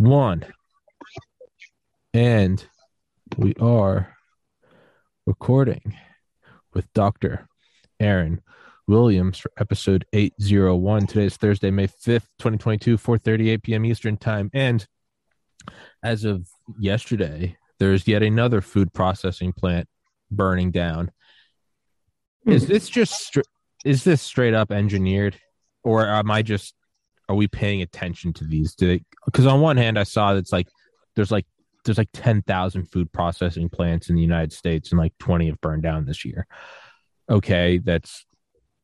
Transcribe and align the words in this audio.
one. 0.00 0.46
And 2.14 2.64
we 3.36 3.52
are 3.60 4.16
recording 5.26 5.94
with 6.72 6.90
Dr. 6.94 7.46
Aaron 8.00 8.40
Williams 8.88 9.36
for 9.36 9.50
episode 9.58 10.06
801. 10.14 11.06
Today 11.06 11.26
is 11.26 11.36
Thursday, 11.36 11.70
May 11.70 11.86
5th, 11.86 12.28
2022, 12.38 12.96
4:38 12.96 13.62
p.m. 13.62 13.84
Eastern 13.84 14.16
Time. 14.16 14.50
And 14.54 14.86
as 16.02 16.24
of 16.24 16.48
yesterday, 16.78 17.58
there's 17.78 18.08
yet 18.08 18.22
another 18.22 18.62
food 18.62 18.94
processing 18.94 19.52
plant 19.52 19.86
burning 20.30 20.70
down. 20.70 21.12
Is 22.46 22.64
hmm. 22.64 22.72
this 22.72 22.88
just 22.88 23.38
is 23.84 24.04
this 24.04 24.22
straight 24.22 24.54
up 24.54 24.72
engineered 24.72 25.36
or 25.84 26.06
am 26.06 26.30
I 26.30 26.40
just 26.40 26.74
are 27.30 27.36
we 27.36 27.46
paying 27.46 27.80
attention 27.80 28.32
to 28.32 28.44
these? 28.44 28.74
Do 28.74 28.88
they 28.88 29.04
because 29.24 29.46
on 29.46 29.60
one 29.60 29.76
hand 29.76 29.96
I 29.96 30.02
saw 30.02 30.34
it's 30.34 30.52
like 30.52 30.66
there's 31.14 31.30
like 31.30 31.46
there's 31.84 31.96
like 31.96 32.08
10,000 32.12 32.84
food 32.86 33.12
processing 33.12 33.68
plants 33.68 34.10
in 34.10 34.16
the 34.16 34.20
United 34.20 34.52
States 34.52 34.90
and 34.90 34.98
like 34.98 35.16
20 35.18 35.46
have 35.46 35.60
burned 35.60 35.84
down 35.84 36.04
this 36.04 36.24
year. 36.24 36.46
Okay, 37.30 37.78
that's 37.78 38.26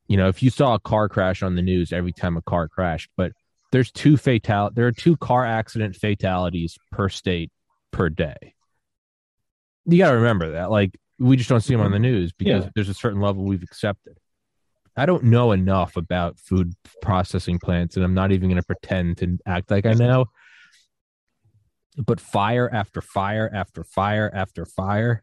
you 0.07 0.17
know, 0.17 0.29
if 0.29 0.45
you 0.45 0.51
saw 0.51 0.75
a 0.75 0.79
car 0.79 1.09
crash 1.09 1.43
on 1.43 1.57
the 1.57 1.63
news 1.63 1.93
every 1.93 2.13
time 2.13 2.37
a 2.37 2.43
car 2.43 2.69
crashed, 2.69 3.11
but 3.17 3.33
there's 3.73 3.91
two 3.91 4.17
fatal 4.17 4.71
there 4.73 4.87
are 4.87 4.93
two 4.93 5.17
car 5.17 5.45
accident 5.45 5.97
fatalities 5.97 6.79
per 6.93 7.09
state 7.09 7.51
per 7.91 8.09
day. 8.09 8.55
You 9.87 9.99
got 9.99 10.11
to 10.11 10.17
remember 10.19 10.53
that. 10.53 10.71
Like 10.71 10.97
we 11.19 11.37
just 11.37 11.49
don't 11.49 11.63
see 11.63 11.75
them 11.75 11.85
on 11.85 11.91
the 11.91 11.99
news 11.99 12.33
because 12.33 12.63
yeah. 12.63 12.71
there's 12.77 12.89
a 12.89 12.95
certain 12.95 13.21
level 13.21 13.43
we've 13.43 13.65
accepted. 13.65 14.17
I 14.97 15.07
don't 15.07 15.25
know 15.25 15.53
enough 15.53 15.97
about 15.97 16.39
food 16.39 16.73
processing 17.03 17.59
plants, 17.59 17.97
and 17.97 18.05
I'm 18.05 18.15
not 18.15 18.33
even 18.33 18.49
going 18.49 18.61
to 18.61 18.67
pretend 18.67 19.19
to 19.19 19.39
act 19.47 19.71
like 19.71 19.87
I 19.87 19.93
know. 19.93 20.27
But 21.99 22.21
fire 22.21 22.69
after 22.73 23.01
fire 23.01 23.51
after 23.53 23.85
fire 23.85 24.31
after 24.33 24.65
fire 24.67 25.23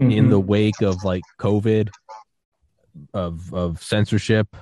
mm-hmm. 0.00 0.10
in 0.10 0.30
the 0.30 0.40
wake 0.40 0.82
of 0.82 1.04
like 1.04 1.22
COVID, 1.40 1.90
of 3.14 3.52
of 3.54 3.82
censorship, 3.82 4.56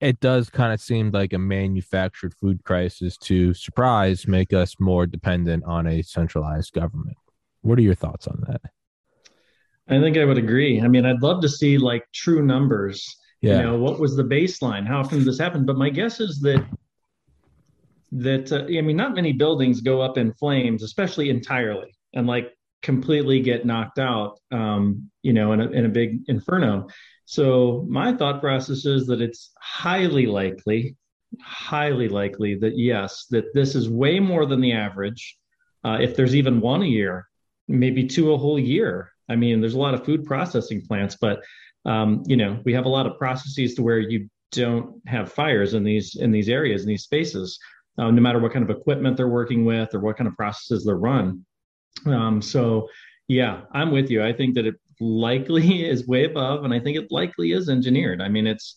it 0.00 0.20
does 0.20 0.48
kind 0.50 0.72
of 0.72 0.80
seem 0.80 1.10
like 1.10 1.32
a 1.32 1.38
manufactured 1.38 2.34
food 2.34 2.64
crisis 2.64 3.16
to 3.18 3.54
surprise 3.54 4.26
make 4.26 4.52
us 4.52 4.76
more 4.80 5.06
dependent 5.06 5.64
on 5.64 5.86
a 5.86 6.02
centralized 6.02 6.72
government. 6.72 7.16
What 7.62 7.78
are 7.78 7.82
your 7.82 7.94
thoughts 7.94 8.26
on 8.26 8.42
that? 8.48 8.62
I 9.90 10.00
think 10.00 10.16
I 10.16 10.24
would 10.24 10.38
agree. 10.38 10.80
I 10.80 10.88
mean, 10.88 11.04
I'd 11.04 11.22
love 11.22 11.42
to 11.42 11.48
see 11.48 11.76
like 11.76 12.04
true 12.14 12.44
numbers. 12.44 13.04
Yeah. 13.40 13.56
You 13.56 13.62
know, 13.64 13.78
what 13.78 13.98
was 13.98 14.16
the 14.16 14.22
baseline? 14.22 14.86
How 14.86 15.00
often 15.00 15.18
did 15.18 15.26
this 15.26 15.38
happen? 15.38 15.66
But 15.66 15.76
my 15.76 15.90
guess 15.90 16.20
is 16.20 16.40
that 16.40 16.64
that 18.12 18.52
uh, 18.52 18.64
I 18.66 18.80
mean, 18.82 18.96
not 18.96 19.14
many 19.14 19.32
buildings 19.32 19.80
go 19.80 20.00
up 20.00 20.18
in 20.18 20.32
flames, 20.34 20.82
especially 20.82 21.30
entirely, 21.30 21.94
and 22.14 22.26
like 22.26 22.52
completely 22.82 23.40
get 23.40 23.66
knocked 23.66 23.98
out. 23.98 24.38
Um, 24.52 25.10
you 25.22 25.32
know, 25.32 25.52
in 25.52 25.60
a 25.60 25.68
in 25.70 25.86
a 25.86 25.88
big 25.88 26.20
inferno. 26.28 26.88
So 27.24 27.86
my 27.88 28.12
thought 28.12 28.40
process 28.40 28.84
is 28.86 29.06
that 29.06 29.20
it's 29.20 29.52
highly 29.60 30.26
likely, 30.26 30.96
highly 31.40 32.08
likely 32.08 32.56
that 32.56 32.76
yes, 32.76 33.26
that 33.30 33.54
this 33.54 33.74
is 33.74 33.88
way 33.88 34.18
more 34.18 34.46
than 34.46 34.60
the 34.60 34.72
average. 34.72 35.36
Uh, 35.84 35.98
if 36.00 36.16
there's 36.16 36.34
even 36.34 36.60
one 36.60 36.82
a 36.82 36.86
year, 36.86 37.28
maybe 37.68 38.06
two 38.06 38.32
a 38.32 38.38
whole 38.38 38.58
year. 38.58 39.12
I 39.30 39.36
mean, 39.36 39.60
there's 39.60 39.74
a 39.74 39.78
lot 39.78 39.94
of 39.94 40.04
food 40.04 40.24
processing 40.24 40.82
plants, 40.82 41.16
but 41.18 41.42
um, 41.86 42.22
you 42.26 42.36
know, 42.36 42.60
we 42.64 42.74
have 42.74 42.84
a 42.84 42.90
lot 42.90 43.06
of 43.06 43.16
processes 43.16 43.74
to 43.76 43.82
where 43.82 43.98
you 43.98 44.28
don't 44.52 45.00
have 45.06 45.32
fires 45.32 45.74
in 45.74 45.84
these 45.84 46.16
in 46.16 46.30
these 46.30 46.48
areas 46.48 46.82
in 46.82 46.88
these 46.88 47.04
spaces, 47.04 47.58
um, 47.98 48.14
no 48.14 48.20
matter 48.20 48.40
what 48.40 48.52
kind 48.52 48.68
of 48.68 48.76
equipment 48.76 49.16
they're 49.16 49.28
working 49.28 49.64
with 49.64 49.94
or 49.94 50.00
what 50.00 50.16
kind 50.16 50.28
of 50.28 50.36
processes 50.36 50.84
they're 50.84 50.96
run. 50.96 51.44
Um, 52.06 52.42
so, 52.42 52.88
yeah, 53.28 53.62
I'm 53.72 53.92
with 53.92 54.10
you. 54.10 54.22
I 54.22 54.32
think 54.32 54.54
that 54.56 54.66
it 54.66 54.74
likely 55.00 55.84
is 55.88 56.06
way 56.06 56.24
above, 56.24 56.64
and 56.64 56.74
I 56.74 56.80
think 56.80 56.98
it 56.98 57.10
likely 57.10 57.52
is 57.52 57.68
engineered. 57.68 58.20
I 58.20 58.28
mean, 58.28 58.46
it's 58.46 58.76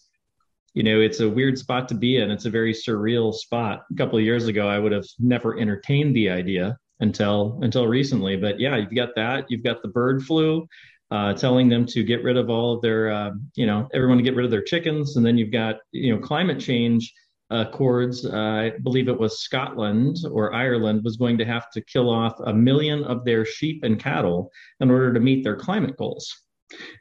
you 0.75 0.83
know, 0.83 1.01
it's 1.01 1.19
a 1.19 1.29
weird 1.29 1.57
spot 1.57 1.87
to 1.89 1.95
be 1.95 2.17
in. 2.17 2.31
It's 2.31 2.45
a 2.45 2.49
very 2.49 2.73
surreal 2.73 3.33
spot. 3.33 3.83
A 3.91 3.95
couple 3.95 4.17
of 4.17 4.25
years 4.25 4.47
ago, 4.47 4.67
I 4.67 4.79
would 4.79 4.91
have 4.91 5.05
never 5.19 5.59
entertained 5.59 6.15
the 6.15 6.29
idea 6.29 6.77
until 6.99 7.59
until 7.61 7.87
recently. 7.87 8.37
But 8.37 8.59
yeah, 8.59 8.77
you've 8.77 8.95
got 8.95 9.15
that. 9.15 9.45
You've 9.49 9.63
got 9.63 9.81
the 9.81 9.89
bird 9.89 10.23
flu, 10.23 10.67
uh, 11.11 11.33
telling 11.33 11.69
them 11.69 11.85
to 11.87 12.03
get 12.03 12.23
rid 12.23 12.37
of 12.37 12.49
all 12.49 12.75
of 12.75 12.81
their, 12.81 13.11
uh, 13.11 13.31
you 13.55 13.65
know, 13.65 13.87
everyone 13.93 14.17
to 14.17 14.23
get 14.23 14.35
rid 14.35 14.45
of 14.45 14.51
their 14.51 14.63
chickens, 14.63 15.17
and 15.17 15.25
then 15.25 15.37
you've 15.37 15.51
got 15.51 15.77
you 15.91 16.15
know 16.15 16.21
climate 16.21 16.59
change 16.59 17.13
accords. 17.49 18.25
Uh, 18.25 18.35
I 18.35 18.71
believe 18.81 19.07
it 19.07 19.19
was 19.19 19.41
Scotland 19.41 20.17
or 20.31 20.53
Ireland 20.53 21.03
was 21.03 21.17
going 21.17 21.37
to 21.37 21.45
have 21.45 21.69
to 21.71 21.81
kill 21.81 22.09
off 22.09 22.33
a 22.45 22.53
million 22.53 23.03
of 23.03 23.25
their 23.25 23.45
sheep 23.45 23.83
and 23.83 23.99
cattle 23.99 24.51
in 24.79 24.89
order 24.89 25.13
to 25.13 25.19
meet 25.19 25.43
their 25.43 25.55
climate 25.55 25.95
goals. 25.97 26.33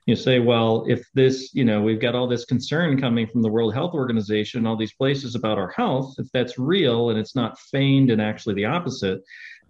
You 0.07 0.17
say, 0.17 0.39
well, 0.39 0.85
if 0.87 1.03
this, 1.15 1.55
you 1.55 1.65
know, 1.65 1.81
we've 1.81 2.01
got 2.01 2.15
all 2.15 2.29
this 2.29 2.45
concern 2.45 3.01
coming 3.01 3.27
from 3.27 3.41
the 3.41 3.49
World 3.49 3.73
Health 3.73 3.95
Organization, 3.95 4.67
all 4.67 4.77
these 4.77 4.93
places 4.93 5.35
about 5.35 5.57
our 5.57 5.71
health, 5.71 6.15
if 6.19 6.27
that's 6.33 6.59
real 6.59 7.09
and 7.09 7.19
it's 7.19 7.35
not 7.35 7.59
feigned 7.59 8.11
and 8.11 8.21
actually 8.21 8.55
the 8.55 8.67
opposite, 8.67 9.21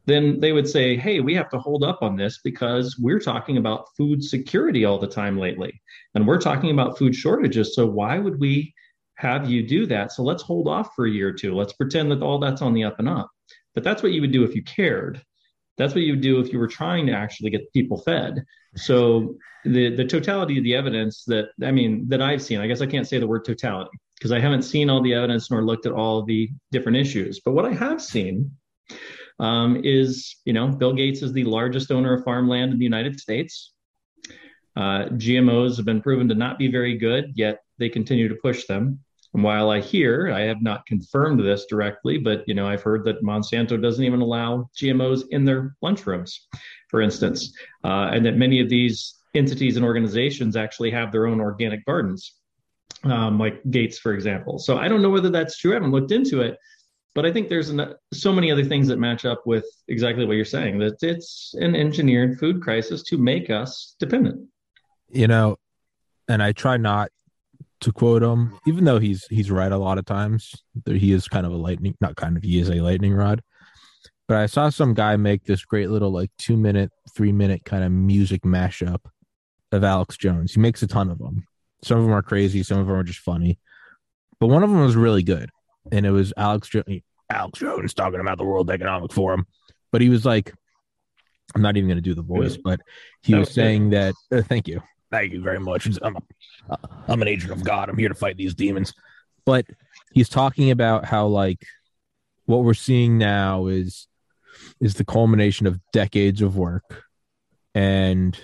then 0.06 0.40
they 0.40 0.52
would 0.52 0.68
say, 0.68 0.96
hey, 0.96 1.20
we 1.20 1.34
have 1.34 1.48
to 1.50 1.58
hold 1.58 1.84
up 1.84 2.02
on 2.02 2.16
this 2.16 2.40
because 2.42 2.98
we're 2.98 3.20
talking 3.20 3.56
about 3.56 3.86
food 3.96 4.22
security 4.22 4.84
all 4.84 4.98
the 4.98 5.06
time 5.06 5.38
lately. 5.38 5.80
And 6.14 6.26
we're 6.26 6.40
talking 6.40 6.70
about 6.70 6.98
food 6.98 7.14
shortages. 7.14 7.74
So 7.74 7.86
why 7.86 8.18
would 8.18 8.40
we 8.40 8.74
have 9.16 9.48
you 9.48 9.66
do 9.66 9.86
that? 9.86 10.12
So 10.12 10.22
let's 10.22 10.42
hold 10.42 10.66
off 10.66 10.94
for 10.96 11.06
a 11.06 11.10
year 11.10 11.28
or 11.28 11.32
two. 11.32 11.54
Let's 11.54 11.72
pretend 11.72 12.10
that 12.10 12.22
all 12.22 12.38
that's 12.38 12.62
on 12.62 12.74
the 12.74 12.84
up 12.84 12.98
and 12.98 13.08
up. 13.08 13.30
But 13.74 13.84
that's 13.84 14.02
what 14.02 14.12
you 14.12 14.20
would 14.20 14.32
do 14.32 14.44
if 14.44 14.54
you 14.54 14.62
cared. 14.64 15.22
That's 15.78 15.94
what 15.94 16.02
you 16.02 16.14
would 16.14 16.20
do 16.20 16.40
if 16.40 16.52
you 16.52 16.58
were 16.58 16.66
trying 16.66 17.06
to 17.06 17.12
actually 17.12 17.50
get 17.50 17.72
people 17.72 17.98
fed. 17.98 18.44
So 18.76 19.36
the 19.64 19.94
the 19.94 20.04
totality 20.04 20.58
of 20.58 20.64
the 20.64 20.74
evidence 20.74 21.24
that 21.26 21.50
I 21.62 21.70
mean 21.70 22.08
that 22.08 22.20
I've 22.20 22.42
seen, 22.42 22.60
I 22.60 22.66
guess 22.66 22.80
I 22.80 22.86
can't 22.86 23.06
say 23.06 23.18
the 23.18 23.26
word 23.26 23.44
totality 23.44 23.96
because 24.18 24.32
I 24.32 24.40
haven't 24.40 24.62
seen 24.62 24.90
all 24.90 25.02
the 25.02 25.14
evidence 25.14 25.50
nor 25.50 25.64
looked 25.64 25.86
at 25.86 25.92
all 25.92 26.24
the 26.24 26.50
different 26.72 26.98
issues. 26.98 27.40
But 27.40 27.52
what 27.52 27.64
I 27.64 27.72
have 27.72 28.02
seen 28.02 28.52
um, 29.42 29.80
is, 29.82 30.36
you 30.44 30.52
know, 30.52 30.68
Bill 30.68 30.92
Gates 30.92 31.20
is 31.20 31.32
the 31.32 31.44
largest 31.44 31.90
owner 31.90 32.14
of 32.14 32.24
farmland 32.24 32.72
in 32.72 32.78
the 32.78 32.84
United 32.84 33.18
States. 33.18 33.72
Uh, 34.76 35.06
GMOs 35.10 35.76
have 35.76 35.84
been 35.84 36.00
proven 36.00 36.28
to 36.28 36.34
not 36.34 36.58
be 36.58 36.70
very 36.70 36.96
good, 36.96 37.32
yet 37.34 37.58
they 37.78 37.88
continue 37.88 38.28
to 38.28 38.36
push 38.36 38.66
them. 38.66 39.00
And 39.34 39.42
while 39.42 39.70
I 39.70 39.80
hear, 39.80 40.30
I 40.30 40.42
have 40.42 40.62
not 40.62 40.86
confirmed 40.86 41.40
this 41.40 41.66
directly, 41.66 42.18
but 42.18 42.44
you 42.46 42.54
know, 42.54 42.68
I've 42.68 42.82
heard 42.82 43.04
that 43.04 43.24
Monsanto 43.24 43.80
doesn't 43.80 44.04
even 44.04 44.20
allow 44.20 44.70
GMOs 44.80 45.24
in 45.30 45.44
their 45.44 45.74
lunchrooms, 45.82 46.32
for 46.88 47.02
instance, 47.02 47.52
uh, 47.82 48.10
and 48.12 48.24
that 48.24 48.36
many 48.36 48.60
of 48.60 48.68
these 48.68 49.18
entities 49.34 49.76
and 49.76 49.84
organizations 49.84 50.54
actually 50.54 50.92
have 50.92 51.10
their 51.10 51.26
own 51.26 51.40
organic 51.40 51.84
gardens, 51.84 52.34
um, 53.04 53.40
like 53.40 53.60
Gates, 53.70 53.98
for 53.98 54.12
example. 54.12 54.58
So 54.58 54.78
I 54.78 54.86
don't 54.86 55.02
know 55.02 55.10
whether 55.10 55.30
that's 55.30 55.58
true. 55.58 55.72
I 55.72 55.74
haven't 55.74 55.92
looked 55.92 56.12
into 56.12 56.42
it, 56.42 56.58
but 57.14 57.26
I 57.26 57.32
think 57.32 57.48
there's 57.48 57.68
an, 57.68 57.94
so 58.12 58.32
many 58.32 58.50
other 58.50 58.64
things 58.64 58.88
that 58.88 58.98
match 58.98 59.24
up 59.24 59.42
with 59.46 59.66
exactly 59.88 60.24
what 60.24 60.36
you're 60.36 60.44
saying 60.44 60.78
that 60.78 61.02
it's 61.02 61.54
an 61.58 61.76
engineered 61.76 62.38
food 62.38 62.62
crisis 62.62 63.02
to 63.04 63.18
make 63.18 63.50
us 63.50 63.94
dependent. 63.98 64.48
You 65.10 65.28
know, 65.28 65.56
and 66.28 66.42
I 66.42 66.52
try 66.52 66.78
not 66.78 67.10
to 67.80 67.92
quote 67.92 68.22
him, 68.22 68.58
even 68.66 68.84
though 68.84 68.98
he's 68.98 69.26
he's 69.28 69.50
right 69.50 69.72
a 69.72 69.76
lot 69.76 69.98
of 69.98 70.06
times. 70.06 70.54
That 70.84 70.96
he 70.96 71.12
is 71.12 71.28
kind 71.28 71.44
of 71.44 71.52
a 71.52 71.56
lightning, 71.56 71.94
not 72.00 72.16
kind 72.16 72.36
of, 72.36 72.42
he 72.42 72.58
is 72.58 72.70
a 72.70 72.80
lightning 72.80 73.12
rod. 73.12 73.42
But 74.26 74.38
I 74.38 74.46
saw 74.46 74.70
some 74.70 74.94
guy 74.94 75.16
make 75.16 75.44
this 75.44 75.64
great 75.64 75.90
little 75.90 76.10
like 76.10 76.30
two 76.38 76.56
minute, 76.56 76.90
three 77.14 77.32
minute 77.32 77.64
kind 77.66 77.84
of 77.84 77.92
music 77.92 78.42
mashup 78.42 79.04
of 79.70 79.84
Alex 79.84 80.16
Jones. 80.16 80.54
He 80.54 80.60
makes 80.60 80.82
a 80.82 80.86
ton 80.86 81.10
of 81.10 81.18
them. 81.18 81.44
Some 81.82 81.98
of 81.98 82.04
them 82.04 82.14
are 82.14 82.22
crazy, 82.22 82.62
some 82.62 82.78
of 82.78 82.86
them 82.86 82.96
are 82.96 83.02
just 83.02 83.18
funny, 83.18 83.58
but 84.38 84.46
one 84.46 84.62
of 84.62 84.70
them 84.70 84.80
was 84.80 84.96
really 84.96 85.24
good 85.24 85.50
and 85.90 86.06
it 86.06 86.10
was 86.10 86.32
Alex 86.36 86.70
Alex 87.30 87.58
Jones 87.58 87.94
talking 87.94 88.20
about 88.20 88.38
the 88.38 88.44
World 88.44 88.70
Economic 88.70 89.12
Forum, 89.12 89.46
but 89.90 90.00
he 90.00 90.08
was 90.08 90.24
like, 90.24 90.52
I'm 91.54 91.62
not 91.62 91.76
even 91.76 91.88
going 91.88 91.98
to 91.98 92.02
do 92.02 92.14
the 92.14 92.22
voice, 92.22 92.56
but 92.56 92.80
he 93.22 93.34
was 93.34 93.50
saying 93.50 93.90
that. 93.90 94.14
Uh, 94.30 94.42
thank 94.42 94.68
you, 94.68 94.82
thank 95.10 95.32
you 95.32 95.42
very 95.42 95.60
much. 95.60 95.88
I'm, 96.02 96.16
a, 96.16 96.78
I'm 97.08 97.22
an 97.22 97.28
agent 97.28 97.52
of 97.52 97.64
God. 97.64 97.88
I'm 97.88 97.98
here 97.98 98.08
to 98.08 98.14
fight 98.14 98.36
these 98.36 98.54
demons. 98.54 98.92
But 99.44 99.66
he's 100.12 100.28
talking 100.28 100.70
about 100.70 101.04
how 101.04 101.26
like 101.26 101.66
what 102.46 102.64
we're 102.64 102.74
seeing 102.74 103.18
now 103.18 103.66
is 103.66 104.06
is 104.80 104.94
the 104.94 105.04
culmination 105.04 105.66
of 105.66 105.80
decades 105.92 106.42
of 106.42 106.56
work 106.56 107.04
and 107.74 108.38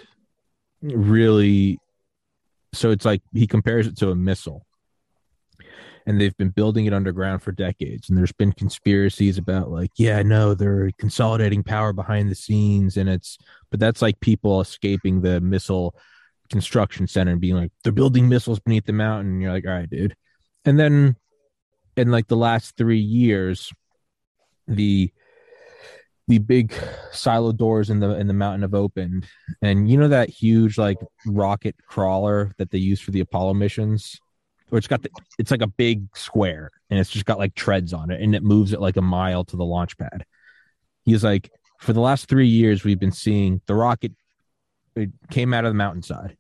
really 0.83 1.79
so 2.73 2.91
it's 2.91 3.05
like 3.05 3.23
he 3.33 3.47
compares 3.47 3.87
it 3.87 3.97
to 3.99 4.11
a 4.11 4.15
missile 4.15 4.67
and 6.09 6.19
they've 6.19 6.37
been 6.39 6.49
building 6.49 6.87
it 6.87 6.95
underground 6.95 7.43
for 7.43 7.53
decades. 7.53 8.09
And 8.09 8.17
there's 8.17 8.33
been 8.33 8.53
conspiracies 8.53 9.37
about 9.37 9.71
like, 9.71 9.91
yeah, 9.99 10.23
no, 10.23 10.55
they're 10.55 10.91
consolidating 10.99 11.63
power 11.63 11.93
behind 11.93 12.31
the 12.31 12.35
scenes, 12.35 12.97
and 12.97 13.11
it's 13.11 13.37
but 13.71 13.79
that's 13.79 14.01
like 14.01 14.19
people 14.21 14.63
escaping 14.63 15.21
the 15.21 15.39
missile 15.43 15.95
construction 16.49 17.07
center 17.07 17.33
and 17.33 17.43
being 17.43 17.57
like, 17.57 17.73
they're 17.85 17.93
building 17.93 18.27
missiles 18.27 18.59
beneath 18.59 18.87
the 18.87 18.93
mountain. 18.95 19.33
And 19.33 19.43
you're 19.43 19.53
like, 19.53 19.67
all 19.67 19.75
right, 19.75 19.91
dude. 19.91 20.17
And 20.65 20.81
then 20.81 21.17
in 21.95 22.11
like 22.11 22.27
the 22.27 22.39
last 22.39 22.75
three 22.79 22.99
years, 22.99 23.71
the 24.67 25.13
the 26.27 26.39
big 26.39 26.73
silo 27.13 27.53
doors 27.53 27.91
in 27.91 28.01
the 28.01 28.19
in 28.19 28.29
the 28.29 28.35
mountain 28.35 28.63
have 28.63 28.75
opened 28.75 29.27
and 29.63 29.91
you 29.91 29.97
know 29.97 30.09
that 30.09 30.29
huge 30.29 30.77
like 30.77 30.99
rocket 31.27 31.75
crawler 31.87 32.53
that 32.59 32.71
they 32.71 32.77
use 32.77 33.01
for 33.01 33.13
the 33.13 33.21
apollo 33.21 33.55
missions 33.55 34.21
where 34.69 34.79
it's 34.79 34.87
got 34.87 35.03
the 35.03 35.11
it's 35.39 35.51
like 35.51 35.63
a 35.63 35.67
big 35.67 36.05
square 36.15 36.71
and 36.91 36.99
it's 36.99 37.11
just 37.11 37.25
got 37.25 37.39
like 37.39 37.55
treads 37.55 37.93
on 37.93 38.11
it 38.11 38.21
and 38.21 38.35
it 38.35 38.43
moves 38.43 38.73
it 38.73 38.81
like 38.81 38.97
a 38.97 39.03
mile 39.03 39.45
to 39.45 39.57
the 39.57 39.65
launch 39.65 39.97
pad. 39.99 40.25
He's 41.05 41.25
like 41.25 41.51
for 41.81 41.93
the 41.93 42.01
last 42.01 42.29
three 42.29 42.49
years 42.49 42.85
we've 42.85 42.99
been 42.99 43.13
seeing 43.13 43.61
the 43.67 43.75
rocket 43.75 44.13
it 44.97 45.11
came 45.31 45.55
out 45.55 45.65
of 45.65 45.71
the 45.71 45.77
mountainside 45.79 46.37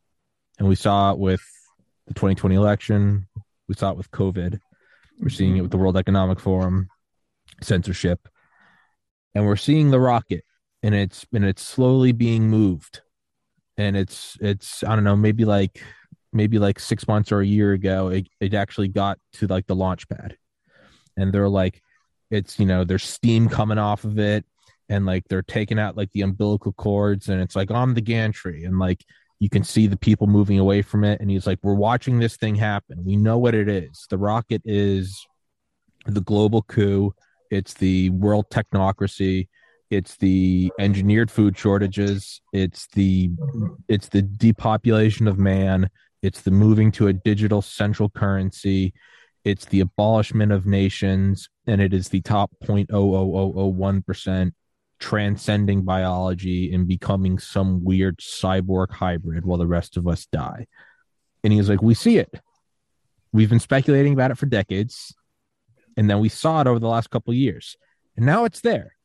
and 0.58 0.68
we 0.68 0.74
saw 0.74 1.12
it 1.12 1.18
with 1.18 1.42
the 2.06 2.14
2020 2.14 2.54
election. 2.54 3.28
We 3.68 3.74
saw 3.74 3.92
it 3.92 3.96
with 3.96 4.10
covid. 4.10 4.58
We're 5.20 5.28
seeing 5.28 5.56
it 5.56 5.62
with 5.62 5.70
the 5.70 5.76
world 5.76 5.96
economic 5.96 6.40
forum 6.40 6.88
censorship 7.62 8.28
and 9.34 9.46
we're 9.46 9.56
seeing 9.56 9.90
the 9.90 10.00
rocket 10.00 10.44
and 10.82 10.94
it's 10.94 11.26
and 11.32 11.44
it's 11.44 11.62
slowly 11.62 12.12
being 12.12 12.48
moved. 12.50 13.00
And 13.78 13.96
it's 13.96 14.36
it's 14.40 14.82
i 14.82 14.94
don't 14.94 15.04
know 15.04 15.16
maybe 15.16 15.44
like 15.44 15.80
maybe 16.32 16.58
like 16.58 16.78
six 16.78 17.08
months 17.08 17.32
or 17.32 17.40
a 17.40 17.46
year 17.46 17.72
ago 17.72 18.08
it, 18.08 18.28
it 18.40 18.54
actually 18.54 18.88
got 18.88 19.18
to 19.32 19.46
like 19.46 19.66
the 19.66 19.74
launch 19.74 20.08
pad. 20.08 20.36
And 21.16 21.32
they're 21.32 21.48
like 21.48 21.82
it's 22.30 22.58
you 22.58 22.66
know 22.66 22.84
there's 22.84 23.04
steam 23.04 23.48
coming 23.48 23.78
off 23.78 24.04
of 24.04 24.18
it 24.18 24.44
and 24.88 25.06
like 25.06 25.24
they're 25.28 25.42
taking 25.42 25.78
out 25.78 25.96
like 25.96 26.10
the 26.12 26.22
umbilical 26.22 26.72
cords 26.72 27.28
and 27.28 27.40
it's 27.40 27.56
like 27.56 27.70
on 27.70 27.94
the 27.94 28.00
gantry 28.00 28.64
and 28.64 28.78
like 28.78 29.04
you 29.40 29.48
can 29.48 29.62
see 29.62 29.86
the 29.86 29.96
people 29.96 30.26
moving 30.26 30.58
away 30.58 30.82
from 30.82 31.04
it 31.04 31.20
and 31.20 31.30
he's 31.30 31.46
like 31.46 31.58
we're 31.62 31.74
watching 31.74 32.18
this 32.18 32.36
thing 32.36 32.54
happen. 32.54 33.04
We 33.04 33.16
know 33.16 33.38
what 33.38 33.54
it 33.54 33.68
is. 33.68 34.06
The 34.10 34.18
rocket 34.18 34.62
is 34.64 35.26
the 36.06 36.20
global 36.20 36.62
coup. 36.62 37.14
It's 37.50 37.74
the 37.74 38.10
world 38.10 38.46
technocracy. 38.50 39.48
It's 39.90 40.16
the 40.16 40.72
engineered 40.78 41.30
food 41.30 41.56
shortages. 41.56 42.40
It's 42.52 42.88
the 42.88 43.30
it's 43.88 44.08
the 44.08 44.22
depopulation 44.22 45.28
of 45.28 45.38
man 45.38 45.88
it's 46.22 46.42
the 46.42 46.50
moving 46.50 46.90
to 46.92 47.08
a 47.08 47.12
digital 47.12 47.62
central 47.62 48.10
currency. 48.10 48.92
It's 49.44 49.64
the 49.66 49.80
abolishment 49.80 50.52
of 50.52 50.66
nations 50.66 51.48
and 51.66 51.80
it 51.80 51.94
is 51.94 52.08
the 52.08 52.20
top 52.20 52.50
0.00001% 52.64 54.52
transcending 54.98 55.84
biology 55.84 56.74
and 56.74 56.88
becoming 56.88 57.38
some 57.38 57.84
weird 57.84 58.18
cyborg 58.18 58.90
hybrid 58.90 59.44
while 59.44 59.58
the 59.58 59.66
rest 59.66 59.96
of 59.96 60.08
us 60.08 60.26
die. 60.26 60.66
And 61.44 61.52
he's 61.52 61.68
like 61.68 61.82
we 61.82 61.94
see 61.94 62.18
it. 62.18 62.40
We've 63.32 63.50
been 63.50 63.60
speculating 63.60 64.12
about 64.12 64.32
it 64.32 64.38
for 64.38 64.46
decades 64.46 65.14
and 65.96 66.10
then 66.10 66.18
we 66.18 66.28
saw 66.28 66.60
it 66.60 66.66
over 66.66 66.78
the 66.78 66.88
last 66.88 67.10
couple 67.10 67.30
of 67.30 67.36
years 67.36 67.76
and 68.16 68.26
now 68.26 68.44
it's 68.44 68.60
there 68.60 68.96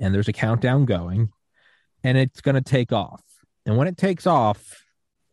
and 0.00 0.12
there's 0.12 0.28
a 0.28 0.32
countdown 0.32 0.84
going 0.84 1.30
and 2.02 2.18
it's 2.18 2.40
going 2.40 2.56
to 2.56 2.60
take 2.60 2.92
off. 2.92 3.22
And 3.64 3.76
when 3.76 3.86
it 3.86 3.96
takes 3.96 4.26
off 4.26 4.83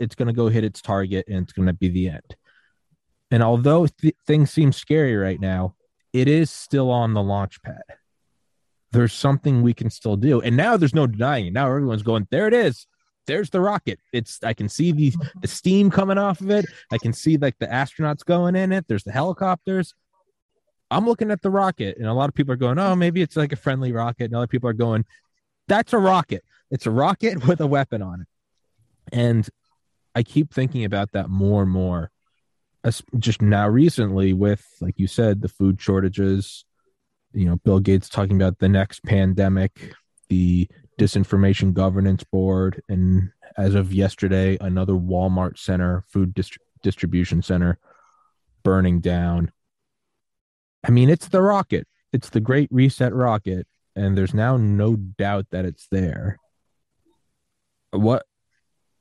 it's 0.02 0.16
going 0.16 0.28
to 0.28 0.34
go 0.34 0.50
hit 0.50 0.64
its 0.64 0.82
target 0.82 1.26
and 1.28 1.44
it's 1.44 1.54
going 1.54 1.68
to 1.68 1.74
be 1.74 1.90
the 1.90 2.10
end. 2.10 2.36
And 3.30 3.42
although 3.42 3.88
th- 3.88 4.16
things 4.26 4.52
seem 4.52 4.74
scary 4.74 5.16
right 5.16 5.40
now 5.40 5.76
it 6.14 6.28
is 6.28 6.52
still 6.52 6.90
on 6.92 7.14
the 7.14 7.24
launch 7.24 7.62
pad. 7.62 7.84
There's 8.92 9.14
something 9.14 9.62
we 9.62 9.74
can 9.74 9.90
still 9.90 10.18
do. 10.18 10.42
And 10.42 10.58
now 10.58 10.76
there's 10.76 10.94
no 10.94 11.08
denying 11.08 11.48
it. 11.48 11.54
Now 11.54 11.68
everyone's 11.68 12.04
going 12.04 12.28
there 12.30 12.48
it 12.48 12.54
is. 12.54 12.88
There's 13.28 13.50
the 13.50 13.62
rocket. 13.62 14.00
It's 14.12 14.44
i 14.44 14.54
can 14.54 14.68
see 14.68 14.92
the 14.92 15.14
the 15.42 15.48
steam 15.48 15.90
coming 15.90 16.18
off 16.18 16.42
of 16.42 16.50
it. 16.50 16.66
I 16.92 16.98
can 16.98 17.14
see 17.14 17.38
like 17.38 17.58
the 17.60 17.68
astronauts 17.68 18.26
going 18.26 18.56
in 18.56 18.72
it. 18.72 18.86
There's 18.88 19.04
the 19.04 19.12
helicopters. 19.12 19.94
I'm 20.90 21.06
looking 21.06 21.32
at 21.32 21.42
the 21.42 21.50
rocket, 21.50 21.98
and 21.98 22.08
a 22.08 22.14
lot 22.14 22.28
of 22.28 22.36
people 22.36 22.52
are 22.52 22.58
going, 22.58 22.80
"Oh, 22.80 22.96
maybe 22.96 23.22
it's 23.22 23.38
like 23.38 23.54
a 23.54 23.56
friendly 23.56 23.94
rocket," 23.94 24.26
and 24.26 24.36
other 24.36 24.48
people 24.48 24.70
are 24.70 24.74
going, 24.74 25.06
"That's 25.68 25.94
a 25.94 26.00
rocket. 26.00 26.44
It's 26.72 26.88
a 26.88 26.92
rocket 26.92 27.46
with 27.48 27.62
a 27.62 27.68
weapon 27.68 28.02
on 28.02 28.22
it." 28.22 28.28
And 29.14 29.48
I 30.16 30.24
keep 30.24 30.54
thinking 30.54 30.86
about 30.86 31.12
that 31.14 31.30
more 31.30 31.64
and 31.64 31.72
more. 31.72 32.12
As 32.84 33.04
just 33.18 33.42
now, 33.42 33.68
recently, 33.68 34.34
with 34.34 34.66
like 34.82 34.98
you 34.98 35.08
said, 35.08 35.42
the 35.42 35.50
food 35.50 35.80
shortages. 35.80 36.66
You 37.34 37.46
know, 37.46 37.56
Bill 37.58 37.80
Gates 37.80 38.10
talking 38.10 38.36
about 38.36 38.60
the 38.60 38.68
next 38.68 39.04
pandemic, 39.04 39.94
the 40.30 40.68
disinformation 41.00 41.74
governance 41.74 42.24
board, 42.24 42.82
and 42.90 43.30
as 43.58 43.76
of 43.76 43.94
yesterday, 43.94 44.58
another 44.60 44.94
Walmart 44.94 45.58
center, 45.58 46.04
food 46.10 46.34
dist- 46.34 46.58
distribution 46.84 47.42
center, 47.42 47.78
burning 48.64 49.00
down 49.00 49.52
I 50.84 50.92
mean, 50.92 51.10
it's 51.10 51.28
the 51.28 51.42
rocket. 51.42 51.88
It's 52.12 52.30
the 52.30 52.40
Great 52.40 52.70
Reset 52.72 53.14
rocket, 53.14 53.68
and 53.96 54.18
there's 54.18 54.34
now 54.34 54.58
no 54.58 54.96
doubt 54.96 55.48
that 55.52 55.66
it's 55.66 55.88
there. 55.92 56.38
What 57.92 58.26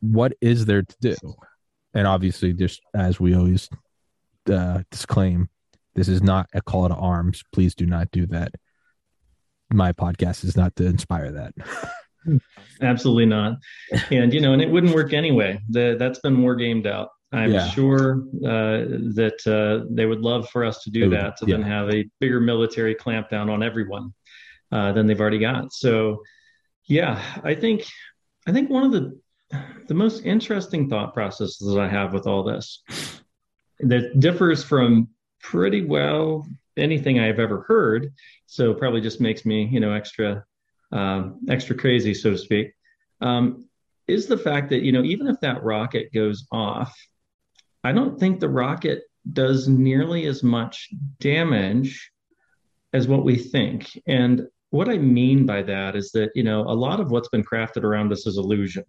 what 0.00 0.32
is 0.40 0.66
there 0.66 0.82
to 0.82 0.96
do? 1.00 1.16
And 1.94 2.06
obviously, 2.06 2.52
just 2.52 2.80
as 2.94 3.18
we 3.18 3.34
always 3.34 3.68
uh, 4.50 4.82
disclaim, 4.90 5.48
this 5.94 6.08
is 6.08 6.22
not 6.22 6.48
a 6.54 6.60
call 6.60 6.88
to 6.88 6.94
arms. 6.94 7.42
Please 7.52 7.74
do 7.74 7.86
not 7.86 8.10
do 8.10 8.26
that. 8.26 8.54
My 9.72 9.92
podcast 9.92 10.44
is 10.44 10.56
not 10.56 10.76
to 10.76 10.86
inspire 10.86 11.32
that. 11.32 11.54
Absolutely 12.82 13.26
not. 13.26 13.58
And 14.10 14.32
you 14.32 14.40
know, 14.40 14.52
and 14.52 14.62
it 14.62 14.70
wouldn't 14.70 14.94
work 14.94 15.12
anyway. 15.12 15.60
The, 15.68 15.96
that's 15.98 16.18
been 16.20 16.34
more 16.34 16.54
gamed 16.54 16.86
out. 16.86 17.08
I'm 17.32 17.52
yeah. 17.52 17.68
sure 17.68 18.24
uh, 18.44 18.82
that 19.14 19.40
uh, 19.46 19.86
they 19.88 20.06
would 20.06 20.20
love 20.20 20.48
for 20.50 20.64
us 20.64 20.82
to 20.82 20.90
do 20.90 21.08
would, 21.08 21.12
that 21.12 21.36
to 21.38 21.46
yeah. 21.46 21.56
then 21.56 21.62
have 21.62 21.88
a 21.90 22.08
bigger 22.18 22.40
military 22.40 22.94
clampdown 22.94 23.48
on 23.48 23.62
everyone 23.62 24.12
uh, 24.72 24.92
than 24.92 25.06
they've 25.06 25.20
already 25.20 25.38
got. 25.38 25.72
So, 25.72 26.22
yeah, 26.86 27.22
I 27.44 27.54
think 27.54 27.84
I 28.48 28.52
think 28.52 28.68
one 28.68 28.82
of 28.82 28.92
the 28.92 29.20
the 29.88 29.94
most 29.94 30.24
interesting 30.24 30.88
thought 30.88 31.14
processes 31.14 31.76
I 31.76 31.88
have 31.88 32.12
with 32.12 32.26
all 32.26 32.42
this 32.42 32.82
that 33.80 34.20
differs 34.20 34.62
from 34.62 35.08
pretty 35.42 35.84
well 35.84 36.46
anything 36.76 37.18
I've 37.18 37.40
ever 37.40 37.62
heard. 37.62 38.12
So 38.46 38.74
probably 38.74 39.00
just 39.00 39.20
makes 39.20 39.44
me 39.44 39.66
you 39.66 39.80
know 39.80 39.92
extra 39.92 40.44
um, 40.92 41.40
extra 41.48 41.76
crazy, 41.76 42.14
so 42.14 42.30
to 42.30 42.38
speak. 42.38 42.72
Um, 43.20 43.68
is 44.08 44.26
the 44.26 44.38
fact 44.38 44.70
that 44.70 44.82
you 44.82 44.92
know 44.92 45.02
even 45.02 45.26
if 45.28 45.40
that 45.40 45.62
rocket 45.62 46.12
goes 46.12 46.46
off 46.50 46.94
I 47.82 47.92
don't 47.92 48.18
think 48.18 48.40
the 48.40 48.48
rocket 48.48 49.04
does 49.32 49.68
nearly 49.68 50.26
as 50.26 50.42
much 50.42 50.88
damage 51.18 52.10
as 52.92 53.08
what 53.08 53.24
we 53.24 53.36
think. 53.36 53.90
And 54.06 54.46
what 54.70 54.88
I 54.88 54.98
mean 54.98 55.46
by 55.46 55.62
that 55.62 55.96
is 55.96 56.10
that, 56.12 56.30
you 56.34 56.42
know, 56.42 56.62
a 56.62 56.74
lot 56.74 57.00
of 57.00 57.10
what's 57.10 57.28
been 57.28 57.44
crafted 57.44 57.84
around 57.84 58.12
us 58.12 58.26
is 58.26 58.36
illusion. 58.36 58.84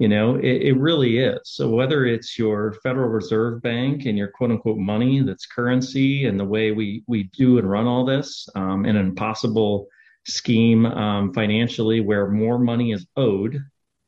You 0.00 0.08
know, 0.08 0.36
it, 0.36 0.62
it 0.62 0.78
really 0.78 1.18
is. 1.18 1.40
So 1.44 1.68
whether 1.68 2.06
it's 2.06 2.38
your 2.38 2.72
Federal 2.82 3.10
Reserve 3.10 3.60
Bank 3.60 4.06
and 4.06 4.16
your 4.16 4.28
quote 4.28 4.50
unquote 4.50 4.78
money 4.78 5.20
that's 5.20 5.44
currency 5.44 6.24
and 6.24 6.40
the 6.40 6.44
way 6.44 6.72
we 6.72 7.04
we 7.06 7.24
do 7.24 7.58
and 7.58 7.70
run 7.70 7.86
all 7.86 8.06
this, 8.06 8.48
um, 8.54 8.86
an 8.86 8.96
impossible 8.96 9.88
scheme 10.26 10.86
um, 10.86 11.34
financially 11.34 12.00
where 12.00 12.30
more 12.30 12.58
money 12.58 12.92
is 12.92 13.06
owed 13.16 13.62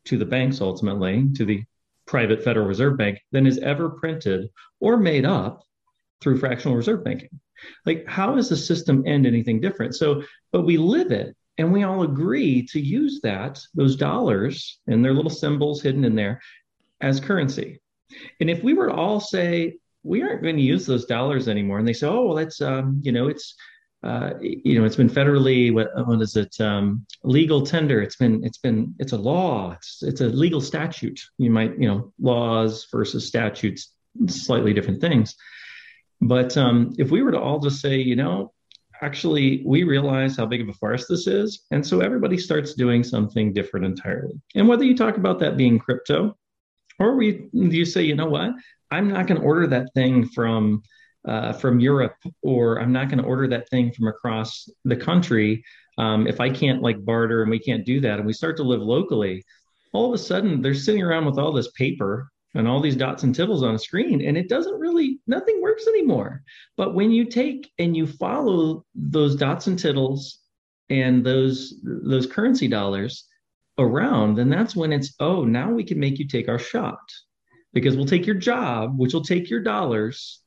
to 0.06 0.16
the 0.16 0.24
banks 0.24 0.62
ultimately, 0.62 1.28
to 1.36 1.44
the 1.44 1.62
private 2.06 2.42
Federal 2.42 2.66
Reserve 2.66 2.96
Bank 2.96 3.18
than 3.30 3.46
is 3.46 3.58
ever 3.58 3.90
printed 3.90 4.48
or 4.80 4.96
made 4.96 5.26
up 5.26 5.62
through 6.22 6.38
fractional 6.38 6.74
reserve 6.74 7.04
banking. 7.04 7.38
Like, 7.84 8.06
how 8.06 8.34
does 8.34 8.48
the 8.48 8.56
system 8.56 9.04
end 9.06 9.26
anything 9.26 9.60
different? 9.60 9.94
So, 9.94 10.22
but 10.52 10.62
we 10.62 10.78
live 10.78 11.12
it 11.12 11.36
and 11.58 11.72
we 11.72 11.82
all 11.82 12.02
agree 12.02 12.66
to 12.72 12.80
use 12.80 13.20
that, 13.22 13.60
those 13.74 13.96
dollars 13.96 14.80
and 14.86 15.04
their 15.04 15.12
little 15.12 15.30
symbols 15.30 15.82
hidden 15.82 16.04
in 16.04 16.14
there 16.14 16.40
as 17.00 17.20
currency. 17.20 17.80
And 18.40 18.50
if 18.50 18.62
we 18.62 18.74
were 18.74 18.88
to 18.88 18.94
all 18.94 19.20
say, 19.20 19.78
we 20.02 20.22
aren't 20.22 20.42
going 20.42 20.56
to 20.56 20.62
use 20.62 20.86
those 20.86 21.04
dollars 21.04 21.48
anymore, 21.48 21.78
and 21.78 21.86
they 21.86 21.92
say, 21.92 22.06
oh, 22.06 22.26
well, 22.26 22.36
that's, 22.36 22.60
um, 22.60 23.00
you 23.02 23.12
know, 23.12 23.28
it's, 23.28 23.54
uh, 24.02 24.32
you 24.40 24.78
know, 24.78 24.84
it's 24.84 24.96
been 24.96 25.08
federally 25.08 25.72
what, 25.72 25.88
what 26.06 26.20
is 26.20 26.36
it? 26.36 26.60
Um, 26.60 27.06
legal 27.22 27.64
tender. 27.64 28.02
It's 28.02 28.16
been 28.16 28.44
it's 28.44 28.58
been 28.58 28.96
it's 28.98 29.12
a 29.12 29.16
law. 29.16 29.72
It's 29.72 30.02
it's 30.02 30.20
a 30.20 30.26
legal 30.26 30.60
statute. 30.60 31.20
You 31.38 31.50
might 31.50 31.78
you 31.78 31.86
know 31.86 32.12
laws 32.20 32.88
versus 32.90 33.28
statutes, 33.28 33.92
slightly 34.26 34.72
different 34.72 35.00
things. 35.00 35.36
But 36.20 36.56
um, 36.56 36.94
if 36.98 37.12
we 37.12 37.22
were 37.22 37.30
to 37.30 37.40
all 37.40 37.60
just 37.60 37.80
say, 37.80 37.98
you 37.98 38.16
know, 38.16 38.52
actually 39.02 39.62
we 39.66 39.82
realize 39.82 40.36
how 40.36 40.46
big 40.46 40.60
of 40.62 40.68
a 40.68 40.72
farce 40.74 41.06
this 41.06 41.26
is, 41.26 41.64
and 41.70 41.86
so 41.86 42.00
everybody 42.00 42.38
starts 42.38 42.74
doing 42.74 43.02
something 43.02 43.52
different 43.52 43.84
entirely. 43.84 44.40
And 44.54 44.68
whether 44.68 44.84
you 44.84 44.96
talk 44.96 45.16
about 45.16 45.38
that 45.40 45.56
being 45.56 45.78
crypto, 45.78 46.36
or 46.98 47.16
we 47.16 47.48
you 47.52 47.84
say, 47.84 48.02
you 48.02 48.14
know 48.14 48.26
what, 48.26 48.52
I'm 48.90 49.08
not 49.08 49.26
going 49.26 49.40
to 49.40 49.46
order 49.46 49.66
that 49.66 49.92
thing 49.94 50.26
from 50.28 50.82
uh, 51.26 51.52
from 51.52 51.80
Europe, 51.80 52.16
or 52.42 52.80
I'm 52.80 52.92
not 52.92 53.08
going 53.08 53.18
to 53.18 53.24
order 53.24 53.46
that 53.48 53.68
thing 53.68 53.92
from 53.92 54.08
across 54.08 54.68
the 54.84 54.96
country 54.96 55.64
um, 55.98 56.26
if 56.26 56.40
I 56.40 56.50
can't 56.50 56.82
like 56.82 57.04
barter 57.04 57.42
and 57.42 57.50
we 57.50 57.58
can't 57.58 57.84
do 57.84 58.00
that, 58.00 58.18
and 58.18 58.26
we 58.26 58.32
start 58.32 58.56
to 58.58 58.62
live 58.62 58.80
locally. 58.80 59.44
All 59.92 60.06
of 60.06 60.14
a 60.14 60.18
sudden, 60.18 60.62
they're 60.62 60.74
sitting 60.74 61.02
around 61.02 61.26
with 61.26 61.38
all 61.38 61.52
this 61.52 61.70
paper 61.72 62.30
and 62.54 62.68
all 62.68 62.80
these 62.80 62.96
dots 62.96 63.22
and 63.22 63.34
tittles 63.34 63.62
on 63.62 63.74
a 63.74 63.78
screen 63.78 64.20
and 64.20 64.36
it 64.36 64.48
doesn't 64.48 64.78
really 64.78 65.20
nothing 65.26 65.60
works 65.62 65.86
anymore. 65.86 66.42
But 66.76 66.94
when 66.94 67.10
you 67.10 67.24
take 67.24 67.70
and 67.78 67.96
you 67.96 68.06
follow 68.06 68.84
those 68.94 69.36
dots 69.36 69.66
and 69.66 69.78
tittles 69.78 70.38
and 70.90 71.24
those 71.24 71.74
those 71.82 72.26
currency 72.26 72.68
dollars 72.68 73.26
around 73.78 74.36
then 74.36 74.50
that's 74.50 74.76
when 74.76 74.92
it's 74.92 75.14
oh 75.18 75.44
now 75.44 75.70
we 75.70 75.84
can 75.84 75.98
make 75.98 76.18
you 76.18 76.28
take 76.28 76.48
our 76.48 76.58
shot. 76.58 77.00
Because 77.72 77.96
we'll 77.96 78.04
take 78.04 78.26
your 78.26 78.36
job 78.36 78.98
which 78.98 79.14
will 79.14 79.24
take 79.24 79.48
your 79.48 79.60
dollars 79.60 80.40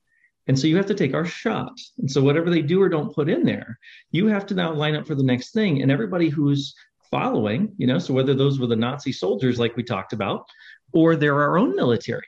and 0.48 0.58
so 0.58 0.68
you 0.68 0.78
have 0.78 0.86
to 0.86 0.94
take 0.94 1.16
our 1.16 1.26
shot. 1.26 1.74
And 1.98 2.12
so 2.12 2.22
whatever 2.22 2.52
they 2.52 2.62
do 2.62 2.80
or 2.80 2.88
don't 2.88 3.16
put 3.16 3.30
in 3.30 3.44
there 3.44 3.80
you 4.12 4.28
have 4.28 4.46
to 4.48 4.54
now 4.54 4.74
line 4.74 4.96
up 4.96 5.08
for 5.08 5.16
the 5.16 5.24
next 5.24 5.54
thing. 5.54 5.82
And 5.82 5.92
everybody 5.92 6.30
who's 6.30 6.76
following 7.12 7.72
you 7.78 7.88
know 7.88 8.00
so 8.00 8.14
whether 8.14 8.34
those 8.34 8.60
were 8.60 8.68
the 8.68 8.76
nazi 8.76 9.12
soldiers 9.12 9.60
like 9.60 9.76
we 9.78 9.84
talked 9.84 10.12
about 10.12 10.46
or 10.94 11.16
they're 11.16 11.42
our 11.42 11.58
own 11.58 11.76
military. 11.76 12.28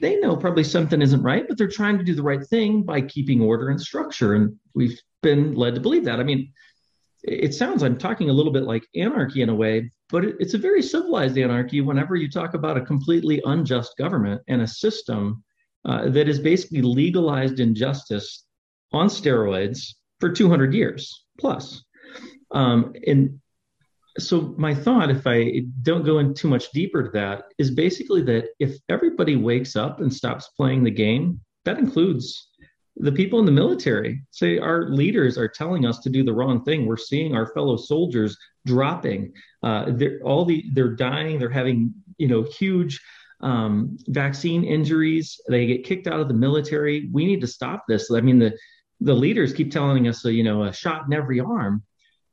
They 0.00 0.20
know 0.20 0.36
probably 0.36 0.64
something 0.64 1.02
isn't 1.02 1.22
right, 1.22 1.46
but 1.48 1.58
they're 1.58 1.68
trying 1.68 1.98
to 1.98 2.04
do 2.04 2.14
the 2.14 2.22
right 2.22 2.44
thing 2.46 2.82
by 2.82 3.00
keeping 3.00 3.40
order 3.40 3.68
and 3.70 3.80
structure. 3.80 4.34
And 4.34 4.56
we've 4.74 5.00
been 5.22 5.54
led 5.54 5.74
to 5.74 5.80
believe 5.80 6.04
that. 6.04 6.20
I 6.20 6.22
mean, 6.22 6.52
it 7.24 7.54
sounds, 7.54 7.82
I'm 7.82 7.98
talking 7.98 8.30
a 8.30 8.32
little 8.32 8.52
bit 8.52 8.64
like 8.64 8.84
anarchy 8.94 9.42
in 9.42 9.48
a 9.48 9.54
way, 9.54 9.90
but 10.08 10.24
it's 10.24 10.54
a 10.54 10.58
very 10.58 10.82
civilized 10.82 11.38
anarchy 11.38 11.80
whenever 11.80 12.16
you 12.16 12.30
talk 12.30 12.54
about 12.54 12.76
a 12.76 12.80
completely 12.80 13.40
unjust 13.44 13.96
government 13.96 14.42
and 14.48 14.62
a 14.62 14.66
system 14.66 15.42
uh, 15.84 16.08
that 16.10 16.28
is 16.28 16.38
basically 16.38 16.82
legalized 16.82 17.60
injustice 17.60 18.44
on 18.92 19.08
steroids 19.08 19.94
for 20.20 20.30
200 20.30 20.74
years 20.74 21.24
plus. 21.38 21.82
Um, 22.52 22.94
and 23.06 23.40
so 24.18 24.54
my 24.58 24.74
thought 24.74 25.10
if 25.10 25.26
i 25.26 25.62
don't 25.82 26.04
go 26.04 26.18
in 26.18 26.34
too 26.34 26.48
much 26.48 26.70
deeper 26.72 27.02
to 27.02 27.10
that 27.10 27.44
is 27.58 27.70
basically 27.70 28.22
that 28.22 28.48
if 28.58 28.76
everybody 28.88 29.36
wakes 29.36 29.76
up 29.76 30.00
and 30.00 30.12
stops 30.12 30.48
playing 30.56 30.84
the 30.84 30.90
game 30.90 31.40
that 31.64 31.78
includes 31.78 32.48
the 32.96 33.12
people 33.12 33.38
in 33.38 33.46
the 33.46 33.52
military. 33.52 34.22
Say 34.30 34.58
our 34.58 34.88
leaders 34.88 35.38
are 35.38 35.48
telling 35.48 35.86
us 35.86 36.00
to 36.00 36.10
do 36.10 36.22
the 36.22 36.32
wrong 36.32 36.62
thing. 36.62 36.86
We're 36.86 36.96
seeing 36.96 37.34
our 37.34 37.52
fellow 37.54 37.76
soldiers 37.76 38.36
dropping. 38.66 39.32
Uh, 39.62 39.86
they're 39.88 40.20
all 40.22 40.44
the 40.44 40.64
they're 40.72 40.94
dying. 40.94 41.38
They're 41.38 41.50
having 41.50 41.94
you 42.18 42.28
know 42.28 42.42
huge 42.42 43.00
um, 43.40 43.96
vaccine 44.08 44.64
injuries. 44.64 45.40
They 45.48 45.66
get 45.66 45.84
kicked 45.84 46.06
out 46.06 46.20
of 46.20 46.28
the 46.28 46.34
military. 46.34 47.08
We 47.12 47.24
need 47.24 47.40
to 47.40 47.46
stop 47.46 47.84
this. 47.88 48.10
I 48.10 48.20
mean 48.20 48.38
the 48.38 48.56
the 49.00 49.14
leaders 49.14 49.52
keep 49.52 49.72
telling 49.72 50.06
us 50.06 50.24
you 50.24 50.44
know 50.44 50.64
a 50.64 50.72
shot 50.72 51.06
in 51.06 51.12
every 51.12 51.40
arm. 51.40 51.82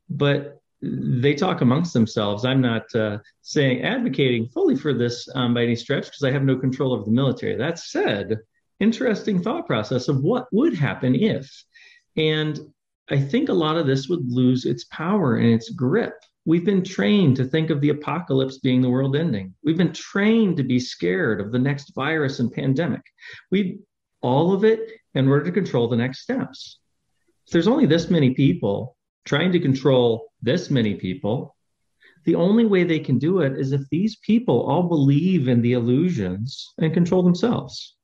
But 0.09 0.59
they 0.81 1.33
talk 1.33 1.62
amongst 1.62 1.93
themselves. 1.93 2.45
I'm 2.45 2.62
not 2.62 2.93
uh, 2.95 3.17
saying 3.41 3.83
advocating 3.83 4.48
fully 4.48 4.75
for 4.75 4.93
this 4.93 5.27
um, 5.36 5.53
by 5.53 5.63
any 5.63 5.75
stretch 5.75 6.05
because 6.05 6.24
I 6.24 6.31
have 6.31 6.43
no 6.43 6.57
control 6.57 6.93
over 6.93 7.03
the 7.03 7.12
military. 7.12 7.55
That 7.55 7.79
said, 7.79 8.38
interesting 8.79 9.41
thought 9.41 9.67
process 9.67 10.07
of 10.07 10.24
what 10.24 10.48
would 10.51 10.74
happen 10.74 11.15
if. 11.15 11.51
And 12.15 12.59
I 13.09 13.19
think 13.19 13.50
a 13.50 13.53
lot 13.53 13.77
of 13.77 13.88
this 13.88 14.07
would 14.07 14.31
lose 14.31 14.65
its 14.65 14.86
power 14.86 15.38
and 15.38 15.50
its 15.50 15.69
grip. 15.69 16.13
We've 16.45 16.65
been 16.65 16.83
trained 16.83 17.36
to 17.38 17.45
think 17.45 17.69
of 17.69 17.81
the 17.81 17.89
apocalypse 17.89 18.59
being 18.59 18.81
the 18.81 18.89
world 18.89 19.15
ending. 19.15 19.53
We've 19.63 19.77
been 19.77 19.93
trained 19.93 20.57
to 20.57 20.63
be 20.63 20.79
scared 20.79 21.41
of 21.41 21.51
the 21.51 21.59
next 21.59 21.93
virus 21.93 22.39
and 22.39 22.51
pandemic. 22.51 23.01
We 23.51 23.79
all 24.21 24.53
of 24.53 24.63
it 24.63 24.91
in 25.13 25.27
order 25.27 25.45
to 25.45 25.51
control 25.51 25.88
the 25.88 25.98
next 25.98 26.21
steps. 26.21 26.79
If 27.45 27.53
there's 27.53 27.67
only 27.67 27.86
this 27.86 28.09
many 28.09 28.33
people 28.33 28.95
trying 29.25 29.51
to 29.51 29.59
control 29.59 30.31
this 30.41 30.69
many 30.69 30.95
people, 30.95 31.55
the 32.25 32.35
only 32.35 32.65
way 32.65 32.83
they 32.83 32.99
can 32.99 33.17
do 33.17 33.39
it 33.39 33.53
is 33.57 33.71
if 33.71 33.81
these 33.89 34.17
people 34.17 34.61
all 34.63 34.83
believe 34.83 35.47
in 35.47 35.61
the 35.61 35.73
illusions 35.73 36.73
and 36.77 36.93
control 36.93 37.23
themselves. 37.23 37.95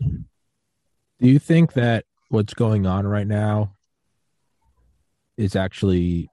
Do 0.00 1.28
you 1.28 1.38
think 1.38 1.74
that 1.74 2.04
what's 2.28 2.54
going 2.54 2.86
on 2.86 3.06
right 3.06 3.26
now 3.26 3.76
is 5.36 5.56
actually 5.56 6.30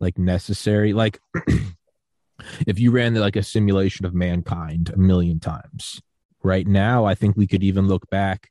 like 0.00 0.18
necessary? 0.18 0.92
Like, 0.92 1.20
if 2.66 2.78
you 2.78 2.90
ran 2.90 3.14
like 3.14 3.36
a 3.36 3.42
simulation 3.42 4.06
of 4.06 4.14
mankind 4.14 4.90
a 4.90 4.98
million 4.98 5.40
times 5.40 6.00
right 6.42 6.66
now, 6.66 7.04
I 7.04 7.14
think 7.14 7.36
we 7.36 7.46
could 7.46 7.62
even 7.62 7.88
look 7.88 8.08
back 8.08 8.50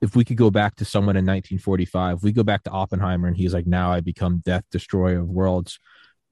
if 0.00 0.16
we 0.16 0.24
could 0.24 0.36
go 0.36 0.50
back 0.50 0.76
to 0.76 0.84
someone 0.84 1.16
in 1.16 1.24
1945, 1.24 2.22
we 2.22 2.32
go 2.32 2.42
back 2.42 2.64
to 2.64 2.70
Oppenheimer 2.70 3.28
and 3.28 3.36
he's 3.36 3.52
like, 3.52 3.66
now 3.66 3.92
I 3.92 4.00
become 4.00 4.42
death 4.44 4.64
destroyer 4.70 5.20
of 5.20 5.28
worlds. 5.28 5.78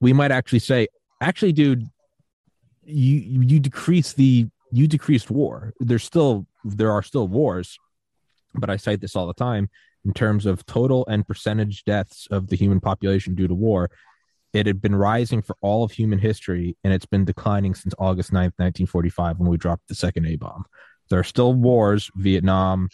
We 0.01 0.13
might 0.13 0.31
actually 0.31 0.59
say, 0.59 0.87
actually, 1.21 1.53
dude, 1.53 1.85
you 2.83 3.41
you 3.41 3.59
decrease 3.59 4.13
the 4.13 4.47
you 4.71 4.87
decreased 4.87 5.29
war. 5.29 5.73
There's 5.79 6.03
still 6.03 6.47
there 6.63 6.91
are 6.91 7.03
still 7.03 7.27
wars, 7.27 7.77
but 8.55 8.69
I 8.69 8.77
cite 8.77 9.01
this 9.01 9.15
all 9.15 9.27
the 9.27 9.33
time 9.33 9.69
in 10.05 10.13
terms 10.13 10.45
of 10.45 10.65
total 10.65 11.05
and 11.07 11.27
percentage 11.27 11.83
deaths 11.83 12.27
of 12.31 12.47
the 12.47 12.55
human 12.55 12.79
population 12.79 13.35
due 13.35 13.47
to 13.47 13.53
war. 13.53 13.91
It 14.53 14.65
had 14.65 14.81
been 14.81 14.95
rising 14.95 15.43
for 15.43 15.55
all 15.61 15.83
of 15.83 15.91
human 15.91 16.17
history, 16.17 16.75
and 16.83 16.91
it's 16.91 17.05
been 17.05 17.25
declining 17.25 17.75
since 17.75 17.93
August 17.99 18.31
9th, 18.31 18.57
1945, 18.57 19.37
when 19.37 19.49
we 19.49 19.57
dropped 19.57 19.87
the 19.87 19.93
second 19.93 20.25
A 20.25 20.37
bomb. 20.37 20.65
There 21.09 21.19
are 21.19 21.23
still 21.23 21.53
wars, 21.53 22.09
Vietnam, 22.15 22.89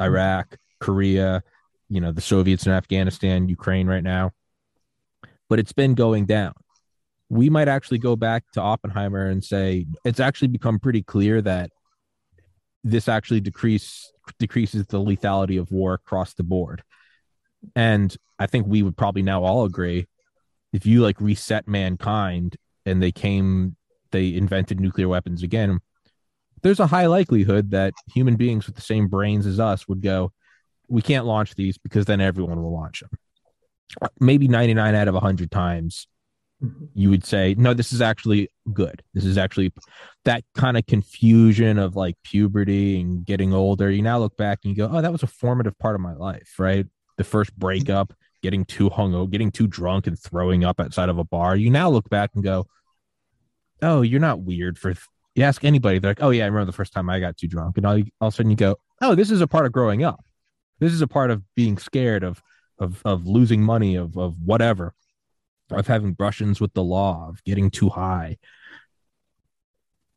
Iraq, 0.00 0.56
Korea, 0.80 1.42
you 1.88 2.00
know, 2.00 2.12
the 2.12 2.20
Soviets 2.20 2.66
in 2.66 2.72
Afghanistan, 2.72 3.48
Ukraine 3.48 3.86
right 3.86 4.02
now. 4.02 4.32
But 5.48 5.58
it's 5.58 5.72
been 5.72 5.94
going 5.94 6.26
down. 6.26 6.54
We 7.28 7.50
might 7.50 7.68
actually 7.68 7.98
go 7.98 8.16
back 8.16 8.44
to 8.52 8.60
Oppenheimer 8.60 9.26
and 9.26 9.42
say 9.42 9.86
it's 10.04 10.20
actually 10.20 10.48
become 10.48 10.78
pretty 10.78 11.02
clear 11.02 11.40
that 11.42 11.70
this 12.82 13.08
actually 13.08 13.40
decrease 13.40 14.12
decreases 14.38 14.86
the 14.86 14.98
lethality 14.98 15.58
of 15.58 15.70
war 15.70 15.94
across 15.94 16.34
the 16.34 16.42
board. 16.42 16.82
And 17.74 18.14
I 18.38 18.46
think 18.46 18.66
we 18.66 18.82
would 18.82 18.96
probably 18.96 19.22
now 19.22 19.42
all 19.42 19.64
agree 19.64 20.06
if 20.72 20.84
you 20.84 21.00
like 21.02 21.20
reset 21.20 21.68
mankind 21.68 22.56
and 22.84 23.02
they 23.02 23.12
came 23.12 23.76
they 24.10 24.34
invented 24.34 24.80
nuclear 24.80 25.08
weapons 25.08 25.42
again, 25.42 25.80
there's 26.64 26.80
a 26.80 26.86
high 26.86 27.06
likelihood 27.06 27.70
that 27.72 27.92
human 28.12 28.36
beings 28.36 28.66
with 28.66 28.74
the 28.74 28.80
same 28.80 29.06
brains 29.06 29.46
as 29.46 29.60
us 29.60 29.86
would 29.86 30.00
go, 30.00 30.32
we 30.88 31.02
can't 31.02 31.26
launch 31.26 31.54
these 31.54 31.76
because 31.76 32.06
then 32.06 32.22
everyone 32.22 32.62
will 32.62 32.72
launch 32.72 33.00
them. 33.00 33.10
Maybe 34.18 34.48
99 34.48 34.94
out 34.94 35.06
of 35.06 35.14
100 35.14 35.50
times, 35.50 36.08
mm-hmm. 36.62 36.86
you 36.94 37.10
would 37.10 37.24
say, 37.26 37.54
no, 37.58 37.74
this 37.74 37.92
is 37.92 38.00
actually 38.00 38.50
good. 38.72 39.02
This 39.12 39.26
is 39.26 39.36
actually 39.36 39.74
that 40.24 40.42
kind 40.54 40.78
of 40.78 40.86
confusion 40.86 41.78
of 41.78 41.96
like 41.96 42.16
puberty 42.24 42.98
and 42.98 43.26
getting 43.26 43.52
older. 43.52 43.90
You 43.90 44.00
now 44.00 44.18
look 44.18 44.36
back 44.38 44.60
and 44.64 44.70
you 44.70 44.76
go, 44.76 44.90
oh, 44.90 45.02
that 45.02 45.12
was 45.12 45.22
a 45.22 45.26
formative 45.26 45.78
part 45.78 45.94
of 45.94 46.00
my 46.00 46.14
life, 46.14 46.54
right? 46.58 46.86
The 47.18 47.24
first 47.24 47.54
breakup, 47.54 48.14
getting 48.42 48.64
too 48.64 48.88
hung 48.88 49.12
hungover, 49.12 49.30
getting 49.30 49.50
too 49.50 49.66
drunk 49.66 50.06
and 50.06 50.18
throwing 50.18 50.64
up 50.64 50.80
outside 50.80 51.10
of 51.10 51.18
a 51.18 51.24
bar. 51.24 51.56
You 51.56 51.68
now 51.68 51.90
look 51.90 52.08
back 52.08 52.30
and 52.34 52.42
go, 52.42 52.66
oh, 53.82 54.00
you're 54.00 54.18
not 54.18 54.40
weird 54.40 54.78
for 54.78 54.94
you 55.34 55.42
ask 55.42 55.64
anybody, 55.64 55.98
they're 55.98 56.10
like, 56.10 56.22
"Oh 56.22 56.30
yeah, 56.30 56.44
I 56.44 56.46
remember 56.46 56.66
the 56.66 56.72
first 56.72 56.92
time 56.92 57.10
I 57.10 57.20
got 57.20 57.36
too 57.36 57.48
drunk," 57.48 57.76
and 57.76 57.86
all, 57.86 57.96
all 58.20 58.28
of 58.28 58.34
a 58.34 58.36
sudden 58.36 58.50
you 58.50 58.56
go, 58.56 58.76
"Oh, 59.00 59.14
this 59.14 59.30
is 59.30 59.40
a 59.40 59.46
part 59.46 59.66
of 59.66 59.72
growing 59.72 60.04
up. 60.04 60.24
This 60.78 60.92
is 60.92 61.00
a 61.00 61.08
part 61.08 61.30
of 61.30 61.42
being 61.54 61.78
scared 61.78 62.22
of 62.22 62.42
of 62.78 63.02
of 63.04 63.26
losing 63.26 63.62
money, 63.62 63.96
of 63.96 64.16
of 64.16 64.36
whatever, 64.40 64.94
of 65.70 65.86
having 65.86 66.12
brush-ins 66.12 66.60
with 66.60 66.72
the 66.74 66.84
law, 66.84 67.28
of 67.28 67.42
getting 67.44 67.70
too 67.70 67.88
high." 67.88 68.38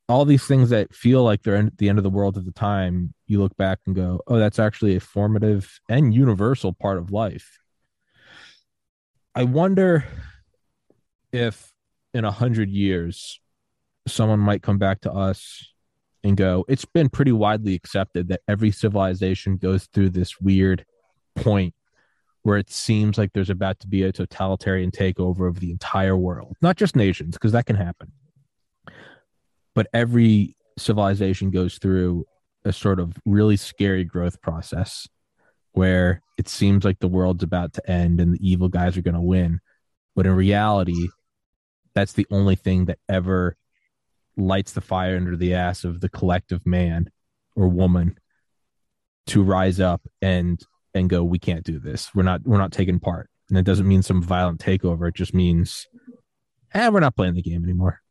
All 0.09 0.23
these 0.23 0.45
things 0.45 0.69
that 0.69 0.95
feel 0.95 1.23
like 1.23 1.43
they're 1.43 1.57
at 1.57 1.77
the 1.77 1.89
end 1.89 1.97
of 1.97 2.03
the 2.03 2.09
world 2.09 2.37
at 2.37 2.45
the 2.45 2.53
time, 2.53 3.13
you 3.25 3.39
look 3.39 3.57
back 3.57 3.79
and 3.85 3.95
go, 3.95 4.21
"Oh, 4.27 4.37
that's 4.37 4.59
actually 4.59 4.95
a 4.95 5.01
formative 5.01 5.79
and 5.89 6.13
universal 6.13 6.73
part 6.73 6.97
of 6.97 7.11
life." 7.11 7.59
I 9.35 9.43
wonder 9.43 10.05
if 11.31 11.73
in 12.13 12.23
a 12.23 12.31
hundred 12.31 12.69
years 12.69 13.39
someone 14.11 14.39
might 14.39 14.63
come 14.63 14.77
back 14.77 15.01
to 15.01 15.11
us 15.11 15.73
and 16.23 16.35
go, 16.35 16.65
it's 16.67 16.85
been 16.85 17.09
pretty 17.09 17.31
widely 17.31 17.73
accepted 17.73 18.27
that 18.29 18.41
every 18.47 18.71
civilization 18.71 19.57
goes 19.57 19.85
through 19.85 20.09
this 20.09 20.39
weird 20.39 20.85
point 21.35 21.73
where 22.43 22.57
it 22.57 22.69
seems 22.69 23.17
like 23.17 23.33
there's 23.33 23.49
about 23.49 23.79
to 23.79 23.87
be 23.87 24.03
a 24.03 24.11
totalitarian 24.11 24.91
takeover 24.91 25.47
of 25.47 25.59
the 25.59 25.71
entire 25.71 26.15
world, 26.15 26.55
not 26.61 26.77
just 26.77 26.95
nations, 26.95 27.35
because 27.35 27.51
that 27.51 27.65
can 27.65 27.75
happen. 27.75 28.11
But 29.75 29.87
every 29.93 30.55
civilization 30.77 31.51
goes 31.51 31.77
through 31.77 32.25
a 32.63 32.71
sort 32.71 32.99
of 32.99 33.17
really 33.25 33.57
scary 33.57 34.03
growth 34.03 34.41
process 34.41 35.07
where 35.73 36.21
it 36.37 36.47
seems 36.47 36.83
like 36.83 36.99
the 36.99 37.07
world's 37.07 37.43
about 37.43 37.73
to 37.73 37.91
end 37.91 38.19
and 38.19 38.33
the 38.33 38.49
evil 38.49 38.69
guys 38.69 38.97
are 38.97 39.01
going 39.01 39.13
to 39.13 39.21
win. 39.21 39.59
But 40.15 40.25
in 40.25 40.33
reality, 40.33 41.09
that's 41.93 42.13
the 42.13 42.27
only 42.31 42.55
thing 42.55 42.85
that 42.85 42.99
ever 43.09 43.55
lights 44.37 44.73
the 44.73 44.81
fire 44.81 45.15
under 45.15 45.35
the 45.35 45.53
ass 45.53 45.83
of 45.83 45.99
the 46.01 46.09
collective 46.09 46.65
man 46.65 47.09
or 47.55 47.67
woman 47.67 48.17
to 49.27 49.43
rise 49.43 49.79
up 49.79 50.01
and 50.21 50.61
and 50.93 51.09
go 51.09 51.23
we 51.23 51.39
can't 51.39 51.63
do 51.63 51.79
this. 51.79 52.13
We're 52.15 52.23
not 52.23 52.41
we're 52.45 52.57
not 52.57 52.71
taking 52.71 52.99
part. 52.99 53.29
And 53.49 53.57
it 53.57 53.65
doesn't 53.65 53.87
mean 53.87 54.01
some 54.01 54.21
violent 54.21 54.59
takeover. 54.59 55.07
It 55.07 55.15
just 55.15 55.33
means 55.33 55.87
eh, 56.73 56.89
we're 56.89 56.99
not 56.99 57.15
playing 57.15 57.35
the 57.35 57.41
game 57.41 57.63
anymore. 57.63 58.01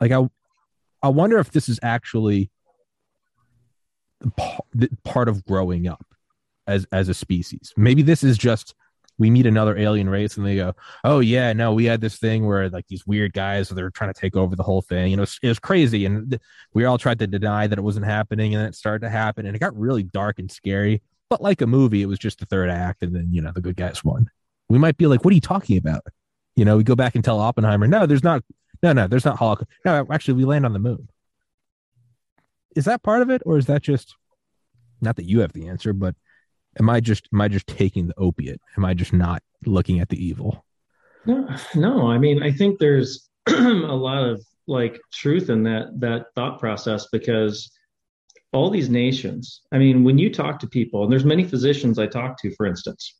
Like 0.00 0.12
i 0.12 0.28
I 1.02 1.08
wonder 1.08 1.38
if 1.38 1.50
this 1.50 1.68
is 1.68 1.78
actually 1.82 2.50
part 5.04 5.28
of 5.28 5.44
growing 5.44 5.86
up 5.86 6.04
as 6.66 6.86
as 6.92 7.08
a 7.08 7.14
species. 7.14 7.72
Maybe 7.76 8.02
this 8.02 8.24
is 8.24 8.38
just 8.38 8.74
we 9.18 9.30
meet 9.30 9.46
another 9.46 9.76
alien 9.76 10.08
race 10.08 10.36
and 10.36 10.46
they 10.46 10.56
go, 10.56 10.74
"Oh 11.04 11.20
yeah, 11.20 11.52
no, 11.52 11.72
we 11.72 11.84
had 11.84 12.00
this 12.00 12.18
thing 12.18 12.46
where 12.46 12.68
like 12.68 12.86
these 12.88 13.06
weird 13.06 13.32
guys 13.32 13.68
they're 13.68 13.90
trying 13.90 14.12
to 14.12 14.20
take 14.20 14.36
over 14.36 14.54
the 14.56 14.62
whole 14.62 14.82
thing. 14.82 15.10
You 15.10 15.16
know, 15.16 15.24
it 15.42 15.48
was, 15.48 15.58
crazy, 15.58 16.04
and 16.04 16.30
th- 16.30 16.42
we 16.74 16.84
all 16.84 16.98
tried 16.98 17.18
to 17.20 17.26
deny 17.26 17.66
that 17.66 17.78
it 17.78 17.82
wasn't 17.82 18.06
happening, 18.06 18.54
and 18.54 18.60
then 18.60 18.68
it 18.68 18.74
started 18.74 19.04
to 19.06 19.10
happen, 19.10 19.46
and 19.46 19.56
it 19.56 19.58
got 19.58 19.76
really 19.76 20.02
dark 20.02 20.38
and 20.38 20.50
scary. 20.50 21.02
But 21.28 21.42
like 21.42 21.60
a 21.60 21.66
movie, 21.66 22.02
it 22.02 22.06
was 22.06 22.18
just 22.18 22.40
the 22.40 22.46
third 22.46 22.70
act, 22.70 23.02
and 23.02 23.14
then 23.14 23.28
you 23.30 23.40
know 23.40 23.52
the 23.52 23.60
good 23.60 23.76
guys 23.76 24.04
won. 24.04 24.28
We 24.68 24.78
might 24.78 24.96
be 24.96 25.06
like, 25.06 25.24
"What 25.24 25.32
are 25.32 25.34
you 25.34 25.40
talking 25.40 25.78
about?" 25.78 26.02
You 26.54 26.64
know, 26.64 26.76
we 26.76 26.84
go 26.84 26.96
back 26.96 27.14
and 27.14 27.24
tell 27.24 27.40
Oppenheimer, 27.40 27.86
"No, 27.86 28.06
there's 28.06 28.24
not. 28.24 28.42
No, 28.82 28.92
no, 28.92 29.06
there's 29.06 29.24
not 29.24 29.38
Holocaust. 29.38 29.70
No, 29.84 30.06
actually, 30.10 30.34
we 30.34 30.44
land 30.44 30.66
on 30.66 30.72
the 30.72 30.78
moon." 30.78 31.08
Is 32.74 32.84
that 32.84 33.02
part 33.02 33.22
of 33.22 33.30
it, 33.30 33.42
or 33.46 33.56
is 33.56 33.66
that 33.66 33.82
just 33.82 34.14
not 35.00 35.16
that 35.16 35.24
you 35.24 35.40
have 35.40 35.52
the 35.52 35.68
answer, 35.68 35.92
but 35.92 36.14
am 36.78 36.90
I 36.90 37.00
just 37.00 37.28
am 37.32 37.40
I 37.40 37.48
just 37.48 37.66
taking 37.66 38.06
the 38.06 38.18
opiate? 38.18 38.60
Am 38.76 38.84
I 38.84 38.94
just 38.94 39.12
not 39.12 39.42
looking 39.64 40.00
at 40.00 40.08
the 40.08 40.24
evil? 40.24 40.64
No, 41.24 41.48
no. 41.74 42.08
I 42.08 42.18
mean, 42.18 42.42
I 42.42 42.52
think 42.52 42.78
there's 42.78 43.28
a 43.46 43.52
lot 43.52 44.22
of 44.22 44.44
like 44.66 45.00
truth 45.12 45.50
in 45.50 45.62
that 45.64 46.00
that 46.00 46.26
thought 46.34 46.58
process 46.58 47.08
because 47.10 47.70
all 48.52 48.70
these 48.70 48.88
nations. 48.88 49.62
I 49.72 49.78
mean, 49.78 50.04
when 50.04 50.18
you 50.18 50.32
talk 50.32 50.58
to 50.60 50.68
people, 50.68 51.02
and 51.02 51.12
there's 51.12 51.24
many 51.24 51.44
physicians 51.44 51.98
I 51.98 52.06
talk 52.06 52.40
to, 52.40 52.54
for 52.54 52.66
instance, 52.66 53.16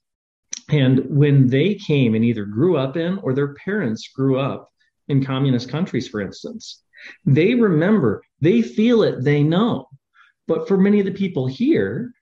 and 0.71 1.05
when 1.09 1.47
they 1.49 1.75
came 1.75 2.15
and 2.15 2.25
either 2.25 2.45
grew 2.45 2.77
up 2.77 2.97
in 2.97 3.19
or 3.19 3.35
their 3.35 3.55
parents 3.55 4.09
grew 4.09 4.39
up 4.39 4.69
in 5.09 5.25
communist 5.25 5.69
countries, 5.69 6.09
for 6.09 6.21
instance, 6.21 6.83
they 7.25 7.55
remember, 7.55 8.23
they 8.41 8.63
feel 8.63 9.03
it, 9.03 9.23
they 9.23 9.43
know. 9.43 9.89
But 10.49 10.67
for 10.67 10.77
many 10.77 11.01
of 11.01 11.07
the 11.07 11.13
people 11.13 11.47
here, 11.47 12.13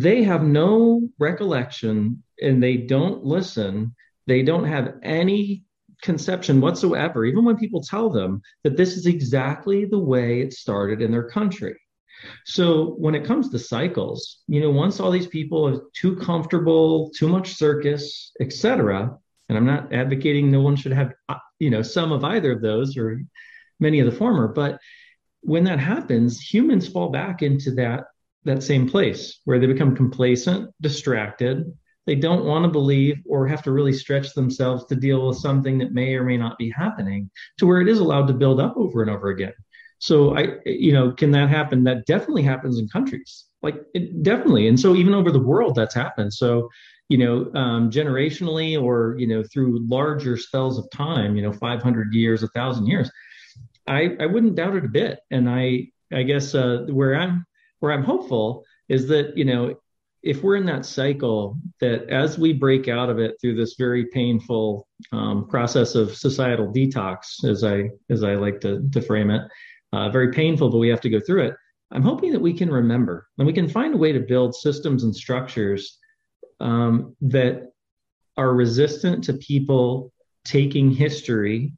they 0.00 0.22
have 0.22 0.42
no 0.42 1.08
recollection 1.18 2.22
and 2.42 2.62
they 2.62 2.76
don't 2.76 3.24
listen. 3.24 3.94
They 4.26 4.42
don't 4.42 4.64
have 4.64 4.96
any 5.02 5.64
conception 6.02 6.60
whatsoever, 6.60 7.24
even 7.24 7.46
when 7.46 7.56
people 7.56 7.80
tell 7.80 8.10
them 8.10 8.42
that 8.62 8.76
this 8.76 8.98
is 8.98 9.06
exactly 9.06 9.86
the 9.86 9.98
way 9.98 10.42
it 10.42 10.52
started 10.52 11.00
in 11.00 11.10
their 11.10 11.30
country. 11.30 11.74
So 12.44 12.94
when 12.98 13.14
it 13.14 13.24
comes 13.24 13.48
to 13.50 13.58
cycles, 13.58 14.42
you 14.48 14.60
know, 14.60 14.70
once 14.70 15.00
all 15.00 15.10
these 15.10 15.28
people 15.28 15.66
are 15.66 15.80
too 15.94 16.16
comfortable, 16.16 17.10
too 17.16 17.28
much 17.28 17.54
circus, 17.54 18.32
etc., 18.38 19.16
and 19.48 19.56
I'm 19.56 19.64
not 19.64 19.94
advocating 19.94 20.50
no 20.50 20.60
one 20.60 20.76
should 20.76 20.92
have, 20.92 21.14
you 21.58 21.70
know, 21.70 21.82
some 21.82 22.12
of 22.12 22.22
either 22.22 22.52
of 22.52 22.60
those 22.60 22.98
or 22.98 23.22
many 23.80 24.00
of 24.00 24.06
the 24.06 24.18
former, 24.18 24.48
but 24.48 24.78
when 25.40 25.64
that 25.64 25.78
happens, 25.78 26.40
humans 26.40 26.88
fall 26.88 27.08
back 27.08 27.42
into 27.42 27.70
that 27.76 28.04
that 28.46 28.62
same 28.62 28.88
place 28.88 29.40
where 29.44 29.58
they 29.58 29.66
become 29.66 29.94
complacent, 29.94 30.70
distracted. 30.80 31.70
They 32.06 32.14
don't 32.14 32.44
want 32.44 32.64
to 32.64 32.70
believe 32.70 33.16
or 33.28 33.46
have 33.48 33.62
to 33.64 33.72
really 33.72 33.92
stretch 33.92 34.32
themselves 34.32 34.86
to 34.86 34.94
deal 34.94 35.26
with 35.26 35.38
something 35.38 35.78
that 35.78 35.92
may 35.92 36.14
or 36.14 36.22
may 36.22 36.36
not 36.36 36.56
be 36.56 36.70
happening 36.70 37.28
to 37.58 37.66
where 37.66 37.80
it 37.80 37.88
is 37.88 37.98
allowed 37.98 38.28
to 38.28 38.32
build 38.32 38.60
up 38.60 38.76
over 38.76 39.02
and 39.02 39.10
over 39.10 39.28
again. 39.28 39.52
So 39.98 40.36
I, 40.36 40.58
you 40.64 40.92
know, 40.92 41.12
can 41.12 41.32
that 41.32 41.48
happen? 41.48 41.84
That 41.84 42.06
definitely 42.06 42.42
happens 42.42 42.78
in 42.78 42.88
countries, 42.88 43.46
like 43.62 43.76
it, 43.94 44.22
definitely. 44.22 44.68
And 44.68 44.78
so 44.78 44.94
even 44.94 45.14
over 45.14 45.32
the 45.32 45.42
world, 45.42 45.74
that's 45.74 45.94
happened. 45.94 46.32
So, 46.32 46.68
you 47.08 47.18
know, 47.18 47.50
um, 47.58 47.90
generationally 47.90 48.80
or 48.80 49.16
you 49.18 49.26
know 49.26 49.42
through 49.42 49.86
larger 49.88 50.36
spells 50.36 50.78
of 50.78 50.88
time, 50.90 51.34
you 51.34 51.42
know, 51.42 51.52
500 51.52 52.12
years, 52.12 52.42
a 52.42 52.48
thousand 52.48 52.86
years, 52.86 53.10
I, 53.88 54.16
I 54.20 54.26
wouldn't 54.26 54.54
doubt 54.54 54.76
it 54.76 54.84
a 54.84 54.88
bit. 54.88 55.20
And 55.30 55.48
I, 55.48 55.88
I 56.12 56.22
guess 56.22 56.54
uh, 56.54 56.86
where 56.90 57.16
I'm 57.16 57.46
where 57.86 57.94
I'm 57.94 58.02
hopeful 58.02 58.64
is 58.88 59.06
that 59.08 59.38
you 59.38 59.44
know 59.44 59.76
if 60.24 60.42
we're 60.42 60.56
in 60.56 60.66
that 60.66 60.84
cycle 60.84 61.56
that 61.78 62.10
as 62.10 62.36
we 62.36 62.52
break 62.52 62.88
out 62.88 63.08
of 63.08 63.20
it 63.20 63.36
through 63.40 63.54
this 63.54 63.76
very 63.78 64.06
painful 64.06 64.88
um, 65.12 65.46
process 65.46 65.94
of 65.94 66.16
societal 66.16 66.72
detox, 66.72 67.44
as 67.44 67.62
I 67.62 67.90
as 68.10 68.24
I 68.24 68.34
like 68.34 68.60
to 68.62 68.88
to 68.92 69.00
frame 69.00 69.30
it, 69.30 69.42
uh, 69.92 70.10
very 70.10 70.32
painful, 70.32 70.68
but 70.68 70.78
we 70.78 70.88
have 70.88 71.00
to 71.02 71.10
go 71.10 71.20
through 71.20 71.44
it. 71.44 71.54
I'm 71.92 72.02
hoping 72.02 72.32
that 72.32 72.40
we 72.40 72.52
can 72.52 72.70
remember 72.70 73.28
and 73.38 73.46
we 73.46 73.52
can 73.52 73.68
find 73.68 73.94
a 73.94 73.98
way 73.98 74.10
to 74.10 74.18
build 74.18 74.56
systems 74.56 75.04
and 75.04 75.14
structures 75.14 75.96
um, 76.58 77.14
that 77.20 77.70
are 78.36 78.52
resistant 78.52 79.22
to 79.24 79.34
people 79.34 80.12
taking 80.44 80.90
history 80.90 81.72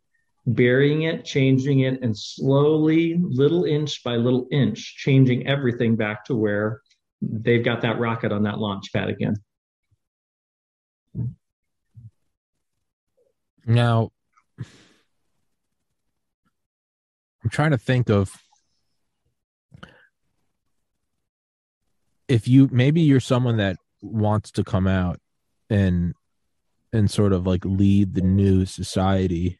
burying 0.48 1.02
it, 1.02 1.24
changing 1.24 1.80
it, 1.80 2.02
and 2.02 2.16
slowly, 2.16 3.16
little 3.20 3.64
inch 3.64 4.02
by 4.02 4.16
little 4.16 4.46
inch, 4.50 4.96
changing 4.96 5.46
everything 5.46 5.96
back 5.96 6.24
to 6.24 6.34
where 6.34 6.80
they've 7.20 7.64
got 7.64 7.82
that 7.82 7.98
rocket 7.98 8.32
on 8.32 8.44
that 8.44 8.58
launch 8.58 8.92
pad 8.92 9.08
again. 9.08 9.36
Now, 13.66 14.10
I'm 14.58 14.64
trying 17.50 17.72
to 17.72 17.78
think 17.78 18.08
of 18.08 18.32
if 22.28 22.48
you 22.48 22.68
maybe 22.72 23.02
you're 23.02 23.20
someone 23.20 23.58
that 23.58 23.76
wants 24.00 24.50
to 24.52 24.64
come 24.64 24.86
out 24.86 25.20
and 25.68 26.14
and 26.92 27.10
sort 27.10 27.34
of 27.34 27.46
like 27.46 27.64
lead 27.64 28.14
the 28.14 28.22
new 28.22 28.64
society 28.64 29.58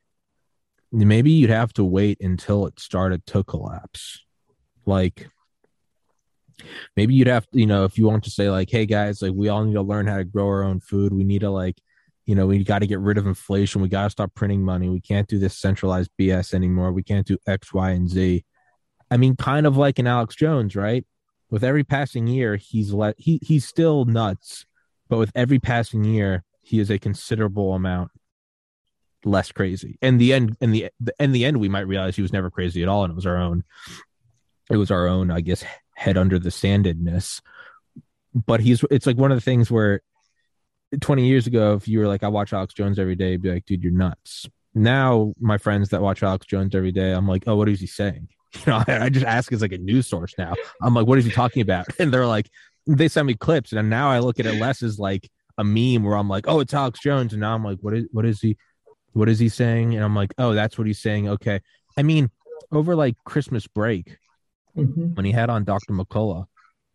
maybe 0.92 1.30
you'd 1.30 1.50
have 1.50 1.72
to 1.74 1.84
wait 1.84 2.18
until 2.20 2.66
it 2.66 2.80
started 2.80 3.24
to 3.26 3.44
collapse. 3.44 4.24
Like 4.86 5.28
maybe 6.96 7.14
you'd 7.14 7.28
have 7.28 7.48
to, 7.50 7.58
you 7.58 7.66
know, 7.66 7.84
if 7.84 7.98
you 7.98 8.06
want 8.06 8.24
to 8.24 8.30
say 8.30 8.50
like, 8.50 8.70
hey 8.70 8.86
guys, 8.86 9.22
like 9.22 9.32
we 9.34 9.48
all 9.48 9.64
need 9.64 9.74
to 9.74 9.82
learn 9.82 10.06
how 10.06 10.16
to 10.16 10.24
grow 10.24 10.46
our 10.46 10.62
own 10.62 10.80
food. 10.80 11.12
We 11.12 11.24
need 11.24 11.40
to 11.40 11.50
like, 11.50 11.80
you 12.26 12.34
know, 12.34 12.46
we 12.46 12.62
got 12.64 12.80
to 12.80 12.86
get 12.86 13.00
rid 13.00 13.18
of 13.18 13.26
inflation. 13.26 13.80
We 13.80 13.88
got 13.88 14.04
to 14.04 14.10
stop 14.10 14.34
printing 14.34 14.62
money. 14.62 14.88
We 14.88 15.00
can't 15.00 15.28
do 15.28 15.38
this 15.38 15.56
centralized 15.56 16.10
BS 16.20 16.52
anymore. 16.52 16.92
We 16.92 17.02
can't 17.02 17.26
do 17.26 17.38
X, 17.46 17.72
Y, 17.72 17.90
and 17.90 18.08
Z. 18.08 18.44
I 19.10 19.16
mean, 19.16 19.36
kind 19.36 19.66
of 19.66 19.76
like 19.76 19.98
an 19.98 20.06
Alex 20.06 20.34
Jones, 20.34 20.76
right? 20.76 21.06
With 21.50 21.64
every 21.64 21.84
passing 21.84 22.26
year, 22.26 22.56
he's 22.56 22.92
let 22.92 23.14
he 23.18 23.40
he's 23.42 23.66
still 23.66 24.04
nuts, 24.04 24.66
but 25.08 25.16
with 25.16 25.32
every 25.34 25.58
passing 25.58 26.04
year, 26.04 26.44
he 26.60 26.78
is 26.78 26.90
a 26.90 26.98
considerable 26.98 27.72
amount 27.72 28.10
less 29.24 29.52
crazy. 29.52 29.98
And 30.02 30.20
the 30.20 30.32
end, 30.32 30.56
in 30.60 30.70
the 30.70 30.90
in 31.18 31.32
the 31.32 31.44
end, 31.44 31.58
we 31.58 31.68
might 31.68 31.86
realize 31.86 32.16
he 32.16 32.22
was 32.22 32.32
never 32.32 32.50
crazy 32.50 32.82
at 32.82 32.88
all, 32.88 33.04
and 33.04 33.10
it 33.10 33.16
was 33.16 33.26
our 33.26 33.36
own. 33.36 33.64
It 34.70 34.76
was 34.76 34.90
our 34.90 35.06
own, 35.06 35.30
I 35.30 35.40
guess, 35.40 35.64
head 35.94 36.18
under 36.18 36.38
the 36.38 36.50
sandedness. 36.50 37.40
But 38.34 38.60
he's 38.60 38.84
it's 38.90 39.06
like 39.06 39.16
one 39.16 39.32
of 39.32 39.36
the 39.36 39.42
things 39.42 39.70
where 39.70 40.02
20 41.00 41.26
years 41.26 41.46
ago, 41.46 41.74
if 41.74 41.88
you 41.88 41.98
were 41.98 42.06
like, 42.06 42.22
I 42.22 42.28
watch 42.28 42.52
Alex 42.52 42.74
Jones 42.74 42.98
every 42.98 43.14
day, 43.14 43.36
be 43.36 43.52
like, 43.52 43.66
dude, 43.66 43.82
you're 43.82 43.92
nuts. 43.92 44.48
Now, 44.74 45.34
my 45.40 45.58
friends 45.58 45.90
that 45.90 46.02
watch 46.02 46.22
Alex 46.22 46.46
Jones 46.46 46.74
every 46.74 46.92
day, 46.92 47.12
I'm 47.12 47.28
like, 47.28 47.44
oh, 47.46 47.56
what 47.56 47.68
is 47.68 47.80
he 47.80 47.86
saying? 47.86 48.28
You 48.54 48.72
know, 48.72 48.82
I 48.88 49.10
just 49.10 49.26
ask 49.26 49.52
as 49.52 49.60
like 49.60 49.72
a 49.72 49.78
news 49.78 50.06
source 50.06 50.34
now. 50.38 50.54
I'm 50.80 50.94
like, 50.94 51.06
what 51.06 51.18
is 51.18 51.26
he 51.26 51.30
talking 51.30 51.60
about? 51.60 51.86
And 51.98 52.10
they're 52.10 52.26
like, 52.26 52.48
they 52.86 53.08
send 53.08 53.26
me 53.26 53.34
clips, 53.34 53.74
and 53.74 53.90
now 53.90 54.10
I 54.10 54.20
look 54.20 54.40
at 54.40 54.46
it 54.46 54.58
less 54.58 54.82
as 54.82 54.98
like 54.98 55.30
a 55.58 55.64
meme 55.64 56.02
where 56.02 56.16
I'm 56.16 56.30
like, 56.30 56.48
oh, 56.48 56.60
it's 56.60 56.72
Alex 56.72 56.98
Jones, 57.00 57.34
and 57.34 57.42
now 57.42 57.54
I'm 57.54 57.62
like, 57.62 57.78
what 57.82 57.92
is 57.92 58.06
what 58.10 58.24
is 58.24 58.40
he? 58.40 58.56
What 59.18 59.28
is 59.28 59.40
he 59.40 59.48
saying? 59.48 59.96
And 59.96 60.04
I'm 60.04 60.14
like, 60.14 60.32
oh, 60.38 60.54
that's 60.54 60.78
what 60.78 60.86
he's 60.86 61.00
saying. 61.00 61.28
Okay. 61.28 61.60
I 61.96 62.02
mean, 62.02 62.30
over 62.70 62.94
like 62.94 63.16
Christmas 63.24 63.66
break, 63.66 64.16
mm-hmm. 64.76 65.14
when 65.14 65.24
he 65.24 65.32
had 65.32 65.50
on 65.50 65.64
Dr. 65.64 65.92
McCullough, 65.92 66.46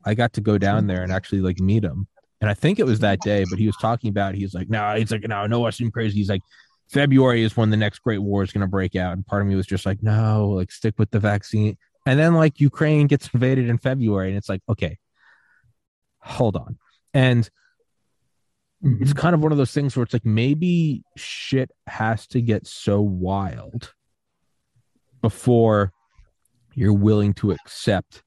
I 0.05 0.13
got 0.13 0.31
to 0.33 0.41
go 0.41 0.57
down 0.57 0.88
there 0.88 1.03
and 1.03 1.12
actually 1.12 1.41
like 1.41 1.59
meet 1.59 1.83
him. 1.83 2.07
And 2.39 2.49
I 2.49 2.53
think 2.53 2.79
it 2.79 2.86
was 2.86 2.99
that 2.99 3.19
day, 3.19 3.45
but 3.49 3.59
he 3.59 3.67
was 3.67 3.75
talking 3.77 4.09
about, 4.09 4.36
he's 4.36 4.53
like, 4.53 4.69
no, 4.69 4.95
he's 4.95 5.12
like, 5.12 5.27
no, 5.27 5.45
no, 5.47 5.65
I 5.65 5.69
seem 5.69 5.91
crazy. 5.91 6.17
He's 6.17 6.29
like, 6.29 6.41
February 6.89 7.43
is 7.43 7.57
when 7.57 7.69
the 7.69 7.77
next 7.77 7.99
great 7.99 8.19
war 8.19 8.41
is 8.43 8.51
going 8.51 8.62
to 8.62 8.67
break 8.67 8.95
out. 8.95 9.13
And 9.13 9.25
part 9.25 9.41
of 9.41 9.47
me 9.47 9.55
was 9.55 9.67
just 9.67 9.86
like, 9.86 10.01
no, 10.01 10.49
like 10.49 10.71
stick 10.71 10.95
with 10.97 11.12
the 11.12 11.19
vaccine. 11.19 11.77
And 12.05 12.17
then 12.17 12.36
like 12.36 12.59
Ukraine 12.62 13.07
gets 13.07 13.29
invaded 13.33 13.69
in 13.69 13.77
February. 13.77 14.29
And 14.29 14.38
it's 14.38 14.49
like, 14.49 14.62
okay, 14.69 14.97
hold 16.19 16.55
on. 16.55 16.77
And 17.13 17.49
mm-hmm. 18.84 19.02
it's 19.02 19.13
kind 19.13 19.34
of 19.34 19.41
one 19.41 19.52
of 19.52 19.58
those 19.58 19.72
things 19.72 19.96
where 19.96 20.04
it's 20.04 20.13
like 20.13 20.26
maybe 20.26 21.04
shit 21.17 21.72
has 21.88 22.28
to 22.28 22.41
get 22.41 22.67
so 22.67 23.02
wild 23.02 23.93
before 25.22 25.93
you're 26.76 26.93
willing 26.93 27.34
to 27.34 27.52
accept 27.52 28.24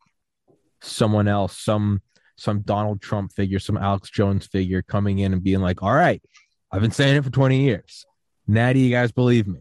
someone 0.80 1.28
else, 1.28 1.58
some 1.58 2.02
some 2.38 2.60
Donald 2.60 3.00
Trump 3.00 3.32
figure, 3.32 3.58
some 3.58 3.78
Alex 3.78 4.10
Jones 4.10 4.46
figure 4.46 4.82
coming 4.82 5.20
in 5.20 5.32
and 5.32 5.42
being 5.42 5.60
like, 5.60 5.82
"All 5.82 5.94
right, 5.94 6.22
I've 6.70 6.82
been 6.82 6.90
saying 6.90 7.16
it 7.16 7.24
for 7.24 7.30
20 7.30 7.62
years. 7.62 8.04
Now 8.46 8.72
do 8.72 8.78
you 8.78 8.90
guys 8.90 9.12
believe 9.12 9.46
me? 9.46 9.60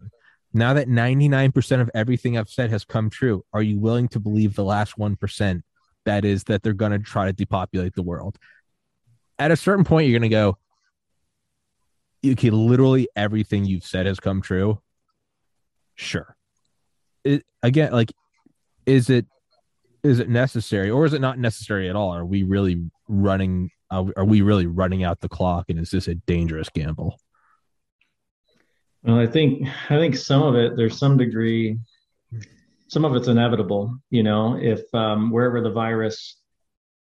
Now 0.52 0.74
that 0.74 0.88
99% 0.88 1.80
of 1.80 1.90
everything 1.94 2.36
I've 2.36 2.48
said 2.48 2.70
has 2.70 2.84
come 2.84 3.10
true, 3.10 3.44
are 3.52 3.62
you 3.62 3.78
willing 3.78 4.08
to 4.08 4.20
believe 4.20 4.54
the 4.54 4.64
last 4.64 4.96
1% 4.98 5.62
that 6.04 6.24
is 6.24 6.44
that 6.44 6.62
they're 6.62 6.72
going 6.72 6.92
to 6.92 6.98
try 6.98 7.26
to 7.26 7.32
depopulate 7.32 7.94
the 7.94 8.02
world?" 8.02 8.38
At 9.38 9.50
a 9.50 9.56
certain 9.56 9.84
point 9.84 10.08
you're 10.08 10.18
going 10.18 10.30
to 10.30 10.34
go, 10.34 10.58
okay, 12.24 12.50
literally 12.50 13.08
everything 13.16 13.64
you've 13.64 13.84
said 13.84 14.06
has 14.06 14.20
come 14.20 14.40
true. 14.42 14.80
Sure. 15.94 16.36
it 17.24 17.42
again 17.62 17.90
like 17.90 18.12
is 18.84 19.08
it 19.10 19.26
is 20.02 20.20
it 20.20 20.28
necessary 20.28 20.90
or 20.90 21.04
is 21.04 21.12
it 21.12 21.20
not 21.20 21.38
necessary 21.38 21.88
at 21.90 21.96
all? 21.96 22.10
Are 22.10 22.24
we 22.24 22.42
really 22.42 22.90
running? 23.08 23.70
Uh, 23.90 24.04
are 24.16 24.24
we 24.24 24.40
really 24.42 24.66
running 24.66 25.04
out 25.04 25.20
the 25.20 25.28
clock? 25.28 25.66
And 25.68 25.78
is 25.78 25.90
this 25.90 26.08
a 26.08 26.14
dangerous 26.14 26.68
gamble? 26.68 27.18
Well, 29.02 29.18
I 29.18 29.26
think 29.26 29.68
I 29.90 29.96
think 29.96 30.16
some 30.16 30.42
of 30.42 30.54
it 30.54 30.76
there's 30.76 30.98
some 30.98 31.16
degree, 31.16 31.78
some 32.88 33.04
of 33.04 33.14
it's 33.16 33.28
inevitable. 33.28 33.96
You 34.10 34.22
know, 34.22 34.58
if 34.60 34.82
um, 34.94 35.30
wherever 35.30 35.60
the 35.60 35.70
virus 35.70 36.36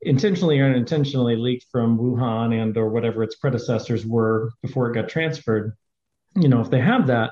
intentionally 0.03 0.59
or 0.59 0.67
unintentionally 0.67 1.37
leaked 1.37 1.67
from 1.71 1.99
Wuhan 1.99 2.61
and 2.61 2.77
or 2.77 2.89
whatever 2.89 3.23
its 3.23 3.37
predecessors 3.37 4.05
were 4.05 4.51
before 4.63 4.91
it 4.91 4.95
got 4.95 5.09
transferred, 5.09 5.77
you 6.35 6.49
know, 6.49 6.61
if 6.61 6.71
they 6.71 6.81
have 6.81 7.07
that, 7.07 7.31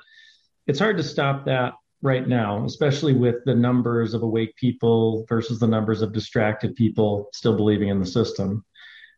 it's 0.67 0.79
hard 0.79 0.97
to 0.99 1.03
stop 1.03 1.47
that 1.47 1.75
right 2.03 2.27
now, 2.27 2.65
especially 2.65 3.13
with 3.13 3.37
the 3.45 3.55
numbers 3.55 4.15
of 4.15 4.23
awake 4.23 4.55
people 4.57 5.27
versus 5.29 5.59
the 5.59 5.67
numbers 5.67 6.01
of 6.01 6.13
distracted 6.13 6.75
people 6.75 7.29
still 7.33 7.57
believing 7.57 7.89
in 7.89 8.01
the 8.01 8.07
system. 8.07 8.65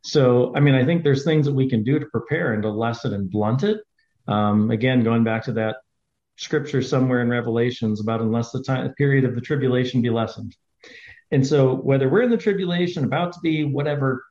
So, 0.02 0.52
I 0.56 0.60
mean, 0.60 0.74
I 0.74 0.84
think 0.84 1.04
there's 1.04 1.24
things 1.24 1.46
that 1.46 1.54
we 1.54 1.68
can 1.68 1.84
do 1.84 1.98
to 1.98 2.06
prepare 2.06 2.54
and 2.54 2.62
to 2.62 2.70
lessen 2.70 3.14
and 3.14 3.30
blunt 3.30 3.62
it. 3.62 3.80
Um, 4.26 4.70
again, 4.70 5.04
going 5.04 5.24
back 5.24 5.44
to 5.44 5.52
that 5.52 5.76
scripture 6.36 6.82
somewhere 6.82 7.20
in 7.20 7.28
Revelations 7.28 8.00
about 8.00 8.20
unless 8.20 8.50
the 8.50 8.62
time 8.62 8.92
period 8.94 9.24
of 9.24 9.34
the 9.34 9.40
tribulation 9.40 10.02
be 10.02 10.10
lessened. 10.10 10.56
And 11.32 11.46
so, 11.46 11.74
whether 11.74 12.08
we're 12.08 12.22
in 12.22 12.30
the 12.30 12.36
tribulation, 12.36 13.04
about 13.04 13.32
to 13.32 13.40
be 13.42 13.64
whatever, 13.64 14.24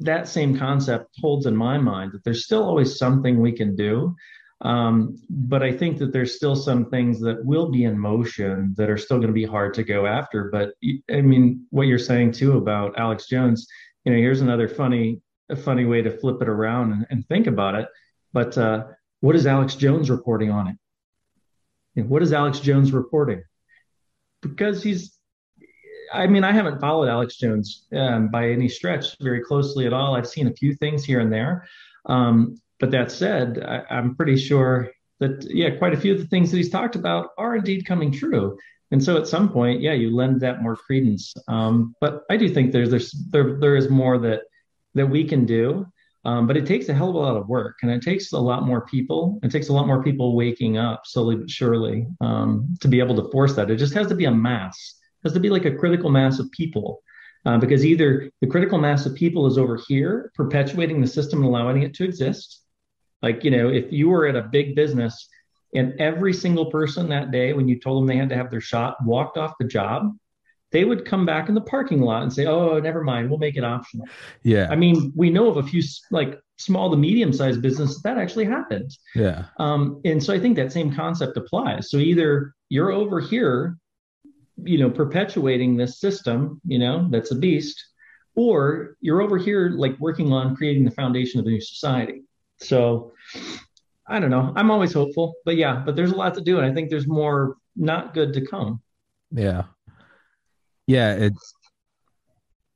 that 0.00 0.28
same 0.28 0.58
concept 0.58 1.14
holds 1.20 1.46
in 1.46 1.56
my 1.56 1.78
mind 1.78 2.12
that 2.12 2.24
there's 2.24 2.44
still 2.44 2.64
always 2.64 2.98
something 2.98 3.40
we 3.40 3.52
can 3.52 3.74
do 3.74 4.14
um, 4.60 5.16
but 5.30 5.62
I 5.62 5.72
think 5.72 5.98
that 5.98 6.12
there's 6.12 6.34
still 6.34 6.56
some 6.56 6.90
things 6.90 7.20
that 7.20 7.44
will 7.44 7.70
be 7.70 7.84
in 7.84 7.98
motion 7.98 8.74
that 8.76 8.90
are 8.90 8.96
still 8.96 9.18
going 9.18 9.28
to 9.28 9.32
be 9.32 9.44
hard 9.44 9.74
to 9.74 9.84
go 9.84 10.06
after. 10.06 10.50
But 10.50 10.70
I 11.10 11.20
mean, 11.20 11.66
what 11.70 11.86
you're 11.86 11.98
saying 11.98 12.32
too 12.32 12.56
about 12.56 12.98
Alex 12.98 13.28
Jones, 13.28 13.68
you 14.04 14.12
know, 14.12 14.18
here's 14.18 14.40
another 14.40 14.68
funny, 14.68 15.20
funny 15.62 15.84
way 15.84 16.02
to 16.02 16.10
flip 16.10 16.42
it 16.42 16.48
around 16.48 16.92
and, 16.92 17.06
and 17.10 17.28
think 17.28 17.46
about 17.46 17.76
it. 17.76 17.88
But 18.32 18.58
uh, 18.58 18.84
what 19.20 19.36
is 19.36 19.46
Alex 19.46 19.76
Jones 19.76 20.10
reporting 20.10 20.50
on 20.50 20.68
it? 20.68 20.76
Know, 21.94 22.08
what 22.08 22.22
is 22.22 22.32
Alex 22.32 22.58
Jones 22.58 22.92
reporting? 22.92 23.44
Because 24.42 24.82
he's, 24.82 25.17
I 26.12 26.26
mean, 26.26 26.44
I 26.44 26.52
haven't 26.52 26.80
followed 26.80 27.08
Alex 27.08 27.36
Jones 27.36 27.86
um, 27.92 28.28
by 28.28 28.50
any 28.50 28.68
stretch 28.68 29.18
very 29.20 29.42
closely 29.42 29.86
at 29.86 29.92
all. 29.92 30.14
I've 30.14 30.28
seen 30.28 30.48
a 30.48 30.52
few 30.52 30.74
things 30.74 31.04
here 31.04 31.20
and 31.20 31.32
there. 31.32 31.66
Um, 32.06 32.56
but 32.80 32.90
that 32.92 33.10
said, 33.10 33.62
I, 33.62 33.82
I'm 33.90 34.14
pretty 34.14 34.36
sure 34.36 34.90
that 35.20 35.44
yeah, 35.50 35.70
quite 35.70 35.94
a 35.94 36.00
few 36.00 36.12
of 36.12 36.20
the 36.20 36.26
things 36.26 36.50
that 36.50 36.56
he's 36.56 36.70
talked 36.70 36.96
about 36.96 37.30
are 37.38 37.56
indeed 37.56 37.86
coming 37.86 38.12
true. 38.12 38.56
And 38.90 39.02
so 39.02 39.16
at 39.16 39.26
some 39.26 39.50
point, 39.50 39.80
yeah, 39.80 39.92
you 39.92 40.14
lend 40.14 40.40
that 40.40 40.62
more 40.62 40.76
credence. 40.76 41.34
Um, 41.48 41.94
but 42.00 42.22
I 42.30 42.36
do 42.36 42.48
think 42.48 42.72
there's 42.72 42.90
there's 42.90 43.12
there 43.30 43.58
there 43.60 43.76
is 43.76 43.90
more 43.90 44.18
that 44.18 44.42
that 44.94 45.06
we 45.06 45.24
can 45.24 45.44
do. 45.44 45.86
Um, 46.24 46.46
but 46.46 46.56
it 46.56 46.66
takes 46.66 46.88
a 46.88 46.94
hell 46.94 47.10
of 47.10 47.14
a 47.14 47.18
lot 47.18 47.36
of 47.36 47.48
work, 47.48 47.76
and 47.82 47.90
it 47.90 48.02
takes 48.02 48.32
a 48.32 48.38
lot 48.38 48.66
more 48.66 48.84
people. 48.86 49.38
It 49.42 49.50
takes 49.50 49.68
a 49.68 49.72
lot 49.72 49.86
more 49.86 50.02
people 50.02 50.34
waking 50.34 50.76
up 50.76 51.02
slowly 51.04 51.36
but 51.36 51.48
surely 51.48 52.06
um, 52.20 52.76
to 52.80 52.88
be 52.88 52.98
able 52.98 53.14
to 53.16 53.30
force 53.30 53.54
that. 53.54 53.70
It 53.70 53.76
just 53.76 53.94
has 53.94 54.08
to 54.08 54.14
be 54.14 54.24
a 54.24 54.30
mass. 54.30 54.97
Has 55.24 55.32
to 55.32 55.40
be 55.40 55.50
like 55.50 55.64
a 55.64 55.74
critical 55.74 56.10
mass 56.10 56.38
of 56.38 56.50
people, 56.52 57.02
uh, 57.44 57.58
because 57.58 57.84
either 57.84 58.30
the 58.40 58.46
critical 58.46 58.78
mass 58.78 59.06
of 59.06 59.14
people 59.14 59.46
is 59.46 59.58
over 59.58 59.78
here 59.88 60.30
perpetuating 60.34 61.00
the 61.00 61.06
system 61.06 61.40
and 61.40 61.48
allowing 61.48 61.82
it 61.82 61.94
to 61.94 62.04
exist, 62.04 62.62
like, 63.22 63.42
you 63.44 63.50
know, 63.50 63.68
if 63.68 63.92
you 63.92 64.08
were 64.08 64.26
at 64.26 64.36
a 64.36 64.42
big 64.42 64.76
business 64.76 65.28
and 65.74 66.00
every 66.00 66.32
single 66.32 66.66
person 66.66 67.08
that 67.08 67.30
day, 67.30 67.52
when 67.52 67.68
you 67.68 67.78
told 67.78 68.00
them 68.00 68.06
they 68.06 68.16
had 68.16 68.28
to 68.28 68.36
have 68.36 68.50
their 68.50 68.60
shot, 68.60 68.96
walked 69.04 69.36
off 69.36 69.54
the 69.58 69.66
job, 69.66 70.16
they 70.70 70.84
would 70.84 71.04
come 71.04 71.24
back 71.24 71.48
in 71.48 71.54
the 71.54 71.62
parking 71.62 72.00
lot 72.02 72.22
and 72.22 72.32
say, 72.32 72.46
"Oh, 72.46 72.78
never 72.78 73.02
mind, 73.02 73.30
we'll 73.30 73.38
make 73.38 73.56
it 73.56 73.64
optional." 73.64 74.06
Yeah. 74.42 74.68
I 74.70 74.76
mean, 74.76 75.12
we 75.16 75.30
know 75.30 75.48
of 75.48 75.56
a 75.56 75.62
few 75.62 75.82
like 76.10 76.38
small 76.58 76.90
to 76.90 76.96
medium 76.96 77.32
sized 77.32 77.62
businesses 77.62 78.02
that 78.02 78.18
actually 78.18 78.44
happens. 78.44 78.98
Yeah. 79.14 79.46
Um, 79.58 80.00
and 80.04 80.22
so 80.22 80.32
I 80.34 80.38
think 80.38 80.56
that 80.56 80.72
same 80.72 80.94
concept 80.94 81.36
applies. 81.36 81.90
So 81.90 81.96
either 81.96 82.54
you're 82.68 82.92
over 82.92 83.20
here, 83.20 83.78
you 84.64 84.78
know, 84.78 84.90
perpetuating 84.90 85.76
this 85.76 86.00
system, 86.00 86.60
you 86.66 86.78
know, 86.78 87.08
that's 87.10 87.30
a 87.30 87.34
beast, 87.34 87.82
or 88.34 88.96
you're 89.00 89.22
over 89.22 89.38
here 89.38 89.70
like 89.70 89.98
working 89.98 90.32
on 90.32 90.56
creating 90.56 90.84
the 90.84 90.90
foundation 90.90 91.40
of 91.40 91.46
a 91.46 91.50
new 91.50 91.60
society. 91.60 92.22
So 92.60 93.12
I 94.06 94.20
don't 94.20 94.30
know. 94.30 94.52
I'm 94.56 94.70
always 94.70 94.92
hopeful, 94.92 95.34
but 95.44 95.56
yeah, 95.56 95.82
but 95.84 95.94
there's 95.96 96.12
a 96.12 96.16
lot 96.16 96.34
to 96.34 96.40
do, 96.40 96.58
and 96.58 96.66
I 96.66 96.74
think 96.74 96.90
there's 96.90 97.06
more 97.06 97.56
not 97.76 98.14
good 98.14 98.32
to 98.34 98.46
come. 98.46 98.82
Yeah, 99.30 99.64
yeah. 100.86 101.14
It's 101.14 101.54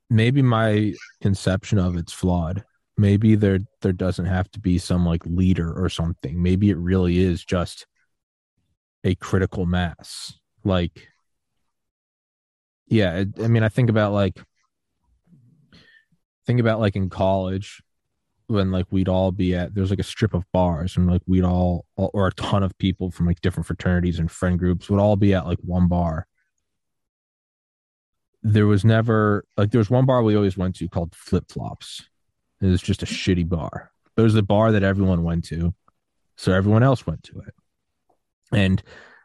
maybe 0.09 0.41
my 0.41 0.93
conception 1.21 1.79
of 1.79 1.97
it's 1.97 2.13
flawed. 2.13 2.63
Maybe 2.97 3.35
there 3.35 3.59
there 3.81 3.93
doesn't 3.93 4.25
have 4.25 4.51
to 4.51 4.59
be 4.59 4.77
some 4.77 5.05
like 5.05 5.25
leader 5.25 5.73
or 5.73 5.89
something. 5.89 6.41
Maybe 6.41 6.69
it 6.69 6.77
really 6.77 7.17
is 7.17 7.43
just 7.43 7.87
a 9.03 9.15
critical 9.15 9.65
mass. 9.65 10.33
Like, 10.63 11.09
yeah. 12.93 13.23
I 13.41 13.47
mean, 13.47 13.63
I 13.63 13.69
think 13.69 13.89
about 13.89 14.13
like 14.13 14.39
think 16.45 16.59
about 16.59 16.79
like 16.79 16.95
in 16.95 17.09
college 17.09 17.81
when 18.47 18.71
like 18.71 18.85
we'd 18.91 19.09
all 19.09 19.31
be 19.31 19.55
at 19.55 19.73
there's 19.73 19.89
like 19.89 19.99
a 19.99 20.03
strip 20.03 20.33
of 20.33 20.43
bars 20.51 20.95
and 20.95 21.07
like 21.07 21.21
we'd 21.25 21.43
all 21.43 21.85
or 21.95 22.27
a 22.27 22.33
ton 22.33 22.61
of 22.61 22.77
people 22.77 23.09
from 23.09 23.25
like 23.25 23.41
different 23.41 23.65
fraternities 23.65 24.19
and 24.19 24.29
friend 24.29 24.59
groups 24.59 24.89
would 24.89 24.99
all 24.99 25.15
be 25.15 25.33
at 25.33 25.47
like 25.47 25.57
one 25.61 25.87
bar. 25.87 26.27
There 28.43 28.67
was 28.67 28.85
never 28.85 29.45
like 29.57 29.71
there 29.71 29.79
was 29.79 29.89
one 29.89 30.05
bar 30.05 30.21
we 30.21 30.35
always 30.35 30.57
went 30.57 30.75
to 30.75 30.87
called 30.87 31.15
flip 31.15 31.49
flops 31.49 32.03
it 32.61 32.67
was 32.67 32.81
just 32.81 33.03
a 33.03 33.07
shitty 33.07 33.49
bar. 33.49 33.91
It 34.15 34.21
was 34.21 34.35
the 34.35 34.43
bar 34.43 34.71
that 34.71 34.83
everyone 34.83 35.23
went 35.23 35.45
to 35.45 35.73
so 36.35 36.51
everyone 36.51 36.83
else 36.83 37.07
went 37.07 37.23
to 37.23 37.39
it. 37.39 37.53
And 38.51 38.83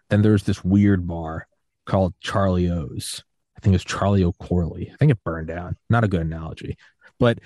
then 0.08 0.22
there's 0.22 0.44
this 0.44 0.64
weird 0.64 1.06
bar 1.06 1.46
called 1.84 2.14
charlie 2.20 2.70
o's 2.70 3.24
i 3.58 3.60
think 3.60 3.72
it 3.72 3.76
was 3.76 3.84
charlie 3.84 4.24
o'corley. 4.24 4.90
I 4.92 4.96
think 4.96 5.10
it 5.10 5.22
burned 5.24 5.48
down. 5.48 5.76
Not 5.90 6.04
a 6.04 6.08
good 6.08 6.22
analogy. 6.22 6.78
But 7.18 7.40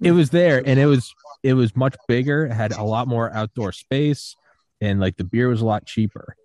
it 0.00 0.12
was 0.12 0.30
there 0.30 0.62
and 0.64 0.78
it 0.78 0.86
was 0.86 1.12
it 1.42 1.54
was 1.54 1.76
much 1.76 1.96
bigger. 2.08 2.46
It 2.46 2.52
had 2.52 2.72
a 2.72 2.84
lot 2.84 3.08
more 3.08 3.32
outdoor 3.34 3.72
space 3.72 4.36
and 4.80 5.00
like 5.00 5.16
the 5.16 5.24
beer 5.24 5.48
was 5.48 5.60
a 5.60 5.66
lot 5.66 5.86
cheaper. 5.86 6.36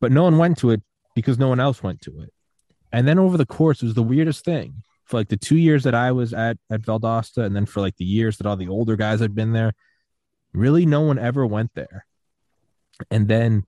But 0.00 0.12
no 0.12 0.24
one 0.24 0.38
went 0.38 0.58
to 0.58 0.70
it 0.70 0.82
because 1.14 1.38
no 1.38 1.48
one 1.48 1.60
else 1.60 1.82
went 1.82 2.00
to 2.02 2.20
it. 2.22 2.32
And 2.92 3.06
then 3.06 3.18
over 3.18 3.36
the 3.36 3.46
course 3.46 3.82
it 3.82 3.86
was 3.86 3.94
the 3.94 4.02
weirdest 4.02 4.44
thing. 4.44 4.82
For 5.04 5.18
like 5.18 5.28
the 5.28 5.36
two 5.36 5.56
years 5.56 5.84
that 5.84 5.94
i 5.94 6.10
was 6.10 6.34
at 6.34 6.58
at 6.70 6.82
valdosta 6.82 7.44
and 7.44 7.54
then 7.54 7.66
for 7.66 7.80
like 7.80 7.96
the 7.96 8.04
years 8.04 8.38
that 8.38 8.46
all 8.46 8.56
the 8.56 8.68
older 8.68 8.96
guys 8.96 9.20
had 9.20 9.34
been 9.34 9.52
there 9.52 9.72
really 10.52 10.84
no 10.84 11.00
one 11.00 11.18
ever 11.18 11.46
went 11.46 11.72
there. 11.74 12.06
And 13.10 13.28
then 13.28 13.64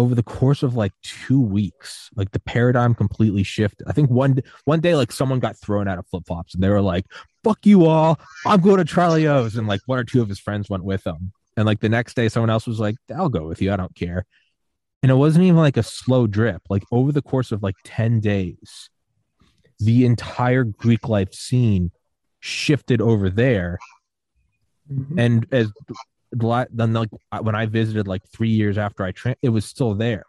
over 0.00 0.14
the 0.14 0.22
course 0.22 0.62
of 0.62 0.74
like 0.74 0.92
two 1.02 1.38
weeks, 1.38 2.08
like 2.16 2.32
the 2.32 2.40
paradigm 2.40 2.94
completely 2.94 3.42
shifted. 3.42 3.86
I 3.86 3.92
think 3.92 4.10
one 4.10 4.40
one 4.64 4.80
day, 4.80 4.96
like 4.96 5.12
someone 5.12 5.40
got 5.40 5.58
thrown 5.58 5.86
out 5.86 5.98
of 5.98 6.06
flip 6.06 6.24
flops, 6.26 6.54
and 6.54 6.62
they 6.62 6.70
were 6.70 6.80
like, 6.80 7.04
"Fuck 7.44 7.66
you 7.66 7.84
all! 7.84 8.18
I'm 8.46 8.62
going 8.62 8.78
to 8.78 8.84
Charlie 8.86 9.26
O's," 9.26 9.56
and 9.56 9.68
like 9.68 9.82
one 9.84 9.98
or 9.98 10.04
two 10.04 10.22
of 10.22 10.28
his 10.30 10.40
friends 10.40 10.70
went 10.70 10.84
with 10.84 11.06
him. 11.06 11.32
And 11.56 11.66
like 11.66 11.80
the 11.80 11.90
next 11.90 12.14
day, 12.14 12.30
someone 12.30 12.48
else 12.48 12.66
was 12.66 12.80
like, 12.80 12.96
"I'll 13.14 13.28
go 13.28 13.46
with 13.46 13.60
you. 13.60 13.72
I 13.72 13.76
don't 13.76 13.94
care." 13.94 14.24
And 15.02 15.12
it 15.12 15.16
wasn't 15.16 15.44
even 15.44 15.58
like 15.58 15.76
a 15.76 15.82
slow 15.82 16.26
drip. 16.26 16.62
Like 16.70 16.84
over 16.90 17.12
the 17.12 17.22
course 17.22 17.52
of 17.52 17.62
like 17.62 17.76
ten 17.84 18.20
days, 18.20 18.88
the 19.78 20.06
entire 20.06 20.64
Greek 20.64 21.10
life 21.10 21.34
scene 21.34 21.90
shifted 22.40 23.02
over 23.02 23.28
there. 23.28 23.78
Mm-hmm. 24.90 25.18
And 25.18 25.46
as 25.52 25.70
then 26.32 26.92
like 26.92 27.10
when 27.40 27.54
I 27.54 27.66
visited 27.66 28.06
like 28.06 28.22
three 28.28 28.50
years 28.50 28.78
after 28.78 29.04
I 29.04 29.12
tra- 29.12 29.36
it 29.42 29.48
was 29.48 29.64
still 29.64 29.94
there, 29.94 30.24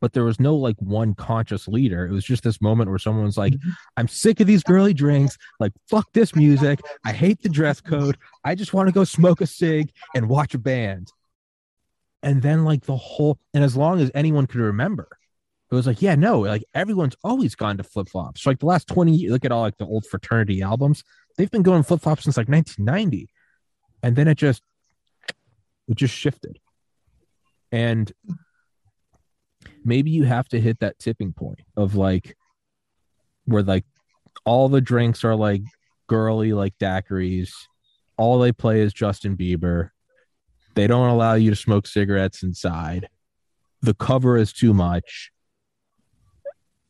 but 0.00 0.12
there 0.12 0.24
was 0.24 0.40
no 0.40 0.56
like 0.56 0.76
one 0.78 1.14
conscious 1.14 1.68
leader. 1.68 2.06
It 2.06 2.12
was 2.12 2.24
just 2.24 2.42
this 2.42 2.60
moment 2.60 2.90
where 2.90 2.98
someone 2.98 3.24
was 3.24 3.38
like, 3.38 3.54
mm-hmm. 3.54 3.70
"I'm 3.96 4.08
sick 4.08 4.40
of 4.40 4.46
these 4.46 4.62
girly 4.62 4.94
drinks. 4.94 5.36
Like 5.60 5.72
fuck 5.88 6.12
this 6.12 6.34
music. 6.34 6.80
I 7.04 7.12
hate 7.12 7.42
the 7.42 7.48
dress 7.48 7.80
code. 7.80 8.16
I 8.44 8.54
just 8.54 8.72
want 8.72 8.88
to 8.88 8.92
go 8.92 9.04
smoke 9.04 9.40
a 9.40 9.46
cig 9.46 9.90
and 10.14 10.28
watch 10.28 10.54
a 10.54 10.58
band." 10.58 11.12
And 12.22 12.40
then 12.40 12.64
like 12.64 12.84
the 12.84 12.96
whole 12.96 13.38
and 13.52 13.62
as 13.62 13.76
long 13.76 14.00
as 14.00 14.10
anyone 14.14 14.46
could 14.46 14.60
remember, 14.60 15.08
it 15.70 15.74
was 15.74 15.86
like, 15.86 16.00
yeah, 16.00 16.14
no, 16.14 16.40
like 16.40 16.64
everyone's 16.74 17.16
always 17.24 17.54
gone 17.54 17.76
to 17.78 17.82
flip 17.82 18.08
flops. 18.08 18.42
So 18.42 18.50
like 18.50 18.60
the 18.60 18.66
last 18.66 18.86
20 18.86 19.12
years, 19.12 19.32
look 19.32 19.44
at 19.44 19.52
all 19.52 19.62
like 19.62 19.76
the 19.76 19.86
old 19.86 20.06
fraternity 20.06 20.62
albums. 20.62 21.02
They've 21.36 21.50
been 21.50 21.62
going 21.62 21.82
flip 21.82 22.00
flops 22.00 22.24
since 22.24 22.36
like 22.36 22.48
1990. 22.48 23.28
And 24.02 24.14
then 24.14 24.28
it 24.28 24.38
just 24.38 24.62
it 25.88 25.96
just 25.96 26.14
shifted. 26.14 26.58
And 27.72 28.12
maybe 29.84 30.10
you 30.10 30.24
have 30.24 30.48
to 30.48 30.60
hit 30.60 30.80
that 30.80 30.98
tipping 30.98 31.32
point 31.32 31.60
of 31.76 31.94
like 31.94 32.36
where 33.44 33.62
like 33.62 33.84
all 34.44 34.68
the 34.68 34.80
drinks 34.80 35.24
are 35.24 35.34
like 35.36 35.62
girly 36.06 36.52
like 36.52 36.76
daiquiris. 36.78 37.50
All 38.16 38.38
they 38.38 38.52
play 38.52 38.80
is 38.80 38.92
Justin 38.92 39.36
Bieber. 39.36 39.90
They 40.74 40.86
don't 40.86 41.08
allow 41.08 41.34
you 41.34 41.50
to 41.50 41.56
smoke 41.56 41.86
cigarettes 41.86 42.42
inside. 42.42 43.08
the 43.82 43.94
cover 43.94 44.36
is 44.36 44.52
too 44.52 44.72
much. 44.72 45.30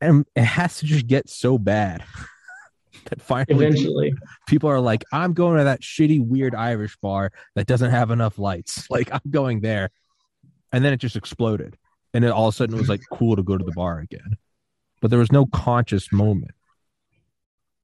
And 0.01 0.27
it 0.37 0.45
has 0.45 0.79
to 0.79 0.87
just 0.87 1.07
get 1.07 1.29
so 1.29 1.59
bad 1.59 2.05
that 3.07 3.21
finally 3.21 3.47
eventually 3.67 4.15
people 4.47 4.69
are 4.71 4.81
like, 4.81 5.05
I'm 5.13 5.33
going 5.33 5.59
to 5.59 5.65
that 5.65 5.81
shitty, 5.81 6.25
weird 6.27 6.55
Irish 6.55 6.97
bar 6.99 7.33
that 7.55 7.67
doesn't 7.67 7.91
have 7.91 8.11
enough 8.11 8.39
lights. 8.39 8.87
Like, 8.95 9.13
I'm 9.13 9.29
going 9.29 9.61
there. 9.61 9.91
And 10.73 10.85
then 10.85 10.93
it 10.93 10.99
just 10.99 11.17
exploded. 11.17 11.77
And 12.13 12.25
it 12.25 12.31
all 12.31 12.47
of 12.47 12.55
a 12.55 12.57
sudden 12.57 12.77
it 12.77 12.79
was 12.79 12.89
like 12.89 13.01
cool 13.13 13.35
to 13.35 13.43
go 13.43 13.59
to 13.59 13.65
the 13.65 13.73
bar 13.73 13.99
again. 13.99 14.37
But 15.01 15.11
there 15.11 15.19
was 15.19 15.33
no 15.33 15.47
conscious 15.47 16.13
moment. 16.13 16.53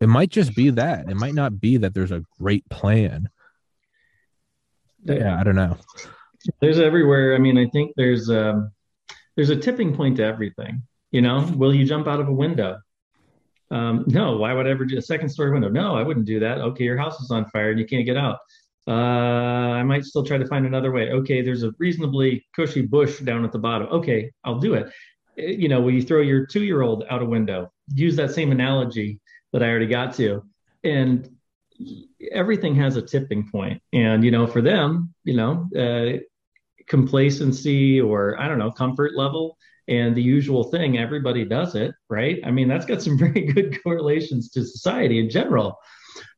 It 0.01 0.09
might 0.09 0.31
just 0.31 0.55
be 0.55 0.71
that. 0.71 1.11
It 1.11 1.17
might 1.17 1.35
not 1.35 1.61
be 1.61 1.79
that 1.79 1.95
there's 1.95 2.13
a 2.13 2.23
great 2.39 2.69
plan. 2.71 3.29
Yeah, 5.05 5.39
I 5.39 5.43
don't 5.43 5.57
know. 5.57 5.77
There's 6.61 6.79
everywhere. 6.79 7.35
I 7.35 7.39
mean, 7.39 7.59
I 7.59 7.67
think 7.67 7.93
there's 7.97 8.31
um 8.31 8.71
there's 9.37 9.51
a 9.51 9.57
tipping 9.57 9.95
point 9.95 10.17
to 10.19 10.25
everything. 10.25 10.83
You 11.11 11.23
know, 11.23 11.51
will 11.57 11.75
you 11.75 11.85
jump 11.85 12.07
out 12.07 12.21
of 12.21 12.29
a 12.29 12.33
window? 12.33 12.79
Um, 13.71 14.05
no, 14.09 14.37
why 14.37 14.53
would 14.53 14.67
I 14.67 14.71
ever 14.71 14.85
do 14.85 14.99
a 14.99 15.03
second 15.03 15.29
story 15.29 15.53
window? 15.53 15.69
No, 15.69 15.95
I 15.95 16.03
wouldn't 16.03 16.27
do 16.27 16.41
that. 16.41 16.59
Okay, 16.59 16.85
your 16.85 16.97
house 16.97 17.21
is 17.21 17.31
on 17.31 17.49
fire 17.51 17.71
and 17.71 17.79
you 17.79 17.87
can't 17.87 18.05
get 18.05 18.17
out. 18.17 18.39
Uh, 18.89 18.93
I 18.93 19.83
might 19.83 20.05
still 20.05 20.25
try 20.25 20.39
to 20.39 20.47
find 20.47 20.67
another 20.67 20.91
way. 20.91 21.11
Okay, 21.11 21.43
there's 21.43 21.63
a 21.63 21.73
reasonably 21.79 22.47
cushy 22.57 22.83
bush 22.83 23.21
down 23.21 23.45
at 23.45 23.53
the 23.53 23.59
bottom. 23.59 23.89
Okay, 23.89 24.33
I'll 24.45 24.59
do 24.59 24.75
it. 24.75 24.93
Eh, 25.39 25.51
you 25.51 25.69
know, 25.69 25.81
will 25.81 25.93
you 25.93 26.03
throw 26.03 26.21
your 26.21 26.47
two 26.47 26.65
year 26.65 26.83
old 26.83 27.05
out 27.09 27.23
a 27.23 27.25
window? 27.25 27.71
Use 27.95 28.17
that 28.17 28.33
same 28.33 28.51
analogy 28.51 29.21
that 29.53 29.63
I 29.63 29.69
already 29.69 29.87
got 29.87 30.15
to. 30.15 30.43
And 30.83 31.29
everything 32.33 32.75
has 32.77 32.97
a 32.97 33.03
tipping 33.03 33.49
point. 33.49 33.81
And, 33.93 34.25
you 34.25 34.31
know, 34.31 34.47
for 34.47 34.63
them, 34.63 35.15
you 35.25 35.37
know, 35.37 35.69
uh, 35.79 36.19
complacency 36.89 38.01
or 38.01 38.39
I 38.41 38.49
don't 38.49 38.59
know, 38.59 38.71
comfort 38.71 39.13
level 39.15 39.57
and 39.91 40.17
the 40.17 40.23
usual 40.23 40.65
thing, 40.65 40.97
everybody 40.97 41.45
does 41.45 41.75
it, 41.75 41.93
right? 42.09 42.39
I 42.45 42.51
mean, 42.51 42.69
that's 42.69 42.87
got 42.87 43.03
some 43.03 43.19
very 43.25 43.53
good 43.53 43.83
correlations 43.83 44.49
to 44.51 44.65
society 44.65 45.19
in 45.19 45.29
general. 45.29 45.79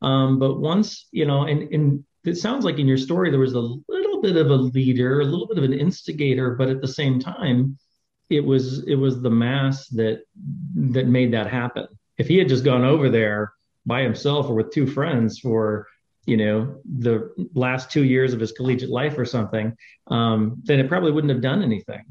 Um, 0.00 0.38
but 0.38 0.58
once, 0.58 1.06
you 1.12 1.26
know, 1.26 1.42
and, 1.42 1.72
and 1.72 2.04
it 2.24 2.36
sounds 2.36 2.64
like 2.64 2.78
in 2.78 2.88
your 2.88 2.96
story, 2.96 3.30
there 3.30 3.38
was 3.38 3.54
a 3.54 3.60
little 3.60 4.22
bit 4.22 4.36
of 4.36 4.50
a 4.50 4.56
leader, 4.56 5.20
a 5.20 5.24
little 5.24 5.46
bit 5.46 5.58
of 5.58 5.64
an 5.64 5.72
instigator, 5.72 6.54
but 6.54 6.68
at 6.68 6.80
the 6.80 6.88
same 6.88 7.20
time, 7.20 7.78
it 8.30 8.44
was 8.44 8.82
it 8.86 8.94
was 8.94 9.20
the 9.20 9.30
mass 9.30 9.88
that 9.88 10.22
that 10.74 11.06
made 11.06 11.34
that 11.34 11.46
happen 11.46 11.86
if 12.16 12.28
he 12.28 12.38
had 12.38 12.48
just 12.48 12.64
gone 12.64 12.82
over 12.84 13.10
there 13.10 13.52
by 13.84 14.00
himself 14.02 14.48
or 14.48 14.54
with 14.54 14.72
two 14.72 14.86
friends 14.86 15.38
for 15.38 15.86
you 16.24 16.38
know 16.38 16.80
the 17.00 17.30
last 17.54 17.90
two 17.90 18.04
years 18.04 18.32
of 18.32 18.40
his 18.40 18.52
collegiate 18.52 18.88
life 18.88 19.18
or 19.18 19.26
something 19.26 19.76
um, 20.06 20.56
then 20.62 20.80
it 20.80 20.88
probably 20.88 21.12
wouldn't 21.12 21.32
have 21.32 21.42
done 21.42 21.62
anything 21.62 22.04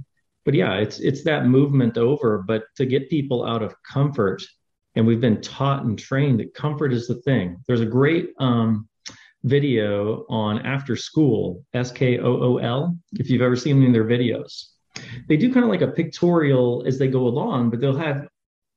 but 0.45 0.53
yeah 0.53 0.75
it's 0.75 0.99
it's 0.99 1.23
that 1.23 1.45
movement 1.45 1.97
over 1.97 2.43
but 2.45 2.63
to 2.75 2.85
get 2.85 3.09
people 3.09 3.45
out 3.45 3.61
of 3.61 3.75
comfort 3.83 4.43
and 4.95 5.05
we've 5.05 5.21
been 5.21 5.41
taught 5.41 5.83
and 5.83 5.97
trained 5.97 6.39
that 6.39 6.53
comfort 6.53 6.93
is 6.93 7.07
the 7.07 7.15
thing 7.21 7.57
there's 7.67 7.81
a 7.81 7.85
great 7.85 8.31
um, 8.39 8.87
video 9.43 10.25
on 10.29 10.65
After 10.65 10.93
Skool 10.95 11.63
s-k-o-o-l 11.73 12.95
if 13.13 13.29
you've 13.29 13.41
ever 13.41 13.55
seen 13.55 13.77
any 13.77 13.87
of 13.87 13.93
their 13.93 14.05
videos 14.05 14.65
they 15.27 15.37
do 15.37 15.51
kind 15.51 15.63
of 15.63 15.69
like 15.69 15.81
a 15.81 15.87
pictorial 15.87 16.83
as 16.85 16.99
they 16.99 17.07
go 17.07 17.27
along 17.27 17.69
but 17.69 17.79
they'll 17.79 17.97
have 17.97 18.27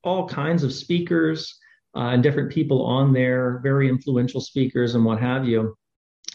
all 0.04 0.28
kinds 0.28 0.62
of 0.62 0.72
speakers 0.72 1.58
uh, 1.96 2.10
and 2.10 2.22
different 2.22 2.50
people 2.50 2.84
on 2.84 3.12
there, 3.12 3.60
very 3.62 3.88
influential 3.88 4.40
speakers 4.40 4.94
and 4.94 5.04
what 5.04 5.20
have 5.20 5.46
you. 5.46 5.76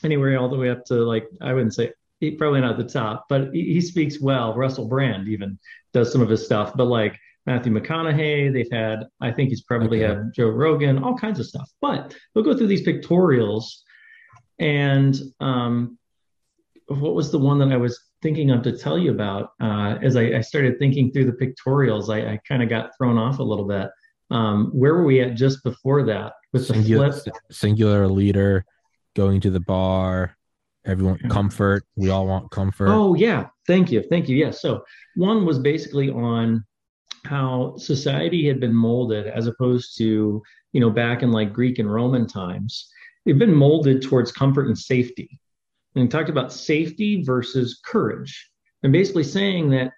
Anyway, 0.03 0.35
all 0.35 0.49
the 0.49 0.57
way 0.57 0.69
up 0.69 0.85
to 0.85 0.95
like, 0.95 1.27
I 1.41 1.53
wouldn't 1.53 1.73
say 1.73 1.91
he, 2.19 2.31
probably 2.31 2.61
not 2.61 2.77
the 2.77 2.83
top, 2.83 3.25
but 3.29 3.53
he, 3.53 3.73
he, 3.73 3.81
speaks 3.81 4.19
well. 4.19 4.55
Russell 4.55 4.87
Brand 4.87 5.27
even 5.27 5.57
does 5.93 6.11
some 6.11 6.21
of 6.21 6.29
his 6.29 6.43
stuff, 6.45 6.73
but 6.75 6.85
like 6.85 7.17
Matthew 7.45 7.71
McConaughey, 7.71 8.51
they've 8.51 8.71
had, 8.71 9.07
I 9.21 9.31
think 9.31 9.49
he's 9.49 9.63
probably 9.63 10.03
okay. 10.03 10.15
had 10.15 10.33
Joe 10.35 10.49
Rogan, 10.49 11.03
all 11.03 11.17
kinds 11.17 11.39
of 11.39 11.45
stuff. 11.45 11.69
But 11.81 12.15
they'll 12.33 12.43
go 12.43 12.55
through 12.55 12.67
these 12.67 12.85
pictorials. 12.85 13.65
And 14.59 15.17
um, 15.39 15.97
what 16.87 17.15
was 17.15 17.31
the 17.31 17.39
one 17.39 17.59
that 17.59 17.71
I 17.71 17.77
was 17.77 18.09
thinking 18.21 18.51
of 18.51 18.61
to 18.63 18.77
tell 18.77 18.97
you 18.97 19.11
about 19.11 19.51
uh, 19.61 19.97
as 20.01 20.15
I, 20.15 20.37
I, 20.37 20.41
started 20.41 20.77
thinking 20.79 21.11
through 21.11 21.25
the 21.25 21.31
pictorials 21.31 22.13
i, 22.13 22.33
I 22.33 22.39
kind 22.47 22.61
of 22.61 22.69
got 22.69 22.91
thrown 22.97 23.17
off 23.17 23.39
a 23.39 23.43
little 23.43 23.65
bit 23.65 23.89
um, 24.31 24.71
where 24.73 24.93
were 24.93 25.05
we 25.05 25.21
at 25.21 25.35
just 25.35 25.63
before 25.63 26.03
that 26.03 26.33
with 26.53 26.65
singular, 26.65 27.11
the 27.11 27.21
flip 27.21 27.35
singular 27.51 28.07
leader 28.07 28.65
going 29.15 29.41
to 29.41 29.49
the 29.49 29.59
bar 29.59 30.35
everyone 30.85 31.19
comfort. 31.29 31.83
We 31.95 32.09
all 32.09 32.27
want 32.27 32.51
comfort. 32.51 32.87
Oh 32.89 33.15
yeah. 33.15 33.47
Thank 33.67 33.91
you. 33.91 34.03
Thank 34.09 34.29
you. 34.29 34.35
Yes. 34.37 34.55
Yeah. 34.55 34.71
so 34.71 34.83
one 35.15 35.45
was 35.45 35.59
basically 35.59 36.09
on 36.09 36.63
how 37.25 37.75
society 37.77 38.47
had 38.47 38.59
been 38.59 38.73
molded 38.73 39.27
as 39.27 39.47
opposed 39.47 39.97
to 39.97 40.41
you 40.71 40.79
know 40.79 40.89
back 40.89 41.21
in 41.21 41.31
like 41.31 41.53
greek 41.53 41.79
and 41.79 41.91
roman 41.91 42.27
times. 42.27 42.89
They've 43.25 43.37
been 43.37 43.53
molded 43.53 44.01
towards 44.01 44.31
comfort 44.31 44.67
and 44.67 44.77
safety. 44.77 45.39
And 45.95 46.03
he 46.03 46.07
talked 46.07 46.29
about 46.29 46.53
safety 46.53 47.23
versus 47.23 47.79
courage. 47.83 48.49
And 48.83 48.93
basically 48.93 49.23
saying 49.23 49.71
that 49.71 49.91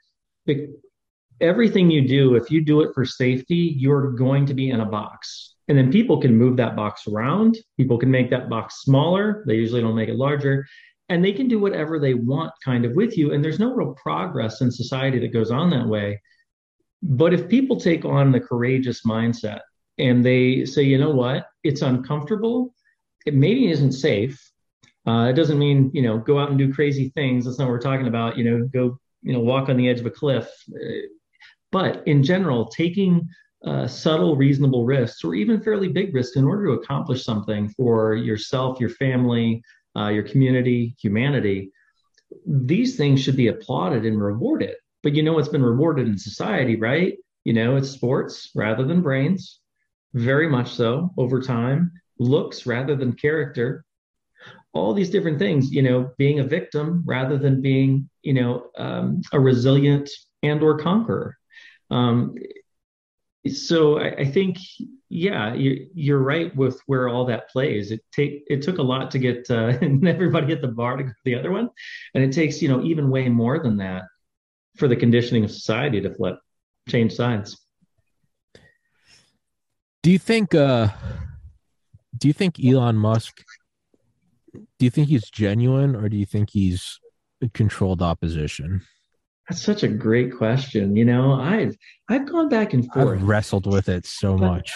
everything 1.41 1.89
you 1.89 2.07
do, 2.07 2.35
if 2.35 2.49
you 2.51 2.61
do 2.61 2.81
it 2.81 2.93
for 2.93 3.05
safety, 3.05 3.75
you're 3.77 4.11
going 4.11 4.45
to 4.45 4.53
be 4.53 4.69
in 4.69 4.81
a 4.81 4.85
box. 4.85 5.55
And 5.67 5.77
then 5.77 5.91
people 5.91 6.19
can 6.19 6.37
move 6.37 6.57
that 6.57 6.75
box 6.75 7.07
around. 7.07 7.57
People 7.77 7.97
can 7.97 8.11
make 8.11 8.29
that 8.29 8.49
box 8.49 8.81
smaller. 8.81 9.43
They 9.47 9.55
usually 9.55 9.81
don't 9.81 9.95
make 9.95 10.09
it 10.09 10.15
larger. 10.15 10.65
And 11.09 11.23
they 11.23 11.33
can 11.33 11.47
do 11.47 11.59
whatever 11.59 11.99
they 11.99 12.13
want 12.13 12.51
kind 12.63 12.85
of 12.85 12.93
with 12.93 13.17
you. 13.17 13.33
And 13.33 13.43
there's 13.43 13.59
no 13.59 13.73
real 13.73 13.93
progress 13.93 14.61
in 14.61 14.71
society 14.71 15.19
that 15.19 15.33
goes 15.33 15.51
on 15.51 15.69
that 15.71 15.87
way. 15.87 16.21
But 17.03 17.33
if 17.33 17.49
people 17.49 17.79
take 17.79 18.05
on 18.05 18.31
the 18.31 18.39
courageous 18.39 19.05
mindset 19.05 19.61
and 19.97 20.23
they 20.23 20.65
say, 20.65 20.83
you 20.83 20.97
know 20.97 21.09
what, 21.11 21.47
it's 21.63 21.81
uncomfortable, 21.81 22.73
it 23.25 23.33
maybe 23.33 23.69
isn't 23.69 23.93
safe, 23.93 24.51
uh, 25.07 25.27
it 25.29 25.33
doesn't 25.33 25.57
mean 25.57 25.89
you 25.93 26.01
know 26.01 26.17
go 26.19 26.39
out 26.39 26.49
and 26.49 26.57
do 26.57 26.73
crazy 26.73 27.09
things. 27.09 27.45
That's 27.45 27.57
not 27.57 27.65
what 27.65 27.71
we're 27.71 27.79
talking 27.79 28.07
about. 28.07 28.37
You 28.37 28.43
know, 28.43 28.67
go 28.67 28.99
you 29.23 29.33
know 29.33 29.39
walk 29.39 29.69
on 29.69 29.77
the 29.77 29.89
edge 29.89 29.99
of 29.99 30.05
a 30.05 30.11
cliff. 30.11 30.47
But 31.71 32.05
in 32.07 32.23
general, 32.23 32.67
taking 32.67 33.27
uh, 33.65 33.87
subtle, 33.87 34.35
reasonable 34.35 34.85
risks, 34.85 35.23
or 35.23 35.35
even 35.35 35.61
fairly 35.61 35.87
big 35.87 36.13
risks, 36.13 36.35
in 36.35 36.45
order 36.45 36.65
to 36.65 36.71
accomplish 36.73 37.23
something 37.23 37.69
for 37.69 38.15
yourself, 38.15 38.79
your 38.79 38.89
family, 38.89 39.63
uh, 39.95 40.07
your 40.09 40.23
community, 40.23 40.95
humanity, 40.99 41.71
these 42.45 42.95
things 42.95 43.21
should 43.21 43.35
be 43.35 43.47
applauded 43.47 44.05
and 44.05 44.21
rewarded. 44.21 44.75
But 45.03 45.15
you 45.15 45.23
know 45.23 45.33
what's 45.33 45.49
been 45.49 45.63
rewarded 45.63 46.07
in 46.07 46.17
society, 46.17 46.75
right? 46.75 47.17
You 47.43 47.53
know, 47.53 47.75
it's 47.75 47.89
sports 47.89 48.51
rather 48.55 48.83
than 48.83 49.01
brains, 49.01 49.59
very 50.13 50.49
much 50.49 50.71
so 50.71 51.11
over 51.17 51.41
time. 51.41 51.91
Looks 52.19 52.65
rather 52.65 52.95
than 52.95 53.13
character, 53.13 53.83
all 54.73 54.93
these 54.93 55.09
different 55.09 55.39
things 55.39 55.71
you 55.71 55.81
know 55.81 56.11
being 56.17 56.39
a 56.39 56.43
victim 56.43 57.03
rather 57.05 57.37
than 57.37 57.61
being 57.61 58.09
you 58.21 58.33
know 58.33 58.69
um, 58.77 59.21
a 59.33 59.39
resilient 59.39 60.09
and 60.43 60.63
or 60.63 60.77
conqueror 60.77 61.35
um, 61.91 62.35
so 63.47 63.99
I, 63.99 64.15
I, 64.19 64.25
think 64.25 64.57
yeah 65.09 65.53
you, 65.53 65.87
you're 65.93 66.19
right 66.19 66.55
with 66.55 66.79
where 66.85 67.09
all 67.09 67.25
that 67.25 67.49
plays. 67.49 67.91
It 67.91 68.01
take 68.13 68.43
it 68.47 68.61
took 68.61 68.77
a 68.77 68.83
lot 68.83 69.11
to 69.11 69.19
get 69.19 69.49
uh, 69.49 69.73
everybody 70.05 70.53
at 70.53 70.61
the 70.61 70.67
bar 70.67 70.97
to 70.97 71.03
go 71.03 71.09
to 71.09 71.15
the 71.25 71.35
other 71.35 71.51
one. 71.51 71.69
And 72.13 72.23
it 72.23 72.31
takes 72.31 72.61
you 72.61 72.69
know 72.69 72.81
even 72.83 73.09
way 73.09 73.29
more 73.29 73.59
than 73.59 73.77
that 73.77 74.03
for 74.77 74.87
the 74.87 74.95
conditioning 74.95 75.43
of 75.43 75.51
society 75.51 76.01
to 76.01 76.13
flip 76.13 76.39
change 76.87 77.13
sides. 77.13 77.59
Do 80.03 80.11
you 80.11 80.19
think 80.19 80.55
uh 80.55 80.89
do 82.17 82.27
you 82.27 82.33
think 82.33 82.63
elon 82.63 82.95
musk 82.95 83.43
do 84.53 84.85
you 84.85 84.89
think 84.89 85.07
he's 85.07 85.29
genuine 85.29 85.95
or 85.95 86.09
do 86.09 86.17
you 86.17 86.25
think 86.25 86.51
he's 86.51 86.99
controlled 87.53 88.01
opposition? 88.01 88.81
That's 89.49 89.61
such 89.61 89.83
a 89.83 89.87
great 89.87 90.35
question. 90.35 90.95
You 90.95 91.05
know, 91.05 91.33
I've 91.33 91.75
I've 92.09 92.29
gone 92.29 92.49
back 92.49 92.73
and 92.73 92.85
forth. 92.91 93.19
I've 93.19 93.23
wrestled 93.23 93.67
with 93.71 93.89
it 93.89 94.05
so 94.05 94.37
but, 94.37 94.47
much. 94.47 94.73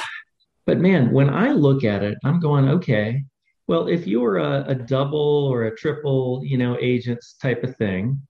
But 0.65 0.79
man, 0.79 1.11
when 1.11 1.29
I 1.29 1.51
look 1.51 1.83
at 1.83 2.03
it, 2.03 2.17
I'm 2.23 2.39
going, 2.39 2.67
okay, 2.69 3.23
well, 3.67 3.87
if 3.87 4.07
you 4.07 4.21
were 4.21 4.39
a, 4.39 4.65
a 4.67 4.75
double 4.75 5.47
or 5.51 5.65
a 5.65 5.75
triple, 5.75 6.41
you 6.43 6.57
know, 6.57 6.77
agents 6.79 7.35
type 7.41 7.63
of 7.63 7.75
thing, 7.77 8.21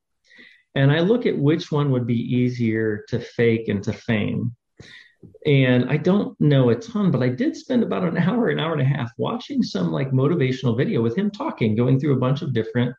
and 0.76 0.92
I 0.92 1.00
look 1.00 1.26
at 1.26 1.38
which 1.38 1.72
one 1.72 1.92
would 1.92 2.06
be 2.06 2.20
easier 2.20 3.06
to 3.10 3.20
fake 3.20 3.70
and 3.70 3.82
to 3.84 3.94
feign, 3.94 4.54
and 5.46 5.90
I 5.90 5.98
don't 5.98 6.40
know 6.40 6.70
a 6.70 6.76
ton, 6.76 7.12
but 7.12 7.24
I 7.24 7.30
did 7.30 7.56
spend 7.56 7.84
about 7.84 8.04
an 8.04 8.18
hour, 8.18 8.50
an 8.50 8.60
hour 8.60 8.74
and 8.74 8.82
a 8.82 8.86
half 8.86 9.12
watching 9.18 9.64
some 9.64 9.92
like 9.92 10.12
motivational 10.12 10.78
video 10.78 11.02
with 11.02 11.18
him 11.18 11.32
talking, 11.32 11.76
going 11.76 12.00
through 12.00 12.14
a 12.14 12.20
bunch 12.20 12.42
of 12.42 12.54
different 12.54 12.96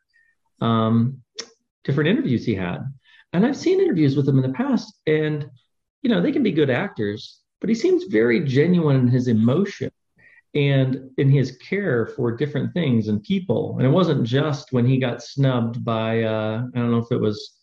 um, 0.61 1.21
different 1.83 2.09
interviews 2.09 2.45
he 2.45 2.55
had. 2.55 2.79
And 3.33 3.45
I've 3.45 3.57
seen 3.57 3.81
interviews 3.81 4.15
with 4.15 4.27
him 4.27 4.37
in 4.37 4.49
the 4.49 4.57
past, 4.57 4.99
and 5.05 5.49
you 6.01 6.09
know 6.09 6.21
they 6.21 6.31
can 6.31 6.43
be 6.43 6.51
good 6.51 6.69
actors, 6.69 7.41
but 7.59 7.69
he 7.69 7.75
seems 7.75 8.05
very 8.05 8.45
genuine 8.45 8.97
in 8.97 9.07
his 9.07 9.27
emotion 9.27 9.91
and 10.53 11.09
in 11.17 11.29
his 11.29 11.57
care 11.57 12.07
for 12.07 12.35
different 12.35 12.73
things 12.73 13.09
and 13.09 13.21
people. 13.21 13.75
And 13.77 13.85
it 13.85 13.91
wasn't 13.91 14.25
just 14.25 14.71
when 14.71 14.85
he 14.85 14.97
got 14.97 15.21
snubbed 15.21 15.83
by 15.83 16.23
uh, 16.23 16.63
I 16.73 16.79
don't 16.79 16.91
know 16.91 16.97
if 16.99 17.11
it 17.11 17.19
was 17.19 17.57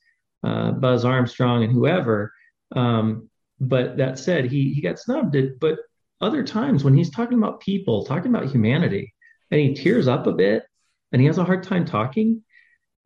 uh, 0.45 0.73
Buzz 0.73 1.05
Armstrong 1.05 1.65
and 1.65 1.73
whoever. 1.73 2.33
Um, 2.77 3.31
but 3.61 3.97
that 3.97 4.19
said, 4.19 4.47
he 4.47 4.73
he 4.75 4.81
got 4.81 4.99
snubbed. 4.99 5.35
It, 5.35 5.59
but 5.61 5.79
other 6.21 6.45
times 6.45 6.85
when 6.85 6.95
he's 6.95 7.11
talking 7.11 7.39
about 7.39 7.61
people, 7.61 8.05
talking 8.05 8.35
about 8.35 8.51
humanity, 8.51 9.15
and 9.51 9.61
he 9.61 9.75
tears 9.75 10.09
up 10.09 10.27
a 10.27 10.33
bit, 10.33 10.65
and 11.13 11.21
he 11.21 11.27
has 11.27 11.39
a 11.39 11.45
hard 11.45 11.63
time 11.63 11.85
talking, 11.85 12.43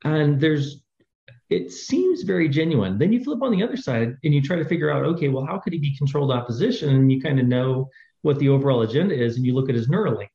and 0.04 0.40
there's 0.40 0.82
it 1.50 1.72
seems 1.72 2.22
very 2.22 2.48
genuine. 2.48 2.98
Then 2.98 3.12
you 3.12 3.24
flip 3.24 3.42
on 3.42 3.52
the 3.52 3.62
other 3.62 3.76
side 3.76 4.16
and 4.22 4.34
you 4.34 4.42
try 4.42 4.56
to 4.56 4.64
figure 4.64 4.90
out, 4.90 5.04
okay, 5.04 5.28
well, 5.28 5.46
how 5.46 5.58
could 5.58 5.72
he 5.72 5.78
be 5.78 5.96
controlled 5.96 6.30
opposition? 6.30 6.90
And 6.90 7.10
you 7.10 7.20
kind 7.20 7.40
of 7.40 7.46
know 7.46 7.88
what 8.22 8.38
the 8.38 8.48
overall 8.48 8.82
agenda 8.82 9.14
is, 9.14 9.36
and 9.36 9.46
you 9.46 9.54
look 9.54 9.68
at 9.68 9.74
his 9.74 9.88
Neuralink, 9.88 10.28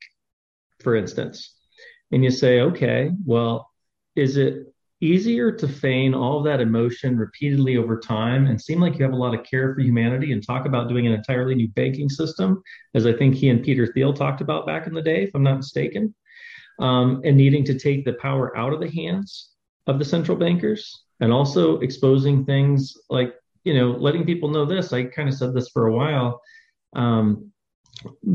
for 0.82 0.95
instance, 0.95 1.56
and 2.12 2.23
you 2.23 2.32
say, 2.32 2.62
okay, 2.62 3.12
well, 3.26 3.69
is 4.15 4.38
it 4.38 4.73
easier 5.02 5.52
to 5.52 5.67
feign 5.67 6.13
all 6.13 6.41
that 6.41 6.62
emotion 6.62 7.17
repeatedly 7.17 7.76
over 7.76 7.99
time 7.99 8.45
and 8.47 8.62
seem 8.62 8.80
like 8.80 8.97
you 8.97 9.04
have 9.04 9.13
a 9.13 9.17
lot 9.17 9.38
of 9.38 9.45
care 9.45 9.76
for 9.76 9.82
humanity 9.82 10.32
and 10.32 10.45
talk 10.45 10.65
about 10.65 10.88
doing 10.88 11.06
an 11.06 11.13
entirely 11.13 11.56
new 11.56 11.67
banking 11.69 12.08
system, 12.08 12.63
as 12.95 13.06
I 13.06 13.12
think 13.12 13.36
he 13.36 13.49
and 13.49 13.62
Peter 13.62 13.86
Thiel 13.86 14.13
talked 14.13 14.39
about 14.39 14.65
back 14.65 14.88
in 14.88 14.93
the 14.93 15.02
day, 15.02 15.23
if 15.23 15.32
I'm 15.36 15.43
not 15.43 15.58
mistaken, 15.58 16.15
um, 16.80 17.21
and 17.26 17.36
needing 17.36 17.65
to 17.65 17.78
take 17.78 18.06
the 18.06 18.13
power 18.13 18.58
out 18.58 18.71
of 18.71 18.80
the 18.80 18.89
hands 18.89 19.49
of 19.88 19.99
the 19.99 20.06
central 20.06 20.38
bankers 20.38 21.02
and 21.19 21.32
also 21.32 21.80
exposing 21.80 22.45
things 22.45 22.97
like, 23.10 23.34
you 23.63 23.73
know, 23.73 23.91
letting 23.91 24.26
people 24.26 24.49
know 24.49 24.65
this. 24.65 24.93
I 24.93 25.06
kind 25.06 25.30
of 25.30 25.36
said 25.36 25.54
this 25.54 25.69
for 25.69 25.88
a 25.88 25.93
while. 25.93 26.41
Um, 26.95 27.52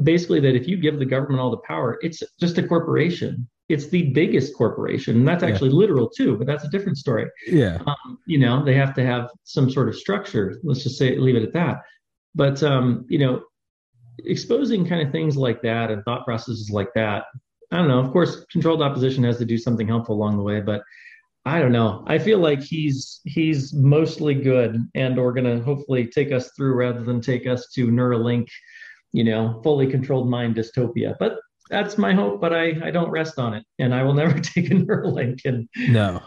basically, 0.02 0.40
that 0.40 0.54
if 0.54 0.66
you 0.66 0.76
give 0.78 0.98
the 0.98 1.04
government 1.04 1.40
all 1.40 1.50
the 1.50 1.58
power, 1.58 1.98
it's 2.02 2.22
just 2.40 2.58
a 2.58 2.66
corporation 2.66 3.48
it's 3.68 3.88
the 3.88 4.10
biggest 4.10 4.56
corporation 4.56 5.16
and 5.16 5.28
that's 5.28 5.42
actually 5.42 5.70
yeah. 5.70 5.76
literal 5.76 6.08
too 6.08 6.36
but 6.36 6.46
that's 6.46 6.64
a 6.64 6.68
different 6.68 6.96
story 6.96 7.26
yeah 7.46 7.78
um, 7.86 8.18
you 8.26 8.38
know 8.38 8.64
they 8.64 8.74
have 8.74 8.94
to 8.94 9.04
have 9.04 9.30
some 9.44 9.70
sort 9.70 9.88
of 9.88 9.94
structure 9.94 10.58
let's 10.64 10.82
just 10.82 10.98
say 10.98 11.16
leave 11.16 11.36
it 11.36 11.42
at 11.42 11.52
that 11.52 11.82
but 12.34 12.62
um, 12.62 13.04
you 13.08 13.18
know 13.18 13.42
exposing 14.24 14.86
kind 14.86 15.06
of 15.06 15.12
things 15.12 15.36
like 15.36 15.62
that 15.62 15.90
and 15.90 16.02
thought 16.04 16.24
processes 16.24 16.70
like 16.70 16.92
that 16.94 17.24
i 17.70 17.76
don't 17.76 17.88
know 17.88 18.00
of 18.00 18.10
course 18.10 18.44
controlled 18.50 18.82
opposition 18.82 19.22
has 19.22 19.38
to 19.38 19.44
do 19.44 19.56
something 19.56 19.86
helpful 19.86 20.14
along 20.14 20.36
the 20.36 20.42
way 20.42 20.60
but 20.60 20.82
i 21.48 21.60
don't 21.60 21.72
know 21.72 22.04
i 22.06 22.18
feel 22.18 22.38
like 22.38 22.62
he's 22.62 23.20
he's 23.24 23.72
mostly 23.74 24.34
good 24.34 24.86
and 24.94 25.18
or 25.18 25.32
going 25.32 25.44
to 25.44 25.64
hopefully 25.64 26.06
take 26.06 26.32
us 26.32 26.50
through 26.56 26.74
rather 26.74 27.02
than 27.02 27.20
take 27.20 27.46
us 27.46 27.68
to 27.74 27.88
neuralink 27.88 28.48
you 29.12 29.24
know 29.24 29.60
fully 29.62 29.86
controlled 29.86 30.28
mind 30.28 30.54
dystopia 30.54 31.14
but 31.18 31.38
that's 31.70 31.98
my 31.98 32.14
hope, 32.14 32.40
but 32.40 32.52
I, 32.52 32.76
I 32.82 32.90
don't 32.90 33.10
rest 33.10 33.38
on 33.38 33.54
it, 33.54 33.64
and 33.78 33.94
I 33.94 34.02
will 34.02 34.14
never 34.14 34.38
take 34.40 34.70
a 34.70 34.74
Neuralink 34.74 35.44
and 35.44 35.68
no, 35.76 36.22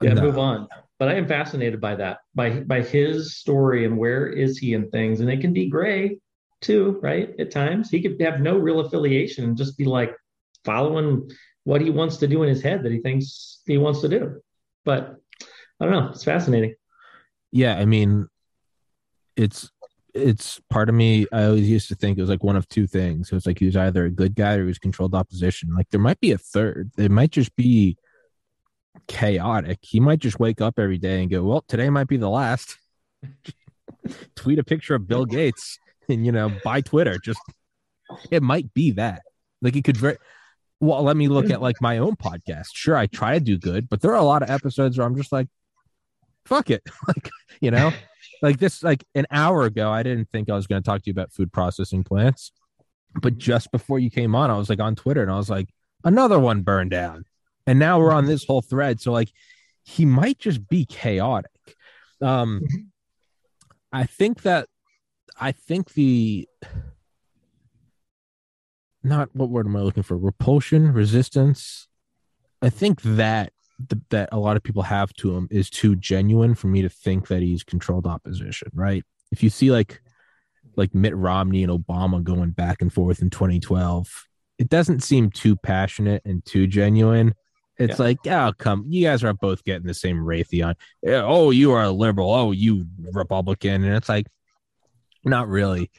yeah, 0.00 0.14
no. 0.14 0.22
move 0.22 0.38
on. 0.38 0.68
But 0.98 1.08
I 1.08 1.14
am 1.14 1.26
fascinated 1.26 1.80
by 1.80 1.94
that, 1.96 2.18
by 2.34 2.60
by 2.60 2.82
his 2.82 3.36
story 3.36 3.84
and 3.84 3.96
where 3.96 4.26
is 4.26 4.58
he 4.58 4.74
in 4.74 4.90
things, 4.90 5.20
and 5.20 5.30
it 5.30 5.40
can 5.40 5.52
be 5.52 5.68
gray 5.68 6.18
too, 6.60 6.98
right? 7.02 7.34
At 7.38 7.50
times 7.50 7.90
he 7.90 8.02
could 8.02 8.20
have 8.20 8.40
no 8.40 8.58
real 8.58 8.80
affiliation 8.80 9.44
and 9.44 9.56
just 9.56 9.78
be 9.78 9.84
like 9.84 10.14
following 10.64 11.30
what 11.64 11.80
he 11.80 11.90
wants 11.90 12.18
to 12.18 12.26
do 12.26 12.42
in 12.42 12.48
his 12.48 12.62
head 12.62 12.82
that 12.82 12.92
he 12.92 13.00
thinks 13.00 13.60
he 13.66 13.78
wants 13.78 14.00
to 14.02 14.08
do. 14.08 14.40
But 14.84 15.16
I 15.80 15.84
don't 15.84 15.92
know, 15.92 16.10
it's 16.10 16.24
fascinating. 16.24 16.74
Yeah, 17.52 17.76
I 17.76 17.84
mean, 17.84 18.28
it's 19.36 19.70
it's 20.14 20.60
part 20.70 20.88
of 20.88 20.94
me. 20.94 21.26
I 21.32 21.44
always 21.44 21.68
used 21.68 21.88
to 21.88 21.94
think 21.94 22.18
it 22.18 22.20
was 22.20 22.30
like 22.30 22.42
one 22.42 22.56
of 22.56 22.68
two 22.68 22.86
things. 22.86 23.28
It 23.28 23.34
was 23.34 23.46
like 23.46 23.58
he 23.58 23.66
was 23.66 23.76
either 23.76 24.04
a 24.04 24.10
good 24.10 24.34
guy 24.34 24.54
or 24.54 24.60
he 24.60 24.66
was 24.66 24.78
controlled 24.78 25.14
opposition. 25.14 25.74
Like 25.74 25.88
there 25.90 26.00
might 26.00 26.20
be 26.20 26.32
a 26.32 26.38
third. 26.38 26.90
It 26.96 27.10
might 27.10 27.30
just 27.30 27.54
be 27.56 27.96
chaotic. 29.06 29.78
He 29.82 30.00
might 30.00 30.18
just 30.18 30.40
wake 30.40 30.60
up 30.60 30.78
every 30.78 30.98
day 30.98 31.22
and 31.22 31.30
go, 31.30 31.42
"Well, 31.42 31.64
today 31.68 31.90
might 31.90 32.08
be 32.08 32.16
the 32.16 32.30
last." 32.30 32.78
Tweet 34.34 34.58
a 34.58 34.64
picture 34.64 34.94
of 34.94 35.06
Bill 35.06 35.24
Gates 35.24 35.78
and 36.08 36.24
you 36.24 36.32
know 36.32 36.52
buy 36.64 36.80
Twitter. 36.80 37.18
Just 37.18 37.40
it 38.30 38.42
might 38.42 38.72
be 38.74 38.92
that. 38.92 39.22
Like 39.62 39.76
it 39.76 39.84
could 39.84 39.96
very. 39.96 40.16
Well, 40.80 41.02
let 41.02 41.16
me 41.16 41.28
look 41.28 41.50
at 41.50 41.60
like 41.60 41.76
my 41.80 41.98
own 41.98 42.16
podcast. 42.16 42.68
Sure, 42.74 42.96
I 42.96 43.06
try 43.06 43.34
to 43.34 43.40
do 43.40 43.58
good, 43.58 43.88
but 43.88 44.00
there 44.00 44.12
are 44.12 44.18
a 44.18 44.24
lot 44.24 44.42
of 44.42 44.50
episodes 44.50 44.96
where 44.96 45.06
I'm 45.06 45.16
just 45.16 45.30
like, 45.30 45.48
"Fuck 46.46 46.70
it," 46.70 46.82
like 47.08 47.30
you 47.60 47.70
know? 47.70 47.92
Like 48.42 48.58
this 48.58 48.82
like 48.82 49.04
an 49.14 49.26
hour 49.30 49.64
ago 49.64 49.90
i 49.90 50.02
didn't 50.02 50.30
think 50.30 50.48
i 50.48 50.54
was 50.54 50.66
going 50.66 50.82
to 50.82 50.86
talk 50.86 51.02
to 51.02 51.06
you 51.06 51.12
about 51.12 51.32
food 51.32 51.52
processing 51.52 52.02
plants 52.02 52.52
but 53.20 53.36
just 53.38 53.70
before 53.70 53.98
you 53.98 54.10
came 54.10 54.34
on 54.34 54.50
i 54.50 54.56
was 54.56 54.70
like 54.70 54.80
on 54.80 54.94
twitter 54.94 55.22
and 55.22 55.30
i 55.30 55.36
was 55.36 55.50
like 55.50 55.68
another 56.04 56.38
one 56.38 56.62
burned 56.62 56.90
down. 56.90 57.24
And 57.66 57.78
now 57.78 58.00
we're 58.00 58.12
on 58.12 58.26
this 58.26 58.44
whole 58.44 58.62
thread 58.62 59.00
so 59.00 59.12
like 59.12 59.30
he 59.82 60.04
might 60.04 60.38
just 60.38 60.68
be 60.68 60.84
chaotic. 60.84 61.50
Um 62.20 62.62
i 63.92 64.04
think 64.04 64.42
that 64.42 64.68
i 65.38 65.52
think 65.52 65.94
the 65.94 66.48
not 69.02 69.28
what 69.34 69.50
word 69.50 69.66
am 69.66 69.76
i 69.76 69.80
looking 69.80 70.02
for 70.02 70.16
repulsion 70.16 70.92
resistance 70.92 71.88
i 72.62 72.68
think 72.68 73.00
that 73.02 73.52
the, 73.88 74.00
that 74.10 74.28
a 74.32 74.38
lot 74.38 74.56
of 74.56 74.62
people 74.62 74.82
have 74.82 75.12
to 75.14 75.34
him 75.34 75.48
is 75.50 75.70
too 75.70 75.96
genuine 75.96 76.54
for 76.54 76.66
me 76.68 76.82
to 76.82 76.88
think 76.88 77.28
that 77.28 77.42
he's 77.42 77.62
controlled 77.62 78.06
opposition, 78.06 78.68
right? 78.74 79.04
If 79.32 79.42
you 79.42 79.50
see 79.50 79.70
like 79.70 80.02
like 80.76 80.94
Mitt 80.94 81.16
Romney 81.16 81.64
and 81.64 81.72
Obama 81.72 82.22
going 82.22 82.50
back 82.50 82.80
and 82.80 82.92
forth 82.92 83.22
in 83.22 83.30
2012, 83.30 84.26
it 84.58 84.68
doesn't 84.68 85.02
seem 85.02 85.30
too 85.30 85.56
passionate 85.56 86.22
and 86.24 86.44
too 86.44 86.66
genuine. 86.66 87.34
It's 87.76 87.98
yeah. 87.98 88.04
like, 88.04 88.18
oh, 88.26 88.52
come, 88.56 88.84
you 88.88 89.06
guys 89.06 89.24
are 89.24 89.32
both 89.32 89.64
getting 89.64 89.86
the 89.86 89.94
same 89.94 90.18
Raytheon. 90.18 90.74
Oh, 91.06 91.50
you 91.50 91.72
are 91.72 91.84
a 91.84 91.90
liberal. 91.90 92.32
Oh, 92.32 92.52
you 92.52 92.86
Republican. 93.12 93.82
And 93.84 93.96
it's 93.96 94.08
like, 94.08 94.26
not 95.24 95.48
really. 95.48 95.90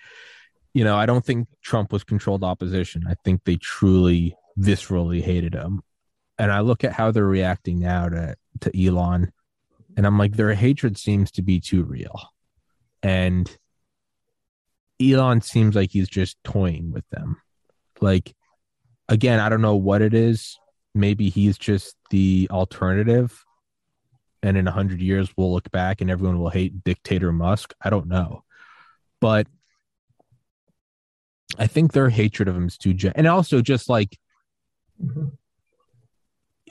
You 0.73 0.84
know, 0.84 0.95
I 0.95 1.05
don't 1.05 1.25
think 1.25 1.47
Trump 1.62 1.91
was 1.91 2.03
controlled 2.03 2.43
opposition. 2.43 3.05
I 3.07 3.15
think 3.25 3.43
they 3.43 3.57
truly 3.57 4.36
viscerally 4.57 5.21
hated 5.21 5.53
him 5.53 5.81
and 6.41 6.51
I 6.51 6.62
look 6.62 6.84
at 6.84 6.93
how 6.93 7.12
they're 7.12 7.23
reacting 7.23 7.79
now 7.79 8.10
to 8.10 8.36
to 8.62 8.86
Elon, 8.86 9.31
and 9.95 10.07
I'm 10.07 10.17
like, 10.17 10.36
their 10.36 10.55
hatred 10.55 10.97
seems 10.97 11.29
to 11.34 11.43
be 11.43 11.60
too 11.60 11.84
real, 11.84 12.19
and 13.03 13.55
Elon 14.99 15.41
seems 15.41 15.75
like 15.75 15.91
he's 15.91 16.10
just 16.10 16.43
toying 16.43 16.91
with 16.91 17.07
them. 17.12 17.39
Like, 18.01 18.34
again, 19.07 19.39
I 19.39 19.49
don't 19.49 19.62
know 19.62 19.75
what 19.75 20.01
it 20.01 20.15
is. 20.15 20.57
Maybe 20.95 21.29
he's 21.29 21.60
just 21.60 21.95
the 22.10 22.47
alternative, 22.49 23.45
and 24.41 24.57
in 24.57 24.67
a 24.67 24.71
hundred 24.71 24.99
years 24.99 25.29
we'll 25.38 25.53
look 25.53 25.69
back 25.69 26.01
and 26.01 26.10
everyone 26.10 26.39
will 26.39 26.49
hate 26.49 26.84
dictator 26.84 27.31
Musk. 27.31 27.75
I 27.79 27.91
don't 27.91 28.07
know, 28.07 28.43
but 29.19 29.45
I 31.57 31.67
think 31.67 31.93
their 31.93 32.09
hatred 32.09 32.47
of 32.47 32.55
him 32.55 32.67
is 32.67 32.77
too, 32.77 32.93
gen- 32.93 33.13
and 33.15 33.27
also 33.27 33.61
just 33.61 33.89
like. 33.89 34.17
Mm-hmm 35.03 35.27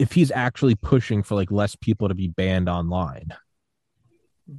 if 0.00 0.12
he's 0.12 0.30
actually 0.30 0.74
pushing 0.74 1.22
for 1.22 1.34
like 1.34 1.50
less 1.50 1.76
people 1.76 2.08
to 2.08 2.14
be 2.14 2.26
banned 2.26 2.68
online 2.68 3.28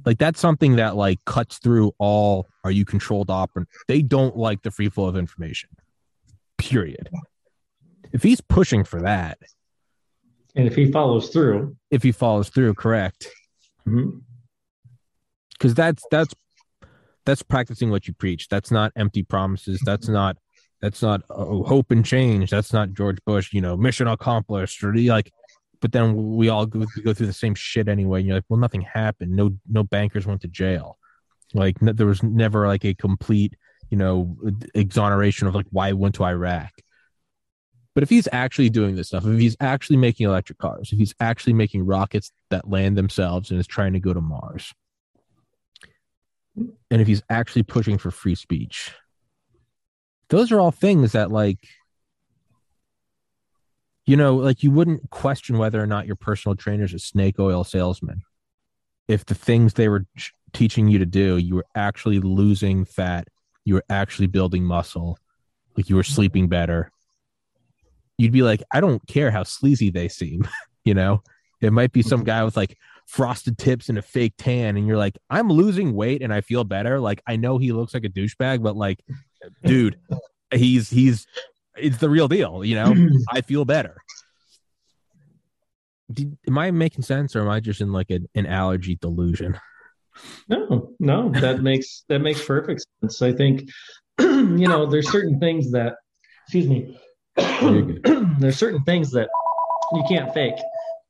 like 0.06 0.16
that's 0.16 0.40
something 0.40 0.76
that 0.76 0.96
like 0.96 1.22
cuts 1.26 1.58
through 1.58 1.92
all 1.98 2.48
are 2.64 2.70
you 2.70 2.84
controlled 2.84 3.28
op 3.28 3.50
they 3.88 4.00
don't 4.00 4.36
like 4.36 4.62
the 4.62 4.70
free 4.70 4.88
flow 4.88 5.06
of 5.06 5.16
information 5.16 5.68
period 6.56 7.10
if 8.12 8.22
he's 8.22 8.40
pushing 8.40 8.84
for 8.84 9.02
that 9.02 9.36
and 10.54 10.66
if 10.66 10.76
he 10.76 10.90
follows 10.90 11.28
through 11.30 11.76
if 11.90 12.02
he 12.02 12.12
follows 12.12 12.48
through 12.48 12.72
correct 12.72 13.28
because 13.84 13.98
mm-hmm. 13.98 15.72
that's 15.72 16.04
that's 16.10 16.34
that's 17.24 17.42
practicing 17.42 17.90
what 17.90 18.06
you 18.06 18.14
preach 18.14 18.48
that's 18.48 18.70
not 18.70 18.92
empty 18.96 19.22
promises 19.22 19.78
mm-hmm. 19.78 19.90
that's 19.90 20.08
not 20.08 20.36
that's 20.82 21.00
not 21.00 21.22
oh, 21.30 21.62
hope 21.62 21.92
and 21.92 22.04
change. 22.04 22.50
That's 22.50 22.72
not 22.72 22.92
George 22.92 23.18
Bush, 23.24 23.52
you 23.52 23.60
know, 23.60 23.76
mission 23.76 24.08
accomplished 24.08 24.82
or 24.84 24.92
like. 24.94 25.32
But 25.80 25.90
then 25.92 26.36
we 26.36 26.48
all 26.48 26.66
go, 26.66 26.84
we 26.96 27.02
go 27.02 27.12
through 27.14 27.26
the 27.26 27.32
same 27.32 27.56
shit 27.56 27.88
anyway. 27.88 28.20
And 28.20 28.28
you're 28.28 28.36
like, 28.36 28.44
well, 28.48 28.60
nothing 28.60 28.82
happened. 28.82 29.32
No, 29.32 29.50
no 29.68 29.82
bankers 29.82 30.26
went 30.26 30.42
to 30.42 30.48
jail. 30.48 30.96
Like 31.54 31.76
there 31.80 32.06
was 32.06 32.22
never 32.22 32.68
like 32.68 32.84
a 32.84 32.94
complete, 32.94 33.56
you 33.90 33.96
know, 33.96 34.36
exoneration 34.74 35.48
of 35.48 35.56
like 35.56 35.66
why 35.70 35.88
I 35.88 35.92
went 35.92 36.16
to 36.16 36.24
Iraq. 36.24 36.70
But 37.94 38.04
if 38.04 38.10
he's 38.10 38.28
actually 38.30 38.70
doing 38.70 38.94
this 38.94 39.08
stuff, 39.08 39.26
if 39.26 39.38
he's 39.38 39.56
actually 39.60 39.96
making 39.96 40.26
electric 40.26 40.58
cars, 40.58 40.90
if 40.92 40.98
he's 40.98 41.14
actually 41.20 41.52
making 41.52 41.84
rockets 41.84 42.30
that 42.50 42.68
land 42.68 42.96
themselves 42.96 43.50
and 43.50 43.58
is 43.58 43.66
trying 43.66 43.92
to 43.92 44.00
go 44.00 44.14
to 44.14 44.20
Mars, 44.20 44.72
and 46.56 47.00
if 47.00 47.06
he's 47.06 47.22
actually 47.30 47.62
pushing 47.62 47.98
for 47.98 48.10
free 48.10 48.34
speech, 48.34 48.92
those 50.28 50.52
are 50.52 50.60
all 50.60 50.70
things 50.70 51.12
that 51.12 51.30
like 51.30 51.68
you 54.06 54.16
know 54.16 54.36
like 54.36 54.62
you 54.62 54.70
wouldn't 54.70 55.10
question 55.10 55.58
whether 55.58 55.82
or 55.82 55.86
not 55.86 56.06
your 56.06 56.16
personal 56.16 56.56
trainer 56.56 56.84
is 56.84 56.94
a 56.94 56.98
snake 56.98 57.38
oil 57.38 57.64
salesman. 57.64 58.22
If 59.08 59.26
the 59.26 59.34
things 59.34 59.74
they 59.74 59.88
were 59.88 60.06
teaching 60.52 60.88
you 60.88 60.98
to 60.98 61.06
do 61.06 61.38
you 61.38 61.54
were 61.54 61.66
actually 61.74 62.20
losing 62.20 62.84
fat 62.84 63.26
you 63.64 63.74
were 63.74 63.84
actually 63.88 64.26
building 64.26 64.62
muscle 64.64 65.18
like 65.76 65.88
you 65.88 65.96
were 65.96 66.02
sleeping 66.02 66.46
better 66.46 66.90
you'd 68.18 68.32
be 68.32 68.42
like 68.42 68.62
i 68.70 68.78
don't 68.78 69.06
care 69.06 69.30
how 69.30 69.42
sleazy 69.42 69.88
they 69.88 70.08
seem 70.08 70.46
you 70.84 70.94
know? 70.94 71.22
It 71.60 71.72
might 71.72 71.92
be 71.92 72.02
some 72.02 72.20
mm-hmm. 72.20 72.26
guy 72.26 72.44
with 72.44 72.56
like 72.56 72.76
frosted 73.06 73.58
tips 73.58 73.88
and 73.88 73.98
a 73.98 74.02
fake 74.02 74.34
tan, 74.38 74.76
and 74.76 74.86
you're 74.86 74.96
like, 74.96 75.18
I'm 75.30 75.48
losing 75.48 75.94
weight 75.94 76.22
and 76.22 76.32
I 76.32 76.40
feel 76.40 76.64
better. 76.64 77.00
Like 77.00 77.22
I 77.26 77.36
know 77.36 77.58
he 77.58 77.72
looks 77.72 77.94
like 77.94 78.04
a 78.04 78.08
douchebag, 78.08 78.62
but 78.62 78.76
like, 78.76 79.04
dude, 79.64 79.98
he's 80.52 80.90
he's 80.90 81.26
it's 81.76 81.98
the 81.98 82.10
real 82.10 82.28
deal. 82.28 82.64
You 82.64 82.76
know, 82.76 82.94
I 83.30 83.40
feel 83.40 83.64
better. 83.64 83.96
Did, 86.12 86.36
am 86.46 86.58
I 86.58 86.70
making 86.70 87.02
sense, 87.02 87.34
or 87.34 87.40
am 87.40 87.48
I 87.48 87.60
just 87.60 87.80
in 87.80 87.92
like 87.92 88.10
an, 88.10 88.28
an 88.34 88.46
allergy 88.46 88.96
delusion? 88.96 89.58
No, 90.48 90.94
no, 90.98 91.30
that 91.40 91.62
makes 91.62 92.04
that 92.08 92.20
makes 92.20 92.44
perfect 92.44 92.84
sense. 93.00 93.22
I 93.22 93.32
think 93.32 93.68
you 94.20 94.68
know 94.68 94.86
there's 94.86 95.10
certain 95.10 95.38
things 95.40 95.70
that, 95.72 95.94
excuse 96.44 96.68
me, 96.68 96.98
there's 98.38 98.58
certain 98.58 98.82
things 98.84 99.10
that 99.12 99.28
you 99.92 100.04
can't 100.08 100.32
fake, 100.34 100.60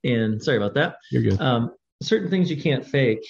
and 0.05 0.43
sorry 0.43 0.57
about 0.57 0.75
that. 0.75 0.97
You're 1.11 1.23
good. 1.23 1.41
Um, 1.41 1.73
certain 2.03 2.31
things 2.31 2.51
you 2.51 2.61
can't 2.61 2.85
fake, 2.85 3.27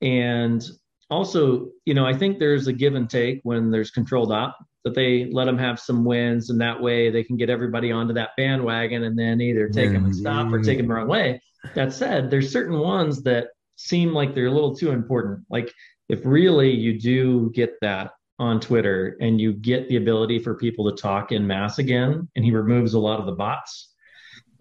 and 0.00 0.64
also, 1.10 1.68
you 1.84 1.94
know, 1.94 2.04
I 2.04 2.12
think 2.12 2.38
there's 2.38 2.66
a 2.66 2.72
give 2.72 2.94
and 2.94 3.08
take 3.08 3.40
when 3.42 3.70
there's 3.70 3.90
controlled 3.90 4.30
op 4.30 4.56
that 4.84 4.94
they 4.94 5.28
let 5.32 5.46
them 5.46 5.58
have 5.58 5.80
some 5.80 6.04
wins, 6.04 6.50
and 6.50 6.60
that 6.60 6.80
way 6.80 7.10
they 7.10 7.24
can 7.24 7.36
get 7.36 7.50
everybody 7.50 7.90
onto 7.90 8.14
that 8.14 8.30
bandwagon, 8.36 9.04
and 9.04 9.18
then 9.18 9.40
either 9.40 9.68
take 9.68 9.92
them 9.92 10.04
and 10.04 10.14
stop 10.14 10.52
or 10.52 10.62
take 10.62 10.78
them 10.78 10.88
the 10.88 10.94
wrong 10.94 11.08
way. 11.08 11.40
That 11.74 11.92
said, 11.92 12.30
there's 12.30 12.52
certain 12.52 12.78
ones 12.78 13.22
that 13.22 13.48
seem 13.76 14.12
like 14.12 14.34
they're 14.34 14.46
a 14.46 14.52
little 14.52 14.76
too 14.76 14.90
important. 14.90 15.44
Like 15.50 15.72
if 16.08 16.20
really 16.24 16.70
you 16.70 16.98
do 17.00 17.50
get 17.54 17.74
that 17.80 18.12
on 18.38 18.60
Twitter 18.60 19.16
and 19.20 19.40
you 19.40 19.52
get 19.52 19.88
the 19.88 19.96
ability 19.96 20.38
for 20.38 20.54
people 20.54 20.90
to 20.90 21.00
talk 21.00 21.32
in 21.32 21.46
mass 21.46 21.78
again, 21.78 22.28
and 22.36 22.44
he 22.44 22.50
removes 22.50 22.94
a 22.94 22.98
lot 22.98 23.20
of 23.20 23.26
the 23.26 23.32
bots. 23.32 23.92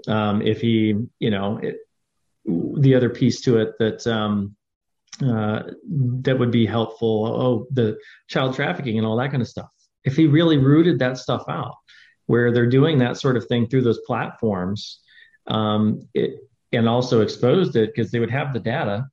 Um, 0.08 0.42
if 0.42 0.62
he, 0.62 0.96
you 1.20 1.30
know, 1.30 1.58
it, 1.58 1.78
the 2.48 2.96
other 2.96 3.10
piece 3.10 3.42
to 3.42 3.58
it 3.58 3.74
that 3.80 4.08
um, 4.08 4.56
uh, 5.22 5.64
that 6.22 6.40
would 6.40 6.52
be 6.52 6.66
helpful. 6.66 7.26
Oh, 7.26 7.68
the 7.72 7.98
child 8.28 8.56
trafficking 8.56 8.98
and 8.98 9.06
all 9.06 9.18
that 9.18 9.32
kind 9.32 9.42
of 9.42 9.48
stuff. 9.48 9.70
If 10.04 10.16
he 10.16 10.28
really 10.28 10.58
rooted 10.58 11.00
that 11.00 11.18
stuff 11.18 11.44
out, 11.50 11.76
where 12.28 12.52
they're 12.52 12.70
doing 12.70 13.00
that 13.00 13.18
sort 13.18 13.38
of 13.38 13.46
thing 13.48 13.68
through 13.68 13.84
those 13.84 14.00
platforms, 14.08 15.00
um, 15.48 16.02
it, 16.14 16.40
and 16.72 16.88
also 16.90 17.22
exposed 17.22 17.76
it 17.76 17.94
because 17.94 18.12
they 18.12 18.20
would 18.20 18.32
have 18.32 18.54
the 18.54 18.60
data, 18.60 19.08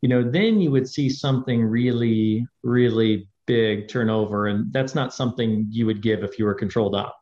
you 0.00 0.08
know, 0.08 0.22
then 0.22 0.60
you 0.60 0.70
would 0.70 0.88
see 0.88 1.08
something 1.08 1.62
really, 1.64 2.46
really 2.62 3.28
big 3.46 3.88
turnover. 3.88 4.46
And 4.46 4.72
that's 4.72 4.94
not 4.94 5.12
something 5.12 5.66
you 5.70 5.86
would 5.86 6.00
give 6.00 6.22
if 6.22 6.38
you 6.38 6.44
were 6.44 6.54
controlled 6.54 6.94
up 6.94 7.16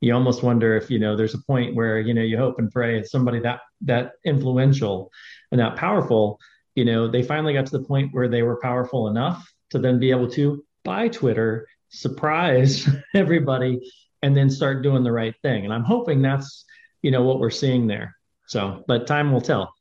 You 0.00 0.14
almost 0.14 0.42
wonder 0.42 0.76
if, 0.76 0.90
you 0.90 0.98
know, 0.98 1.16
there's 1.16 1.34
a 1.34 1.42
point 1.42 1.74
where, 1.74 1.98
you 1.98 2.14
know, 2.14 2.22
you 2.22 2.36
hope 2.36 2.58
and 2.58 2.70
pray 2.70 3.02
somebody 3.02 3.40
that 3.40 3.60
that 3.82 4.12
influential 4.24 5.10
and 5.50 5.60
that 5.60 5.76
powerful, 5.76 6.38
you 6.74 6.84
know, 6.84 7.08
they 7.08 7.22
finally 7.22 7.52
got 7.52 7.66
to 7.66 7.78
the 7.78 7.84
point 7.84 8.12
where 8.12 8.28
they 8.28 8.42
were 8.42 8.60
powerful 8.60 9.08
enough 9.08 9.52
to 9.70 9.78
then 9.78 9.98
be 9.98 10.10
able 10.10 10.28
to 10.30 10.64
buy 10.84 11.08
Twitter, 11.08 11.66
surprise 11.88 12.88
everybody, 13.14 13.80
and 14.22 14.36
then 14.36 14.50
start 14.50 14.82
doing 14.82 15.04
the 15.04 15.12
right 15.12 15.34
thing. 15.42 15.64
And 15.64 15.72
I'm 15.72 15.84
hoping 15.84 16.22
that's, 16.22 16.64
you 17.02 17.10
know, 17.10 17.22
what 17.22 17.40
we're 17.40 17.50
seeing 17.50 17.86
there. 17.86 18.16
So, 18.46 18.84
but 18.86 19.06
time 19.06 19.32
will 19.32 19.40
tell. 19.40 19.74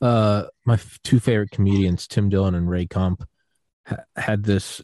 Uh, 0.00 0.44
my 0.64 0.78
two 1.02 1.20
favorite 1.20 1.50
comedians, 1.50 2.06
Tim 2.06 2.28
Dillon 2.28 2.54
and 2.54 2.68
Ray 2.68 2.86
Comp, 2.86 3.26
ha- 3.86 4.04
had 4.16 4.42
this. 4.44 4.82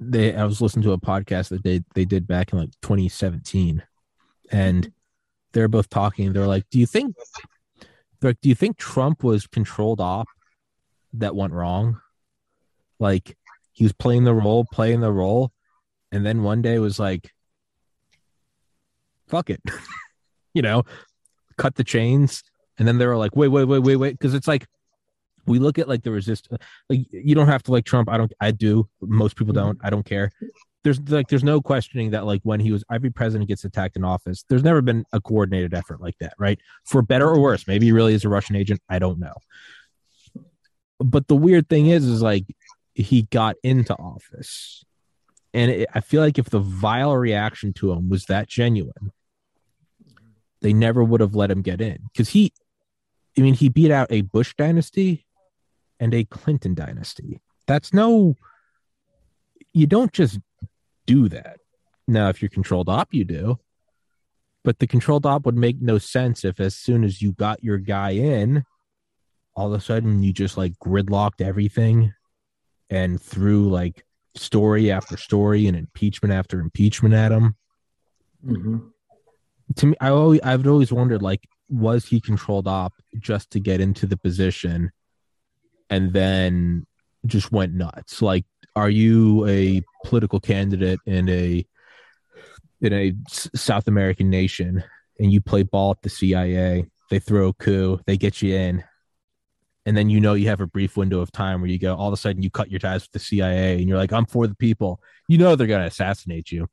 They, 0.00 0.34
I 0.34 0.44
was 0.44 0.60
listening 0.60 0.84
to 0.84 0.92
a 0.92 1.00
podcast 1.00 1.48
that 1.48 1.62
they 1.62 1.82
they 1.94 2.04
did 2.04 2.26
back 2.26 2.52
in 2.52 2.58
like 2.58 2.70
2017, 2.82 3.82
and 4.52 4.92
they're 5.52 5.68
both 5.68 5.88
talking. 5.88 6.32
They're 6.32 6.46
like, 6.46 6.64
"Do 6.70 6.78
you 6.78 6.86
think, 6.86 7.14
like, 8.22 8.40
do 8.40 8.48
you 8.48 8.54
think 8.54 8.76
Trump 8.76 9.22
was 9.22 9.46
controlled 9.46 10.00
op 10.00 10.28
that 11.14 11.34
went 11.34 11.52
wrong? 11.52 12.00
Like, 12.98 13.36
he 13.72 13.84
was 13.84 13.92
playing 13.92 14.24
the 14.24 14.34
role, 14.34 14.66
playing 14.70 15.00
the 15.00 15.12
role, 15.12 15.52
and 16.12 16.24
then 16.24 16.42
one 16.42 16.62
day 16.62 16.78
was 16.78 16.98
like, 16.98 17.32
fuck 19.28 19.48
it, 19.48 19.62
you 20.54 20.62
know, 20.62 20.82
cut 21.56 21.76
the 21.76 21.84
chains, 21.84 22.42
and 22.78 22.86
then 22.86 22.98
they 22.98 23.06
were 23.06 23.16
like, 23.16 23.36
wait, 23.36 23.48
wait, 23.48 23.64
wait, 23.64 23.78
wait, 23.78 23.96
wait, 23.96 24.12
because 24.12 24.34
it's 24.34 24.48
like 24.48 24.66
we 25.46 25.58
look 25.58 25.78
at 25.78 25.88
like 25.88 26.02
the 26.02 26.10
resist, 26.10 26.48
like 26.88 27.06
you 27.10 27.34
don't 27.34 27.48
have 27.48 27.62
to 27.64 27.72
like 27.72 27.84
Trump. 27.84 28.08
I 28.08 28.16
don't. 28.16 28.32
I 28.40 28.50
do. 28.50 28.88
Most 29.00 29.36
people 29.36 29.54
mm-hmm. 29.54 29.66
don't. 29.66 29.80
I 29.82 29.90
don't 29.90 30.04
care. 30.04 30.30
There's 30.82 30.98
like 31.10 31.28
there's 31.28 31.44
no 31.44 31.60
questioning 31.60 32.10
that 32.12 32.24
like 32.24 32.40
when 32.42 32.60
he 32.60 32.72
was 32.72 32.84
every 32.90 33.10
president 33.10 33.48
gets 33.48 33.64
attacked 33.64 33.96
in 33.96 34.04
office. 34.04 34.44
There's 34.48 34.64
never 34.64 34.80
been 34.80 35.04
a 35.12 35.20
coordinated 35.20 35.74
effort 35.74 36.00
like 36.00 36.16
that, 36.20 36.34
right? 36.38 36.58
For 36.84 37.02
better 37.02 37.28
or 37.28 37.38
worse. 37.40 37.66
Maybe 37.66 37.86
he 37.86 37.92
really 37.92 38.14
is 38.14 38.24
a 38.24 38.30
Russian 38.30 38.56
agent. 38.56 38.80
I 38.88 38.98
don't 38.98 39.18
know. 39.18 39.34
But 40.98 41.28
the 41.28 41.36
weird 41.36 41.68
thing 41.68 41.86
is, 41.86 42.04
is 42.06 42.22
like 42.22 42.44
he 42.94 43.22
got 43.22 43.56
into 43.62 43.94
office, 43.94 44.84
and 45.52 45.70
it, 45.70 45.88
I 45.94 46.00
feel 46.00 46.22
like 46.22 46.38
if 46.38 46.50
the 46.50 46.60
vile 46.60 47.16
reaction 47.16 47.72
to 47.74 47.92
him 47.92 48.08
was 48.08 48.26
that 48.26 48.48
genuine, 48.48 49.12
they 50.62 50.72
never 50.72 51.02
would 51.04 51.20
have 51.20 51.34
let 51.34 51.50
him 51.50 51.62
get 51.62 51.80
in 51.80 51.98
because 52.12 52.30
he, 52.30 52.52
I 53.36 53.42
mean, 53.42 53.54
he 53.54 53.68
beat 53.68 53.90
out 53.90 54.08
a 54.10 54.22
Bush 54.22 54.54
dynasty 54.56 55.26
and 55.98 56.14
a 56.14 56.24
Clinton 56.24 56.74
dynasty. 56.74 57.40
That's 57.66 57.92
no, 57.92 58.36
you 59.72 59.86
don't 59.86 60.12
just 60.12 60.38
do 61.12 61.28
that. 61.28 61.58
Now, 62.06 62.28
if 62.28 62.42
you're 62.42 62.48
controlled 62.48 62.88
op, 62.88 63.12
you 63.12 63.24
do. 63.24 63.58
But 64.62 64.78
the 64.78 64.86
controlled 64.86 65.26
op 65.26 65.46
would 65.46 65.56
make 65.56 65.80
no 65.80 65.98
sense 65.98 66.44
if, 66.44 66.60
as 66.60 66.76
soon 66.76 67.04
as 67.04 67.22
you 67.22 67.32
got 67.32 67.64
your 67.64 67.78
guy 67.78 68.10
in, 68.10 68.64
all 69.56 69.72
of 69.72 69.80
a 69.80 69.82
sudden 69.82 70.22
you 70.22 70.32
just 70.32 70.56
like 70.56 70.74
gridlocked 70.78 71.40
everything 71.40 72.12
and 72.90 73.20
threw 73.20 73.68
like 73.70 74.04
story 74.34 74.90
after 74.90 75.16
story 75.16 75.66
and 75.66 75.76
impeachment 75.76 76.32
after 76.32 76.60
impeachment 76.60 77.14
at 77.14 77.32
him. 77.32 77.56
Mm-hmm 78.44 78.78
to 79.76 79.86
me, 79.86 79.96
I 80.00 80.08
always 80.10 80.40
I've 80.42 80.66
always 80.66 80.92
wondered 80.92 81.22
like, 81.22 81.48
was 81.68 82.06
he 82.06 82.20
controlled 82.20 82.66
op 82.66 82.94
just 83.18 83.50
to 83.52 83.60
get 83.60 83.80
into 83.80 84.06
the 84.06 84.16
position, 84.16 84.90
and 85.88 86.12
then 86.12 86.86
just 87.26 87.52
went 87.52 87.74
nuts? 87.74 88.22
Like, 88.22 88.44
are 88.76 88.90
you 88.90 89.46
a 89.46 89.82
political 90.04 90.40
candidate 90.40 91.00
in 91.06 91.28
a 91.28 91.66
in 92.80 92.92
a 92.92 93.14
South 93.28 93.88
American 93.88 94.30
nation, 94.30 94.82
and 95.18 95.32
you 95.32 95.40
play 95.40 95.62
ball 95.62 95.92
at 95.92 96.02
the 96.02 96.08
CIA? 96.08 96.86
They 97.10 97.18
throw 97.18 97.48
a 97.48 97.52
coup, 97.54 98.00
they 98.06 98.16
get 98.16 98.40
you 98.40 98.54
in, 98.54 98.84
and 99.86 99.96
then 99.96 100.10
you 100.10 100.20
know 100.20 100.34
you 100.34 100.48
have 100.48 100.60
a 100.60 100.66
brief 100.66 100.96
window 100.96 101.20
of 101.20 101.32
time 101.32 101.60
where 101.60 101.70
you 101.70 101.78
go 101.78 101.94
all 101.94 102.08
of 102.08 102.12
a 102.12 102.16
sudden 102.16 102.42
you 102.42 102.50
cut 102.50 102.70
your 102.70 102.78
ties 102.78 103.02
with 103.02 103.12
the 103.12 103.18
CIA 103.18 103.78
and 103.78 103.88
you're 103.88 103.98
like 103.98 104.12
I'm 104.12 104.26
for 104.26 104.46
the 104.46 104.54
people. 104.54 105.00
You 105.28 105.38
know 105.38 105.56
they're 105.56 105.66
going 105.66 105.80
to 105.80 105.86
assassinate 105.86 106.52
you. 106.52 106.68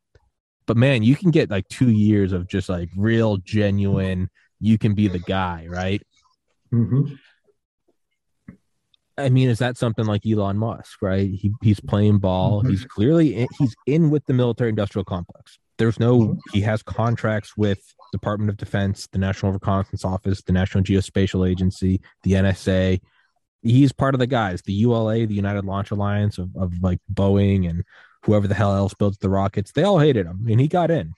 But 0.66 0.78
man, 0.78 1.02
you 1.04 1.16
can 1.16 1.32
get 1.32 1.50
like 1.50 1.68
two 1.70 1.90
years 1.90 2.34
of 2.34 2.48
just 2.48 2.68
like 2.68 2.90
real, 2.98 3.38
genuine. 3.38 4.30
You 4.60 4.78
can 4.78 4.94
be 4.94 5.08
the 5.08 5.20
guy, 5.20 5.66
right? 5.70 6.02
Mm-hmm. 6.74 7.16
I 9.18 9.30
mean, 9.30 9.50
is 9.50 9.60
that 9.60 9.78
something 9.78 10.06
like 10.06 10.26
Elon 10.26 10.58
Musk, 10.58 11.02
right? 11.02 11.30
He 11.30 11.52
he's 11.62 11.80
playing 11.80 12.20
ball. 12.20 12.60
Mm-hmm. 12.60 12.70
He's 12.70 12.86
clearly 12.86 13.36
in, 13.36 13.48
he's 13.58 13.76
in 13.86 14.10
with 14.10 14.26
the 14.26 14.34
military 14.34 14.70
industrial 14.70 15.06
complex. 15.06 15.58
There's 15.78 16.00
no 16.00 16.38
he 16.54 16.62
has 16.62 16.84
contracts 16.84 17.56
with 17.58 17.80
Department 18.12 18.50
of 18.50 18.58
Defense, 18.58 19.08
the 19.12 19.18
National 19.18 19.52
Reconnaissance 19.52 20.06
Office, 20.06 20.42
the 20.42 20.54
National 20.54 20.84
Geospatial 20.84 21.50
Agency, 21.50 22.02
the 22.24 22.34
NSA. 22.34 23.02
He's 23.64 23.92
part 23.92 24.14
of 24.16 24.20
the 24.20 24.28
guys, 24.28 24.62
the 24.62 24.74
ULA, 24.74 25.26
the 25.26 25.34
United 25.34 25.66
Launch 25.66 25.92
Alliance 25.92 26.38
of, 26.38 26.56
of 26.56 26.74
like 26.82 27.00
Boeing 27.12 27.70
and 27.70 27.84
whoever 28.24 28.48
the 28.48 28.54
hell 28.54 28.76
else 28.76 28.94
builds 28.94 29.18
the 29.18 29.30
rockets, 29.30 29.72
they 29.72 29.84
all 29.84 30.00
hated 30.00 30.26
him, 30.26 30.46
and 30.50 30.60
he 30.60 30.68
got 30.68 30.92
in. 30.92 31.14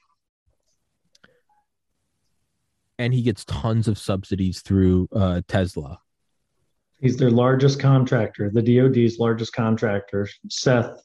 And 2.97 3.13
he 3.13 3.21
gets 3.21 3.45
tons 3.45 3.87
of 3.87 3.97
subsidies 3.97 4.61
through 4.61 5.07
uh, 5.11 5.41
Tesla. 5.47 5.99
He's 6.99 7.17
their 7.17 7.31
largest 7.31 7.79
contractor, 7.79 8.49
the 8.49 8.61
DoD's 8.61 9.19
largest 9.19 9.53
contractor. 9.53 10.27
Seth, 10.49 11.01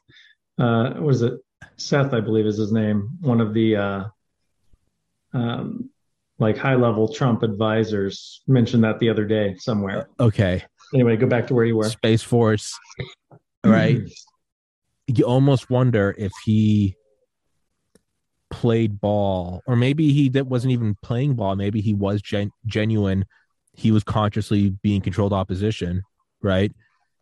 uh, 0.58 0.94
was 0.98 1.22
it 1.22 1.34
Seth? 1.76 2.12
I 2.12 2.20
believe 2.20 2.46
is 2.46 2.56
his 2.56 2.72
name. 2.72 3.10
One 3.20 3.40
of 3.40 3.54
the 3.54 3.76
uh, 3.76 4.04
um, 5.32 5.90
like 6.38 6.56
high 6.58 6.74
level 6.74 7.06
Trump 7.06 7.42
advisors 7.42 8.42
mentioned 8.48 8.82
that 8.84 8.98
the 8.98 9.08
other 9.08 9.24
day 9.24 9.56
somewhere. 9.58 10.08
Okay. 10.18 10.64
Anyway, 10.92 11.16
go 11.16 11.26
back 11.26 11.46
to 11.46 11.54
where 11.54 11.64
you 11.64 11.76
were. 11.76 11.88
Space 11.88 12.22
Force, 12.22 12.76
right? 13.64 14.00
you 15.06 15.24
almost 15.24 15.70
wonder 15.70 16.14
if 16.16 16.32
he 16.44 16.96
played 18.50 19.00
ball 19.00 19.60
or 19.66 19.74
maybe 19.74 20.12
he 20.12 20.28
that 20.28 20.46
wasn't 20.46 20.72
even 20.72 20.96
playing 21.02 21.34
ball 21.34 21.56
maybe 21.56 21.80
he 21.80 21.92
was 21.92 22.22
gen- 22.22 22.52
genuine 22.66 23.24
he 23.74 23.90
was 23.90 24.04
consciously 24.04 24.70
being 24.82 25.00
controlled 25.00 25.32
opposition 25.32 26.02
right 26.42 26.72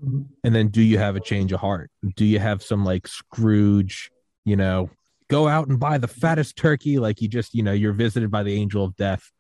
mm-hmm. 0.02 0.22
and 0.44 0.54
then 0.54 0.68
do 0.68 0.82
you 0.82 0.98
have 0.98 1.16
a 1.16 1.20
change 1.20 1.52
of 1.52 1.60
heart 1.60 1.90
do 2.16 2.24
you 2.24 2.38
have 2.38 2.62
some 2.62 2.84
like 2.84 3.06
scrooge 3.06 4.10
you 4.44 4.56
know 4.56 4.90
go 5.28 5.48
out 5.48 5.68
and 5.68 5.80
buy 5.80 5.98
the 5.98 6.08
fattest 6.08 6.56
turkey 6.56 6.98
like 6.98 7.20
you 7.20 7.28
just 7.28 7.54
you 7.54 7.62
know 7.62 7.72
you're 7.72 7.92
visited 7.92 8.30
by 8.30 8.42
the 8.42 8.54
angel 8.54 8.84
of 8.84 8.96
death 8.96 9.30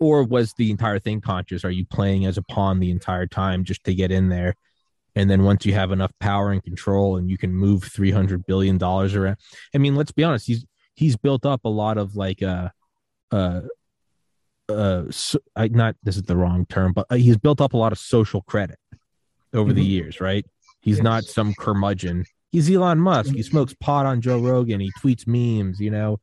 or 0.00 0.24
was 0.24 0.54
the 0.54 0.70
entire 0.70 0.98
thing 0.98 1.20
conscious? 1.20 1.64
Are 1.64 1.70
you 1.70 1.84
playing 1.84 2.26
as 2.26 2.38
a 2.38 2.42
pawn 2.42 2.80
the 2.80 2.90
entire 2.90 3.26
time 3.26 3.64
just 3.64 3.84
to 3.84 3.94
get 3.94 4.10
in 4.10 4.28
there? 4.28 4.54
And 5.14 5.28
then 5.28 5.44
once 5.44 5.66
you 5.66 5.74
have 5.74 5.92
enough 5.92 6.12
power 6.20 6.52
and 6.52 6.62
control 6.62 7.16
and 7.16 7.28
you 7.28 7.36
can 7.36 7.52
move 7.52 7.84
three 7.84 8.10
hundred 8.10 8.46
billion 8.46 8.78
dollars 8.78 9.14
around, 9.14 9.36
I 9.74 9.78
mean, 9.78 9.94
let's 9.94 10.12
be 10.12 10.24
honest, 10.24 10.46
he's 10.46 10.64
he's 10.94 11.16
built 11.16 11.44
up 11.44 11.64
a 11.64 11.68
lot 11.68 11.98
of 11.98 12.16
like 12.16 12.42
uh 12.42 12.70
uh 13.30 13.62
uh 14.68 15.04
so, 15.10 15.38
I, 15.56 15.68
not 15.68 15.96
this 16.02 16.16
is 16.16 16.22
the 16.22 16.36
wrong 16.36 16.66
term, 16.66 16.92
but 16.92 17.06
uh, 17.10 17.16
he's 17.16 17.36
built 17.36 17.60
up 17.60 17.74
a 17.74 17.76
lot 17.76 17.92
of 17.92 17.98
social 17.98 18.42
credit 18.42 18.78
over 19.52 19.70
mm-hmm. 19.70 19.76
the 19.76 19.84
years, 19.84 20.20
right? 20.20 20.46
He's 20.80 20.96
yes. 20.96 21.04
not 21.04 21.24
some 21.24 21.54
curmudgeon. 21.58 22.24
He's 22.50 22.70
Elon 22.70 22.98
Musk. 22.98 23.32
He 23.34 23.42
smokes 23.42 23.74
pot 23.74 24.04
on 24.04 24.20
Joe 24.20 24.38
Rogan. 24.38 24.80
He 24.80 24.90
tweets 25.00 25.26
memes, 25.26 25.80
you 25.80 25.90
know 25.90 26.20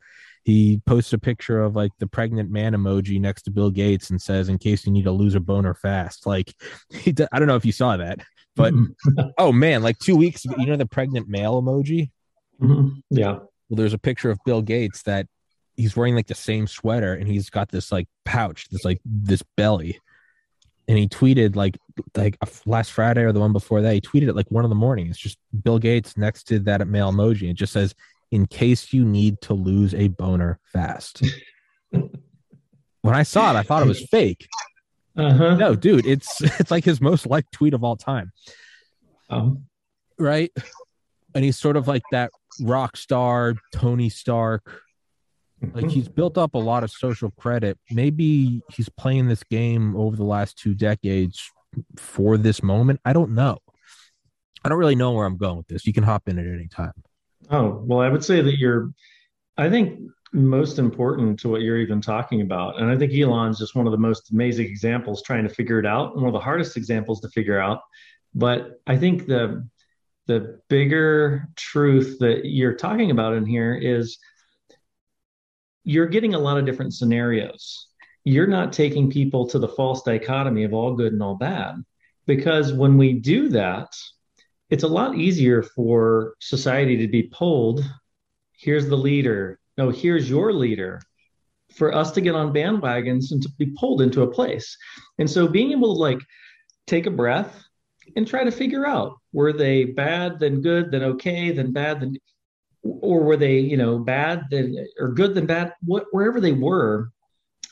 he 0.49 0.81
posts 0.85 1.13
a 1.13 1.17
picture 1.19 1.61
of 1.61 1.75
like 1.75 1.91
the 1.99 2.07
pregnant 2.07 2.49
man 2.49 2.73
emoji 2.73 3.19
next 3.19 3.43
to 3.43 3.51
Bill 3.51 3.69
Gates 3.69 4.09
and 4.09 4.21
says, 4.21 4.49
"In 4.49 4.57
case 4.57 4.85
you 4.85 4.91
need 4.91 5.03
to 5.03 5.11
lose 5.11 5.35
a 5.35 5.37
loser 5.37 5.39
boner 5.39 5.73
fast." 5.73 6.25
Like, 6.25 6.53
he, 6.89 7.13
I 7.31 7.39
don't 7.39 7.47
know 7.47 7.55
if 7.55 7.65
you 7.65 7.71
saw 7.71 7.97
that, 7.97 8.19
but 8.55 8.73
oh 9.37 9.51
man, 9.51 9.83
like 9.83 9.99
two 9.99 10.15
weeks 10.15 10.45
ago, 10.45 10.55
you 10.57 10.65
know 10.65 10.75
the 10.75 10.85
pregnant 10.85 11.27
male 11.27 11.61
emoji. 11.61 12.09
Mm-hmm. 12.61 12.99
Yeah. 13.11 13.39
Well, 13.69 13.77
there's 13.77 13.93
a 13.93 13.99
picture 13.99 14.31
of 14.31 14.39
Bill 14.45 14.63
Gates 14.63 15.03
that 15.03 15.27
he's 15.79 15.95
wearing 15.95 16.13
like 16.13 16.27
the 16.27 16.35
same 16.35 16.67
sweater 16.67 17.13
and 17.13 17.25
he's 17.25 17.49
got 17.49 17.69
this 17.69 17.89
like 17.89 18.07
pouch, 18.25 18.67
this 18.69 18.83
like 18.83 18.99
this 19.05 19.41
belly, 19.55 19.99
and 20.89 20.97
he 20.97 21.07
tweeted 21.07 21.55
like 21.55 21.77
like 22.17 22.37
last 22.65 22.91
Friday 22.91 23.21
or 23.21 23.31
the 23.31 23.39
one 23.39 23.53
before 23.53 23.81
that, 23.81 23.93
he 23.93 24.01
tweeted 24.01 24.27
at 24.27 24.35
like 24.35 24.51
one 24.51 24.65
in 24.65 24.69
the 24.69 24.75
morning. 24.75 25.07
It's 25.07 25.17
just 25.17 25.37
Bill 25.63 25.79
Gates 25.79 26.17
next 26.17 26.43
to 26.45 26.59
that 26.59 26.85
male 26.87 27.11
emoji. 27.11 27.49
It 27.49 27.53
just 27.53 27.71
says 27.71 27.95
in 28.31 28.45
case 28.45 28.91
you 28.91 29.05
need 29.05 29.39
to 29.41 29.53
lose 29.53 29.93
a 29.93 30.09
boner 30.09 30.59
fast. 30.65 31.23
when 31.91 33.15
I 33.15 33.23
saw 33.23 33.51
it, 33.51 33.55
I 33.57 33.63
thought 33.63 33.81
it 33.81 33.87
was 33.87 34.05
fake. 34.11 34.47
Uh-huh. 35.15 35.55
No, 35.55 35.75
dude, 35.75 36.05
it's 36.05 36.41
it's 36.59 36.71
like 36.71 36.83
his 36.83 36.99
most 36.99 37.25
liked 37.25 37.53
tweet 37.53 37.73
of 37.73 37.83
all 37.83 37.95
time. 37.95 38.33
Um. 39.29 39.65
Right? 40.17 40.51
And 41.33 41.45
he's 41.45 41.57
sort 41.57 41.77
of 41.77 41.87
like 41.87 42.01
that 42.11 42.31
rock 42.61 42.97
star 42.97 43.53
Tony 43.73 44.09
Stark. 44.09 44.81
Like 45.61 45.71
mm-hmm. 45.73 45.87
he's 45.89 46.07
built 46.07 46.37
up 46.37 46.53
a 46.53 46.57
lot 46.57 46.83
of 46.83 46.91
social 46.91 47.31
credit. 47.31 47.77
Maybe 47.91 48.61
he's 48.71 48.89
playing 48.89 49.27
this 49.27 49.43
game 49.43 49.95
over 49.95 50.15
the 50.15 50.23
last 50.23 50.57
two 50.57 50.73
decades 50.73 51.51
for 51.97 52.37
this 52.37 52.63
moment. 52.63 53.01
I 53.03 53.13
don't 53.13 53.31
know. 53.31 53.57
I 54.63 54.69
don't 54.69 54.77
really 54.77 54.95
know 54.95 55.11
where 55.11 55.25
I'm 55.25 55.37
going 55.37 55.57
with 55.57 55.67
this. 55.67 55.85
You 55.85 55.93
can 55.93 56.03
hop 56.03 56.27
in 56.27 56.39
at 56.39 56.45
any 56.45 56.67
time. 56.67 56.93
Oh, 57.49 57.83
well, 57.85 57.99
I 57.99 58.09
would 58.09 58.23
say 58.23 58.41
that 58.41 58.57
you're, 58.57 58.91
I 59.57 59.69
think, 59.69 59.99
most 60.31 60.79
important 60.79 61.39
to 61.39 61.49
what 61.49 61.61
you're 61.61 61.79
even 61.79 62.01
talking 62.01 62.41
about. 62.41 62.79
And 62.79 62.91
I 62.91 62.97
think 62.97 63.13
Elon's 63.13 63.57
just 63.57 63.75
one 63.75 63.87
of 63.87 63.91
the 63.91 63.97
most 63.97 64.31
amazing 64.31 64.67
examples 64.67 65.23
trying 65.23 65.47
to 65.47 65.53
figure 65.53 65.79
it 65.79 65.85
out, 65.85 66.15
one 66.15 66.27
of 66.27 66.33
the 66.33 66.39
hardest 66.39 66.77
examples 66.77 67.19
to 67.21 67.29
figure 67.29 67.59
out. 67.59 67.81
But 68.33 68.79
I 68.85 68.97
think 68.97 69.25
the 69.25 69.67
the 70.27 70.61
bigger 70.69 71.49
truth 71.55 72.19
that 72.19 72.45
you're 72.45 72.75
talking 72.75 73.09
about 73.09 73.33
in 73.33 73.47
here 73.47 73.73
is 73.73 74.19
you're 75.83 76.07
getting 76.07 76.33
a 76.33 76.39
lot 76.39 76.57
of 76.57 76.65
different 76.65 76.93
scenarios. 76.93 77.87
You're 78.23 78.47
not 78.47 78.73
taking 78.73 79.09
people 79.09 79.47
to 79.47 79.59
the 79.59 79.67
false 79.67 80.03
dichotomy 80.03 80.63
of 80.63 80.73
all 80.73 80.95
good 80.95 81.13
and 81.13 81.23
all 81.23 81.35
bad. 81.35 81.83
Because 82.27 82.73
when 82.73 82.97
we 82.97 83.13
do 83.13 83.49
that, 83.49 83.87
it's 84.69 84.83
a 84.83 84.87
lot 84.87 85.15
easier 85.15 85.63
for 85.63 86.35
society 86.39 86.97
to 86.97 87.07
be 87.07 87.23
pulled. 87.23 87.83
Here's 88.51 88.87
the 88.87 88.97
leader. 88.97 89.59
No, 89.77 89.89
here's 89.89 90.29
your 90.29 90.53
leader. 90.53 91.01
For 91.75 91.93
us 91.93 92.11
to 92.11 92.21
get 92.21 92.35
on 92.35 92.53
bandwagons 92.53 93.31
and 93.31 93.41
to 93.41 93.49
be 93.57 93.73
pulled 93.77 94.01
into 94.01 94.23
a 94.23 94.31
place. 94.31 94.77
And 95.17 95.29
so 95.29 95.47
being 95.47 95.71
able 95.71 95.95
to 95.95 95.99
like 95.99 96.19
take 96.87 97.05
a 97.05 97.11
breath 97.11 97.63
and 98.15 98.27
try 98.27 98.43
to 98.43 98.51
figure 98.51 98.85
out 98.85 99.17
were 99.33 99.53
they 99.53 99.85
bad, 99.85 100.39
then 100.39 100.61
good, 100.61 100.91
then 100.91 101.03
okay, 101.03 101.51
then 101.51 101.71
bad, 101.71 102.01
then 102.01 102.17
or 102.83 103.23
were 103.23 103.37
they, 103.37 103.59
you 103.59 103.77
know, 103.77 103.99
bad 103.99 104.45
then 104.49 104.75
or 104.99 105.11
good 105.11 105.35
then 105.35 105.45
bad, 105.45 105.73
what 105.83 106.05
wherever 106.11 106.39
they 106.39 106.53
were, 106.53 107.11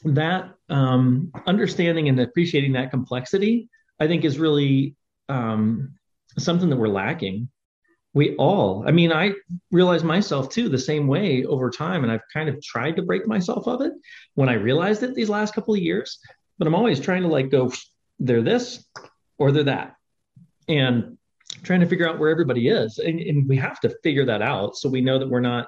that 0.04 0.54
um, 0.70 1.32
understanding 1.46 2.10
and 2.10 2.20
appreciating 2.20 2.74
that 2.74 2.92
complexity, 2.92 3.70
I 4.00 4.08
think 4.08 4.26
is 4.26 4.40
really 4.40 4.96
um, 5.30 5.94
something 6.38 6.70
that 6.70 6.78
we're 6.78 6.88
lacking. 6.88 7.50
We 8.14 8.36
all, 8.36 8.84
I 8.88 8.92
mean, 8.92 9.12
I 9.12 9.34
realize 9.72 10.04
myself 10.04 10.50
too 10.50 10.70
the 10.70 10.78
same 10.78 11.08
way 11.08 11.46
over 11.46 11.70
time, 11.70 12.04
and 12.04 12.12
I've 12.12 12.22
kind 12.34 12.50
of 12.50 12.62
tried 12.62 12.96
to 12.96 13.04
break 13.04 13.28
myself 13.28 13.68
of 13.68 13.82
it 13.82 13.94
when 14.34 14.50
I 14.50 14.54
realized 14.54 15.04
it 15.04 15.14
these 15.14 15.30
last 15.30 15.54
couple 15.54 15.74
of 15.74 15.80
years. 15.80 16.20
But 16.58 16.68
I'm 16.68 16.76
always 16.76 17.00
trying 17.00 17.22
to 17.22 17.28
like 17.28 17.52
go, 17.52 17.72
they're 18.20 18.42
this 18.42 18.84
or 19.38 19.52
they're 19.52 19.64
that, 19.66 19.96
and 20.68 21.18
trying 21.64 21.80
to 21.82 21.88
figure 21.88 22.08
out 22.08 22.20
where 22.20 22.30
everybody 22.30 22.68
is, 22.68 22.98
and, 22.98 23.20
and 23.20 23.48
we 23.48 23.58
have 23.58 23.80
to 23.82 23.96
figure 24.04 24.26
that 24.26 24.42
out 24.42 24.76
so 24.76 24.90
we 24.90 25.02
know 25.02 25.20
that 25.20 25.30
we're 25.30 25.40
not, 25.40 25.68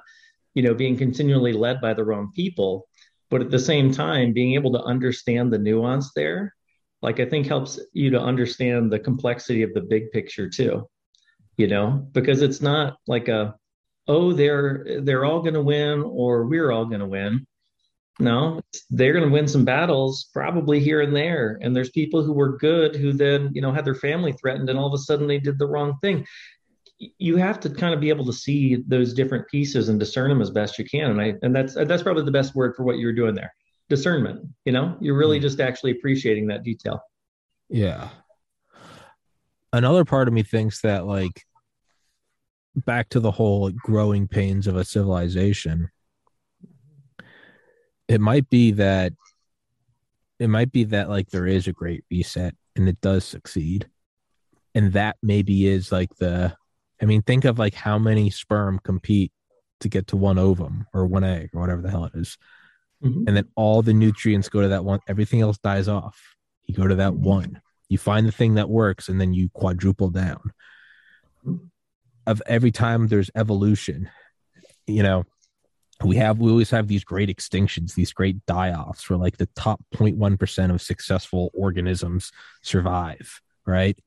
you 0.54 0.62
know, 0.62 0.74
being 0.74 0.96
continually 0.96 1.52
led 1.52 1.80
by 1.80 1.94
the 1.94 2.04
wrong 2.04 2.32
people. 2.34 2.86
But 3.30 3.42
at 3.42 3.50
the 3.50 3.58
same 3.58 3.92
time, 3.92 4.32
being 4.32 4.54
able 4.54 4.72
to 4.72 4.82
understand 4.82 5.52
the 5.52 5.58
nuance 5.58 6.12
there 6.14 6.54
like 7.02 7.20
I 7.20 7.24
think 7.24 7.46
helps 7.46 7.80
you 7.92 8.10
to 8.10 8.20
understand 8.20 8.92
the 8.92 8.98
complexity 8.98 9.62
of 9.62 9.72
the 9.74 9.80
big 9.80 10.10
picture 10.10 10.48
too. 10.48 10.88
You 11.56 11.66
know, 11.66 12.06
because 12.12 12.42
it's 12.42 12.62
not 12.62 12.96
like 13.06 13.28
a 13.28 13.54
oh 14.08 14.32
they're 14.32 15.00
they're 15.02 15.24
all 15.24 15.40
going 15.40 15.54
to 15.54 15.62
win 15.62 16.02
or 16.02 16.46
we're 16.46 16.70
all 16.70 16.86
going 16.86 17.00
to 17.00 17.06
win. 17.06 17.46
No, 18.18 18.60
they're 18.90 19.14
going 19.14 19.24
to 19.24 19.32
win 19.32 19.48
some 19.48 19.64
battles 19.64 20.28
probably 20.32 20.78
here 20.80 21.00
and 21.00 21.16
there. 21.16 21.58
And 21.62 21.74
there's 21.74 21.90
people 21.90 22.22
who 22.22 22.34
were 22.34 22.58
good 22.58 22.94
who 22.94 23.12
then, 23.12 23.50
you 23.54 23.62
know, 23.62 23.72
had 23.72 23.84
their 23.84 23.94
family 23.94 24.32
threatened 24.32 24.68
and 24.68 24.78
all 24.78 24.86
of 24.86 24.92
a 24.92 24.98
sudden 24.98 25.26
they 25.26 25.38
did 25.38 25.58
the 25.58 25.66
wrong 25.66 25.96
thing. 26.02 26.26
You 26.98 27.36
have 27.36 27.60
to 27.60 27.70
kind 27.70 27.94
of 27.94 28.00
be 28.00 28.10
able 28.10 28.26
to 28.26 28.32
see 28.32 28.82
those 28.86 29.14
different 29.14 29.48
pieces 29.48 29.88
and 29.88 29.98
discern 29.98 30.28
them 30.28 30.42
as 30.42 30.50
best 30.50 30.78
you 30.78 30.84
can. 30.84 31.12
And 31.12 31.20
I 31.20 31.34
and 31.40 31.56
that's 31.56 31.74
that's 31.74 32.02
probably 32.02 32.24
the 32.24 32.30
best 32.30 32.54
word 32.54 32.74
for 32.76 32.82
what 32.82 32.98
you're 32.98 33.14
doing 33.14 33.34
there 33.34 33.54
discernment 33.90 34.46
you 34.64 34.72
know 34.72 34.96
you're 35.00 35.16
really 35.16 35.38
mm. 35.38 35.42
just 35.42 35.60
actually 35.60 35.90
appreciating 35.90 36.46
that 36.46 36.62
detail 36.62 37.02
yeah 37.68 38.08
another 39.72 40.04
part 40.04 40.28
of 40.28 40.32
me 40.32 40.42
thinks 40.42 40.80
that 40.80 41.04
like 41.04 41.44
back 42.76 43.08
to 43.08 43.18
the 43.18 43.32
whole 43.32 43.68
growing 43.70 44.28
pains 44.28 44.68
of 44.68 44.76
a 44.76 44.84
civilization 44.84 45.90
it 48.10 48.20
might 48.20 48.50
be 48.50 48.72
that 48.72 49.12
it 50.40 50.48
might 50.48 50.72
be 50.72 50.82
that 50.82 51.08
like 51.08 51.30
there 51.30 51.46
is 51.46 51.68
a 51.68 51.72
great 51.72 52.02
reset 52.10 52.54
and 52.74 52.88
it 52.88 53.00
does 53.00 53.24
succeed. 53.24 53.88
And 54.74 54.92
that 54.94 55.16
maybe 55.22 55.68
is 55.68 55.92
like 55.92 56.16
the 56.16 56.56
i 57.00 57.04
mean 57.04 57.22
think 57.22 57.44
of 57.44 57.58
like 57.58 57.74
how 57.74 57.98
many 57.98 58.28
sperm 58.30 58.80
compete 58.82 59.32
to 59.80 59.88
get 59.88 60.08
to 60.08 60.16
one 60.16 60.38
ovum 60.38 60.86
or 60.92 61.06
one 61.06 61.24
egg 61.24 61.50
or 61.54 61.60
whatever 61.60 61.82
the 61.82 61.90
hell 61.90 62.04
it 62.04 62.12
is. 62.14 62.36
Mm-hmm. 63.02 63.28
and 63.28 63.36
then 63.36 63.48
all 63.54 63.80
the 63.80 63.94
nutrients 63.94 64.50
go 64.50 64.60
to 64.60 64.68
that 64.68 64.84
one 64.84 65.00
everything 65.08 65.40
else 65.40 65.58
dies 65.58 65.88
off. 65.88 66.36
You 66.66 66.74
go 66.74 66.88
to 66.88 66.96
that 66.96 67.14
one. 67.14 67.62
You 67.88 67.98
find 67.98 68.26
the 68.26 68.32
thing 68.32 68.54
that 68.54 68.68
works 68.68 69.08
and 69.08 69.20
then 69.20 69.32
you 69.32 69.48
quadruple 69.50 70.10
down. 70.10 70.52
Of 72.26 72.42
every 72.46 72.72
time 72.72 73.06
there's 73.06 73.30
evolution 73.36 74.10
you 74.86 75.04
know 75.04 75.24
we 76.04 76.16
have 76.16 76.38
we 76.38 76.50
always 76.50 76.70
have 76.70 76.88
these 76.88 77.04
great 77.04 77.28
extinctions 77.28 77.94
these 77.94 78.12
great 78.12 78.44
die-offs 78.46 79.08
where 79.08 79.18
like 79.18 79.36
the 79.36 79.48
top 79.54 79.80
0.1% 79.94 80.70
of 80.70 80.80
successful 80.80 81.50
organisms 81.54 82.32
survive 82.62 83.40
right 83.66 83.98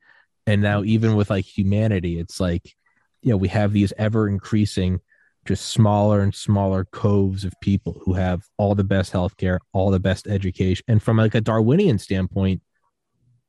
and 0.46 0.62
now 0.62 0.80
mm-hmm. 0.80 0.90
even 0.90 1.16
with 1.16 1.30
like 1.30 1.44
humanity 1.44 2.18
it's 2.18 2.40
like 2.40 2.74
you 3.22 3.30
know 3.30 3.36
we 3.36 3.48
have 3.48 3.72
these 3.72 3.92
ever 3.96 4.28
increasing 4.28 5.00
just 5.44 5.66
smaller 5.66 6.20
and 6.20 6.34
smaller 6.34 6.84
coves 6.86 7.44
of 7.44 7.52
people 7.60 8.00
who 8.04 8.14
have 8.14 8.42
all 8.56 8.74
the 8.74 8.84
best 8.84 9.12
healthcare, 9.12 9.58
all 9.72 9.90
the 9.90 10.00
best 10.00 10.26
education. 10.26 10.84
And 10.88 11.02
from 11.02 11.18
like 11.18 11.34
a 11.34 11.40
Darwinian 11.40 11.98
standpoint, 11.98 12.62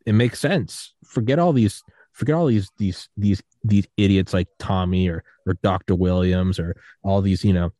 it 0.06 0.14
makes 0.14 0.39
sense. 0.39 0.93
Forget 1.06 1.39
all 1.39 1.54
these 1.54 1.84
forget 2.12 2.36
all 2.36 2.46
these 2.46 2.70
these 2.78 3.10
these 3.18 3.41
these 3.64 3.88
idiots 3.98 4.34
like 4.34 4.48
Tommy 4.60 5.10
or 5.10 5.24
or 5.46 5.56
Dr. 5.64 5.96
Williams 5.96 6.60
or 6.60 6.76
all 7.04 7.22
these, 7.22 7.43
you 7.43 7.54
know, 7.54 7.72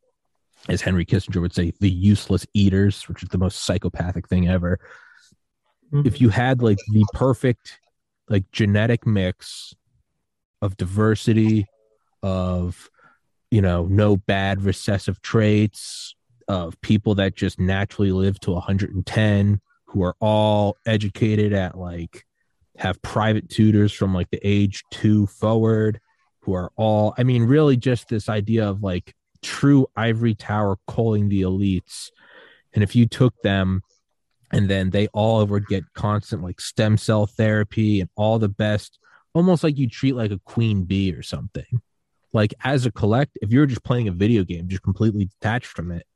as 0.68 0.80
Henry 0.80 1.04
Kissinger 1.04 1.40
would 1.40 1.54
say, 1.54 1.72
the 1.80 1.90
useless 1.90 2.46
eaters, 2.54 3.08
which 3.08 3.22
is 3.22 3.28
the 3.28 3.38
most 3.38 3.64
psychopathic 3.64 4.28
thing 4.28 4.48
ever. 4.48 4.78
Mm-hmm. 5.92 6.06
If 6.06 6.20
you 6.20 6.28
had 6.30 6.62
like 6.62 6.78
the 6.92 7.04
perfect 7.12 7.78
like 8.28 8.50
genetic 8.50 9.06
mix 9.06 9.74
of 10.60 10.76
diversity 10.76 11.66
of 12.22 12.90
you 13.50 13.62
know, 13.62 13.86
no 13.86 14.16
bad 14.16 14.62
recessive 14.62 15.22
traits, 15.22 16.14
of 16.48 16.80
people 16.80 17.14
that 17.16 17.34
just 17.34 17.58
naturally 17.58 18.12
live 18.12 18.38
to 18.40 18.52
110, 18.52 19.60
who 19.86 20.02
are 20.02 20.16
all 20.20 20.76
educated 20.86 21.52
at 21.52 21.76
like 21.76 22.24
have 22.76 23.00
private 23.02 23.48
tutors 23.48 23.92
from 23.92 24.14
like 24.14 24.30
the 24.30 24.40
age 24.44 24.84
two 24.90 25.26
forward, 25.26 26.00
who 26.40 26.54
are 26.54 26.70
all, 26.76 27.14
I 27.18 27.22
mean, 27.22 27.44
really 27.44 27.76
just 27.76 28.08
this 28.08 28.28
idea 28.28 28.68
of 28.68 28.82
like 28.82 29.14
true 29.46 29.86
ivory 29.96 30.34
tower 30.34 30.76
calling 30.88 31.28
the 31.28 31.42
elites. 31.42 32.10
And 32.74 32.82
if 32.82 32.96
you 32.96 33.06
took 33.06 33.40
them 33.42 33.82
and 34.52 34.68
then 34.68 34.90
they 34.90 35.06
all 35.08 35.44
would 35.46 35.66
get 35.66 35.84
constant 35.94 36.42
like 36.42 36.60
stem 36.60 36.96
cell 36.96 37.26
therapy 37.26 38.00
and 38.00 38.10
all 38.16 38.38
the 38.38 38.48
best 38.48 38.98
almost 39.34 39.62
like 39.62 39.78
you 39.78 39.88
treat 39.88 40.14
like 40.14 40.30
a 40.30 40.40
queen 40.44 40.84
bee 40.84 41.12
or 41.12 41.22
something 41.22 41.80
like 42.32 42.54
as 42.64 42.86
a 42.86 42.92
collect 42.92 43.36
if 43.42 43.50
you're 43.50 43.66
just 43.66 43.84
playing 43.84 44.08
a 44.08 44.12
video 44.12 44.44
game 44.44 44.68
just 44.68 44.82
completely 44.82 45.26
detached 45.26 45.66
from 45.66 45.90
it 45.90 46.06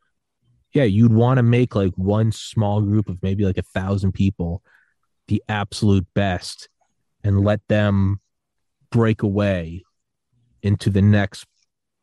yeah 0.72 0.84
you'd 0.84 1.12
want 1.12 1.38
to 1.38 1.42
make 1.42 1.74
like 1.74 1.92
one 1.96 2.30
small 2.30 2.80
group 2.80 3.08
of 3.08 3.22
maybe 3.22 3.44
like 3.44 3.58
a 3.58 3.62
thousand 3.62 4.12
people 4.12 4.62
the 5.28 5.42
absolute 5.48 6.06
best 6.14 6.68
and 7.24 7.44
let 7.44 7.60
them 7.68 8.20
break 8.90 9.22
away 9.22 9.82
into 10.62 10.88
the 10.88 11.02
next 11.02 11.46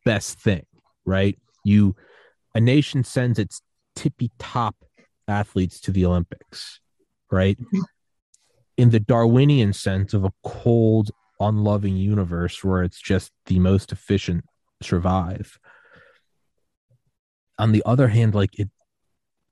best 0.03 0.39
thing 0.39 0.65
right 1.07 1.39
you 1.63 1.95
a 2.53 2.59
nation 2.59 3.03
sends 3.03 3.39
its 3.39 3.61
tippy 3.95 4.31
top 4.39 4.75
athletes 5.27 5.79
to 5.81 5.91
the 5.91 6.05
Olympics, 6.05 6.79
right? 7.31 7.59
Mm-hmm. 7.59 7.81
In 8.77 8.89
the 8.91 8.99
Darwinian 8.99 9.73
sense 9.73 10.13
of 10.13 10.23
a 10.23 10.31
cold, 10.43 11.11
unloving 11.39 11.97
universe 11.97 12.63
where 12.63 12.83
it's 12.83 13.01
just 13.01 13.31
the 13.45 13.59
most 13.59 13.91
efficient 13.91 14.45
survive. 14.81 15.59
On 17.59 17.71
the 17.71 17.83
other 17.85 18.07
hand, 18.07 18.35
like 18.35 18.57
it, 18.59 18.69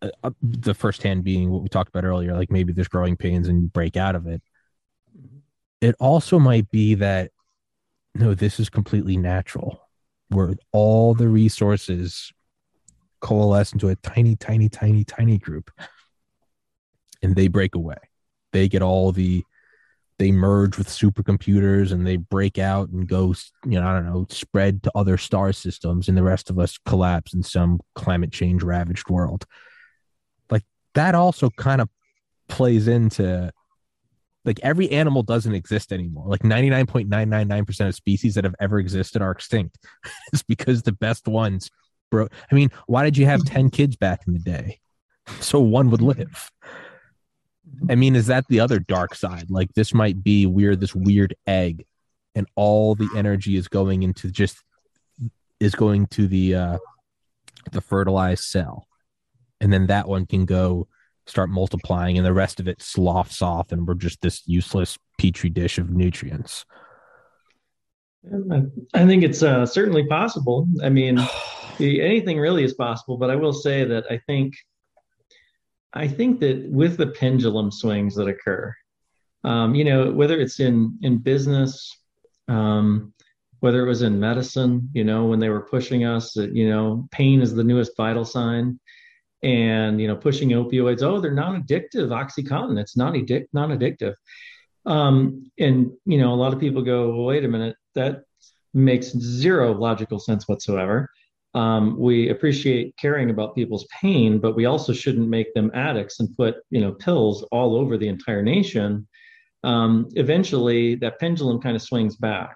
uh, 0.01 0.09
uh, 0.23 0.31
the 0.41 0.73
first 0.73 1.03
hand 1.03 1.23
being 1.23 1.51
what 1.51 1.63
we 1.63 1.69
talked 1.69 1.89
about 1.89 2.05
earlier, 2.05 2.33
like 2.33 2.51
maybe 2.51 2.71
there's 2.71 2.87
growing 2.87 3.17
pains 3.17 3.47
and 3.47 3.61
you 3.61 3.67
break 3.67 3.97
out 3.97 4.15
of 4.15 4.27
it. 4.27 4.41
It 5.81 5.95
also 5.99 6.39
might 6.39 6.69
be 6.71 6.95
that 6.95 7.31
no, 8.13 8.33
this 8.33 8.59
is 8.59 8.69
completely 8.69 9.17
natural, 9.17 9.84
where 10.29 10.53
all 10.71 11.13
the 11.13 11.27
resources 11.27 12.31
coalesce 13.21 13.73
into 13.73 13.89
a 13.89 13.95
tiny, 13.97 14.35
tiny, 14.35 14.69
tiny, 14.69 15.03
tiny 15.03 15.37
group, 15.37 15.71
and 17.21 17.35
they 17.35 17.47
break 17.47 17.75
away. 17.75 17.97
They 18.51 18.67
get 18.67 18.81
all 18.81 19.11
the 19.11 19.43
they 20.17 20.31
merge 20.31 20.77
with 20.77 20.87
supercomputers 20.87 21.91
and 21.91 22.07
they 22.07 22.15
break 22.15 22.57
out 22.57 22.89
and 22.89 23.07
go, 23.07 23.35
you 23.65 23.79
know, 23.79 23.85
I 23.85 23.93
don't 23.93 24.05
know, 24.05 24.25
spread 24.29 24.81
to 24.83 24.91
other 24.95 25.17
star 25.17 25.51
systems, 25.51 26.07
and 26.07 26.17
the 26.17 26.23
rest 26.23 26.49
of 26.49 26.57
us 26.57 26.77
collapse 26.85 27.33
in 27.33 27.43
some 27.43 27.81
climate 27.95 28.31
change 28.31 28.63
ravaged 28.63 29.09
world. 29.09 29.45
Like 30.49 30.63
that 30.93 31.15
also 31.15 31.49
kind 31.49 31.81
of 31.81 31.89
plays 32.47 32.87
into 32.87 33.51
like 34.45 34.59
every 34.63 34.89
animal 34.91 35.23
doesn't 35.23 35.53
exist 35.53 35.91
anymore. 35.91 36.25
Like 36.27 36.41
99.999% 36.41 37.87
of 37.87 37.95
species 37.95 38.35
that 38.35 38.43
have 38.43 38.55
ever 38.59 38.79
existed 38.79 39.21
are 39.21 39.31
extinct. 39.31 39.77
it's 40.33 40.43
because 40.43 40.83
the 40.83 40.91
best 40.91 41.27
ones 41.27 41.69
bro. 42.11 42.27
I 42.51 42.55
mean, 42.55 42.69
why 42.87 43.03
did 43.03 43.17
you 43.17 43.25
have 43.25 43.43
10 43.43 43.69
kids 43.69 43.95
back 43.95 44.21
in 44.27 44.33
the 44.33 44.39
day? 44.39 44.79
So 45.39 45.59
one 45.59 45.89
would 45.91 46.01
live. 46.01 46.51
I 47.89 47.95
mean, 47.95 48.15
is 48.15 48.27
that 48.27 48.45
the 48.47 48.59
other 48.59 48.79
dark 48.79 49.15
side? 49.15 49.49
Like 49.49 49.73
this 49.73 49.93
might 49.93 50.23
be 50.23 50.45
weird, 50.45 50.79
this 50.79 50.95
weird 50.95 51.35
egg, 51.47 51.85
and 52.33 52.47
all 52.55 52.95
the 52.95 53.09
energy 53.15 53.57
is 53.57 53.67
going 53.67 54.03
into 54.03 54.31
just 54.31 54.63
is 55.59 55.73
going 55.73 56.07
to 56.07 56.27
the 56.27 56.55
uh 56.55 56.77
the 57.71 57.81
fertilized 57.81 58.43
cell. 58.43 58.87
And 59.59 59.73
then 59.73 59.87
that 59.87 60.07
one 60.07 60.25
can 60.25 60.45
go 60.45 60.87
start 61.27 61.49
multiplying 61.49 62.17
and 62.17 62.25
the 62.25 62.33
rest 62.33 62.59
of 62.59 62.67
it 62.67 62.81
sloughs 62.81 63.41
off 63.41 63.71
and 63.71 63.87
we're 63.87 63.95
just 63.95 64.21
this 64.21 64.43
useless 64.47 64.97
petri 65.17 65.49
dish 65.49 65.77
of 65.77 65.89
nutrients. 65.89 66.65
I 68.93 69.05
think 69.05 69.23
it's 69.23 69.43
uh, 69.43 69.65
certainly 69.65 70.07
possible. 70.07 70.67
I 70.83 70.89
mean, 70.89 71.19
anything 71.79 72.39
really 72.39 72.63
is 72.63 72.73
possible, 72.73 73.17
but 73.17 73.29
I 73.29 73.35
will 73.35 73.53
say 73.53 73.83
that 73.85 74.05
I 74.09 74.19
think 74.25 74.55
I 75.93 76.07
think 76.07 76.41
that 76.41 76.67
with 76.69 76.97
the 76.97 77.07
pendulum 77.07 77.71
swings 77.71 78.15
that 78.15 78.27
occur, 78.27 78.75
um, 79.43 79.75
you 79.75 79.85
know, 79.85 80.11
whether 80.11 80.39
it's 80.39 80.59
in 80.59 80.97
in 81.03 81.19
business, 81.19 81.95
um, 82.47 83.13
whether 83.59 83.85
it 83.85 83.87
was 83.87 84.01
in 84.01 84.19
medicine, 84.19 84.89
you 84.93 85.03
know, 85.03 85.25
when 85.25 85.39
they 85.39 85.49
were 85.49 85.61
pushing 85.61 86.03
us 86.03 86.33
that 86.33 86.55
you 86.55 86.69
know 86.69 87.07
pain 87.11 87.41
is 87.41 87.53
the 87.53 87.63
newest 87.63 87.95
vital 87.95 88.25
sign, 88.25 88.79
and 89.43 89.99
you 89.99 90.07
know 90.07 90.15
pushing 90.15 90.49
opioids. 90.49 91.03
Oh, 91.03 91.19
they're 91.19 91.31
non-addictive. 91.31 92.09
OxyContin, 92.09 92.79
it's 92.79 92.97
non 92.97 93.15
addict 93.15 93.53
non-addictive. 93.53 94.15
Um, 94.85 95.51
and 95.59 95.91
you 96.05 96.17
know, 96.17 96.33
a 96.33 96.35
lot 96.35 96.53
of 96.53 96.59
people 96.59 96.81
go, 96.81 97.09
well, 97.09 97.25
wait 97.25 97.45
a 97.45 97.47
minute, 97.47 97.75
that 97.95 98.23
makes 98.73 99.07
zero 99.07 99.73
logical 99.73 100.19
sense 100.19 100.47
whatsoever. 100.47 101.09
Um, 101.55 101.97
we 101.97 102.29
appreciate 102.29 102.97
caring 102.97 103.29
about 103.29 103.55
people's 103.55 103.87
pain, 104.01 104.39
but 104.39 104.55
we 104.57 104.65
also 104.65 104.91
shouldn't 104.91 105.29
make 105.29 105.53
them 105.53 105.71
addicts 105.73 106.19
and 106.19 106.35
put 106.35 106.57
you 106.69 106.81
know 106.81 106.91
pills 106.91 107.43
all 107.51 107.75
over 107.75 107.97
the 107.97 108.09
entire 108.09 108.41
nation. 108.41 109.07
Um, 109.63 110.09
eventually, 110.15 110.95
that 110.95 111.19
pendulum 111.19 111.61
kind 111.61 111.75
of 111.75 111.81
swings 111.81 112.17
back, 112.17 112.55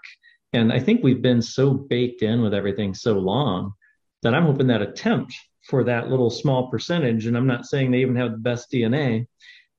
and 0.53 0.71
I 0.71 0.79
think 0.79 1.01
we've 1.01 1.21
been 1.21 1.41
so 1.41 1.73
baked 1.73 2.21
in 2.21 2.41
with 2.41 2.53
everything 2.53 2.93
so 2.93 3.13
long 3.13 3.73
that 4.21 4.35
I'm 4.35 4.45
hoping 4.45 4.67
that 4.67 4.81
attempt 4.81 5.33
for 5.63 5.83
that 5.83 6.09
little 6.09 6.29
small 6.29 6.69
percentage, 6.69 7.25
and 7.25 7.37
I'm 7.37 7.47
not 7.47 7.65
saying 7.65 7.91
they 7.91 8.01
even 8.01 8.15
have 8.15 8.31
the 8.31 8.37
best 8.37 8.71
DNA, 8.71 9.27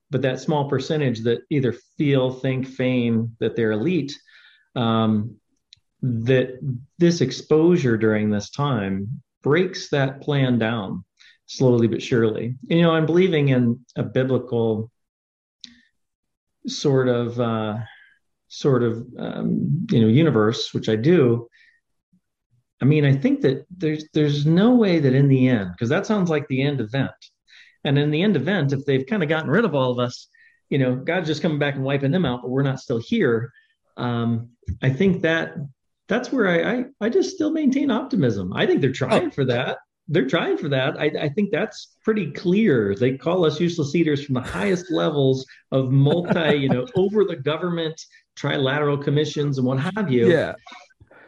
but 0.09 0.21
that 0.21 0.39
small 0.39 0.69
percentage 0.69 1.21
that 1.21 1.41
either 1.49 1.73
feel, 1.97 2.31
think, 2.31 2.67
feign 2.67 3.35
that 3.39 3.55
they're 3.55 3.71
elite, 3.71 4.13
um, 4.75 5.35
that 6.01 6.59
this 6.97 7.21
exposure 7.21 7.97
during 7.97 8.29
this 8.29 8.49
time 8.49 9.21
breaks 9.43 9.89
that 9.89 10.21
plan 10.21 10.59
down 10.59 11.03
slowly 11.45 11.87
but 11.87 12.01
surely. 12.01 12.55
You 12.67 12.81
know, 12.81 12.91
I'm 12.91 13.05
believing 13.05 13.49
in 13.49 13.85
a 13.95 14.03
biblical 14.03 14.89
sort 16.67 17.09
of 17.09 17.39
uh, 17.39 17.77
sort 18.47 18.83
of 18.83 19.05
um, 19.17 19.87
you 19.91 20.01
know 20.01 20.07
universe, 20.07 20.73
which 20.73 20.89
I 20.89 20.95
do. 20.95 21.47
I 22.81 22.85
mean, 22.85 23.05
I 23.05 23.13
think 23.13 23.41
that 23.41 23.65
there's 23.75 24.05
there's 24.13 24.45
no 24.45 24.75
way 24.75 24.99
that 24.99 25.13
in 25.13 25.27
the 25.27 25.47
end, 25.47 25.71
because 25.71 25.89
that 25.89 26.05
sounds 26.05 26.29
like 26.29 26.47
the 26.47 26.63
end 26.63 26.81
event. 26.81 27.11
And 27.83 27.97
in 27.97 28.11
the 28.11 28.21
end 28.21 28.35
event, 28.35 28.73
if 28.73 28.85
they've 28.85 29.05
kind 29.05 29.23
of 29.23 29.29
gotten 29.29 29.49
rid 29.49 29.65
of 29.65 29.75
all 29.75 29.91
of 29.91 29.99
us, 29.99 30.27
you 30.69 30.77
know, 30.77 30.95
God's 30.95 31.27
just 31.27 31.41
coming 31.41 31.59
back 31.59 31.75
and 31.75 31.83
wiping 31.83 32.11
them 32.11 32.25
out, 32.25 32.41
but 32.41 32.49
we're 32.49 32.63
not 32.63 32.79
still 32.79 32.99
here. 32.99 33.51
Um, 33.97 34.49
I 34.81 34.89
think 34.89 35.21
that 35.21 35.55
that's 36.07 36.31
where 36.31 36.47
I, 36.47 36.73
I, 36.73 36.85
I 37.01 37.09
just 37.09 37.35
still 37.35 37.51
maintain 37.51 37.91
optimism. 37.91 38.53
I 38.53 38.65
think 38.65 38.81
they're 38.81 38.91
trying 38.91 39.27
oh. 39.27 39.31
for 39.31 39.45
that. 39.45 39.77
They're 40.07 40.27
trying 40.27 40.57
for 40.57 40.69
that. 40.69 40.99
I, 40.99 41.11
I 41.19 41.29
think 41.29 41.51
that's 41.51 41.95
pretty 42.03 42.31
clear. 42.31 42.95
They 42.95 43.17
call 43.17 43.45
us 43.45 43.59
useless 43.59 43.95
eaters 43.95 44.25
from 44.25 44.35
the 44.35 44.41
highest 44.41 44.91
levels 44.91 45.45
of 45.71 45.91
multi, 45.91 46.55
you 46.55 46.69
know, 46.69 46.85
over 46.95 47.23
the 47.23 47.35
government 47.35 47.99
trilateral 48.37 49.01
commissions 49.01 49.57
and 49.57 49.67
what 49.67 49.79
have 49.79 50.11
you. 50.11 50.29
Yeah. 50.29 50.53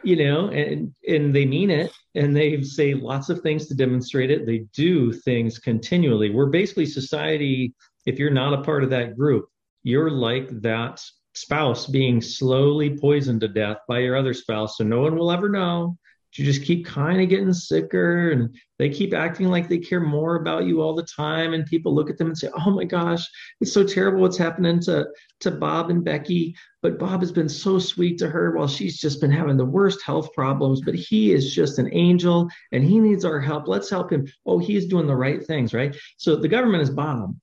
You 0.04 0.16
know, 0.16 0.48
and 0.48 0.94
and 1.08 1.34
they 1.34 1.46
mean 1.46 1.70
it 1.70 1.90
and 2.14 2.36
they 2.36 2.62
say 2.62 2.94
lots 2.94 3.28
of 3.28 3.40
things 3.40 3.66
to 3.68 3.74
demonstrate 3.74 4.30
it. 4.30 4.46
They 4.46 4.66
do 4.74 5.12
things 5.12 5.58
continually. 5.58 6.30
We're 6.30 6.46
basically 6.46 6.86
society. 6.86 7.74
If 8.06 8.18
you're 8.18 8.30
not 8.30 8.52
a 8.52 8.62
part 8.62 8.84
of 8.84 8.90
that 8.90 9.16
group, 9.16 9.46
you're 9.82 10.10
like 10.10 10.48
that 10.60 11.02
spouse 11.34 11.86
being 11.86 12.20
slowly 12.20 12.96
poisoned 12.98 13.40
to 13.40 13.48
death 13.48 13.78
by 13.88 14.00
your 14.00 14.16
other 14.16 14.34
spouse. 14.34 14.76
So 14.76 14.84
no 14.84 15.00
one 15.00 15.16
will 15.16 15.32
ever 15.32 15.48
know. 15.48 15.96
You 16.36 16.44
just 16.44 16.64
keep 16.64 16.84
kind 16.84 17.20
of 17.20 17.28
getting 17.28 17.52
sicker 17.52 18.30
and 18.30 18.56
they 18.78 18.88
keep 18.88 19.14
acting 19.14 19.48
like 19.48 19.68
they 19.68 19.78
care 19.78 20.00
more 20.00 20.36
about 20.36 20.64
you 20.64 20.80
all 20.82 20.94
the 20.94 21.04
time. 21.04 21.54
And 21.54 21.64
people 21.64 21.94
look 21.94 22.10
at 22.10 22.18
them 22.18 22.28
and 22.28 22.36
say, 22.36 22.48
Oh 22.54 22.70
my 22.70 22.84
gosh, 22.84 23.24
it's 23.60 23.72
so 23.72 23.84
terrible 23.84 24.20
what's 24.20 24.36
happening 24.36 24.80
to, 24.80 25.06
to 25.40 25.50
Bob 25.50 25.90
and 25.90 26.04
Becky. 26.04 26.56
But 26.82 26.98
Bob 26.98 27.20
has 27.20 27.32
been 27.32 27.48
so 27.48 27.78
sweet 27.78 28.18
to 28.18 28.28
her 28.28 28.56
while 28.56 28.68
she's 28.68 28.98
just 28.98 29.20
been 29.20 29.30
having 29.30 29.56
the 29.56 29.64
worst 29.64 30.02
health 30.02 30.32
problems. 30.32 30.80
But 30.80 30.94
he 30.94 31.32
is 31.32 31.54
just 31.54 31.78
an 31.78 31.88
angel 31.92 32.48
and 32.72 32.84
he 32.84 32.98
needs 32.98 33.24
our 33.24 33.40
help. 33.40 33.68
Let's 33.68 33.90
help 33.90 34.10
him. 34.10 34.26
Oh, 34.44 34.58
he's 34.58 34.86
doing 34.86 35.06
the 35.06 35.16
right 35.16 35.44
things, 35.46 35.72
right? 35.72 35.96
So 36.16 36.36
the 36.36 36.48
government 36.48 36.82
is 36.82 36.90
Bob 36.90 37.36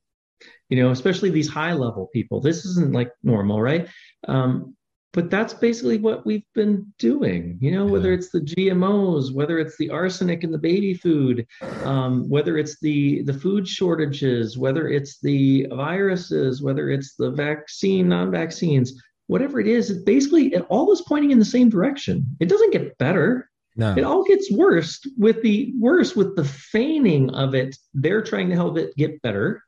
you 0.72 0.82
know, 0.82 0.90
especially 0.90 1.28
these 1.28 1.50
high 1.50 1.74
level 1.74 2.08
people. 2.14 2.40
This 2.40 2.64
isn't 2.64 2.94
like 2.94 3.12
normal, 3.22 3.60
right? 3.60 3.88
Um, 4.26 4.74
but 5.12 5.30
that's 5.30 5.52
basically 5.52 5.98
what 5.98 6.24
we've 6.24 6.46
been 6.54 6.92
doing 6.98 7.58
you 7.60 7.70
know 7.70 7.84
whether 7.84 8.12
it's 8.12 8.30
the 8.30 8.40
gmos 8.40 9.32
whether 9.32 9.58
it's 9.58 9.76
the 9.76 9.90
arsenic 9.90 10.42
in 10.42 10.50
the 10.50 10.58
baby 10.58 10.94
food 10.94 11.46
um, 11.84 12.28
whether 12.28 12.56
it's 12.56 12.78
the 12.80 13.22
the 13.22 13.34
food 13.34 13.66
shortages 13.68 14.56
whether 14.56 14.88
it's 14.88 15.18
the 15.20 15.66
viruses 15.72 16.62
whether 16.62 16.90
it's 16.90 17.14
the 17.14 17.30
vaccine 17.30 18.08
non-vaccines 18.08 18.94
whatever 19.32 19.60
it 19.60 19.66
is 19.66 19.90
it 19.90 20.04
basically 20.04 20.52
it 20.52 20.66
all 20.68 20.92
is 20.92 21.02
pointing 21.02 21.30
in 21.30 21.38
the 21.38 21.44
same 21.44 21.70
direction. 21.70 22.36
It 22.38 22.48
doesn't 22.48 22.72
get 22.72 22.98
better. 22.98 23.48
No. 23.74 23.94
it 23.96 24.04
all 24.04 24.22
gets 24.24 24.52
worse 24.52 25.00
with 25.16 25.40
the 25.42 25.72
worse 25.80 26.14
with 26.14 26.36
the 26.36 26.44
feigning 26.44 27.30
of 27.30 27.54
it. 27.54 27.74
They're 27.94 28.22
trying 28.22 28.50
to 28.50 28.54
help 28.54 28.76
it 28.76 28.94
get 28.96 29.22
better. 29.22 29.62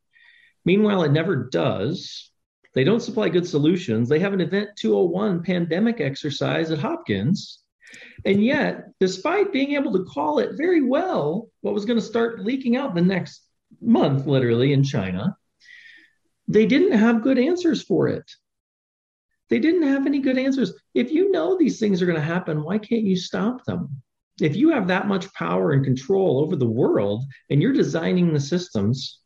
Meanwhile, 0.66 1.04
it 1.04 1.12
never 1.12 1.48
does. 1.48 2.30
They 2.74 2.84
don't 2.84 3.00
supply 3.00 3.28
good 3.28 3.46
solutions. 3.46 4.08
They 4.08 4.18
have 4.18 4.32
an 4.32 4.40
Event 4.40 4.70
201 4.76 5.42
pandemic 5.42 6.00
exercise 6.00 6.70
at 6.70 6.80
Hopkins. 6.80 7.60
And 8.24 8.44
yet, 8.44 8.90
despite 8.98 9.52
being 9.52 9.72
able 9.72 9.92
to 9.92 10.04
call 10.04 10.40
it 10.40 10.56
very 10.56 10.82
well, 10.82 11.48
what 11.60 11.74
was 11.74 11.84
going 11.84 11.98
to 11.98 12.04
start 12.04 12.40
leaking 12.40 12.76
out 12.76 12.94
the 12.94 13.00
next 13.00 13.42
month, 13.80 14.26
literally 14.26 14.72
in 14.72 14.82
China, 14.82 15.36
they 16.48 16.66
didn't 16.66 16.98
have 16.98 17.22
good 17.22 17.38
answers 17.38 17.82
for 17.82 18.08
it. 18.08 18.28
They 19.50 19.60
didn't 19.60 19.88
have 19.88 20.06
any 20.06 20.18
good 20.18 20.38
answers. 20.38 20.72
If 20.94 21.12
you 21.12 21.30
know 21.30 21.56
these 21.56 21.78
things 21.78 22.02
are 22.02 22.06
going 22.06 22.18
to 22.18 22.24
happen, 22.24 22.64
why 22.64 22.78
can't 22.78 23.04
you 23.04 23.16
stop 23.16 23.64
them? 23.64 24.02
If 24.40 24.56
you 24.56 24.70
have 24.70 24.88
that 24.88 25.06
much 25.06 25.32
power 25.34 25.72
and 25.72 25.84
control 25.84 26.40
over 26.40 26.56
the 26.56 26.66
world 26.66 27.22
and 27.50 27.62
you're 27.62 27.72
designing 27.72 28.32
the 28.32 28.40
systems, 28.40 29.20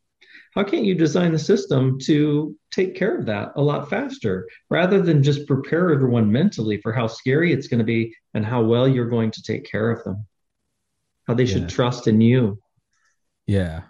how 0.53 0.63
can't 0.63 0.85
you 0.85 0.93
design 0.93 1.31
the 1.31 1.39
system 1.39 1.97
to 2.01 2.55
take 2.71 2.95
care 2.95 3.17
of 3.17 3.25
that 3.25 3.51
a 3.55 3.61
lot 3.61 3.89
faster 3.89 4.47
rather 4.69 5.01
than 5.01 5.23
just 5.23 5.47
prepare 5.47 5.91
everyone 5.91 6.31
mentally 6.31 6.79
for 6.81 6.93
how 6.93 7.07
scary 7.07 7.51
it's 7.51 7.67
going 7.67 7.79
to 7.79 7.83
be 7.85 8.15
and 8.33 8.45
how 8.45 8.61
well 8.61 8.87
you're 8.87 9.09
going 9.09 9.31
to 9.31 9.41
take 9.41 9.69
care 9.69 9.89
of 9.89 10.03
them? 10.03 10.25
How 11.27 11.33
they 11.33 11.45
should 11.45 11.69
trust 11.69 12.07
in 12.07 12.21
you. 12.21 12.59
Yeah. 13.45 13.83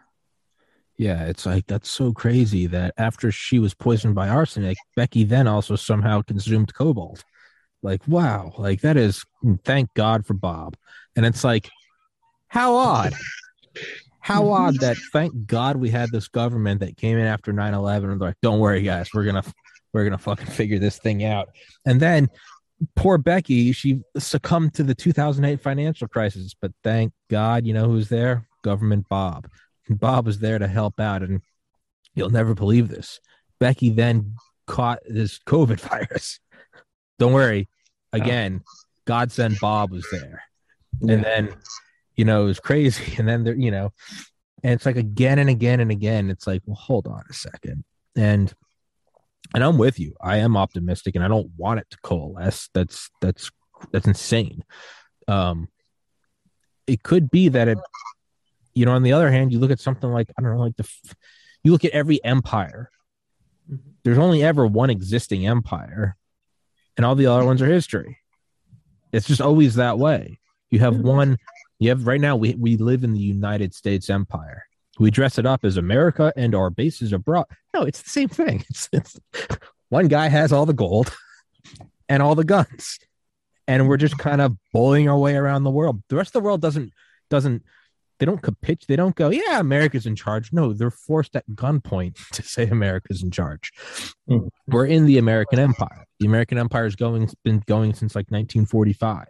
Yeah, 0.97 1.25
it's 1.27 1.45
like 1.45 1.65
that's 1.67 1.89
so 1.89 2.11
crazy 2.11 2.67
that 2.67 2.93
after 2.97 3.31
she 3.31 3.59
was 3.59 3.73
poisoned 3.73 4.15
by 4.15 4.27
arsenic, 4.27 4.77
Becky 4.97 5.23
then 5.23 5.47
also 5.47 5.77
somehow 5.77 6.21
consumed 6.21 6.73
cobalt. 6.73 7.23
Like, 7.81 8.05
wow, 8.05 8.53
like 8.57 8.81
that 8.81 8.97
is 8.97 9.25
thank 9.63 9.93
God 9.93 10.25
for 10.25 10.33
Bob. 10.33 10.75
And 11.15 11.25
it's 11.25 11.45
like, 11.45 11.69
how 12.47 12.75
odd. 12.75 13.13
How 14.29 14.49
odd 14.51 14.79
that 14.79 14.97
thank 15.11 15.47
God 15.47 15.75
we 15.75 15.89
had 15.89 16.11
this 16.11 16.27
government 16.27 16.81
that 16.81 16.97
came 16.97 17.17
in 17.17 17.25
after 17.25 17.51
9-11 17.51 18.11
and 18.11 18.21
like, 18.21 18.35
don't 18.41 18.59
worry, 18.59 18.81
guys, 18.81 19.09
we're 19.13 19.25
gonna 19.25 19.43
we're 19.91 20.03
gonna 20.03 20.17
fucking 20.17 20.45
figure 20.47 20.79
this 20.79 20.99
thing 20.99 21.23
out. 21.25 21.49
And 21.85 21.99
then 21.99 22.29
poor 22.95 23.17
Becky, 23.17 23.71
she 23.71 24.01
succumbed 24.17 24.75
to 24.75 24.83
the 24.83 24.95
2008 24.95 25.61
financial 25.61 26.07
crisis, 26.07 26.55
but 26.59 26.71
thank 26.83 27.11
God, 27.29 27.65
you 27.65 27.73
know 27.73 27.87
who's 27.89 28.09
there? 28.09 28.47
Government 28.63 29.07
Bob. 29.09 29.49
Bob 29.89 30.25
was 30.25 30.39
there 30.39 30.59
to 30.59 30.67
help 30.67 30.99
out, 30.99 31.23
and 31.23 31.41
you'll 32.13 32.29
never 32.29 32.53
believe 32.53 32.89
this. 32.89 33.19
Becky 33.59 33.89
then 33.89 34.35
caught 34.67 34.99
this 35.07 35.39
COVID 35.39 35.79
virus. 35.89 36.39
Don't 37.17 37.33
worry. 37.33 37.67
Again, 38.13 38.61
god 39.05 39.29
Godsend 39.29 39.59
Bob 39.59 39.91
was 39.91 40.05
there. 40.11 40.43
Yeah. 41.01 41.13
And 41.13 41.23
then, 41.23 41.49
you 42.19 42.25
know, 42.25 42.43
it 42.43 42.47
was 42.47 42.59
crazy. 42.59 43.15
And 43.17 43.25
then 43.25 43.45
there, 43.45 43.55
you 43.55 43.71
know, 43.71 43.93
and 44.61 44.73
it's 44.73 44.85
like 44.85 44.97
again 44.97 45.39
and 45.39 45.49
again 45.49 45.79
and 45.79 45.89
again, 45.89 46.29
it's 46.29 46.45
like, 46.45 46.61
well, 46.65 46.75
hold 46.75 47.07
on 47.07 47.23
a 47.29 47.33
second. 47.33 47.85
And 48.17 48.53
and 49.55 49.63
I'm 49.63 49.77
with 49.77 49.99
you. 49.99 50.15
I 50.21 50.37
am 50.37 50.57
optimistic 50.57 51.15
and 51.15 51.23
I 51.23 51.29
don't 51.29 51.49
want 51.55 51.79
it 51.79 51.87
to 51.91 51.97
coalesce. 52.03 52.69
That's 52.73 53.09
that's 53.21 53.49
that's 53.93 54.05
insane. 54.05 54.65
Um 55.29 55.69
it 56.87 57.03
could 57.03 57.31
be 57.31 57.47
that 57.47 57.69
it 57.69 57.77
you 58.73 58.85
know, 58.85 58.91
on 58.91 59.03
the 59.03 59.13
other 59.13 59.31
hand, 59.31 59.53
you 59.53 59.59
look 59.59 59.71
at 59.71 59.79
something 59.79 60.11
like 60.11 60.29
I 60.37 60.41
don't 60.41 60.53
know, 60.53 60.61
like 60.61 60.75
the 60.75 60.89
you 61.63 61.71
look 61.71 61.85
at 61.85 61.91
every 61.91 62.21
empire. 62.25 62.91
Mm-hmm. 63.71 63.91
There's 64.03 64.17
only 64.17 64.43
ever 64.43 64.67
one 64.67 64.89
existing 64.89 65.47
empire, 65.47 66.17
and 66.97 67.05
all 67.05 67.15
the 67.15 67.27
other 67.27 67.45
ones 67.45 67.61
are 67.61 67.65
history. 67.65 68.17
It's 69.13 69.27
just 69.27 69.41
always 69.41 69.75
that 69.75 69.97
way. 69.97 70.39
You 70.69 70.79
have 70.79 70.97
one. 70.97 71.37
You 71.79 71.89
have 71.89 72.05
right 72.05 72.21
now. 72.21 72.35
We 72.35 72.55
we 72.55 72.77
live 72.77 73.03
in 73.03 73.13
the 73.13 73.19
United 73.19 73.73
States 73.73 74.09
Empire. 74.09 74.65
We 74.99 75.11
dress 75.11 75.37
it 75.37 75.45
up 75.45 75.63
as 75.63 75.77
America 75.77 76.33
and 76.35 76.53
our 76.53 76.69
bases 76.69 77.13
abroad. 77.13 77.45
No, 77.73 77.83
it's 77.83 78.01
the 78.01 78.09
same 78.09 78.27
thing. 78.27 78.65
It's, 78.69 78.89
it's 78.91 79.17
one 79.87 80.09
guy 80.09 80.27
has 80.27 80.51
all 80.51 80.65
the 80.65 80.73
gold 80.73 81.15
and 82.09 82.21
all 82.21 82.35
the 82.35 82.43
guns, 82.43 82.99
and 83.67 83.87
we're 83.87 83.97
just 83.97 84.17
kind 84.17 84.41
of 84.41 84.57
bullying 84.73 85.07
our 85.07 85.17
way 85.17 85.35
around 85.35 85.63
the 85.63 85.71
world. 85.71 86.03
The 86.09 86.17
rest 86.17 86.29
of 86.29 86.41
the 86.41 86.45
world 86.45 86.61
doesn't 86.61 86.91
doesn't 87.29 87.63
they 88.19 88.25
don't 88.25 88.41
capitulate. 88.41 88.87
They 88.87 88.95
don't 88.97 89.15
go, 89.15 89.29
yeah, 89.29 89.59
America's 89.59 90.05
in 90.05 90.15
charge. 90.15 90.51
No, 90.51 90.73
they're 90.73 90.91
forced 90.91 91.35
at 91.35 91.47
gunpoint 91.51 92.17
to 92.33 92.43
say 92.43 92.67
America's 92.67 93.23
in 93.23 93.31
charge. 93.31 93.71
Mm-hmm. 94.29 94.47
We're 94.67 94.85
in 94.85 95.05
the 95.05 95.17
American 95.17 95.59
Empire. 95.59 96.05
The 96.19 96.27
American 96.27 96.57
Empire 96.57 96.83
has 96.83 96.95
going 96.95 97.29
been 97.43 97.63
going 97.65 97.93
since 97.93 98.15
like 98.15 98.29
1945. 98.29 99.27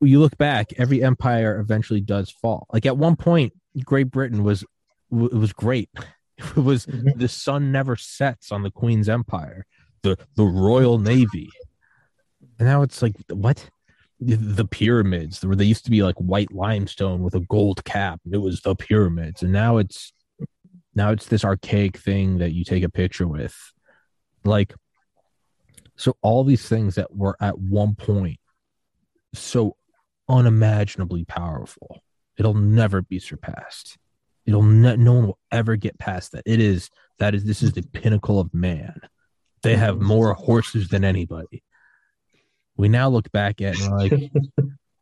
You 0.00 0.20
look 0.20 0.36
back, 0.36 0.72
every 0.76 1.02
empire 1.02 1.58
eventually 1.58 2.00
does 2.00 2.30
fall. 2.30 2.66
Like 2.72 2.84
at 2.86 2.96
one 2.96 3.16
point, 3.16 3.52
Great 3.84 4.10
Britain 4.10 4.44
was 4.44 4.62
it 4.62 5.34
was 5.34 5.52
great. 5.52 5.90
It 6.36 6.56
was 6.56 6.86
mm-hmm. 6.86 7.16
the 7.16 7.28
sun 7.28 7.70
never 7.70 7.94
sets 7.94 8.50
on 8.50 8.64
the 8.64 8.70
Queen's 8.70 9.08
Empire, 9.08 9.66
the 10.02 10.18
the 10.34 10.42
Royal 10.42 10.98
Navy, 10.98 11.48
and 12.58 12.66
now 12.66 12.82
it's 12.82 13.02
like 13.02 13.14
what? 13.30 13.70
the 14.20 14.64
pyramids 14.64 15.44
where 15.44 15.56
they 15.56 15.64
used 15.64 15.84
to 15.84 15.90
be 15.90 16.02
like 16.02 16.14
white 16.16 16.52
limestone 16.52 17.22
with 17.22 17.34
a 17.34 17.40
gold 17.40 17.84
cap 17.84 18.20
it 18.32 18.38
was 18.38 18.60
the 18.60 18.74
pyramids 18.74 19.42
and 19.42 19.52
now 19.52 19.76
it's 19.76 20.12
now 20.94 21.10
it's 21.10 21.26
this 21.26 21.44
archaic 21.44 21.96
thing 21.98 22.38
that 22.38 22.52
you 22.52 22.64
take 22.64 22.84
a 22.84 22.88
picture 22.88 23.26
with 23.26 23.72
like 24.44 24.72
so 25.96 26.16
all 26.22 26.44
these 26.44 26.66
things 26.66 26.94
that 26.94 27.14
were 27.14 27.36
at 27.40 27.58
one 27.58 27.94
point 27.94 28.38
so 29.34 29.76
unimaginably 30.28 31.24
powerful 31.24 32.02
it'll 32.38 32.54
never 32.54 33.02
be 33.02 33.18
surpassed 33.18 33.98
it'll 34.46 34.62
ne- 34.62 34.96
no 34.96 35.12
one 35.12 35.26
will 35.26 35.38
ever 35.50 35.76
get 35.76 35.98
past 35.98 36.32
that 36.32 36.42
it 36.46 36.60
is 36.60 36.90
that 37.18 37.34
is 37.34 37.44
this 37.44 37.62
is 37.62 37.72
the 37.72 37.82
pinnacle 37.82 38.40
of 38.40 38.52
man 38.54 39.00
they 39.62 39.76
have 39.76 39.96
mm-hmm. 39.96 40.06
more 40.06 40.34
horses 40.34 40.88
than 40.88 41.04
anybody 41.04 41.62
we 42.76 42.88
now 42.88 43.08
look 43.08 43.30
back 43.32 43.60
at 43.60 43.78
and 43.78 43.90
we're 43.90 43.98
like, 43.98 44.30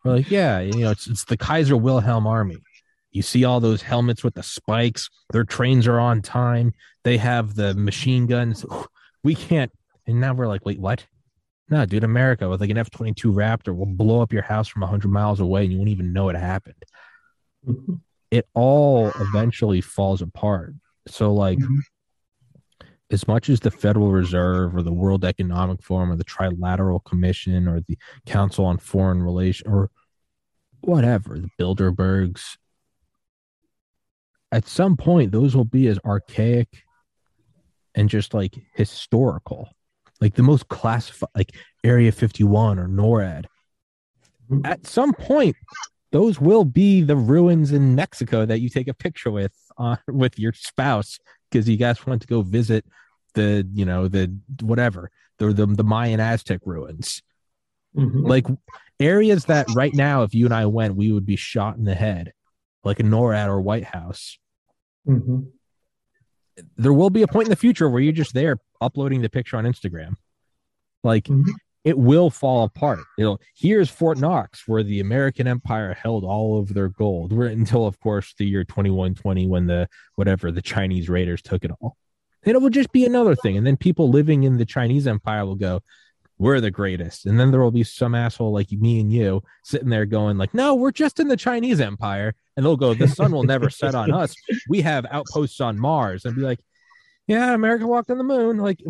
we're 0.05 0.17
like, 0.17 0.31
yeah, 0.31 0.61
you 0.61 0.73
know, 0.73 0.91
it's 0.91 1.07
it's 1.07 1.25
the 1.25 1.37
Kaiser 1.37 1.77
Wilhelm 1.77 2.27
army. 2.27 2.59
You 3.11 3.23
see 3.23 3.45
all 3.45 3.61
those 3.61 3.83
helmets 3.83 4.25
with 4.25 4.35
the 4.35 4.43
spikes. 4.43 5.09
Their 5.33 5.45
trains 5.45 5.87
are 5.87 6.01
on 6.01 6.23
time. 6.23 6.73
They 7.05 7.19
have 7.19 7.55
the 7.55 7.75
machine 7.75 8.27
guns. 8.27 8.65
We 9.25 9.37
can't. 9.37 9.71
And 10.05 10.21
now 10.21 10.35
we're 10.35 10.49
like, 10.49 10.67
wait, 10.67 10.81
what? 10.81 11.07
No, 11.69 11.87
dude, 11.87 12.05
America 12.05 12.49
with 12.49 12.61
like 12.61 12.71
an 12.71 12.79
F 12.79 12.91
twenty 12.91 13.15
two 13.15 13.33
Raptor 13.33 13.75
will 13.75 13.87
blow 13.87 14.21
up 14.21 14.33
your 14.33 14.43
house 14.43 14.69
from 14.69 14.83
hundred 14.83 15.11
miles 15.11 15.41
away, 15.41 15.65
and 15.65 15.73
you 15.73 15.79
won't 15.79 15.91
even 15.91 16.13
know 16.13 16.29
it 16.29 16.37
happened. 16.37 16.83
Mm-hmm. 17.67 17.95
It 18.31 18.47
all 18.55 19.13
eventually 19.19 19.81
falls 19.81 20.23
apart. 20.23 20.75
So, 21.07 21.33
like, 21.33 21.59
mm-hmm 21.59 21.79
as 23.13 23.29
much 23.29 23.49
as 23.49 23.61
the 23.61 23.71
Federal 23.71 24.11
Reserve 24.11 24.75
or 24.75 24.83
the 24.83 24.93
World 24.93 25.25
Economic 25.25 25.83
Forum 25.83 26.11
or 26.11 26.17
the 26.17 26.25
Trilateral 26.25 27.05
Commission 27.05 27.69
or 27.69 27.81
the 27.81 27.99
Council 28.27 28.65
on 28.65 28.79
Foreign 28.79 29.23
Relations 29.23 29.71
or 29.71 29.91
whatever, 30.81 31.39
the 31.39 31.51
Bilderbergs, 31.61 32.57
at 34.51 34.67
some 34.67 34.97
point, 34.97 35.31
those 35.31 35.55
will 35.55 35.65
be 35.65 35.87
as 35.89 35.99
archaic 36.05 36.69
and 37.95 38.09
just 38.09 38.33
like 38.33 38.57
historical, 38.75 39.69
like 40.23 40.35
the 40.35 40.43
most 40.43 40.69
classified, 40.69 41.31
like 41.35 41.57
Area 41.83 42.13
51 42.13 42.79
or 42.79 42.87
NORAD. 42.87 43.47
At 44.65 44.87
some 44.87 45.13
point, 45.13 45.57
those 46.13 46.41
will 46.41 46.65
be 46.65 47.03
the 47.03 47.17
ruins 47.17 47.73
in 47.73 47.97
Mexico 47.97 48.47
that 48.47 48.61
you 48.61 48.69
take 48.69 48.87
a 48.87 48.95
picture 48.95 49.33
with 49.33 49.53
uh, 49.77 49.97
with 50.09 50.39
your 50.39 50.53
spouse 50.53 51.19
because 51.51 51.69
you 51.69 51.77
guys 51.77 52.07
want 52.07 52.23
to 52.23 52.29
go 52.29 52.43
visit 52.43 52.87
the 53.35 53.69
you 53.75 53.85
know 53.85 54.07
the 54.07 54.33
whatever 54.61 55.11
the 55.39 55.53
the, 55.53 55.67
the 55.67 55.83
Mayan 55.83 56.21
Aztec 56.21 56.61
ruins, 56.65 57.23
mm-hmm. 57.97 58.25
like 58.25 58.47
areas 59.01 59.47
that 59.47 59.67
right 59.75 59.93
now, 59.93 60.23
if 60.23 60.35
you 60.35 60.45
and 60.45 60.55
I 60.55 60.67
went, 60.67 60.95
we 60.95 61.11
would 61.11 61.27
be 61.27 61.37
shot 61.37 61.77
in 61.77 61.85
the 61.85 61.97
head, 61.97 62.33
like 62.85 63.01
a 63.01 63.05
NORAD 63.05 63.49
or 63.49 63.61
White 63.61 63.85
House. 63.85 64.39
Mm-hmm. 65.09 65.41
There 66.77 66.93
will 66.93 67.11
be 67.11 67.23
a 67.23 67.27
point 67.27 67.47
in 67.47 67.51
the 67.51 67.57
future 67.57 67.89
where 67.89 68.01
you're 68.01 68.13
just 68.13 68.35
there 68.35 68.59
uploading 68.81 69.23
the 69.23 69.29
picture 69.29 69.57
on 69.57 69.65
Instagram, 69.65 70.17
like. 71.03 71.25
Mm-hmm. 71.25 71.51
It 71.85 71.99
will 71.99 72.31
fall 72.31 72.63
apart. 72.63 73.01
It'll 73.19 73.41
here's 73.57 73.91
Fort 73.91 74.17
Knox, 74.17 74.69
where 74.69 74.85
the 74.85 75.01
American 75.01 75.49
Empire 75.49 75.95
held 76.01 76.23
all 76.23 76.61
of 76.61 76.75
their 76.75 76.89
gold. 76.89 77.33
until, 77.33 77.87
of 77.89 77.99
course, 77.99 78.35
the 78.39 78.47
year 78.47 78.63
2120 78.63 79.49
when 79.49 79.67
the 79.67 79.89
whatever 80.15 80.53
the 80.53 80.63
Chinese 80.63 81.09
raiders 81.09 81.43
took 81.43 81.65
it 81.65 81.73
all. 81.81 81.97
And 82.45 82.55
it 82.55 82.63
will 82.63 82.71
just 82.71 82.93
be 82.93 83.05
another 83.05 83.35
thing. 83.35 83.57
And 83.57 83.67
then 83.67 83.77
people 83.77 84.11
living 84.11 84.45
in 84.45 84.59
the 84.59 84.65
Chinese 84.65 85.09
empire 85.09 85.45
will 85.45 85.57
go, 85.57 85.81
we're 86.39 86.61
the 86.61 86.71
greatest. 86.71 87.27
And 87.27 87.39
then 87.39 87.51
there 87.51 87.61
will 87.61 87.71
be 87.71 87.85
some 87.85 88.15
asshole 88.15 88.53
like 88.53 88.73
me 88.73 89.01
and 89.01 89.13
you 89.13 89.43
sitting 89.63 89.91
there 89.91 90.07
going 90.07 90.39
like, 90.39 90.53
no, 90.53 90.75
we're 90.75 90.91
just 90.91 91.21
in 91.21 91.29
the 91.29 91.37
Chinese 91.37 91.81
empire. 91.81 92.35
And 92.57 92.67
they'll 92.67 92.77
go, 92.77 92.95
the 92.95 93.09
sun 93.09 93.33
will 93.33 93.45
never 93.45 93.71
set 93.71 93.95
on 93.95 94.13
us. 94.13 94.35
We 94.69 94.83
have 94.83 95.07
outposts 95.11 95.61
on 95.61 95.79
Mars. 95.79 96.25
And 96.25 96.37
be 96.37 96.43
like, 96.43 96.61
yeah, 97.27 97.55
America 97.55 97.87
walked 97.87 98.11
on 98.11 98.19
the 98.19 98.25
moon. 98.25 98.59
Like, 98.59 98.83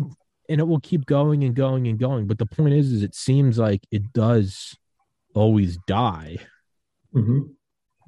and 0.49 0.59
it 0.59 0.67
will 0.67 0.79
keep 0.79 1.05
going 1.05 1.43
and 1.43 1.55
going 1.55 1.87
and 1.87 1.97
going. 1.97 2.27
But 2.27 2.39
the 2.39 2.45
point 2.45 2.73
is, 2.73 2.91
is 2.91 3.03
it 3.03 3.15
seems 3.15 3.57
like 3.57 3.81
it 3.91 4.11
does 4.13 4.75
always 5.33 5.77
die. 5.87 6.37
Mm-hmm. 7.15 7.41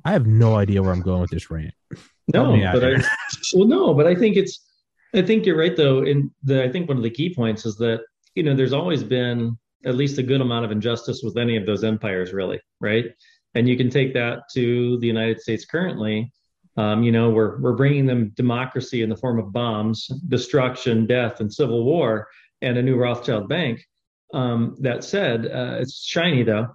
I 0.03 0.11
have 0.11 0.27
no 0.27 0.55
idea 0.55 0.83
where 0.83 0.91
I'm 0.91 1.01
going 1.01 1.21
with 1.21 1.31
this 1.31 1.49
rant. 1.49 1.73
No, 2.33 2.57
but 2.71 2.83
I, 2.83 3.03
well, 3.53 3.67
no, 3.67 3.93
but 3.93 4.07
I 4.07 4.15
think 4.15 4.35
it's 4.35 4.59
I 5.15 5.21
think 5.21 5.45
you're 5.45 5.57
right, 5.57 5.75
though. 5.75 6.03
And 6.03 6.31
the, 6.43 6.63
I 6.63 6.71
think 6.71 6.87
one 6.87 6.97
of 6.97 7.03
the 7.03 7.09
key 7.09 7.33
points 7.33 7.65
is 7.65 7.75
that 7.77 8.01
you 8.35 8.43
know 8.43 8.55
there's 8.55 8.73
always 8.73 9.03
been 9.03 9.57
at 9.85 9.95
least 9.95 10.17
a 10.17 10.23
good 10.23 10.41
amount 10.41 10.65
of 10.65 10.71
injustice 10.71 11.21
with 11.23 11.37
any 11.37 11.55
of 11.55 11.65
those 11.65 11.83
empires, 11.83 12.33
really, 12.33 12.59
right? 12.81 13.05
And 13.55 13.67
you 13.67 13.77
can 13.77 13.89
take 13.89 14.13
that 14.13 14.49
to 14.53 14.97
the 14.99 15.07
United 15.07 15.41
States 15.41 15.65
currently, 15.65 16.31
Um, 16.77 17.03
you 17.03 17.11
know, 17.11 17.29
we're 17.29 17.57
we're 17.61 17.73
bringing 17.75 18.05
them 18.05 18.33
democracy 18.35 19.01
in 19.01 19.09
the 19.09 19.15
form 19.15 19.39
of 19.39 19.53
bombs, 19.53 20.07
destruction, 20.27 21.07
death, 21.07 21.39
and 21.39 21.51
civil 21.51 21.85
war, 21.85 22.27
and 22.61 22.77
a 22.77 22.83
new 22.83 22.97
Rothschild 22.97 23.47
bank. 23.47 23.81
Um, 24.33 24.75
that 24.81 25.03
said, 25.03 25.45
uh, 25.45 25.77
it's 25.79 26.03
shiny 26.03 26.43
though. 26.43 26.67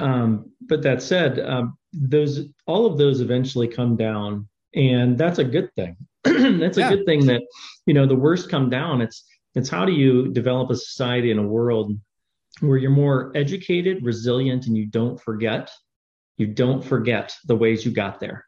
Um, 0.00 0.50
but 0.60 0.82
that 0.82 1.00
said, 1.00 1.38
um, 1.38 1.78
those 1.92 2.46
all 2.66 2.86
of 2.86 2.98
those 2.98 3.20
eventually 3.20 3.68
come 3.68 3.96
down, 3.96 4.48
and 4.74 5.16
that's 5.16 5.38
a 5.38 5.44
good 5.44 5.70
thing. 5.76 5.96
that's 6.24 6.76
a 6.76 6.80
yeah. 6.80 6.90
good 6.90 7.06
thing 7.06 7.26
that 7.26 7.42
you 7.86 7.94
know 7.94 8.06
the 8.06 8.16
worst 8.16 8.50
come 8.50 8.68
down. 8.68 9.00
It's 9.00 9.24
it's 9.54 9.68
how 9.68 9.84
do 9.84 9.92
you 9.92 10.32
develop 10.32 10.70
a 10.70 10.76
society 10.76 11.30
and 11.30 11.40
a 11.40 11.44
world 11.44 11.92
where 12.60 12.78
you're 12.78 12.90
more 12.90 13.30
educated, 13.34 14.04
resilient, 14.04 14.66
and 14.66 14.76
you 14.76 14.86
don't 14.86 15.20
forget. 15.20 15.70
You 16.36 16.46
don't 16.46 16.84
forget 16.84 17.34
the 17.46 17.56
ways 17.56 17.84
you 17.84 17.92
got 17.92 18.20
there, 18.20 18.46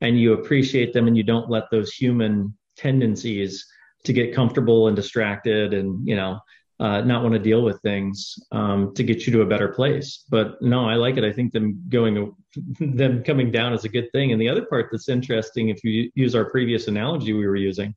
and 0.00 0.20
you 0.20 0.34
appreciate 0.34 0.92
them, 0.92 1.06
and 1.06 1.16
you 1.16 1.22
don't 1.22 1.50
let 1.50 1.70
those 1.70 1.92
human 1.92 2.56
tendencies 2.76 3.66
to 4.04 4.12
get 4.12 4.34
comfortable 4.34 4.88
and 4.88 4.96
distracted, 4.96 5.74
and 5.74 6.06
you 6.06 6.16
know 6.16 6.40
uh, 6.80 7.02
not 7.02 7.22
want 7.22 7.34
to 7.34 7.38
deal 7.38 7.62
with 7.62 7.78
things 7.82 8.38
um, 8.52 8.94
to 8.94 9.02
get 9.02 9.26
you 9.26 9.32
to 9.34 9.42
a 9.42 9.46
better 9.46 9.68
place. 9.68 10.24
But 10.30 10.60
no, 10.62 10.88
I 10.88 10.94
like 10.94 11.18
it. 11.18 11.24
I 11.24 11.32
think 11.32 11.52
them 11.52 11.84
going, 11.90 12.34
them 12.80 13.22
coming 13.22 13.50
down 13.50 13.74
is 13.74 13.84
a 13.84 13.88
good 13.90 14.10
thing. 14.12 14.32
And 14.32 14.40
the 14.40 14.48
other 14.48 14.64
part 14.64 14.88
that's 14.90 15.10
interesting, 15.10 15.68
if 15.68 15.84
you 15.84 16.10
use 16.14 16.34
our 16.34 16.46
previous 16.46 16.88
analogy 16.88 17.34
we 17.34 17.46
were 17.46 17.56
using, 17.56 17.94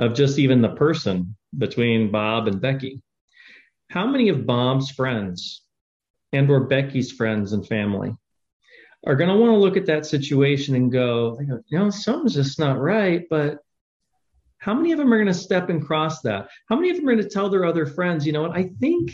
of 0.00 0.14
just 0.14 0.40
even 0.40 0.60
the 0.60 0.74
person 0.74 1.36
between 1.56 2.10
Bob 2.10 2.48
and 2.48 2.60
Becky, 2.60 3.00
how 3.90 4.06
many 4.06 4.28
of 4.28 4.44
Bob's 4.44 4.90
friends 4.90 5.62
and 6.32 6.50
or 6.50 6.64
Becky's 6.64 7.12
friends 7.12 7.52
and 7.52 7.66
family 7.66 8.12
are 9.06 9.14
going 9.14 9.30
to 9.30 9.36
want 9.36 9.52
to 9.52 9.56
look 9.56 9.76
at 9.76 9.86
that 9.86 10.04
situation 10.04 10.74
and 10.74 10.90
go, 10.90 11.38
you 11.40 11.78
know, 11.78 11.90
something's 11.90 12.34
just 12.34 12.58
not 12.58 12.80
right, 12.80 13.24
but 13.30 13.58
how 14.58 14.74
many 14.74 14.90
of 14.90 14.98
them 14.98 15.12
are 15.12 15.16
going 15.16 15.28
to 15.28 15.34
step 15.34 15.68
and 15.70 15.86
cross 15.86 16.22
that? 16.22 16.48
How 16.68 16.74
many 16.74 16.90
of 16.90 16.96
them 16.96 17.08
are 17.08 17.14
going 17.14 17.24
to 17.24 17.30
tell 17.30 17.48
their 17.48 17.64
other 17.64 17.86
friends, 17.86 18.26
you 18.26 18.32
know 18.32 18.42
what, 18.42 18.56
I 18.56 18.70
think 18.80 19.12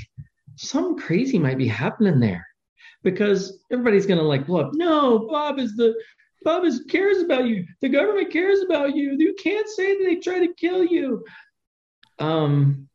something 0.56 0.96
crazy 0.96 1.38
might 1.38 1.58
be 1.58 1.68
happening 1.68 2.20
there 2.20 2.46
because 3.02 3.62
everybody's 3.70 4.06
going 4.06 4.18
to 4.18 4.24
like, 4.24 4.48
look, 4.48 4.70
no, 4.74 5.28
Bob 5.30 5.58
is 5.58 5.76
the, 5.76 5.94
Bob 6.42 6.64
is 6.64 6.84
cares 6.88 7.18
about 7.18 7.46
you. 7.46 7.66
The 7.82 7.88
government 7.88 8.32
cares 8.32 8.60
about 8.62 8.96
you. 8.96 9.14
You 9.18 9.34
can't 9.34 9.68
say 9.68 9.98
that 9.98 10.04
they 10.04 10.16
try 10.16 10.38
to 10.38 10.54
kill 10.54 10.84
you. 10.84 11.24
Um, 12.18 12.88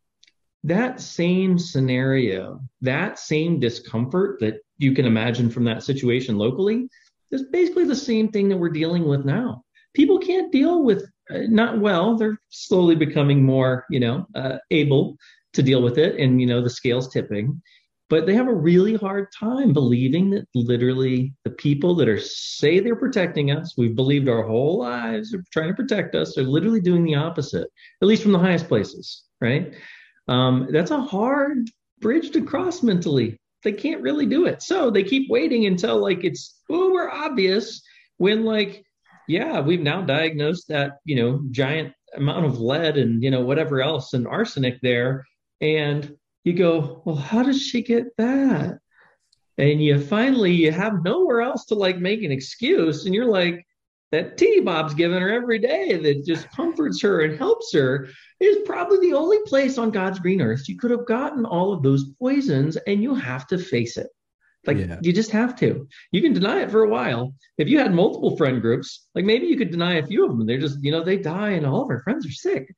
that 0.63 0.99
same 0.99 1.59
scenario, 1.59 2.61
that 2.81 3.19
same 3.19 3.59
discomfort 3.59 4.39
that 4.39 4.61
you 4.77 4.93
can 4.93 5.05
imagine 5.05 5.49
from 5.49 5.63
that 5.65 5.83
situation 5.83 6.37
locally 6.37 6.87
is 7.31 7.43
basically 7.51 7.85
the 7.85 7.95
same 7.95 8.29
thing 8.29 8.49
that 8.49 8.57
we're 8.57 8.69
dealing 8.69 9.07
with 9.07 9.25
now. 9.25 9.63
People 9.93 10.19
can't 10.19 10.51
deal 10.51 10.83
with 10.83 11.03
uh, 11.29 11.39
not 11.49 11.79
well. 11.79 12.15
They're 12.15 12.39
slowly 12.49 12.95
becoming 12.95 13.43
more, 13.43 13.85
you 13.89 13.99
know, 13.99 14.27
uh, 14.35 14.57
able 14.71 15.17
to 15.53 15.63
deal 15.63 15.81
with 15.81 15.97
it, 15.97 16.19
and 16.19 16.39
you 16.39 16.47
know 16.47 16.61
the 16.61 16.69
scales 16.69 17.11
tipping. 17.11 17.61
But 18.09 18.25
they 18.25 18.35
have 18.35 18.47
a 18.47 18.53
really 18.53 18.95
hard 18.95 19.27
time 19.37 19.73
believing 19.73 20.29
that 20.29 20.47
literally 20.55 21.33
the 21.43 21.49
people 21.49 21.93
that 21.95 22.07
are 22.07 22.19
say 22.19 22.79
they're 22.79 22.95
protecting 22.95 23.51
us, 23.51 23.73
we've 23.77 23.95
believed 23.95 24.29
our 24.29 24.43
whole 24.43 24.79
lives 24.79 25.33
are 25.33 25.43
trying 25.51 25.67
to 25.67 25.73
protect 25.73 26.15
us, 26.15 26.37
are 26.37 26.43
literally 26.43 26.79
doing 26.79 27.03
the 27.03 27.15
opposite, 27.15 27.67
at 28.01 28.07
least 28.07 28.23
from 28.23 28.31
the 28.31 28.39
highest 28.39 28.69
places, 28.69 29.23
right? 29.41 29.73
Um, 30.29 30.67
that's 30.71 30.91
a 30.91 31.01
hard 31.01 31.69
bridge 31.99 32.31
to 32.31 32.45
cross 32.45 32.81
mentally. 32.81 33.37
They 33.63 33.73
can't 33.73 34.01
really 34.01 34.25
do 34.25 34.45
it. 34.45 34.61
So 34.61 34.89
they 34.89 35.03
keep 35.03 35.29
waiting 35.29 35.65
until 35.65 35.97
like 35.99 36.23
it's 36.23 36.59
uber 36.69 37.09
obvious 37.11 37.81
when 38.17 38.45
like 38.45 38.83
yeah, 39.27 39.59
we've 39.59 39.81
now 39.81 40.01
diagnosed 40.01 40.69
that, 40.69 40.99
you 41.03 41.17
know, 41.17 41.41
giant 41.51 41.93
amount 42.15 42.45
of 42.45 42.59
lead 42.59 42.97
and, 42.97 43.21
you 43.21 43.29
know, 43.29 43.41
whatever 43.41 43.81
else 43.81 44.13
and 44.13 44.25
arsenic 44.25 44.79
there. 44.81 45.25
And 45.59 46.15
you 46.45 46.53
go, 46.53 47.01
well, 47.05 47.17
how 47.17 47.43
does 47.43 47.61
she 47.61 47.83
get 47.83 48.05
that? 48.17 48.79
And 49.57 49.83
you 49.83 49.99
finally 49.99 50.53
you 50.53 50.71
have 50.71 51.03
nowhere 51.03 51.41
else 51.41 51.65
to 51.65 51.75
like 51.75 51.97
make 51.97 52.23
an 52.23 52.31
excuse. 52.31 53.05
And 53.05 53.13
you're 53.13 53.25
like, 53.25 53.66
that 54.11 54.37
tea 54.37 54.61
Bob's 54.61 54.93
giving 54.93 55.21
her 55.21 55.31
every 55.31 55.59
day 55.59 55.97
that 55.97 56.25
just 56.25 56.49
comforts 56.51 57.01
her 57.01 57.21
and 57.21 57.37
helps 57.37 57.73
her 57.73 58.07
is 58.39 58.57
probably 58.65 58.99
the 58.99 59.15
only 59.15 59.37
place 59.45 59.77
on 59.77 59.91
God's 59.91 60.19
green 60.19 60.41
earth 60.41 60.69
you 60.69 60.77
could 60.77 60.91
have 60.91 61.05
gotten 61.05 61.45
all 61.45 61.73
of 61.73 61.83
those 61.83 62.05
poisons, 62.19 62.77
and 62.87 63.03
you 63.03 63.15
have 63.15 63.47
to 63.47 63.57
face 63.57 63.97
it. 63.97 64.07
Like 64.65 64.77
yeah. 64.77 64.97
you 65.01 65.13
just 65.13 65.31
have 65.31 65.55
to. 65.57 65.87
You 66.11 66.21
can 66.21 66.33
deny 66.33 66.61
it 66.61 66.71
for 66.71 66.83
a 66.83 66.89
while. 66.89 67.33
If 67.57 67.69
you 67.69 67.79
had 67.79 67.93
multiple 67.93 68.35
friend 68.35 68.61
groups, 68.61 69.07
like 69.15 69.23
maybe 69.23 69.47
you 69.47 69.57
could 69.57 69.71
deny 69.71 69.95
a 69.95 70.05
few 70.05 70.25
of 70.25 70.31
them. 70.31 70.45
They're 70.45 70.59
just, 70.59 70.83
you 70.83 70.91
know, 70.91 71.03
they 71.03 71.17
die 71.17 71.51
and 71.51 71.65
all 71.65 71.83
of 71.83 71.89
our 71.89 72.01
friends 72.01 72.27
are 72.27 72.31
sick. 72.31 72.73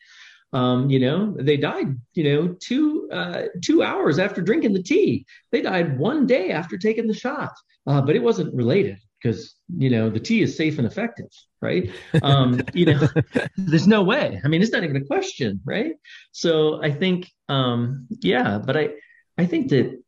Um, 0.53 0.89
you 0.89 0.99
know, 0.99 1.35
they 1.39 1.57
died, 1.57 1.95
you 2.13 2.23
know, 2.23 2.55
two 2.59 3.07
uh, 3.11 3.43
two 3.63 3.83
hours 3.83 4.19
after 4.19 4.41
drinking 4.41 4.73
the 4.73 4.83
tea. 4.83 5.25
They 5.51 5.61
died 5.61 5.97
one 5.97 6.25
day 6.25 6.51
after 6.51 6.77
taking 6.77 7.07
the 7.07 7.13
shot, 7.13 7.53
uh, 7.87 8.01
but 8.01 8.15
it 8.15 8.23
wasn't 8.23 8.53
related 8.53 8.97
because 9.21 9.55
you 9.77 9.89
know 9.89 10.09
the 10.09 10.19
tea 10.19 10.41
is 10.41 10.55
safe 10.55 10.77
and 10.77 10.87
effective, 10.87 11.29
right? 11.61 11.91
Um, 12.23 12.61
you 12.73 12.85
know, 12.85 13.07
there's 13.57 13.87
no 13.87 14.03
way. 14.03 14.41
I 14.43 14.47
mean, 14.47 14.61
it's 14.61 14.71
not 14.71 14.83
even 14.83 14.95
a 14.95 15.05
question, 15.05 15.61
right? 15.65 15.93
So 16.31 16.81
I 16.83 16.91
think, 16.91 17.29
um, 17.47 18.07
yeah, 18.21 18.57
but 18.57 18.77
I 18.77 18.89
I 19.37 19.45
think 19.45 19.69
that 19.69 20.01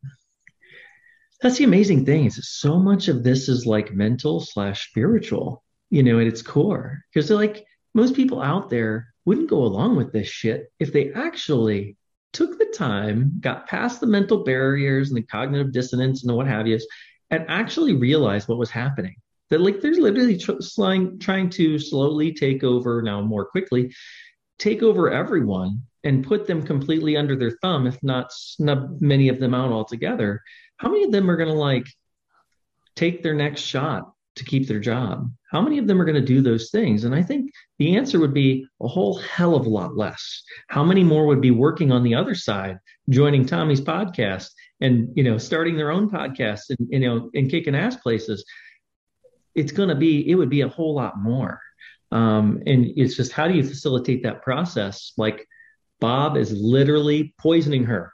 that's 1.42 1.58
the 1.58 1.64
amazing 1.64 2.06
thing 2.06 2.26
is 2.26 2.40
so 2.50 2.78
much 2.78 3.08
of 3.08 3.24
this 3.24 3.50
is 3.50 3.66
like 3.66 3.94
mental 3.94 4.40
slash 4.40 4.90
spiritual 4.90 5.64
you 5.90 6.02
know 6.02 6.20
at 6.20 6.28
its 6.28 6.42
core 6.42 7.04
because 7.14 7.30
like 7.30 7.64
most 7.94 8.16
people 8.16 8.42
out 8.42 8.70
there 8.70 9.14
wouldn't 9.26 9.50
go 9.50 9.64
along 9.64 9.96
with 9.96 10.12
this 10.12 10.28
shit 10.28 10.72
if 10.80 10.92
they 10.92 11.12
actually 11.14 11.98
took 12.34 12.58
the 12.58 12.74
time 12.74 13.34
got 13.42 13.68
past 13.68 14.00
the 14.00 14.08
mental 14.08 14.44
barriers 14.44 15.10
and 15.10 15.18
the 15.18 15.22
cognitive 15.24 15.72
dissonance 15.72 16.24
and 16.24 16.36
what 16.36 16.48
have 16.48 16.66
you 16.66 16.80
and 17.32 17.46
actually 17.48 17.94
realized 17.94 18.48
what 18.48 18.58
was 18.58 18.70
happening 18.70 19.16
that 19.50 19.62
like 19.62 19.82
there's 19.82 19.98
literally 19.98 20.38
tr- 20.38 20.54
trying, 20.76 21.20
trying 21.20 21.50
to 21.50 21.80
slowly 21.80 22.34
take 22.34 22.64
over 22.64 23.02
now 23.02 23.22
more 23.22 23.46
quickly 23.46 23.94
take 24.60 24.84
over 24.84 25.12
everyone 25.12 25.82
and 26.04 26.26
put 26.26 26.46
them 26.46 26.62
completely 26.62 27.18
under 27.18 27.36
their 27.36 27.58
thumb 27.62 27.88
if 27.88 27.98
not 28.04 28.32
snub 28.32 29.02
many 29.02 29.30
of 29.30 29.40
them 29.40 29.54
out 29.54 29.72
altogether 29.72 30.42
how 30.78 30.90
many 30.90 31.04
of 31.04 31.12
them 31.12 31.30
are 31.30 31.38
going 31.38 31.50
to 31.50 31.56
like 31.56 31.86
take 32.96 33.24
their 33.24 33.36
next 33.36 33.62
shot 33.62 34.12
to 34.36 34.44
keep 34.44 34.68
their 34.68 34.80
job? 34.80 35.32
How 35.52 35.62
many 35.62 35.78
of 35.78 35.88
them 35.88 36.02
are 36.02 36.06
going 36.06 36.16
to 36.16 36.22
do 36.22 36.42
those 36.42 36.70
things? 36.72 37.04
And 37.04 37.14
I 37.14 37.22
think 37.22 37.52
the 37.80 37.96
answer 37.98 38.20
would 38.20 38.34
be 38.34 38.66
a 38.82 38.88
whole 38.88 39.18
hell 39.20 39.56
of 39.56 39.66
a 39.66 39.70
lot 39.70 39.98
less. 39.98 40.44
How 40.70 40.84
many 40.84 41.04
more 41.04 41.26
would 41.28 41.42
be 41.42 41.52
working 41.52 41.92
on 41.92 42.04
the 42.04 42.16
other 42.16 42.36
side, 42.36 42.78
joining 43.10 43.46
Tommy's 43.46 43.82
podcast 43.82 44.50
and, 44.82 45.10
you 45.16 45.24
know, 45.24 45.38
starting 45.38 45.78
their 45.78 45.92
own 45.92 46.10
podcast 46.10 46.62
and, 46.70 46.88
you 46.90 47.00
know, 47.00 47.30
and 47.34 47.50
kicking 47.50 47.76
ass 47.76 47.96
places? 47.96 48.44
It's 49.56 49.72
going 49.72 49.90
to 49.90 49.96
be, 49.96 50.30
it 50.30 50.36
would 50.36 50.50
be 50.50 50.62
a 50.62 50.70
whole 50.70 50.96
lot 50.96 51.20
more. 51.20 51.60
Um, 52.12 52.62
and 52.66 52.86
it's 52.98 53.16
just 53.16 53.32
how 53.32 53.48
do 53.48 53.54
you 53.54 53.64
facilitate 53.64 54.24
that 54.24 54.42
process? 54.42 55.14
Like 55.18 55.48
Bob 56.00 56.36
is 56.36 56.52
literally 56.52 57.34
poisoning 57.40 57.86
her 57.86 58.14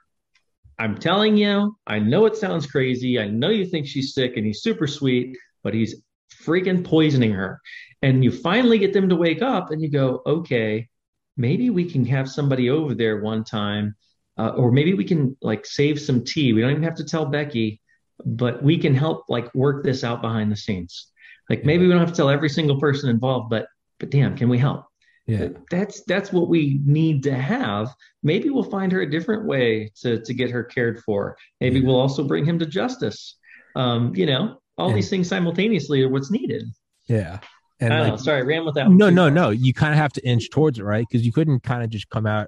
I'm 0.80 0.98
telling 0.98 1.38
you, 1.38 1.76
I 1.88 2.00
know 2.00 2.26
it 2.26 2.36
sounds 2.36 2.68
crazy. 2.68 3.20
I 3.20 3.28
know 3.28 3.50
you 3.50 3.66
think 3.66 3.88
she's 3.88 4.14
sick 4.14 4.38
and 4.38 4.46
he's 4.46 4.62
super 4.62 4.86
sweet, 4.86 5.36
but 5.64 5.74
he's 5.74 6.04
freaking 6.44 6.84
poisoning 6.84 7.32
her. 7.32 7.60
And 8.04 8.24
you 8.24 8.32
finally 8.32 8.78
get 8.78 8.94
them 8.94 9.10
to 9.10 9.16
wake 9.16 9.42
up 9.42 9.72
and 9.72 9.82
you 9.82 9.90
go, 9.90 10.22
okay, 10.28 10.88
maybe 11.36 11.72
we 11.72 11.90
can 11.90 12.06
have 12.06 12.30
somebody 12.30 12.70
over 12.70 12.94
there 12.94 13.22
one 13.22 13.44
time, 13.44 13.96
uh, 14.38 14.50
or 14.50 14.72
maybe 14.72 14.94
we 14.94 15.04
can 15.04 15.36
like 15.42 15.66
save 15.66 16.00
some 16.00 16.24
tea. 16.24 16.54
We 16.54 16.62
don't 16.62 16.72
even 16.72 16.84
have 16.84 16.96
to 16.96 17.06
tell 17.06 17.26
Becky, 17.26 17.82
but 18.26 18.62
we 18.64 18.78
can 18.78 18.94
help 18.94 19.26
like 19.30 19.54
work 19.56 19.84
this 19.84 20.04
out 20.04 20.22
behind 20.22 20.52
the 20.52 20.58
scenes. 20.58 21.08
Like 21.50 21.64
maybe 21.64 21.86
we 21.86 21.92
don't 21.92 22.00
have 22.00 22.12
to 22.12 22.16
tell 22.16 22.30
every 22.30 22.50
single 22.50 22.80
person 22.80 23.10
involved, 23.10 23.50
but 23.50 23.68
but 24.00 24.12
damn, 24.12 24.36
can 24.36 24.50
we 24.50 24.58
help? 24.58 24.86
yeah 25.28 25.50
that's 25.70 26.04
that's 26.06 26.32
what 26.32 26.48
we 26.48 26.80
need 26.86 27.22
to 27.22 27.36
have 27.36 27.94
maybe 28.24 28.50
we'll 28.50 28.64
find 28.64 28.92
her 28.92 29.02
a 29.02 29.10
different 29.10 29.46
way 29.46 29.92
to 29.94 30.22
to 30.22 30.34
get 30.34 30.50
her 30.50 30.64
cared 30.64 31.04
for 31.04 31.38
maybe 31.60 31.80
yeah. 31.80 31.86
we'll 31.86 32.00
also 32.00 32.24
bring 32.24 32.46
him 32.46 32.58
to 32.58 32.66
justice 32.66 33.36
um 33.76 34.16
you 34.16 34.26
know 34.26 34.58
all 34.78 34.88
and, 34.88 34.98
these 34.98 35.10
things 35.10 35.28
simultaneously 35.28 36.02
are 36.02 36.10
what's 36.10 36.32
needed 36.32 36.64
yeah 37.08 37.40
and 37.80 37.94
I 37.94 38.02
like, 38.02 38.10
know, 38.14 38.18
sorry, 38.18 38.40
I 38.40 38.42
ran 38.42 38.66
with 38.66 38.74
that. 38.76 38.90
No, 38.90 39.12
no, 39.12 39.30
no. 39.30 39.52
You 39.52 39.72
kind 39.72 39.94
of 39.94 40.00
have 40.00 40.12
to 40.14 40.28
inch 40.28 40.50
towards 40.50 40.80
it, 40.80 40.84
right? 40.84 41.06
Because 41.08 41.24
you 41.26 41.32
couldn't 41.32 41.62
kind 41.62 41.84
of 41.84 41.92
just 41.92 42.10
come 42.10 42.26
out. 42.26 42.48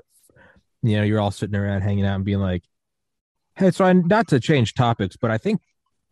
You 0.82 0.97
know, 0.97 1.03
you're 1.03 1.19
all 1.19 1.32
sitting 1.32 1.55
around 1.55 1.82
hanging 1.82 2.05
out 2.05 2.15
and 2.15 2.25
being 2.25 2.39
like, 2.39 2.63
"Hey, 3.55 3.71
so 3.71 3.86
I 3.86 3.93
not 3.93 4.27
to 4.30 4.39
change 4.39 4.73
topics, 4.73 5.17
but 5.17 5.32
I 5.32 5.38
think 5.38 5.61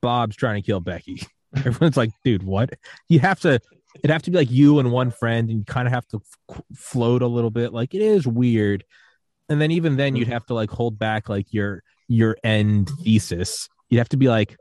Bob's 0.01 0.35
trying 0.35 0.61
to 0.61 0.65
kill 0.65 0.79
Becky." 0.79 1.21
Everyone's 1.55 1.97
like, 1.97 2.11
"Dude, 2.23 2.43
what?" 2.43 2.73
You 3.07 3.19
have 3.19 3.39
to 3.41 3.59
it'd 3.95 4.11
have 4.11 4.23
to 4.23 4.31
be 4.31 4.37
like 4.37 4.51
you 4.51 4.79
and 4.79 4.91
one 4.91 5.11
friend, 5.11 5.49
and 5.49 5.59
you 5.59 5.65
kind 5.65 5.87
of 5.87 5.93
have 5.93 6.07
to 6.09 6.21
f- 6.51 6.61
float 6.75 7.21
a 7.21 7.27
little 7.27 7.49
bit. 7.49 7.73
Like 7.73 7.93
it 7.93 8.01
is 8.01 8.27
weird, 8.27 8.83
and 9.49 9.61
then 9.61 9.71
even 9.71 9.97
then, 9.97 10.15
you'd 10.15 10.25
mm-hmm. 10.25 10.33
have 10.33 10.45
to 10.47 10.53
like 10.53 10.69
hold 10.69 10.99
back 10.99 11.29
like 11.29 11.53
your 11.53 11.83
your 12.07 12.37
end 12.43 12.89
thesis. 13.03 13.69
You'd 13.89 13.99
have 13.99 14.09
to 14.09 14.17
be 14.17 14.27
like, 14.27 14.57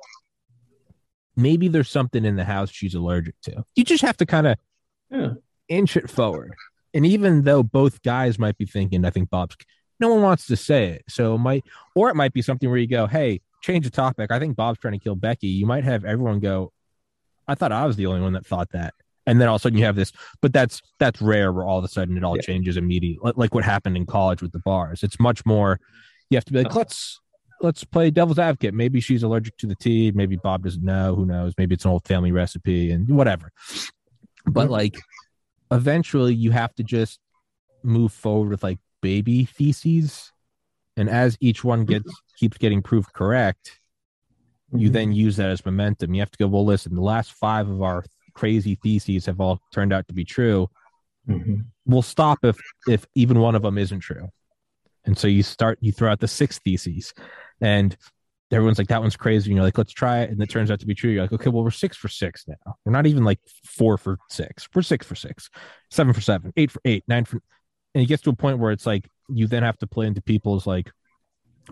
maybe 1.36 1.68
there's 1.68 1.90
something 1.90 2.24
in 2.24 2.36
the 2.36 2.44
house 2.44 2.70
she's 2.70 2.94
allergic 2.94 3.34
to. 3.42 3.64
You 3.74 3.84
just 3.84 4.02
have 4.02 4.16
to 4.18 4.26
kind 4.26 4.46
of, 4.46 4.56
yeah. 5.10 5.34
inch 5.68 5.96
it 5.96 6.10
forward. 6.10 6.54
And 6.94 7.04
even 7.04 7.42
though 7.42 7.62
both 7.62 8.02
guys 8.02 8.38
might 8.38 8.56
be 8.56 8.64
thinking, 8.64 9.04
I 9.04 9.10
think 9.10 9.28
Bob's 9.30 9.56
no 10.00 10.12
one 10.12 10.22
wants 10.22 10.46
to 10.46 10.56
say 10.56 10.88
it. 10.88 11.04
So 11.08 11.34
it 11.34 11.38
might 11.38 11.64
or 11.94 12.10
it 12.10 12.16
might 12.16 12.32
be 12.32 12.42
something 12.42 12.68
where 12.68 12.78
you 12.78 12.86
go, 12.86 13.06
Hey, 13.06 13.40
change 13.62 13.84
the 13.84 13.90
topic. 13.90 14.30
I 14.30 14.38
think 14.38 14.56
Bob's 14.56 14.78
trying 14.78 14.94
to 14.94 14.98
kill 14.98 15.16
Becky. 15.16 15.48
You 15.48 15.66
might 15.66 15.84
have 15.84 16.04
everyone 16.04 16.40
go, 16.40 16.72
I 17.48 17.54
thought 17.54 17.72
I 17.72 17.86
was 17.86 17.96
the 17.96 18.06
only 18.06 18.20
one 18.20 18.32
that 18.34 18.46
thought 18.46 18.70
that. 18.72 18.94
And 19.28 19.40
then 19.40 19.48
all 19.48 19.56
of 19.56 19.60
a 19.60 19.62
sudden 19.62 19.78
you 19.78 19.84
have 19.84 19.96
this, 19.96 20.12
but 20.40 20.52
that's 20.52 20.80
that's 21.00 21.20
rare 21.20 21.52
where 21.52 21.64
all 21.64 21.78
of 21.78 21.84
a 21.84 21.88
sudden 21.88 22.16
it 22.16 22.22
all 22.22 22.36
yeah. 22.36 22.42
changes 22.42 22.76
immediately. 22.76 23.32
Like 23.34 23.54
what 23.54 23.64
happened 23.64 23.96
in 23.96 24.06
college 24.06 24.40
with 24.40 24.52
the 24.52 24.60
bars. 24.60 25.02
It's 25.02 25.18
much 25.18 25.44
more 25.44 25.80
you 26.30 26.36
have 26.36 26.44
to 26.44 26.52
be 26.52 26.62
like, 26.62 26.74
let's 26.74 27.20
let's 27.60 27.84
play 27.84 28.10
devil's 28.10 28.38
advocate. 28.38 28.74
Maybe 28.74 29.00
she's 29.00 29.22
allergic 29.22 29.56
to 29.58 29.66
the 29.66 29.74
tea. 29.74 30.12
Maybe 30.14 30.36
Bob 30.36 30.64
doesn't 30.64 30.84
know. 30.84 31.14
Who 31.14 31.26
knows? 31.26 31.54
Maybe 31.58 31.74
it's 31.74 31.84
an 31.84 31.90
old 31.90 32.04
family 32.04 32.32
recipe 32.32 32.90
and 32.90 33.08
whatever. 33.08 33.50
But 34.44 34.64
mm-hmm. 34.64 34.72
like 34.72 34.98
eventually 35.70 36.34
you 36.34 36.52
have 36.52 36.74
to 36.76 36.84
just 36.84 37.18
move 37.82 38.12
forward 38.12 38.50
with 38.50 38.62
like 38.62 38.78
baby 39.06 39.44
theses. 39.44 40.32
And 40.96 41.08
as 41.08 41.38
each 41.40 41.62
one 41.62 41.84
gets 41.84 42.10
keeps 42.36 42.58
getting 42.58 42.82
proved 42.82 43.12
correct, 43.12 43.78
you 44.72 44.88
mm-hmm. 44.88 44.94
then 44.94 45.12
use 45.12 45.36
that 45.36 45.48
as 45.48 45.64
momentum. 45.64 46.12
You 46.12 46.22
have 46.22 46.30
to 46.32 46.38
go, 46.38 46.48
well, 46.48 46.64
listen, 46.64 46.96
the 46.96 47.00
last 47.00 47.32
five 47.32 47.68
of 47.68 47.82
our 47.82 48.04
crazy 48.34 48.74
theses 48.82 49.26
have 49.26 49.40
all 49.40 49.60
turned 49.72 49.92
out 49.92 50.08
to 50.08 50.12
be 50.14 50.24
true. 50.24 50.68
Mm-hmm. 51.28 51.60
We'll 51.84 52.02
stop 52.02 52.40
if 52.42 52.58
if 52.88 53.06
even 53.14 53.38
one 53.38 53.54
of 53.54 53.62
them 53.62 53.78
isn't 53.78 54.00
true. 54.00 54.28
And 55.04 55.16
so 55.16 55.28
you 55.28 55.44
start 55.44 55.78
you 55.80 55.92
throw 55.92 56.10
out 56.10 56.18
the 56.18 56.26
six 56.26 56.58
theses 56.58 57.14
and 57.60 57.96
everyone's 58.50 58.78
like, 58.78 58.88
that 58.88 59.00
one's 59.00 59.16
crazy. 59.16 59.50
And 59.50 59.56
you're 59.56 59.64
like, 59.64 59.78
let's 59.78 59.92
try 59.92 60.22
it. 60.22 60.30
And 60.30 60.42
it 60.42 60.50
turns 60.50 60.72
out 60.72 60.80
to 60.80 60.86
be 60.86 60.96
true. 60.96 61.12
You're 61.12 61.22
like, 61.22 61.32
okay, 61.32 61.50
well, 61.50 61.62
we're 61.62 61.70
six 61.70 61.96
for 61.96 62.08
six 62.08 62.44
now. 62.48 62.74
We're 62.84 62.90
not 62.90 63.06
even 63.06 63.22
like 63.22 63.38
four 63.64 63.98
for 63.98 64.18
six. 64.30 64.68
We're 64.74 64.82
six 64.82 65.06
for 65.06 65.14
six, 65.14 65.48
seven 65.92 66.12
for 66.12 66.20
seven, 66.20 66.52
eight 66.56 66.72
for 66.72 66.80
eight, 66.84 67.04
nine 67.06 67.24
for. 67.24 67.40
And 67.96 68.02
it 68.02 68.08
gets 68.08 68.22
to 68.24 68.30
a 68.30 68.36
point 68.36 68.58
where 68.58 68.72
it's 68.72 68.84
like 68.84 69.08
you 69.30 69.46
then 69.46 69.62
have 69.62 69.78
to 69.78 69.86
play 69.86 70.06
into 70.06 70.20
people's 70.20 70.66
like 70.66 70.92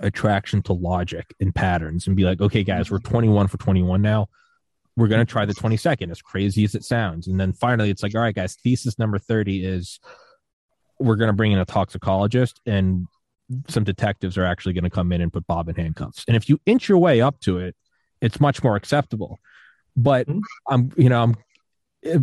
attraction 0.00 0.62
to 0.62 0.72
logic 0.72 1.34
and 1.38 1.54
patterns 1.54 2.06
and 2.06 2.16
be 2.16 2.24
like, 2.24 2.40
okay, 2.40 2.64
guys, 2.64 2.90
we're 2.90 2.98
21 2.98 3.46
for 3.46 3.58
21 3.58 4.00
now. 4.00 4.28
We're 4.96 5.08
going 5.08 5.20
to 5.20 5.30
try 5.30 5.44
the 5.44 5.52
22nd, 5.52 6.10
as 6.10 6.22
crazy 6.22 6.64
as 6.64 6.74
it 6.74 6.82
sounds. 6.82 7.28
And 7.28 7.38
then 7.38 7.52
finally, 7.52 7.90
it's 7.90 8.02
like, 8.02 8.14
all 8.14 8.22
right, 8.22 8.34
guys, 8.34 8.56
thesis 8.56 8.98
number 8.98 9.18
30 9.18 9.66
is 9.66 10.00
we're 10.98 11.16
going 11.16 11.28
to 11.28 11.34
bring 11.34 11.52
in 11.52 11.58
a 11.58 11.66
toxicologist 11.66 12.58
and 12.64 13.06
some 13.68 13.84
detectives 13.84 14.38
are 14.38 14.46
actually 14.46 14.72
going 14.72 14.84
to 14.84 14.90
come 14.90 15.12
in 15.12 15.20
and 15.20 15.30
put 15.30 15.46
Bob 15.46 15.68
in 15.68 15.74
handcuffs. 15.74 16.24
And 16.26 16.38
if 16.38 16.48
you 16.48 16.58
inch 16.64 16.88
your 16.88 16.96
way 16.96 17.20
up 17.20 17.38
to 17.40 17.58
it, 17.58 17.76
it's 18.22 18.40
much 18.40 18.64
more 18.64 18.76
acceptable. 18.76 19.38
But 19.94 20.26
mm-hmm. 20.26 20.40
I'm, 20.72 20.90
you 20.96 21.10
know, 21.10 21.22
I'm, 21.22 21.36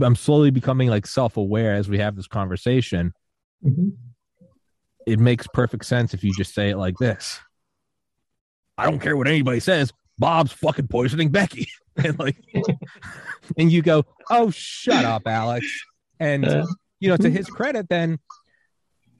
I'm 0.01 0.15
slowly 0.15 0.49
becoming 0.49 0.89
like 0.89 1.05
self-aware 1.05 1.75
as 1.75 1.87
we 1.87 1.99
have 1.99 2.15
this 2.15 2.25
conversation. 2.25 3.13
Mm-hmm. 3.65 3.89
It 5.07 5.19
makes 5.19 5.47
perfect 5.47 5.85
sense 5.85 6.13
if 6.13 6.23
you 6.23 6.33
just 6.33 6.53
say 6.53 6.69
it 6.69 6.77
like 6.77 6.97
this. 6.97 7.39
I 8.77 8.85
don't 8.85 8.99
care 8.99 9.17
what 9.17 9.27
anybody 9.27 9.59
says. 9.59 9.91
Bob's 10.17 10.51
fucking 10.51 10.87
poisoning 10.87 11.29
Becky, 11.29 11.67
and 11.95 12.17
like, 12.19 12.37
and 13.57 13.71
you 13.71 13.81
go, 13.81 14.05
"Oh, 14.29 14.51
shut 14.51 15.05
up, 15.05 15.23
Alex." 15.25 15.65
And 16.19 16.47
uh, 16.47 16.65
you 16.99 17.09
know, 17.09 17.17
to 17.17 17.29
his 17.29 17.47
credit, 17.47 17.89
then 17.89 18.19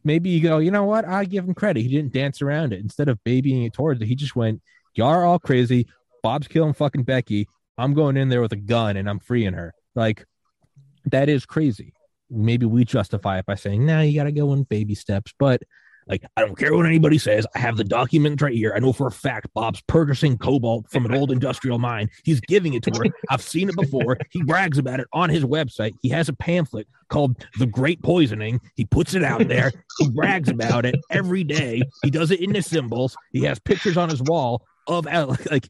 maybe 0.04 0.30
you 0.30 0.42
go, 0.42 0.60
you 0.60 0.72
know 0.72 0.84
what? 0.84 1.06
I 1.06 1.26
give 1.26 1.46
him 1.46 1.54
credit. 1.54 1.82
He 1.82 1.90
didn't 1.90 2.14
dance 2.14 2.42
around 2.42 2.74
it. 2.74 2.80
Instead 2.80 3.10
of 3.10 3.24
babying 3.24 3.64
it 3.64 3.74
towards 3.74 4.02
it, 4.02 4.08
he 4.08 4.16
just 4.16 4.36
went, 4.36 4.62
Y'all 4.94 5.08
are 5.08 5.26
all 5.26 5.40
crazy. 5.40 5.88
Bob's 6.22 6.48
killing 6.48 6.74
fucking 6.74 7.04
Becky. 7.04 7.48
I'm 7.78 7.94
going 7.94 8.18
in 8.18 8.30
there 8.30 8.42
with 8.42 8.52
a 8.52 8.58
gun 8.58 8.98
and 8.98 9.10
I'm 9.10 9.20
freeing 9.20 9.54
her. 9.54 9.74
Like, 9.96 10.26
that 11.06 11.30
is 11.30 11.46
crazy. 11.46 11.94
Maybe 12.32 12.66
we 12.66 12.86
justify 12.86 13.40
it 13.40 13.46
by 13.46 13.56
saying, 13.56 13.86
nah, 13.86 14.02
you 14.02 14.16
got 14.16 14.24
to 14.24 14.32
go 14.32 14.54
in 14.54 14.64
baby 14.64 14.96
steps. 14.96 15.34
But 15.38 15.62
like, 16.08 16.24
I 16.36 16.42
don't 16.42 16.58
care 16.58 16.76
what 16.76 16.86
anybody 16.86 17.18
says. 17.18 17.46
I 17.56 17.60
have 17.60 17.78
the 17.78 17.84
document 17.84 18.42
right 18.42 18.54
here. 18.54 18.74
I 18.76 18.80
know 18.80 18.92
for 18.92 19.08
a 19.08 19.12
fact 19.12 19.48
Bob's 19.54 19.82
purchasing 19.82 20.38
cobalt 20.38 20.90
from 20.90 21.06
an 21.06 21.14
old 21.14 21.32
industrial 21.32 21.78
mine. 21.78 22.10
He's 22.24 22.42
giving 22.42 22.74
it 22.74 22.84
to 22.84 22.92
her. 22.98 23.06
I've 23.30 23.42
seen 23.42 23.70
it 23.70 23.76
before. 23.76 24.18
He 24.32 24.42
brags 24.44 24.78
about 24.78 25.00
it 25.00 25.08
on 25.14 25.30
his 25.30 25.44
website. 25.44 25.94
He 26.02 26.10
has 26.10 26.28
a 26.28 26.34
pamphlet 26.34 26.88
called 27.10 27.46
The 27.60 27.68
Great 27.68 28.02
Poisoning. 28.02 28.60
He 28.76 28.86
puts 28.86 29.14
it 29.14 29.24
out 29.24 29.48
there. 29.48 29.72
He 30.00 30.10
brags 30.10 30.50
about 30.50 30.86
it 30.86 30.96
every 31.10 31.44
day. 31.44 31.84
He 32.04 32.10
does 32.10 32.32
it 32.32 32.42
in 32.42 32.54
the 32.54 32.62
symbols. 32.62 33.16
He 33.32 33.44
has 33.44 33.60
pictures 33.60 33.98
on 33.98 34.10
his 34.10 34.22
wall 34.22 34.66
of 34.88 35.06
uh, 35.06 35.36
like 35.52 35.70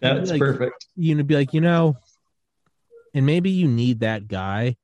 that's 0.00 0.30
like, 0.30 0.40
perfect. 0.40 0.86
You 0.96 1.14
know, 1.14 1.22
be 1.22 1.36
like, 1.36 1.54
you 1.54 1.60
know, 1.60 1.96
and 3.14 3.26
maybe 3.26 3.50
you 3.50 3.68
need 3.68 4.00
that 4.00 4.26
guy. 4.26 4.76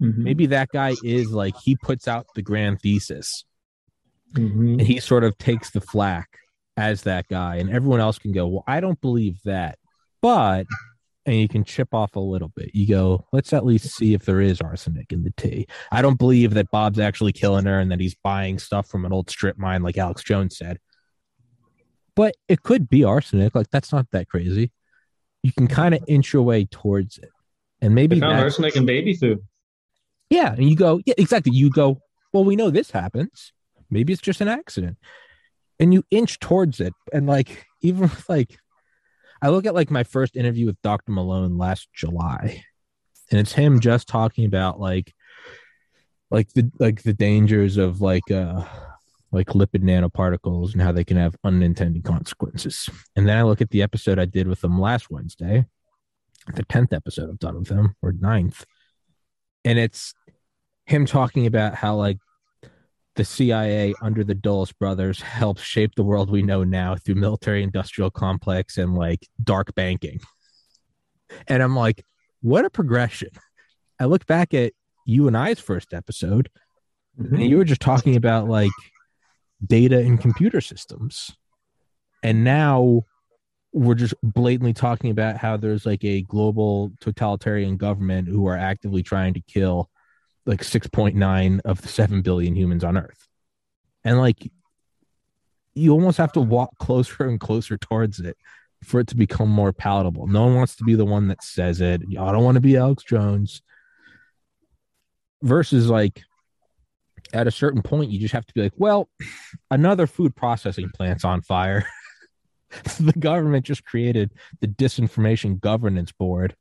Mm-hmm. 0.00 0.22
Maybe 0.22 0.46
that 0.46 0.68
guy 0.72 0.94
is 1.02 1.32
like 1.32 1.56
he 1.56 1.76
puts 1.76 2.06
out 2.06 2.26
the 2.34 2.42
grand 2.42 2.80
thesis 2.80 3.44
Mm-hmm. 4.34 4.78
And 4.78 4.80
he 4.80 5.00
sort 5.00 5.24
of 5.24 5.38
takes 5.38 5.70
the 5.70 5.80
flack 5.80 6.28
as 6.76 7.02
that 7.02 7.28
guy, 7.28 7.56
and 7.56 7.70
everyone 7.70 8.00
else 8.00 8.18
can 8.18 8.32
go, 8.32 8.46
Well, 8.46 8.64
I 8.66 8.80
don't 8.80 9.00
believe 9.00 9.38
that. 9.44 9.78
But, 10.20 10.66
and 11.26 11.36
you 11.36 11.48
can 11.48 11.64
chip 11.64 11.94
off 11.94 12.16
a 12.16 12.20
little 12.20 12.48
bit. 12.54 12.74
You 12.74 12.86
go, 12.86 13.26
Let's 13.32 13.52
at 13.52 13.64
least 13.64 13.96
see 13.96 14.14
if 14.14 14.24
there 14.24 14.40
is 14.40 14.60
arsenic 14.60 15.12
in 15.12 15.24
the 15.24 15.32
tea. 15.36 15.66
I 15.90 16.02
don't 16.02 16.18
believe 16.18 16.54
that 16.54 16.70
Bob's 16.70 16.98
actually 16.98 17.32
killing 17.32 17.66
her 17.66 17.78
and 17.78 17.90
that 17.90 18.00
he's 18.00 18.14
buying 18.14 18.58
stuff 18.58 18.88
from 18.88 19.04
an 19.04 19.12
old 19.12 19.30
strip 19.30 19.58
mine, 19.58 19.82
like 19.82 19.98
Alex 19.98 20.22
Jones 20.22 20.56
said. 20.56 20.78
But 22.14 22.34
it 22.48 22.62
could 22.62 22.88
be 22.88 23.04
arsenic. 23.04 23.54
Like, 23.54 23.70
that's 23.70 23.92
not 23.92 24.10
that 24.10 24.28
crazy. 24.28 24.72
You 25.42 25.52
can 25.52 25.68
kind 25.68 25.94
of 25.94 26.02
inch 26.08 26.32
your 26.32 26.42
way 26.42 26.64
towards 26.64 27.18
it. 27.18 27.30
And 27.80 27.94
maybe 27.94 28.18
found 28.18 28.40
arsenic 28.40 28.74
in 28.74 28.86
baby 28.86 29.14
food. 29.14 29.38
Yeah. 30.30 30.52
And 30.52 30.68
you 30.68 30.76
go, 30.76 31.00
Yeah, 31.06 31.14
exactly. 31.18 31.52
You 31.52 31.70
go, 31.70 32.00
Well, 32.32 32.44
we 32.44 32.56
know 32.56 32.70
this 32.70 32.90
happens 32.90 33.52
maybe 33.90 34.12
it's 34.12 34.22
just 34.22 34.40
an 34.40 34.48
accident 34.48 34.96
and 35.78 35.92
you 35.92 36.04
inch 36.10 36.38
towards 36.38 36.80
it 36.80 36.92
and 37.12 37.26
like 37.26 37.66
even 37.82 38.02
with 38.02 38.28
like 38.28 38.58
i 39.42 39.48
look 39.48 39.66
at 39.66 39.74
like 39.74 39.90
my 39.90 40.04
first 40.04 40.36
interview 40.36 40.66
with 40.66 40.80
dr 40.82 41.10
malone 41.10 41.56
last 41.56 41.88
july 41.92 42.62
and 43.30 43.40
it's 43.40 43.52
him 43.52 43.80
just 43.80 44.08
talking 44.08 44.44
about 44.44 44.80
like 44.80 45.14
like 46.30 46.52
the 46.54 46.70
like 46.78 47.02
the 47.02 47.12
dangers 47.12 47.76
of 47.76 48.00
like 48.00 48.30
uh 48.30 48.64
like 49.30 49.48
lipid 49.48 49.82
nanoparticles 49.82 50.72
and 50.72 50.80
how 50.80 50.90
they 50.90 51.04
can 51.04 51.16
have 51.16 51.36
unintended 51.44 52.02
consequences 52.04 52.88
and 53.16 53.28
then 53.28 53.36
i 53.36 53.42
look 53.42 53.60
at 53.60 53.70
the 53.70 53.82
episode 53.82 54.18
i 54.18 54.24
did 54.24 54.48
with 54.48 54.62
him 54.62 54.80
last 54.80 55.10
wednesday 55.10 55.64
the 56.54 56.64
10th 56.64 56.92
episode 56.92 57.28
i've 57.30 57.38
done 57.38 57.58
with 57.58 57.68
him 57.68 57.94
or 58.02 58.12
ninth 58.12 58.64
and 59.68 59.78
it's 59.78 60.14
him 60.86 61.04
talking 61.04 61.44
about 61.44 61.74
how 61.74 61.94
like 61.94 62.16
the 63.16 63.24
CIA 63.24 63.92
under 64.00 64.24
the 64.24 64.34
Dulles 64.34 64.72
brothers 64.72 65.20
helped 65.20 65.60
shape 65.60 65.94
the 65.94 66.02
world 66.02 66.30
we 66.30 66.40
know 66.40 66.64
now 66.64 66.96
through 66.96 67.16
military 67.16 67.62
industrial 67.62 68.10
complex 68.10 68.78
and 68.78 68.94
like 68.94 69.28
dark 69.44 69.74
banking. 69.74 70.20
And 71.48 71.62
I'm 71.62 71.76
like, 71.76 72.02
what 72.40 72.64
a 72.64 72.70
progression. 72.70 73.28
I 74.00 74.06
look 74.06 74.24
back 74.24 74.54
at 74.54 74.72
you 75.04 75.26
and 75.26 75.36
I's 75.36 75.60
first 75.60 75.92
episode, 75.92 76.48
mm-hmm. 77.20 77.34
and 77.34 77.44
you 77.44 77.58
were 77.58 77.64
just 77.64 77.82
talking 77.82 78.16
about 78.16 78.48
like 78.48 78.70
data 79.66 79.98
and 79.98 80.18
computer 80.18 80.62
systems. 80.62 81.36
And 82.22 82.42
now 82.42 83.04
we're 83.78 83.94
just 83.94 84.14
blatantly 84.24 84.72
talking 84.72 85.10
about 85.10 85.36
how 85.36 85.56
there's 85.56 85.86
like 85.86 86.04
a 86.04 86.22
global 86.22 86.90
totalitarian 87.00 87.76
government 87.76 88.26
who 88.26 88.46
are 88.48 88.56
actively 88.56 89.04
trying 89.04 89.34
to 89.34 89.40
kill 89.40 89.88
like 90.46 90.62
6.9 90.62 91.60
of 91.64 91.80
the 91.80 91.86
7 91.86 92.22
billion 92.22 92.56
humans 92.56 92.82
on 92.82 92.96
earth. 92.96 93.28
And 94.04 94.18
like 94.18 94.50
you 95.74 95.92
almost 95.92 96.18
have 96.18 96.32
to 96.32 96.40
walk 96.40 96.76
closer 96.78 97.28
and 97.28 97.38
closer 97.38 97.78
towards 97.78 98.18
it 98.18 98.36
for 98.82 98.98
it 98.98 99.06
to 99.08 99.16
become 99.16 99.48
more 99.48 99.72
palatable. 99.72 100.26
No 100.26 100.46
one 100.46 100.56
wants 100.56 100.74
to 100.76 100.84
be 100.84 100.96
the 100.96 101.04
one 101.04 101.28
that 101.28 101.44
says 101.44 101.80
it. 101.80 102.02
I 102.18 102.32
don't 102.32 102.44
want 102.44 102.56
to 102.56 102.60
be 102.60 102.76
alex 102.76 103.04
jones. 103.04 103.62
Versus 105.40 105.88
like 105.88 106.22
at 107.32 107.46
a 107.46 107.52
certain 107.52 107.82
point 107.82 108.10
you 108.10 108.18
just 108.18 108.34
have 108.34 108.46
to 108.46 108.54
be 108.54 108.62
like 108.62 108.72
well 108.76 109.08
another 109.70 110.06
food 110.06 110.34
processing 110.34 110.88
plant's 110.94 111.24
on 111.24 111.42
fire 111.42 111.86
the 113.00 113.14
government 113.18 113.64
just 113.64 113.84
created 113.84 114.32
the 114.60 114.68
disinformation 114.68 115.60
governance 115.60 116.12
board 116.12 116.54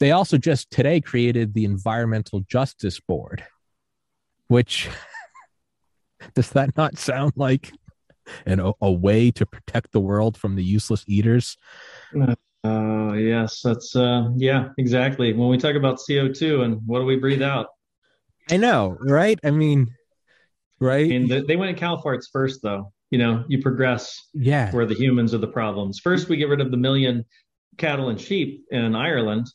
they 0.00 0.10
also 0.10 0.38
just 0.38 0.70
today 0.70 1.00
created 1.00 1.54
the 1.54 1.64
Environmental 1.64 2.40
Justice 2.40 3.00
Board, 3.00 3.44
which 4.48 4.88
does 6.34 6.50
that 6.50 6.76
not 6.76 6.98
sound 6.98 7.32
like 7.36 7.72
an, 8.46 8.60
a, 8.60 8.72
a 8.80 8.90
way 8.90 9.30
to 9.32 9.46
protect 9.46 9.92
the 9.92 10.00
world 10.00 10.36
from 10.36 10.56
the 10.56 10.64
useless 10.64 11.04
eaters? 11.06 11.56
Uh, 12.64 13.12
yes, 13.12 13.60
that's 13.62 13.94
uh, 13.94 14.28
yeah, 14.36 14.68
exactly. 14.78 15.32
When 15.32 15.48
we 15.48 15.58
talk 15.58 15.76
about 15.76 16.00
CO 16.06 16.28
two 16.28 16.62
and 16.62 16.80
what 16.86 16.98
do 16.98 17.04
we 17.04 17.16
breathe 17.16 17.42
out? 17.42 17.66
I 18.50 18.56
know, 18.56 18.96
right? 19.00 19.38
I 19.44 19.50
mean, 19.50 19.94
right? 20.80 21.10
And 21.10 21.28
the, 21.28 21.42
they 21.42 21.56
went 21.56 21.70
in 21.70 21.76
cow 21.76 21.96
farts 21.96 22.26
first, 22.32 22.60
though. 22.62 22.92
You 23.14 23.18
know, 23.18 23.44
you 23.46 23.62
progress. 23.62 24.26
Yeah. 24.34 24.72
Where 24.72 24.86
the 24.86 24.96
humans 24.96 25.34
are 25.34 25.38
the 25.38 25.46
problems. 25.46 26.00
First, 26.00 26.28
we 26.28 26.36
get 26.36 26.48
rid 26.48 26.60
of 26.60 26.72
the 26.72 26.76
million 26.76 27.24
cattle 27.78 28.08
and 28.08 28.20
sheep 28.20 28.64
in 28.72 28.96
Ireland 28.96 29.46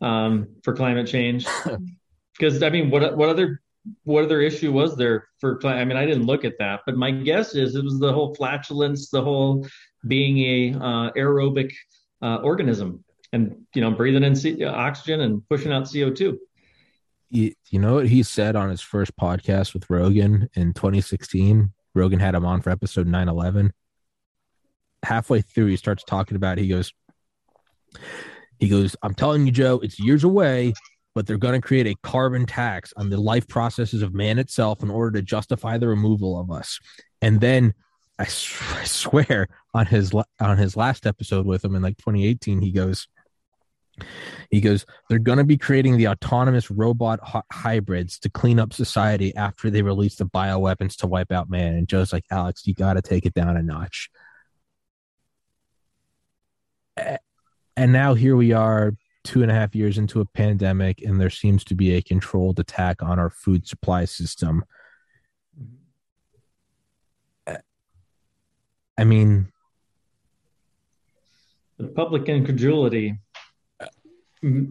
um, 0.00 0.48
for 0.64 0.74
climate 0.74 1.06
change. 1.06 1.46
because 2.32 2.62
I 2.62 2.70
mean, 2.70 2.88
what 2.88 3.14
what 3.14 3.28
other 3.28 3.60
what 4.04 4.24
other 4.24 4.40
issue 4.40 4.72
was 4.72 4.96
there 4.96 5.28
for? 5.42 5.60
I 5.66 5.84
mean, 5.84 5.98
I 5.98 6.06
didn't 6.06 6.24
look 6.24 6.46
at 6.46 6.54
that, 6.58 6.80
but 6.86 6.96
my 6.96 7.10
guess 7.10 7.54
is 7.54 7.74
it 7.74 7.84
was 7.84 7.98
the 7.98 8.14
whole 8.14 8.34
flatulence, 8.34 9.10
the 9.10 9.20
whole 9.20 9.66
being 10.08 10.38
a 10.38 10.78
uh, 10.78 11.10
aerobic 11.12 11.70
uh, 12.22 12.36
organism, 12.36 13.04
and 13.34 13.66
you 13.74 13.82
know, 13.82 13.90
breathing 13.90 14.24
in 14.24 14.34
C- 14.34 14.64
oxygen 14.64 15.20
and 15.20 15.46
pushing 15.50 15.70
out 15.70 15.92
CO 15.92 16.08
two. 16.08 16.38
You, 17.28 17.52
you 17.68 17.78
know 17.78 17.96
what 17.96 18.08
he 18.08 18.22
said 18.22 18.56
on 18.56 18.70
his 18.70 18.80
first 18.80 19.14
podcast 19.18 19.74
with 19.74 19.90
Rogan 19.90 20.48
in 20.54 20.72
2016? 20.72 21.74
Rogan 21.94 22.20
had 22.20 22.34
him 22.34 22.44
on 22.44 22.60
for 22.60 22.70
episode 22.70 23.06
911. 23.06 23.72
Halfway 25.02 25.40
through, 25.40 25.66
he 25.66 25.76
starts 25.76 26.04
talking 26.04 26.36
about. 26.36 26.58
It, 26.58 26.62
he 26.62 26.68
goes, 26.68 26.92
he 28.58 28.68
goes, 28.68 28.96
I'm 29.02 29.14
telling 29.14 29.46
you, 29.46 29.52
Joe, 29.52 29.80
it's 29.82 29.98
years 29.98 30.24
away, 30.24 30.72
but 31.14 31.26
they're 31.26 31.38
going 31.38 31.60
to 31.60 31.66
create 31.66 31.86
a 31.86 31.96
carbon 32.02 32.46
tax 32.46 32.92
on 32.96 33.10
the 33.10 33.20
life 33.20 33.48
processes 33.48 34.02
of 34.02 34.14
man 34.14 34.38
itself 34.38 34.82
in 34.82 34.90
order 34.90 35.18
to 35.18 35.22
justify 35.22 35.78
the 35.78 35.88
removal 35.88 36.38
of 36.38 36.50
us. 36.50 36.78
And 37.20 37.40
then 37.40 37.74
I, 38.18 38.22
I 38.26 38.84
swear 38.84 39.48
on 39.74 39.86
his 39.86 40.12
on 40.40 40.58
his 40.58 40.76
last 40.76 41.06
episode 41.06 41.46
with 41.46 41.64
him 41.64 41.74
in 41.74 41.82
like 41.82 41.98
2018, 41.98 42.60
he 42.60 42.70
goes, 42.70 43.08
he 44.50 44.60
goes, 44.60 44.86
they're 45.08 45.18
going 45.18 45.38
to 45.38 45.44
be 45.44 45.58
creating 45.58 45.96
the 45.96 46.08
autonomous 46.08 46.70
robot 46.70 47.20
hybrids 47.52 48.18
to 48.20 48.30
clean 48.30 48.58
up 48.58 48.72
society 48.72 49.34
after 49.36 49.70
they 49.70 49.82
release 49.82 50.16
the 50.16 50.26
bioweapons 50.26 50.96
to 50.96 51.06
wipe 51.06 51.30
out 51.32 51.50
man. 51.50 51.74
And 51.74 51.88
Joe's 51.88 52.12
like, 52.12 52.24
Alex, 52.30 52.66
you 52.66 52.74
got 52.74 52.94
to 52.94 53.02
take 53.02 53.26
it 53.26 53.34
down 53.34 53.56
a 53.56 53.62
notch. 53.62 54.10
And 57.76 57.92
now 57.92 58.14
here 58.14 58.36
we 58.36 58.52
are, 58.52 58.92
two 59.24 59.42
and 59.42 59.50
a 59.50 59.54
half 59.54 59.74
years 59.74 59.98
into 59.98 60.20
a 60.20 60.26
pandemic, 60.26 61.00
and 61.02 61.20
there 61.20 61.30
seems 61.30 61.64
to 61.64 61.74
be 61.74 61.94
a 61.94 62.02
controlled 62.02 62.58
attack 62.58 63.02
on 63.02 63.18
our 63.18 63.30
food 63.30 63.66
supply 63.66 64.04
system. 64.04 64.64
Uh, 67.46 67.56
I 68.98 69.04
mean, 69.04 69.52
the 71.78 71.88
public 71.88 72.28
incredulity 72.28 73.18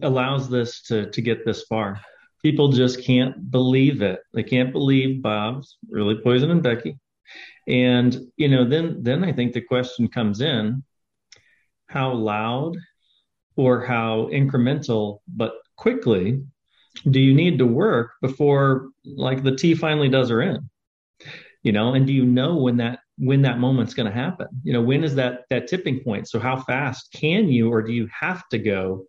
allows 0.02 0.48
this 0.48 0.82
to 0.82 1.10
to 1.10 1.22
get 1.22 1.44
this 1.44 1.62
far. 1.64 2.00
People 2.42 2.68
just 2.68 3.04
can't 3.04 3.50
believe 3.50 4.02
it. 4.02 4.20
They 4.34 4.42
can't 4.42 4.72
believe 4.72 5.22
Bob's 5.22 5.76
really 5.88 6.16
poisoning 6.16 6.60
Becky. 6.60 6.98
And 7.68 8.16
you 8.36 8.48
know, 8.48 8.64
then 8.64 9.02
then 9.02 9.24
I 9.24 9.32
think 9.32 9.52
the 9.52 9.60
question 9.60 10.08
comes 10.08 10.40
in 10.40 10.82
how 11.86 12.12
loud 12.12 12.76
or 13.56 13.84
how 13.84 14.28
incremental 14.32 15.20
but 15.28 15.52
quickly 15.76 16.42
do 17.10 17.20
you 17.20 17.34
need 17.34 17.58
to 17.58 17.66
work 17.66 18.12
before 18.20 18.88
like 19.04 19.42
the 19.42 19.54
tea 19.54 19.74
finally 19.74 20.08
does 20.08 20.30
her 20.30 20.40
in 20.42 20.68
you 21.62 21.72
know 21.72 21.94
and 21.94 22.06
do 22.06 22.12
you 22.12 22.24
know 22.24 22.56
when 22.56 22.76
that 22.76 23.00
when 23.18 23.42
that 23.42 23.58
moment's 23.58 23.94
going 23.94 24.06
to 24.06 24.12
happen 24.12 24.46
you 24.62 24.72
know 24.72 24.80
when 24.80 25.04
is 25.04 25.14
that 25.14 25.42
that 25.50 25.66
tipping 25.66 26.00
point 26.00 26.28
so 26.28 26.38
how 26.38 26.56
fast 26.56 27.12
can 27.12 27.48
you 27.48 27.70
or 27.70 27.82
do 27.82 27.92
you 27.92 28.08
have 28.18 28.48
to 28.48 28.58
go 28.58 29.04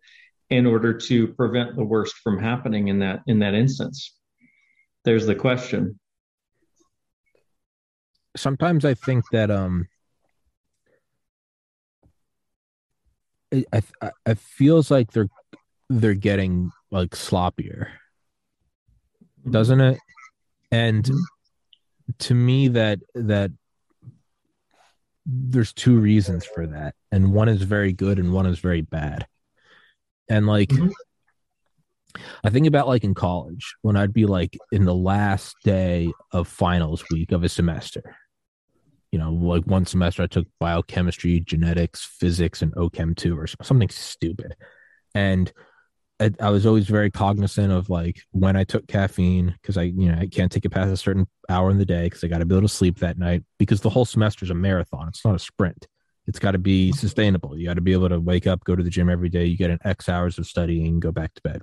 in 0.54 0.66
order 0.66 0.94
to 0.96 1.26
prevent 1.28 1.74
the 1.74 1.84
worst 1.84 2.14
from 2.22 2.38
happening 2.38 2.86
in 2.86 3.00
that 3.00 3.20
in 3.26 3.40
that 3.40 3.54
instance. 3.54 4.16
There's 5.04 5.26
the 5.26 5.34
question. 5.34 5.98
Sometimes 8.36 8.84
i 8.84 8.94
think 8.94 9.24
that 9.30 9.50
um 9.50 9.86
it, 13.52 13.66
I, 14.00 14.10
it 14.26 14.38
feels 14.38 14.90
like 14.90 15.12
they're 15.12 15.28
they're 15.88 16.14
getting 16.14 16.70
like 16.90 17.10
sloppier. 17.10 17.88
Doesn't 19.48 19.80
it? 19.80 19.98
And 20.70 21.04
mm-hmm. 21.04 22.12
to 22.18 22.34
me 22.34 22.68
that 22.68 23.00
that 23.14 23.52
there's 25.26 25.72
two 25.72 25.98
reasons 25.98 26.44
for 26.44 26.66
that. 26.66 26.94
And 27.12 27.32
one 27.32 27.48
is 27.48 27.62
very 27.62 27.92
good 27.92 28.18
and 28.18 28.32
one 28.32 28.46
is 28.46 28.58
very 28.58 28.82
bad 28.82 29.26
and 30.28 30.46
like, 30.46 30.68
mm-hmm. 30.68 30.90
I 32.44 32.50
think 32.50 32.66
about 32.66 32.88
like 32.88 33.04
in 33.04 33.14
college 33.14 33.74
when 33.82 33.96
I'd 33.96 34.12
be 34.12 34.26
like 34.26 34.56
in 34.70 34.84
the 34.84 34.94
last 34.94 35.56
day 35.64 36.12
of 36.32 36.48
finals 36.48 37.04
week 37.10 37.32
of 37.32 37.42
a 37.42 37.48
semester. 37.48 38.16
You 39.10 39.18
know, 39.18 39.32
like 39.32 39.64
one 39.64 39.86
semester 39.86 40.22
I 40.22 40.26
took 40.26 40.46
biochemistry, 40.58 41.40
genetics, 41.40 42.04
physics, 42.04 42.62
and 42.62 42.74
OChem 42.74 43.16
2 43.16 43.38
or 43.38 43.46
something 43.46 43.88
stupid. 43.88 44.56
And 45.14 45.52
I, 46.20 46.30
I 46.40 46.50
was 46.50 46.66
always 46.66 46.86
very 46.86 47.10
cognizant 47.10 47.72
of 47.72 47.90
like 47.90 48.22
when 48.30 48.56
I 48.56 48.64
took 48.64 48.86
caffeine 48.86 49.54
because 49.60 49.76
I, 49.76 49.82
you 49.82 50.10
know, 50.10 50.18
I 50.18 50.26
can't 50.26 50.50
take 50.50 50.64
it 50.64 50.70
past 50.70 50.90
a 50.90 50.96
certain 50.96 51.26
hour 51.48 51.70
in 51.70 51.78
the 51.78 51.84
day 51.84 52.04
because 52.04 52.22
I 52.22 52.28
got 52.28 52.38
to 52.38 52.44
be 52.44 52.54
able 52.54 52.66
to 52.66 52.74
sleep 52.74 52.98
that 52.98 53.18
night 53.18 53.42
because 53.58 53.80
the 53.80 53.90
whole 53.90 54.04
semester 54.04 54.44
is 54.44 54.50
a 54.50 54.54
marathon. 54.54 55.08
It's 55.08 55.24
not 55.24 55.34
a 55.34 55.40
sprint. 55.40 55.86
It's 56.26 56.38
got 56.38 56.52
to 56.52 56.58
be 56.58 56.90
mm-hmm. 56.90 56.98
sustainable. 56.98 57.56
You 57.58 57.66
got 57.66 57.74
to 57.74 57.80
be 57.80 57.92
able 57.92 58.08
to 58.08 58.20
wake 58.20 58.46
up, 58.46 58.64
go 58.64 58.74
to 58.76 58.82
the 58.82 58.90
gym 58.90 59.10
every 59.10 59.28
day. 59.28 59.44
You 59.44 59.56
get 59.56 59.70
an 59.70 59.78
X 59.84 60.08
hours 60.08 60.38
of 60.38 60.46
studying, 60.46 61.00
go 61.00 61.12
back 61.12 61.34
to 61.34 61.42
bed. 61.42 61.62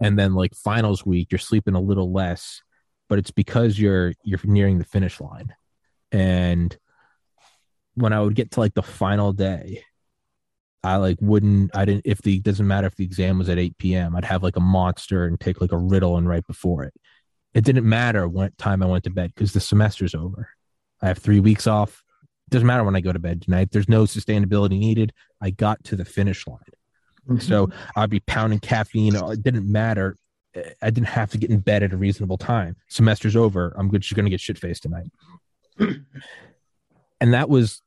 And 0.00 0.18
then 0.18 0.34
like 0.34 0.54
finals 0.54 1.06
week, 1.06 1.28
you're 1.30 1.38
sleeping 1.38 1.74
a 1.74 1.80
little 1.80 2.12
less, 2.12 2.62
but 3.08 3.18
it's 3.18 3.30
because 3.30 3.78
you're 3.78 4.12
you're 4.24 4.40
nearing 4.44 4.78
the 4.78 4.84
finish 4.84 5.20
line. 5.20 5.54
And 6.12 6.76
when 7.94 8.12
I 8.12 8.20
would 8.20 8.34
get 8.34 8.50
to 8.52 8.60
like 8.60 8.74
the 8.74 8.82
final 8.82 9.32
day, 9.32 9.82
I 10.82 10.96
like 10.96 11.16
wouldn't 11.20 11.74
I 11.74 11.86
didn't 11.86 12.02
if 12.04 12.20
the 12.20 12.40
doesn't 12.40 12.66
matter 12.66 12.86
if 12.86 12.96
the 12.96 13.04
exam 13.04 13.38
was 13.38 13.48
at 13.48 13.58
8 13.58 13.78
p.m. 13.78 14.14
I'd 14.14 14.24
have 14.26 14.42
like 14.42 14.56
a 14.56 14.60
monster 14.60 15.24
and 15.24 15.40
take 15.40 15.60
like 15.60 15.72
a 15.72 15.76
Ritalin 15.76 16.26
right 16.26 16.46
before 16.46 16.84
it. 16.84 16.92
It 17.54 17.64
didn't 17.64 17.88
matter 17.88 18.28
what 18.28 18.58
time 18.58 18.82
I 18.82 18.86
went 18.86 19.04
to 19.04 19.10
bed 19.10 19.32
because 19.34 19.52
the 19.52 19.60
semester's 19.60 20.14
over. 20.14 20.50
I 21.00 21.08
have 21.08 21.18
three 21.18 21.40
weeks 21.40 21.66
off 21.66 22.03
doesn't 22.54 22.66
matter 22.66 22.84
when 22.84 22.96
I 22.96 23.00
go 23.00 23.12
to 23.12 23.18
bed 23.18 23.42
tonight. 23.42 23.70
There's 23.70 23.88
no 23.88 24.04
sustainability 24.04 24.78
needed. 24.78 25.12
I 25.40 25.50
got 25.50 25.82
to 25.84 25.96
the 25.96 26.04
finish 26.04 26.46
line. 26.46 26.58
Mm-hmm. 27.28 27.38
So 27.38 27.70
I'd 27.96 28.10
be 28.10 28.20
pounding 28.20 28.60
caffeine. 28.60 29.14
It 29.14 29.42
didn't 29.42 29.70
matter. 29.70 30.16
I 30.80 30.90
didn't 30.90 31.08
have 31.08 31.30
to 31.32 31.38
get 31.38 31.50
in 31.50 31.60
bed 31.60 31.82
at 31.82 31.92
a 31.92 31.96
reasonable 31.96 32.38
time. 32.38 32.76
Semester's 32.88 33.36
over. 33.36 33.74
I'm 33.76 33.90
just 33.98 34.14
going 34.14 34.24
to 34.24 34.30
get 34.30 34.40
shit 34.40 34.58
faced 34.58 34.84
tonight. 34.84 35.10
and 35.78 37.34
that 37.34 37.48
was, 37.48 37.82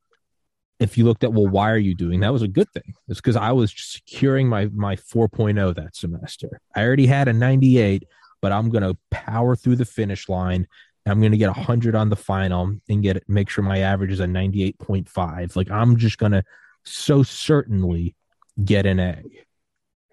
if 0.79 0.97
you 0.97 1.05
looked 1.05 1.23
at, 1.23 1.33
well, 1.33 1.47
why 1.47 1.71
are 1.71 1.77
you 1.77 1.95
doing 1.95 2.19
that? 2.19 2.33
Was 2.33 2.41
a 2.41 2.47
good 2.47 2.69
thing. 2.71 2.93
It's 3.07 3.21
because 3.21 3.37
I 3.37 3.51
was 3.53 3.73
securing 3.75 4.47
my 4.49 4.65
my 4.67 4.95
4.0 4.95 5.75
that 5.75 5.95
semester. 5.95 6.61
I 6.75 6.83
already 6.83 7.07
had 7.07 7.27
a 7.27 7.33
98, 7.33 8.03
but 8.41 8.51
I'm 8.51 8.69
going 8.69 8.83
to 8.83 8.97
power 9.11 9.55
through 9.55 9.77
the 9.77 9.85
finish 9.85 10.27
line 10.27 10.67
I'm 11.07 11.19
going 11.19 11.31
to 11.31 11.37
get 11.37 11.47
100 11.47 11.95
on 11.95 12.09
the 12.09 12.15
final 12.15 12.75
and 12.89 13.03
get 13.03 13.17
it, 13.17 13.23
make 13.27 13.49
sure 13.49 13.63
my 13.63 13.79
average 13.79 14.11
is 14.11 14.19
a 14.19 14.25
98.5. 14.25 15.55
Like 15.55 15.71
I'm 15.71 15.97
just 15.97 16.17
going 16.17 16.33
to 16.33 16.43
so 16.83 17.23
certainly 17.23 18.15
get 18.63 18.85
an 18.85 18.99
A. 18.99 19.23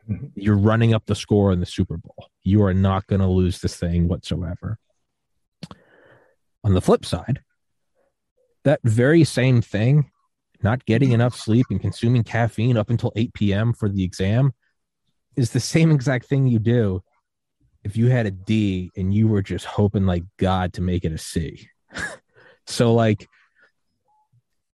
Mm-hmm. 0.08 0.26
You're 0.34 0.56
running 0.56 0.94
up 0.94 1.06
the 1.06 1.14
score 1.14 1.52
in 1.52 1.60
the 1.60 1.66
Super 1.66 1.96
Bowl. 1.96 2.28
You 2.42 2.62
are 2.64 2.74
not 2.74 3.06
going 3.06 3.20
to 3.20 3.26
lose 3.26 3.60
this 3.60 3.76
thing 3.76 4.08
whatsoever. 4.08 4.78
On 6.62 6.74
the 6.74 6.80
flip 6.80 7.04
side, 7.04 7.42
that 8.64 8.80
very 8.84 9.24
same 9.24 9.60
thing, 9.60 10.10
not 10.62 10.84
getting 10.86 11.12
enough 11.12 11.34
sleep 11.34 11.66
and 11.70 11.80
consuming 11.80 12.24
caffeine 12.24 12.76
up 12.76 12.88
until 12.88 13.12
8 13.16 13.34
p.m. 13.34 13.72
for 13.72 13.88
the 13.88 14.02
exam, 14.02 14.52
is 15.36 15.50
the 15.50 15.60
same 15.60 15.90
exact 15.92 16.26
thing 16.26 16.46
you 16.46 16.58
do 16.58 17.02
if 17.84 17.96
you 17.96 18.08
had 18.08 18.26
a 18.26 18.30
D 18.30 18.90
and 18.96 19.14
you 19.14 19.28
were 19.28 19.42
just 19.42 19.66
hoping 19.66 20.06
like 20.06 20.24
God 20.38 20.72
to 20.74 20.82
make 20.82 21.04
it 21.04 21.12
a 21.12 21.18
C. 21.18 21.68
so 22.66 22.94
like 22.94 23.28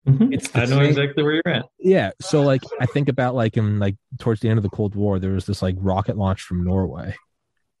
mm-hmm. 0.06 0.32
it's 0.32 0.54
I 0.54 0.64
know 0.64 0.76
same, 0.76 0.82
exactly 0.82 1.22
where 1.22 1.34
you're 1.34 1.48
at. 1.48 1.66
Yeah. 1.78 2.10
So 2.20 2.42
like 2.42 2.62
I 2.80 2.86
think 2.86 3.08
about 3.08 3.34
like 3.34 3.56
in 3.56 3.78
like 3.78 3.96
towards 4.18 4.40
the 4.40 4.48
end 4.48 4.58
of 4.58 4.64
the 4.64 4.70
Cold 4.70 4.94
War, 4.94 5.18
there 5.18 5.32
was 5.32 5.46
this 5.46 5.62
like 5.62 5.76
rocket 5.78 6.16
launch 6.18 6.42
from 6.42 6.64
Norway. 6.64 7.14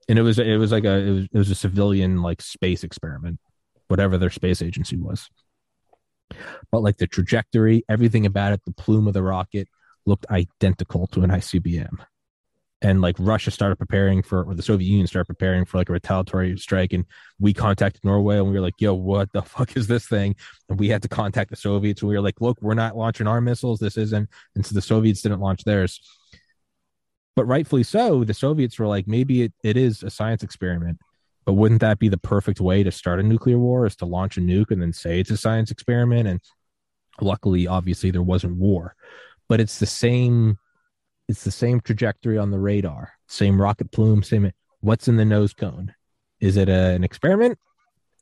And 0.08 0.18
it 0.18 0.22
was 0.22 0.38
it 0.38 0.58
was 0.58 0.70
like 0.70 0.84
a 0.84 0.96
it 0.96 1.10
was, 1.10 1.24
it 1.32 1.38
was 1.38 1.50
a 1.50 1.56
civilian 1.56 2.22
like 2.22 2.40
space 2.40 2.84
experiment, 2.84 3.40
whatever 3.88 4.16
their 4.16 4.30
space 4.30 4.62
agency 4.62 4.96
was. 4.96 5.28
But 6.70 6.82
like 6.82 6.98
the 6.98 7.06
trajectory, 7.08 7.84
everything 7.88 8.26
about 8.26 8.52
it, 8.52 8.60
the 8.64 8.72
plume 8.72 9.08
of 9.08 9.14
the 9.14 9.22
rocket 9.22 9.68
looked 10.06 10.26
identical 10.30 11.08
to 11.08 11.22
an 11.22 11.30
ICBM 11.30 11.98
and 12.82 13.00
like 13.00 13.16
Russia 13.18 13.50
started 13.50 13.76
preparing 13.76 14.22
for, 14.22 14.44
or 14.44 14.54
the 14.54 14.62
Soviet 14.62 14.88
Union 14.88 15.06
started 15.06 15.26
preparing 15.26 15.64
for 15.64 15.78
like 15.78 15.88
a 15.88 15.92
retaliatory 15.92 16.56
strike, 16.58 16.92
and 16.92 17.04
we 17.38 17.54
contacted 17.54 18.04
Norway, 18.04 18.36
and 18.36 18.46
we 18.46 18.52
were 18.52 18.60
like, 18.60 18.80
"Yo, 18.80 18.94
what 18.94 19.32
the 19.32 19.42
fuck 19.54 19.76
is 19.76 19.86
this 19.86 20.06
thing?" 20.06 20.36
And 20.68 20.78
we 20.78 20.88
had 20.88 21.02
to 21.02 21.08
contact 21.08 21.50
the 21.50 21.56
Soviets, 21.56 22.02
and 22.02 22.08
we 22.08 22.16
were 22.16 22.22
like, 22.22 22.40
"Look, 22.40 22.58
we're 22.60 22.74
not 22.74 22.96
launching 22.96 23.26
our 23.26 23.40
missiles. 23.40 23.78
This 23.78 23.96
isn't," 23.96 24.28
and 24.54 24.66
so 24.66 24.74
the 24.74 24.82
Soviets 24.82 25.22
didn't 25.22 25.40
launch 25.40 25.64
theirs. 25.64 26.00
But 27.36 27.44
rightfully 27.44 27.82
so, 27.82 28.24
the 28.24 28.34
Soviets 28.34 28.78
were 28.78 28.86
like, 28.86 29.06
maybe 29.06 29.42
it, 29.42 29.52
it 29.62 29.76
is 29.76 30.02
a 30.02 30.08
science 30.08 30.42
experiment, 30.42 30.98
but 31.44 31.52
wouldn't 31.52 31.82
that 31.82 31.98
be 31.98 32.08
the 32.08 32.16
perfect 32.16 32.62
way 32.62 32.82
to 32.82 32.90
start 32.90 33.20
a 33.20 33.22
nuclear 33.22 33.58
war? 33.58 33.84
Is 33.84 33.94
to 33.96 34.06
launch 34.06 34.38
a 34.38 34.40
nuke 34.40 34.70
and 34.70 34.80
then 34.80 34.94
say 34.94 35.20
it's 35.20 35.30
a 35.30 35.36
science 35.36 35.70
experiment? 35.70 36.26
And 36.26 36.40
luckily, 37.20 37.66
obviously, 37.66 38.10
there 38.10 38.22
wasn't 38.22 38.56
war, 38.56 38.96
but 39.50 39.60
it's 39.60 39.78
the 39.78 39.86
same 39.86 40.58
it's 41.28 41.44
the 41.44 41.50
same 41.50 41.80
trajectory 41.80 42.38
on 42.38 42.50
the 42.50 42.58
radar. 42.58 43.12
same 43.26 43.60
rocket 43.60 43.90
plume, 43.90 44.22
same. 44.22 44.52
What's 44.80 45.08
in 45.08 45.16
the 45.16 45.24
nose 45.24 45.52
cone? 45.52 45.94
Is 46.40 46.56
it 46.56 46.68
a, 46.68 46.90
an 46.90 47.02
experiment? 47.02 47.58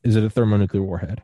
Is 0.03 0.15
it 0.15 0.23
a 0.23 0.29
thermonuclear 0.29 0.83
warhead? 0.83 1.23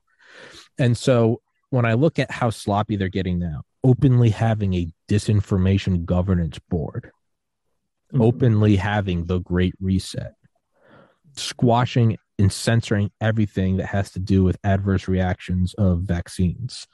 And 0.77 0.97
so 0.97 1.41
when 1.69 1.85
I 1.85 1.93
look 1.93 2.19
at 2.19 2.31
how 2.31 2.49
sloppy 2.49 2.95
they're 2.95 3.09
getting 3.09 3.39
now, 3.39 3.63
openly 3.83 4.29
having 4.29 4.73
a 4.73 4.91
disinformation 5.09 6.05
governance 6.05 6.59
board, 6.69 7.11
mm-hmm. 8.13 8.21
openly 8.21 8.75
having 8.75 9.25
the 9.25 9.39
Great 9.39 9.73
Reset, 9.79 10.33
squashing 11.35 12.17
and 12.37 12.51
censoring 12.51 13.11
everything 13.19 13.77
that 13.77 13.87
has 13.87 14.11
to 14.11 14.19
do 14.19 14.43
with 14.43 14.57
adverse 14.63 15.07
reactions 15.07 15.73
of 15.75 16.01
vaccines, 16.01 16.87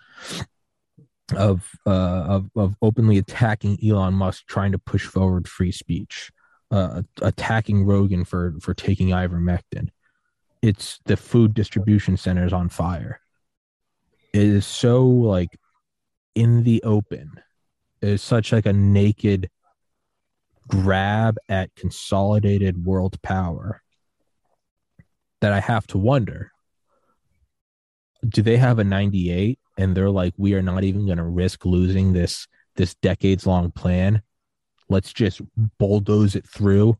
of 1.36 1.70
uh, 1.86 1.90
of 1.90 2.50
of 2.56 2.76
openly 2.82 3.18
attacking 3.18 3.78
Elon 3.84 4.14
Musk 4.14 4.46
trying 4.48 4.72
to 4.72 4.80
push 4.80 5.06
forward 5.06 5.48
free 5.48 5.72
speech, 5.72 6.32
uh, 6.72 7.04
attacking 7.22 7.86
Rogan 7.86 8.26
for 8.26 8.56
for 8.62 8.74
taking 8.74 9.10
ivermectin. 9.10 9.90
It's 10.62 11.00
the 11.06 11.18
food 11.18 11.54
distribution 11.54 12.18
centers 12.18 12.54
on 12.54 12.70
fire. 12.70 13.22
It 14.34 14.42
is 14.42 14.66
so 14.66 15.06
like 15.06 15.58
in 16.36 16.64
the 16.64 16.82
open. 16.84 17.42
It 18.02 18.10
is 18.10 18.22
such 18.22 18.52
like 18.52 18.66
a 18.66 18.74
naked 18.74 19.50
grab 20.68 21.38
at 21.50 21.76
consolidated 21.76 22.86
world 22.86 23.22
power 23.22 23.82
that 25.42 25.54
I 25.54 25.60
have 25.60 25.88
to 25.88 25.98
wonder 25.98 26.52
do 28.28 28.42
they 28.42 28.58
have 28.58 28.80
a 28.80 28.84
98 28.84 29.60
and 29.78 29.96
they're 29.96 30.10
like 30.10 30.34
we 30.38 30.54
are 30.54 30.62
not 30.62 30.84
even 30.84 31.06
going 31.06 31.18
to 31.18 31.24
risk 31.24 31.66
losing 31.66 32.14
this 32.14 32.48
this 32.76 32.96
decades 32.96 33.46
long 33.46 33.72
plan? 33.72 34.22
Let's 34.90 35.14
just 35.14 35.42
bulldoze 35.78 36.36
it 36.36 36.48
through. 36.48 36.98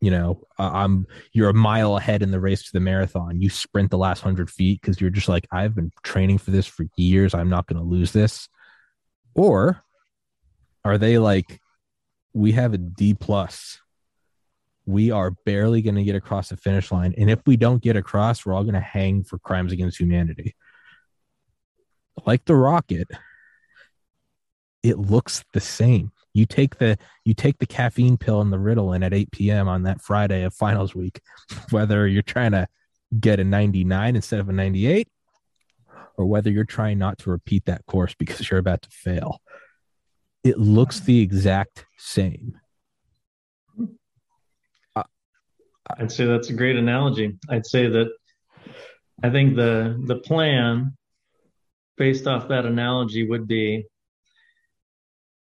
You 0.00 0.12
know 0.12 0.44
i'm 0.60 1.08
you're 1.32 1.48
a 1.48 1.54
mile 1.54 1.96
ahead 1.96 2.22
in 2.22 2.30
the 2.30 2.38
race 2.38 2.62
to 2.62 2.72
the 2.72 2.80
marathon. 2.80 3.40
You 3.40 3.50
sprint 3.50 3.90
the 3.90 3.98
last 3.98 4.24
100 4.24 4.48
feet 4.48 4.80
because 4.80 5.00
you're 5.00 5.10
just 5.10 5.28
like 5.28 5.46
i've 5.50 5.74
been 5.74 5.90
training 6.04 6.38
for 6.38 6.52
this 6.52 6.66
for 6.66 6.86
years. 6.96 7.34
I'm 7.34 7.50
not 7.50 7.66
going 7.66 7.82
to 7.82 7.88
lose 7.88 8.12
this. 8.12 8.48
Or 9.34 9.82
are 10.84 10.98
they 10.98 11.18
like 11.18 11.60
we 12.32 12.52
have 12.52 12.74
a 12.74 12.78
d 12.78 13.14
plus 13.14 13.80
we 14.88 15.10
are 15.10 15.32
barely 15.44 15.82
going 15.82 15.94
to 15.94 16.02
get 16.02 16.14
across 16.14 16.48
the 16.48 16.56
finish 16.56 16.90
line 16.90 17.14
and 17.18 17.30
if 17.30 17.40
we 17.46 17.56
don't 17.56 17.82
get 17.82 17.96
across 17.96 18.44
we're 18.44 18.54
all 18.54 18.64
going 18.64 18.74
to 18.74 18.80
hang 18.80 19.22
for 19.22 19.38
crimes 19.38 19.72
against 19.72 20.00
humanity 20.00 20.54
like 22.26 22.44
the 22.46 22.54
rocket 22.54 23.08
it 24.82 24.98
looks 24.98 25.44
the 25.52 25.60
same 25.60 26.10
you 26.38 26.46
take 26.46 26.78
the 26.78 26.96
you 27.24 27.34
take 27.34 27.58
the 27.58 27.66
caffeine 27.66 28.16
pill 28.16 28.40
and 28.40 28.52
the 28.52 28.56
Ritalin 28.56 29.04
at 29.04 29.12
8 29.12 29.30
p.m. 29.30 29.68
on 29.68 29.82
that 29.82 30.00
Friday 30.00 30.44
of 30.44 30.54
finals 30.54 30.94
week, 30.94 31.20
whether 31.70 32.06
you're 32.06 32.22
trying 32.22 32.52
to 32.52 32.68
get 33.18 33.40
a 33.40 33.44
99 33.44 34.16
instead 34.16 34.40
of 34.40 34.48
a 34.48 34.52
98, 34.52 35.08
or 36.16 36.26
whether 36.26 36.50
you're 36.50 36.64
trying 36.64 36.98
not 36.98 37.18
to 37.18 37.30
repeat 37.30 37.64
that 37.66 37.84
course 37.86 38.14
because 38.14 38.50
you're 38.50 38.60
about 38.60 38.82
to 38.82 38.90
fail. 38.90 39.40
It 40.44 40.58
looks 40.58 41.00
the 41.00 41.20
exact 41.20 41.86
same. 41.96 42.60
I'd 45.96 46.12
say 46.12 46.26
that's 46.26 46.50
a 46.50 46.54
great 46.54 46.76
analogy. 46.76 47.38
I'd 47.48 47.66
say 47.66 47.88
that 47.88 48.08
I 49.22 49.30
think 49.30 49.56
the 49.56 50.02
the 50.06 50.16
plan 50.16 50.96
based 51.96 52.26
off 52.26 52.48
that 52.48 52.66
analogy 52.66 53.28
would 53.28 53.48
be 53.48 53.86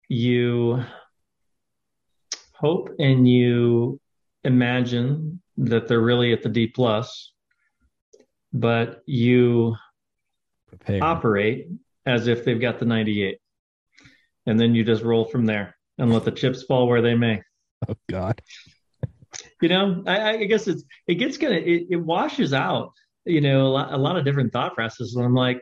you 0.07 0.83
hope 2.53 2.89
and 2.99 3.27
you 3.27 3.99
imagine 4.43 5.41
that 5.57 5.87
they're 5.87 5.99
really 5.99 6.33
at 6.33 6.41
the 6.41 6.49
D 6.49 6.67
plus, 6.67 7.33
but 8.53 9.01
you 9.05 9.75
Prepare. 10.67 11.03
operate 11.03 11.67
as 12.05 12.27
if 12.27 12.45
they've 12.45 12.59
got 12.59 12.79
the 12.79 12.85
98. 12.85 13.37
And 14.45 14.59
then 14.59 14.73
you 14.73 14.83
just 14.83 15.03
roll 15.03 15.25
from 15.25 15.45
there 15.45 15.77
and 15.97 16.11
let 16.11 16.25
the 16.25 16.31
chips 16.31 16.63
fall 16.63 16.87
where 16.87 17.01
they 17.01 17.13
may. 17.13 17.41
Oh 17.87 17.95
God. 18.09 18.41
You 19.61 19.69
know, 19.69 20.03
I, 20.07 20.37
I 20.37 20.43
guess 20.45 20.67
it's 20.67 20.83
it 21.07 21.15
gets 21.15 21.37
kind 21.37 21.53
of 21.53 21.63
it, 21.63 21.87
it 21.89 21.97
washes 21.97 22.53
out, 22.53 22.93
you 23.25 23.41
know, 23.41 23.67
a 23.67 23.69
lot, 23.69 23.93
a 23.93 23.97
lot 23.97 24.15
of 24.17 24.25
different 24.25 24.53
thought 24.53 24.75
processes. 24.75 25.15
And 25.15 25.25
I'm 25.25 25.33
like, 25.33 25.61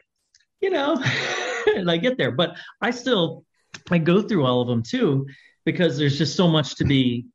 you 0.61 0.69
know, 0.69 1.01
and 1.75 1.89
I 1.89 1.97
get 1.97 2.17
there, 2.17 2.31
but 2.31 2.55
I 2.81 2.91
still 2.91 3.43
I 3.89 3.97
go 3.97 4.21
through 4.21 4.45
all 4.45 4.61
of 4.61 4.67
them 4.67 4.83
too 4.83 5.27
because 5.65 5.97
there's 5.97 6.17
just 6.17 6.35
so 6.35 6.47
much 6.47 6.75
to 6.75 6.85
be 6.85 7.25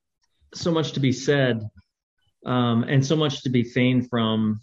so 0.55 0.71
much 0.71 0.93
to 0.93 1.01
be 1.01 1.13
said 1.13 1.63
um, 2.47 2.85
and 2.85 3.05
so 3.05 3.17
much 3.17 3.43
to 3.43 3.51
be 3.51 3.63
feigned 3.63 4.09
from 4.09 4.61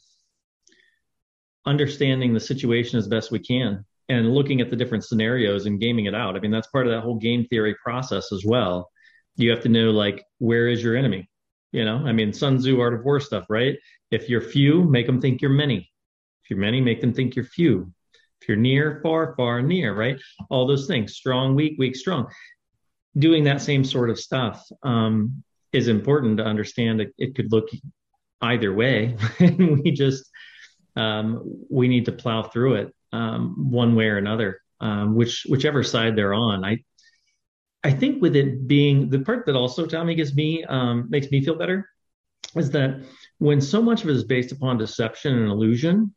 understanding 1.65 2.33
the 2.33 2.39
situation 2.39 2.97
as 2.97 3.07
best 3.07 3.31
we 3.31 3.39
can 3.39 3.85
and 4.09 4.33
looking 4.33 4.59
at 4.59 4.69
the 4.69 4.75
different 4.75 5.05
scenarios 5.05 5.65
and 5.65 5.79
gaming 5.79 6.05
it 6.05 6.15
out. 6.15 6.35
I 6.35 6.39
mean, 6.39 6.51
that's 6.51 6.67
part 6.67 6.87
of 6.87 6.93
that 6.93 7.01
whole 7.01 7.17
game 7.17 7.45
theory 7.45 7.75
process 7.83 8.31
as 8.31 8.43
well. 8.45 8.89
You 9.35 9.51
have 9.51 9.61
to 9.61 9.69
know 9.69 9.91
like 9.91 10.23
where 10.39 10.67
is 10.67 10.83
your 10.83 10.95
enemy? 10.97 11.29
You 11.71 11.85
know, 11.85 11.97
I 11.97 12.11
mean, 12.11 12.33
Sun 12.33 12.57
Tzu 12.57 12.79
Art 12.79 12.93
of 12.93 13.05
War 13.05 13.19
stuff, 13.19 13.45
right? 13.49 13.77
If 14.11 14.27
you're 14.27 14.41
few, 14.41 14.83
make 14.83 15.05
them 15.05 15.21
think 15.21 15.41
you're 15.41 15.51
many. 15.51 15.91
If 16.43 16.49
you're 16.49 16.59
many, 16.59 16.81
make 16.81 17.01
them 17.01 17.13
think 17.13 17.35
you're 17.35 17.45
few. 17.45 17.93
If 18.41 18.47
you're 18.47 18.57
near, 18.57 18.99
far, 19.03 19.35
far, 19.35 19.61
near, 19.61 19.93
right? 19.93 20.19
All 20.49 20.65
those 20.65 20.87
things, 20.87 21.15
strong, 21.15 21.55
weak, 21.55 21.75
weak, 21.77 21.95
strong. 21.95 22.27
Doing 23.17 23.43
that 23.43 23.61
same 23.61 23.83
sort 23.83 24.09
of 24.09 24.19
stuff 24.19 24.65
um, 24.83 25.43
is 25.73 25.87
important 25.87 26.37
to 26.37 26.43
understand. 26.43 27.01
It, 27.01 27.13
it 27.17 27.35
could 27.35 27.51
look 27.51 27.69
either 28.41 28.73
way. 28.73 29.15
and 29.39 29.79
we 29.83 29.91
just 29.91 30.29
um, 30.95 31.63
we 31.69 31.87
need 31.87 32.05
to 32.05 32.11
plow 32.11 32.43
through 32.43 32.75
it 32.75 32.95
um, 33.13 33.69
one 33.71 33.95
way 33.95 34.05
or 34.05 34.17
another, 34.17 34.61
um, 34.79 35.15
which 35.15 35.45
whichever 35.47 35.83
side 35.83 36.15
they're 36.15 36.33
on. 36.33 36.63
I 36.65 36.79
I 37.83 37.91
think 37.91 38.21
with 38.21 38.35
it 38.35 38.67
being 38.67 39.09
the 39.09 39.19
part 39.19 39.45
that 39.45 39.55
also 39.55 39.85
Tommy 39.85 40.15
gives 40.15 40.35
me 40.35 40.63
um, 40.65 41.07
makes 41.09 41.31
me 41.31 41.43
feel 41.43 41.55
better 41.55 41.89
is 42.55 42.71
that 42.71 43.01
when 43.37 43.61
so 43.61 43.81
much 43.81 44.03
of 44.03 44.09
it 44.09 44.15
is 44.15 44.23
based 44.23 44.51
upon 44.51 44.77
deception 44.77 45.37
and 45.37 45.49
illusion, 45.49 46.13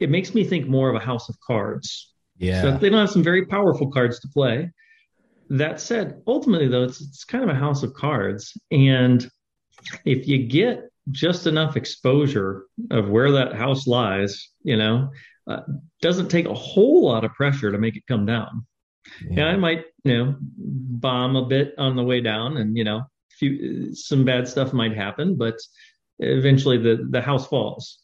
it 0.00 0.10
makes 0.10 0.34
me 0.34 0.44
think 0.44 0.66
more 0.66 0.88
of 0.88 0.96
a 0.96 1.04
house 1.04 1.28
of 1.28 1.36
cards. 1.40 2.12
Yeah. 2.38 2.62
So 2.62 2.78
they 2.78 2.88
don't 2.88 3.00
have 3.00 3.10
some 3.10 3.22
very 3.22 3.46
powerful 3.46 3.90
cards 3.90 4.20
to 4.20 4.28
play. 4.28 4.70
That 5.50 5.80
said, 5.80 6.22
ultimately 6.26 6.68
though, 6.68 6.84
it's 6.84 7.00
it's 7.00 7.24
kind 7.24 7.44
of 7.44 7.50
a 7.50 7.58
house 7.58 7.82
of 7.82 7.92
cards. 7.94 8.56
And 8.70 9.28
if 10.04 10.26
you 10.26 10.46
get 10.46 10.84
just 11.10 11.46
enough 11.46 11.76
exposure 11.76 12.64
of 12.90 13.08
where 13.08 13.30
that 13.32 13.54
house 13.54 13.86
lies, 13.86 14.48
you 14.62 14.76
know, 14.76 15.10
uh, 15.46 15.60
doesn't 16.00 16.30
take 16.30 16.46
a 16.46 16.54
whole 16.54 17.04
lot 17.04 17.24
of 17.24 17.34
pressure 17.34 17.70
to 17.70 17.78
make 17.78 17.96
it 17.96 18.06
come 18.08 18.24
down. 18.24 18.66
Yeah. 19.30 19.36
yeah, 19.36 19.46
I 19.46 19.56
might, 19.56 19.84
you 20.04 20.16
know, 20.16 20.34
bomb 20.38 21.36
a 21.36 21.46
bit 21.46 21.74
on 21.78 21.96
the 21.96 22.02
way 22.02 22.20
down, 22.20 22.56
and 22.56 22.76
you 22.76 22.84
know, 22.84 23.02
few 23.38 23.94
some 23.94 24.24
bad 24.24 24.48
stuff 24.48 24.72
might 24.72 24.96
happen, 24.96 25.36
but 25.36 25.56
eventually 26.18 26.78
the 26.78 27.06
the 27.10 27.20
house 27.20 27.46
falls, 27.46 27.98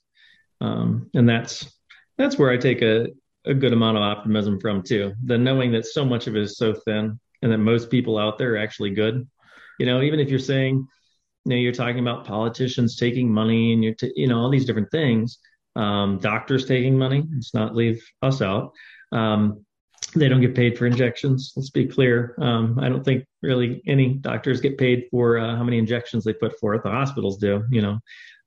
um, 0.60 1.10
and 1.14 1.28
that's 1.28 1.70
that's 2.18 2.38
where 2.38 2.50
I 2.50 2.58
take 2.58 2.82
a, 2.82 3.08
a 3.46 3.54
good 3.54 3.72
amount 3.72 3.96
of 3.96 4.02
optimism 4.02 4.60
from 4.60 4.82
too. 4.82 5.14
The 5.24 5.38
knowing 5.38 5.72
that 5.72 5.86
so 5.86 6.04
much 6.04 6.26
of 6.26 6.36
it 6.36 6.42
is 6.42 6.58
so 6.58 6.74
thin 6.74 7.18
and 7.42 7.52
that 7.52 7.58
most 7.58 7.90
people 7.90 8.18
out 8.18 8.38
there 8.38 8.54
are 8.54 8.58
actually 8.58 8.90
good. 8.90 9.26
You 9.78 9.86
know, 9.86 10.02
even 10.02 10.20
if 10.20 10.28
you're 10.28 10.38
saying, 10.38 10.86
you 11.46 11.50
know, 11.50 11.56
you're 11.56 11.72
talking 11.72 12.00
about 12.00 12.26
politicians 12.26 12.98
taking 12.98 13.32
money 13.32 13.72
and 13.72 13.82
you're, 13.82 13.94
t- 13.94 14.12
you 14.14 14.26
know, 14.26 14.38
all 14.38 14.50
these 14.50 14.66
different 14.66 14.90
things, 14.90 15.38
um, 15.76 16.18
doctors 16.18 16.66
taking 16.66 16.98
money, 16.98 17.24
let's 17.32 17.54
not 17.54 17.74
leave 17.74 18.02
us 18.20 18.42
out. 18.42 18.72
Um, 19.12 19.64
they 20.14 20.28
don't 20.28 20.40
get 20.40 20.54
paid 20.54 20.76
for 20.76 20.86
injections. 20.86 21.52
Let's 21.56 21.70
be 21.70 21.86
clear. 21.86 22.34
Um, 22.38 22.78
I 22.80 22.88
don't 22.88 23.04
think 23.04 23.24
really 23.42 23.82
any 23.86 24.14
doctors 24.14 24.60
get 24.60 24.78
paid 24.78 25.06
for 25.10 25.38
uh, 25.38 25.56
how 25.56 25.62
many 25.62 25.78
injections 25.78 26.24
they 26.24 26.32
put 26.32 26.58
forth. 26.58 26.82
The 26.82 26.90
hospitals 26.90 27.38
do, 27.38 27.64
you 27.70 27.82
know. 27.82 27.98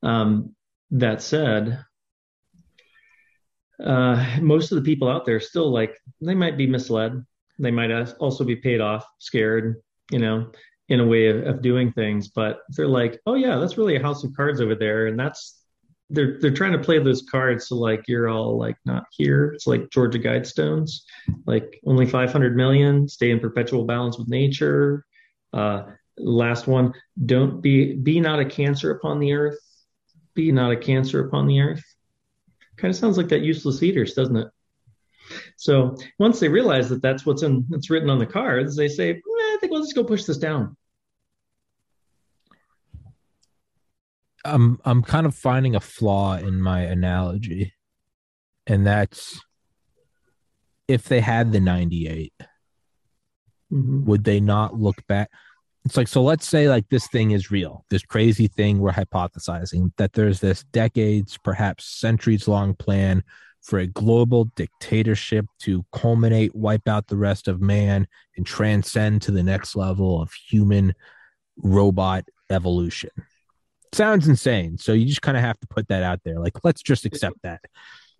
Um, 0.01 0.55
that 0.91 1.21
said, 1.21 1.83
uh, 3.83 4.37
most 4.41 4.71
of 4.71 4.75
the 4.75 4.83
people 4.83 5.09
out 5.09 5.25
there 5.25 5.39
still 5.39 5.71
like 5.71 5.97
they 6.21 6.35
might 6.35 6.57
be 6.57 6.67
misled. 6.67 7.25
They 7.59 7.71
might 7.71 7.91
also 8.19 8.43
be 8.43 8.55
paid 8.55 8.81
off, 8.81 9.05
scared, 9.19 9.81
you 10.11 10.19
know, 10.19 10.51
in 10.89 10.99
a 10.99 11.05
way 11.05 11.27
of, 11.27 11.47
of 11.47 11.61
doing 11.61 11.93
things. 11.93 12.27
But 12.27 12.59
they're 12.69 12.87
like, 12.87 13.19
oh 13.25 13.35
yeah, 13.35 13.57
that's 13.57 13.77
really 13.77 13.95
a 13.95 14.01
house 14.01 14.23
of 14.23 14.35
cards 14.35 14.59
over 14.59 14.75
there, 14.75 15.07
and 15.07 15.19
that's 15.19 15.62
they're 16.09 16.37
they're 16.39 16.51
trying 16.51 16.73
to 16.73 16.79
play 16.79 16.99
those 16.99 17.23
cards 17.29 17.67
so 17.67 17.75
like 17.75 18.03
you're 18.07 18.29
all 18.29 18.57
like 18.57 18.75
not 18.85 19.05
here. 19.11 19.51
It's 19.53 19.67
like 19.67 19.89
Georgia 19.89 20.19
Guidestones, 20.19 21.01
like 21.45 21.79
only 21.85 22.05
500 22.05 22.55
million, 22.55 23.07
stay 23.07 23.31
in 23.31 23.39
perpetual 23.39 23.85
balance 23.85 24.17
with 24.17 24.27
nature. 24.27 25.05
Uh, 25.53 25.83
last 26.17 26.67
one, 26.67 26.93
don't 27.25 27.61
be 27.61 27.93
be 27.93 28.19
not 28.19 28.39
a 28.39 28.45
cancer 28.45 28.91
upon 28.91 29.19
the 29.19 29.33
earth. 29.33 29.59
Be 30.33 30.51
not 30.51 30.71
a 30.71 30.77
cancer 30.77 31.25
upon 31.25 31.47
the 31.47 31.61
earth 31.61 31.83
kind 32.77 32.91
of 32.91 32.97
sounds 32.97 33.17
like 33.17 33.29
that 33.29 33.41
useless 33.41 33.81
eaters, 33.83 34.13
doesn't 34.13 34.35
it? 34.35 34.47
So 35.55 35.95
once 36.19 36.39
they 36.39 36.49
realize 36.49 36.89
that 36.89 37.01
that's 37.01 37.25
what's 37.25 37.43
in 37.43 37.65
that's 37.69 37.89
written 37.89 38.09
on 38.09 38.19
the 38.19 38.25
cards, 38.25 38.75
they 38.75 38.87
say, 38.87 39.11
eh, 39.11 39.15
I 39.15 39.57
think 39.59 39.71
we'll 39.71 39.81
just 39.81 39.95
go 39.95 40.03
push 40.03 40.25
this 40.25 40.37
down. 40.37 40.75
I'm 44.45 44.79
I'm 44.85 45.03
kind 45.03 45.25
of 45.25 45.35
finding 45.35 45.75
a 45.75 45.79
flaw 45.79 46.37
in 46.37 46.61
my 46.61 46.81
analogy, 46.81 47.73
and 48.67 48.85
that's 48.85 49.39
if 50.87 51.05
they 51.05 51.21
had 51.21 51.51
the 51.51 51.59
98, 51.59 52.33
mm-hmm. 53.71 54.05
would 54.05 54.23
they 54.23 54.39
not 54.39 54.75
look 54.75 55.05
back? 55.07 55.29
It's 55.85 55.97
like 55.97 56.07
so. 56.07 56.23
Let's 56.23 56.47
say 56.47 56.69
like 56.69 56.87
this 56.89 57.07
thing 57.07 57.31
is 57.31 57.51
real, 57.51 57.85
this 57.89 58.03
crazy 58.03 58.47
thing 58.47 58.79
we're 58.79 58.91
hypothesizing 58.91 59.91
that 59.97 60.13
there's 60.13 60.39
this 60.39 60.63
decades, 60.71 61.37
perhaps 61.43 61.85
centuries 61.99 62.47
long 62.47 62.73
plan 62.73 63.23
for 63.61 63.79
a 63.79 63.87
global 63.87 64.45
dictatorship 64.55 65.45
to 65.57 65.85
culminate, 65.93 66.53
wipe 66.53 66.87
out 66.87 67.07
the 67.07 67.17
rest 67.17 67.47
of 67.47 67.61
man, 67.61 68.07
and 68.35 68.45
transcend 68.45 69.21
to 69.21 69.31
the 69.31 69.43
next 69.43 69.75
level 69.75 70.21
of 70.21 70.31
human 70.33 70.93
robot 71.57 72.25
evolution. 72.49 73.09
Sounds 73.93 74.27
insane. 74.27 74.77
So 74.77 74.93
you 74.93 75.05
just 75.05 75.21
kind 75.21 75.37
of 75.37 75.43
have 75.43 75.59
to 75.59 75.67
put 75.67 75.87
that 75.89 76.03
out 76.03 76.19
there. 76.23 76.39
Like, 76.39 76.63
let's 76.63 76.81
just 76.81 77.05
accept 77.05 77.37
that. 77.43 77.61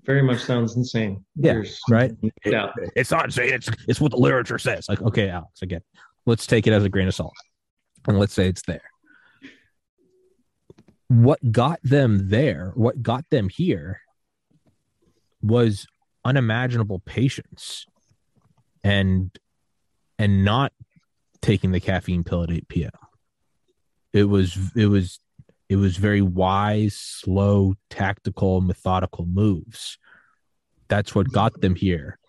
Very 0.06 0.22
much 0.22 0.40
sounds 0.40 0.76
insane. 0.76 1.24
Yeah, 1.36 1.54
There's 1.54 1.80
right. 1.90 2.12
It, 2.22 2.34
it's 2.96 3.12
not 3.12 3.26
insane. 3.26 3.54
It's 3.54 3.70
it's 3.88 4.02
what 4.02 4.12
the 4.12 4.18
literature 4.18 4.60
says. 4.60 4.90
Like, 4.90 5.02
okay, 5.02 5.30
Alex, 5.30 5.62
again, 5.62 5.82
let's 6.26 6.46
take 6.46 6.68
it 6.68 6.74
as 6.74 6.84
a 6.84 6.90
grain 6.90 7.08
of 7.08 7.16
salt, 7.16 7.34
and 8.08 8.20
let's 8.20 8.34
say 8.34 8.48
it's 8.48 8.64
there. 8.64 8.82
What 11.08 11.52
got 11.52 11.80
them 11.84 12.30
there? 12.30 12.74
What 12.76 13.02
got 13.02 13.24
them 13.30 13.48
here? 13.48 14.02
Was 15.42 15.88
unimaginable 16.26 17.00
patience, 17.00 17.86
and 18.84 19.32
and 20.20 20.44
not 20.44 20.74
taking 21.42 21.72
the 21.72 21.80
caffeine 21.80 22.24
pill 22.24 22.44
at 22.44 22.52
8 22.52 22.68
p.m. 22.68 22.92
It 24.12 24.26
was 24.26 24.58
it 24.76 24.88
was 24.88 25.20
it 25.74 25.78
was 25.78 25.98
very 25.98 26.22
wise, 26.22 26.94
slow, 26.94 27.74
tactical, 27.90 28.62
methodical 28.62 29.26
moves. 29.26 29.98
That's 30.88 31.16
what 31.16 31.32
got 31.32 31.62
them 31.62 31.74
here, 31.74 32.20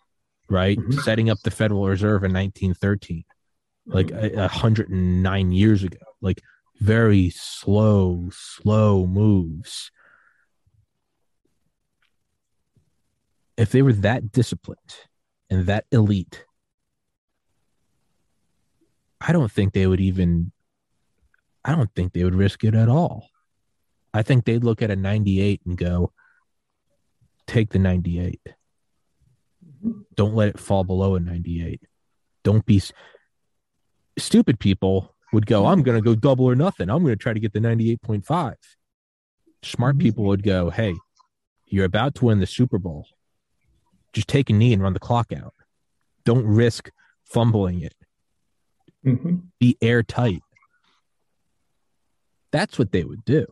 right? 0.48 0.78
Mm-hmm. 0.78 1.00
Setting 1.00 1.28
up 1.28 1.36
the 1.44 1.50
Federal 1.50 1.86
Reserve 1.86 2.24
in 2.24 2.32
1913, 2.32 3.22
like 3.84 4.10
a, 4.12 4.30
109 4.34 5.52
years 5.52 5.82
ago. 5.82 5.98
Like 6.22 6.40
very 6.80 7.28
slow, 7.28 8.30
slow 8.32 9.06
moves. 9.06 9.90
If 13.58 13.72
they 13.72 13.82
were 13.82 13.92
that 13.92 14.32
disciplined 14.32 14.78
and 15.50 15.66
that 15.66 15.84
elite, 15.92 16.46
I 19.20 19.32
don't 19.32 19.52
think 19.52 19.74
they 19.74 19.86
would 19.86 20.00
even 20.00 20.50
I 21.62 21.74
don't 21.74 21.94
think 21.94 22.14
they 22.14 22.24
would 22.24 22.34
risk 22.34 22.64
it 22.64 22.74
at 22.74 22.88
all. 22.88 23.28
I 24.14 24.22
think 24.22 24.44
they'd 24.44 24.62
look 24.62 24.80
at 24.80 24.92
a 24.92 24.96
98 24.96 25.62
and 25.66 25.76
go, 25.76 26.12
take 27.48 27.70
the 27.70 27.80
98. 27.80 28.40
Don't 30.14 30.34
let 30.34 30.48
it 30.48 30.58
fall 30.58 30.84
below 30.84 31.16
a 31.16 31.20
98. 31.20 31.82
Don't 32.44 32.64
be 32.64 32.80
stupid 34.16 34.60
people 34.60 35.14
would 35.32 35.46
go, 35.46 35.66
I'm 35.66 35.82
going 35.82 35.98
to 35.98 36.02
go 36.02 36.14
double 36.14 36.46
or 36.46 36.54
nothing. 36.54 36.88
I'm 36.88 37.02
going 37.02 37.12
to 37.12 37.22
try 37.22 37.32
to 37.32 37.40
get 37.40 37.52
the 37.52 37.58
98.5. 37.58 38.54
Smart 39.64 39.98
people 39.98 40.24
would 40.24 40.44
go, 40.44 40.70
hey, 40.70 40.94
you're 41.66 41.84
about 41.84 42.14
to 42.16 42.26
win 42.26 42.38
the 42.38 42.46
Super 42.46 42.78
Bowl. 42.78 43.08
Just 44.12 44.28
take 44.28 44.48
a 44.48 44.52
knee 44.52 44.72
and 44.72 44.80
run 44.80 44.92
the 44.92 45.00
clock 45.00 45.32
out. 45.32 45.54
Don't 46.24 46.46
risk 46.46 46.88
fumbling 47.24 47.80
it. 47.80 47.94
Mm-hmm. 49.04 49.36
Be 49.58 49.76
airtight. 49.82 50.42
That's 52.52 52.78
what 52.78 52.92
they 52.92 53.02
would 53.02 53.24
do. 53.24 53.46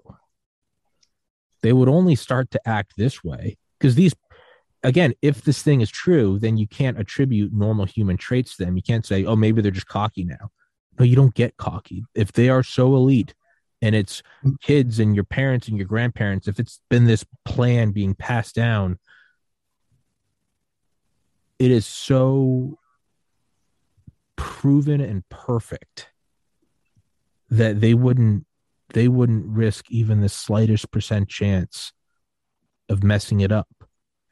They 1.63 1.73
would 1.73 1.89
only 1.89 2.15
start 2.15 2.51
to 2.53 2.69
act 2.69 2.95
this 2.97 3.23
way 3.23 3.57
because 3.79 3.95
these, 3.95 4.15
again, 4.83 5.15
if 5.23 5.43
this 5.43 5.63
thing 5.63 5.81
is 5.81 5.91
true, 5.91 6.39
then 6.39 6.57
you 6.57 6.67
can't 6.67 6.99
attribute 6.99 7.53
normal 7.53 7.87
human 7.87 8.17
traits 8.17 8.57
to 8.57 8.65
them. 8.65 8.77
You 8.77 8.83
can't 8.83 9.07
say, 9.07 9.25
oh, 9.25 9.37
maybe 9.37 9.63
they're 9.63 9.71
just 9.71 9.87
cocky 9.87 10.25
now. 10.25 10.51
No, 10.99 11.05
you 11.05 11.17
don't 11.17 11.35
get 11.35 11.57
cocky. 11.57 12.05
If 12.15 12.33
they 12.33 12.49
are 12.49 12.63
so 12.63 12.95
elite 12.95 13.35
and 13.81 13.95
it's 13.95 14.23
kids 14.61 14.99
and 14.99 15.15
your 15.15 15.25
parents 15.25 15.69
and 15.69 15.77
your 15.77 15.87
grandparents, 15.87 16.49
if 16.49 16.59
it's 16.59 16.81
been 16.91 17.07
this 17.07 17.25
plan 17.45 17.93
being 17.93 18.15
passed 18.15 18.55
down, 18.55 18.99
it 21.59 21.71
is 21.71 21.87
so 21.87 22.79
proven 24.37 25.01
and 25.01 25.29
perfect 25.29 26.09
that 27.51 27.81
they 27.81 27.95
wouldn't 27.95 28.47
they 28.93 29.09
wouldn't 29.09 29.47
risk 29.47 29.91
even 29.91 30.21
the 30.21 30.29
slightest 30.29 30.91
percent 30.91 31.29
chance 31.29 31.93
of 32.89 33.03
messing 33.03 33.41
it 33.41 33.53
up. 33.53 33.69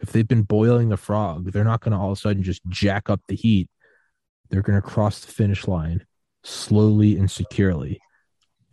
If 0.01 0.13
they've 0.13 0.27
been 0.27 0.43
boiling 0.43 0.93
a 0.93 0.97
frog, 0.97 1.53
they're 1.53 1.65
not 1.65 1.81
going 1.81 1.93
to 1.93 1.99
all 1.99 2.13
of 2.13 2.19
a 2.19 2.21
sudden 2.21 2.43
just 2.43 2.63
jack 2.69 3.11
up 3.11 3.21
the 3.29 3.37
heat. 3.37 3.69
They're 4.49 4.63
going 4.63 4.81
to 4.81 4.87
cross 4.87 5.21
the 5.21 5.31
finish 5.33 5.69
line 5.69 6.05
slowly 6.43 7.17
and 7.17 7.31
securely 7.31 8.01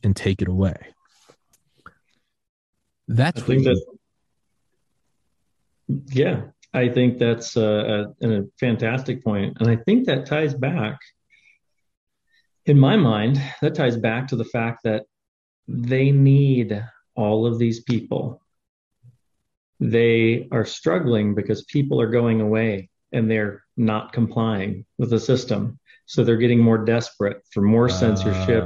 and 0.04 0.16
take 0.16 0.42
it 0.42 0.48
away. 0.48 0.76
That's 3.08 3.42
I 3.42 3.46
think 3.46 3.64
that, 3.66 3.86
yeah, 6.08 6.42
I 6.74 6.90
think 6.90 7.20
that's 7.20 7.56
a, 7.56 8.14
a, 8.22 8.30
a 8.30 8.44
fantastic 8.60 9.24
point, 9.24 9.58
and 9.60 9.70
I 9.70 9.78
think 9.78 10.08
that 10.08 10.26
ties 10.26 10.54
back. 10.54 11.00
In 12.66 12.78
my 12.78 12.98
mind, 12.98 13.42
that 13.62 13.76
ties 13.76 13.96
back 13.96 14.28
to 14.28 14.36
the 14.36 14.44
fact 14.44 14.84
that 14.84 15.04
they 15.68 16.12
need 16.12 16.84
all 17.16 17.46
of 17.46 17.60
these 17.60 17.82
people. 17.82 18.42
They 19.80 20.48
are 20.52 20.66
struggling 20.66 21.36
because 21.36 21.64
people 21.66 22.02
are 22.02 22.10
going 22.10 22.42
away 22.42 22.90
and 23.12 23.30
they're 23.30 23.64
not 23.76 24.14
complying 24.14 24.86
with 24.98 25.10
the 25.10 25.20
system. 25.20 25.80
So 26.06 26.24
they're 26.24 26.38
getting 26.38 26.60
more 26.60 26.78
desperate 26.78 27.42
for 27.52 27.62
more 27.62 27.90
censorship, 27.90 28.66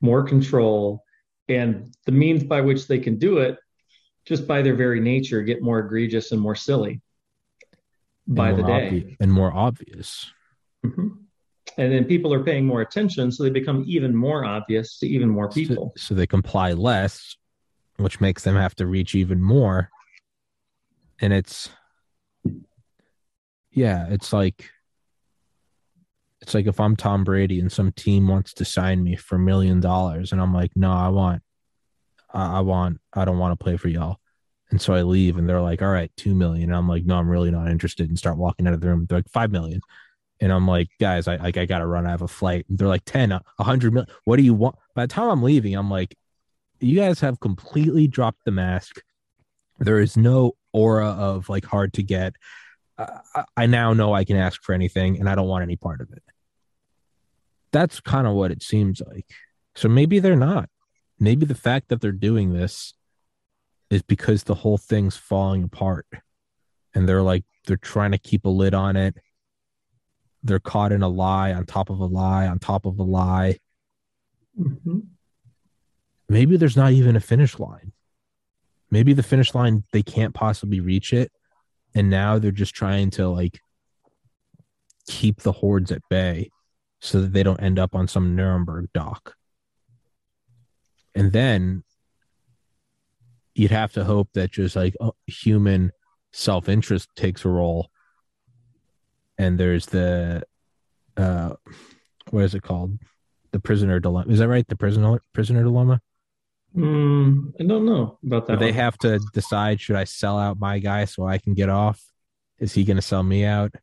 more 0.00 0.22
control, 0.22 1.02
and 1.48 1.94
the 2.04 2.12
means 2.12 2.44
by 2.44 2.60
which 2.60 2.86
they 2.86 2.98
can 2.98 3.18
do 3.18 3.38
it, 3.38 3.58
just 4.26 4.46
by 4.46 4.62
their 4.62 4.74
very 4.74 5.00
nature, 5.00 5.42
get 5.42 5.62
more 5.62 5.78
egregious 5.78 6.32
and 6.32 6.40
more 6.40 6.54
silly 6.54 7.00
by 8.28 8.52
the 8.52 8.62
day 8.62 8.90
obvi- 8.90 9.16
and 9.20 9.32
more 9.32 9.52
obvious. 9.52 10.30
Mm-hmm 10.84 11.25
and 11.78 11.92
then 11.92 12.04
people 12.04 12.32
are 12.32 12.42
paying 12.42 12.66
more 12.66 12.80
attention 12.80 13.30
so 13.30 13.42
they 13.42 13.50
become 13.50 13.84
even 13.86 14.14
more 14.14 14.44
obvious 14.44 14.98
to 14.98 15.06
even 15.06 15.28
more 15.28 15.50
people. 15.50 15.92
so, 15.96 16.08
so, 16.08 16.14
they 16.14 16.26
comply 16.26 16.72
less 16.72 17.36
which 17.98 18.20
makes 18.20 18.42
them 18.42 18.56
have 18.56 18.74
to 18.76 18.86
reach 18.86 19.14
even 19.14 19.40
more. 19.40 19.90
And 21.20 21.32
it's 21.32 21.70
yeah 23.72 24.06
it's 24.08 24.32
like 24.32 24.70
it's 26.40 26.54
like 26.54 26.66
if 26.66 26.80
i'm 26.80 26.96
tom 26.96 27.24
brady 27.24 27.60
and 27.60 27.70
some 27.70 27.92
team 27.92 28.26
wants 28.26 28.54
to 28.54 28.64
sign 28.64 29.02
me 29.02 29.16
for 29.16 29.36
a 29.36 29.38
million 29.38 29.80
dollars 29.80 30.32
and 30.32 30.40
i'm 30.40 30.54
like 30.54 30.70
no 30.74 30.90
i 30.90 31.08
want 31.08 31.42
I, 32.32 32.58
I 32.58 32.60
want 32.60 33.00
i 33.12 33.26
don't 33.26 33.38
want 33.38 33.58
to 33.58 33.62
play 33.62 33.76
for 33.76 33.88
y'all. 33.88 34.18
And 34.70 34.80
so 34.80 34.94
i 34.94 35.02
leave 35.02 35.36
and 35.36 35.48
they're 35.48 35.60
like 35.60 35.82
all 35.82 35.88
right 35.88 36.10
two 36.16 36.34
million. 36.34 36.70
And 36.70 36.76
i'm 36.76 36.88
like 36.88 37.04
no 37.04 37.16
i'm 37.16 37.28
really 37.28 37.50
not 37.50 37.70
interested 37.70 38.08
and 38.08 38.18
start 38.18 38.38
walking 38.38 38.66
out 38.66 38.74
of 38.74 38.80
the 38.80 38.88
room. 38.88 39.06
They're 39.08 39.18
like 39.18 39.30
five 39.30 39.50
million 39.50 39.80
and 40.40 40.52
I'm 40.52 40.66
like, 40.66 40.88
guys, 41.00 41.28
I 41.28 41.36
like 41.36 41.56
I 41.56 41.66
gotta 41.66 41.86
run. 41.86 42.06
I 42.06 42.10
have 42.10 42.22
a 42.22 42.28
flight. 42.28 42.66
And 42.68 42.78
they're 42.78 42.88
like 42.88 43.04
10, 43.04 43.32
a 43.32 43.42
hundred 43.58 43.92
million. 43.92 44.10
What 44.24 44.36
do 44.36 44.42
you 44.42 44.54
want? 44.54 44.76
By 44.94 45.06
the 45.06 45.12
time 45.12 45.30
I'm 45.30 45.42
leaving, 45.42 45.74
I'm 45.74 45.90
like, 45.90 46.14
you 46.80 46.96
guys 46.96 47.20
have 47.20 47.40
completely 47.40 48.06
dropped 48.06 48.44
the 48.44 48.50
mask. 48.50 49.00
There 49.78 50.00
is 50.00 50.16
no 50.16 50.52
aura 50.72 51.08
of 51.08 51.48
like 51.48 51.64
hard 51.64 51.94
to 51.94 52.02
get. 52.02 52.34
I, 52.98 53.44
I 53.56 53.66
now 53.66 53.92
know 53.92 54.14
I 54.14 54.24
can 54.24 54.36
ask 54.36 54.62
for 54.62 54.74
anything, 54.74 55.18
and 55.18 55.28
I 55.28 55.34
don't 55.34 55.48
want 55.48 55.62
any 55.62 55.76
part 55.76 56.00
of 56.00 56.10
it. 56.12 56.22
That's 57.72 58.00
kind 58.00 58.26
of 58.26 58.34
what 58.34 58.50
it 58.50 58.62
seems 58.62 59.00
like. 59.00 59.26
So 59.74 59.88
maybe 59.88 60.18
they're 60.18 60.36
not. 60.36 60.68
Maybe 61.18 61.46
the 61.46 61.54
fact 61.54 61.88
that 61.88 62.00
they're 62.00 62.12
doing 62.12 62.52
this 62.52 62.94
is 63.90 64.02
because 64.02 64.42
the 64.42 64.54
whole 64.54 64.78
thing's 64.78 65.16
falling 65.16 65.62
apart, 65.62 66.06
and 66.94 67.08
they're 67.08 67.22
like 67.22 67.44
they're 67.66 67.76
trying 67.76 68.12
to 68.12 68.18
keep 68.18 68.44
a 68.44 68.50
lid 68.50 68.74
on 68.74 68.96
it 68.96 69.16
they're 70.46 70.60
caught 70.60 70.92
in 70.92 71.02
a 71.02 71.08
lie 71.08 71.52
on 71.52 71.66
top 71.66 71.90
of 71.90 72.00
a 72.00 72.04
lie 72.04 72.46
on 72.46 72.58
top 72.58 72.86
of 72.86 72.98
a 72.98 73.02
lie. 73.02 73.58
Mm-hmm. 74.58 75.00
Maybe 76.28 76.56
there's 76.56 76.76
not 76.76 76.92
even 76.92 77.16
a 77.16 77.20
finish 77.20 77.58
line. 77.58 77.92
Maybe 78.90 79.12
the 79.12 79.22
finish 79.22 79.54
line 79.54 79.84
they 79.92 80.02
can't 80.02 80.34
possibly 80.34 80.80
reach 80.80 81.12
it, 81.12 81.32
and 81.94 82.08
now 82.08 82.38
they're 82.38 82.52
just 82.52 82.74
trying 82.74 83.10
to 83.10 83.28
like 83.28 83.60
keep 85.08 85.42
the 85.42 85.52
hordes 85.52 85.90
at 85.92 86.02
bay 86.08 86.50
so 87.00 87.20
that 87.20 87.32
they 87.32 87.42
don't 87.42 87.62
end 87.62 87.78
up 87.78 87.94
on 87.94 88.08
some 88.08 88.34
Nuremberg 88.34 88.88
dock. 88.92 89.34
And 91.14 91.32
then 91.32 91.84
you'd 93.54 93.70
have 93.70 93.92
to 93.94 94.04
hope 94.04 94.28
that 94.34 94.52
just 94.52 94.76
like 94.76 94.94
human 95.26 95.92
self 96.32 96.68
interest 96.68 97.08
takes 97.16 97.44
a 97.44 97.48
role 97.48 97.90
and 99.38 99.58
there's 99.58 99.86
the 99.86 100.42
uh 101.16 101.54
what 102.30 102.44
is 102.44 102.54
it 102.54 102.62
called 102.62 102.98
the 103.52 103.60
prisoner 103.60 104.00
dilemma 104.00 104.30
is 104.32 104.38
that 104.38 104.48
right 104.48 104.66
the 104.68 104.76
prisoner 104.76 105.20
prisoner 105.32 105.62
dilemma 105.62 106.00
Mm, 106.76 107.52
I 107.58 107.64
don't 107.64 107.86
know 107.86 108.18
about 108.24 108.46
that. 108.46 108.58
they 108.58 108.72
have 108.72 108.98
to 108.98 109.18
decide 109.32 109.80
should 109.80 109.96
I 109.96 110.04
sell 110.04 110.38
out 110.38 110.60
my 110.60 110.78
guy 110.78 111.06
so 111.06 111.26
I 111.26 111.38
can 111.38 111.54
get 111.54 111.70
off? 111.70 112.02
Is 112.58 112.74
he 112.74 112.84
going 112.84 112.96
to 112.96 113.02
sell 113.02 113.22
me 113.22 113.44
out? 113.44 113.74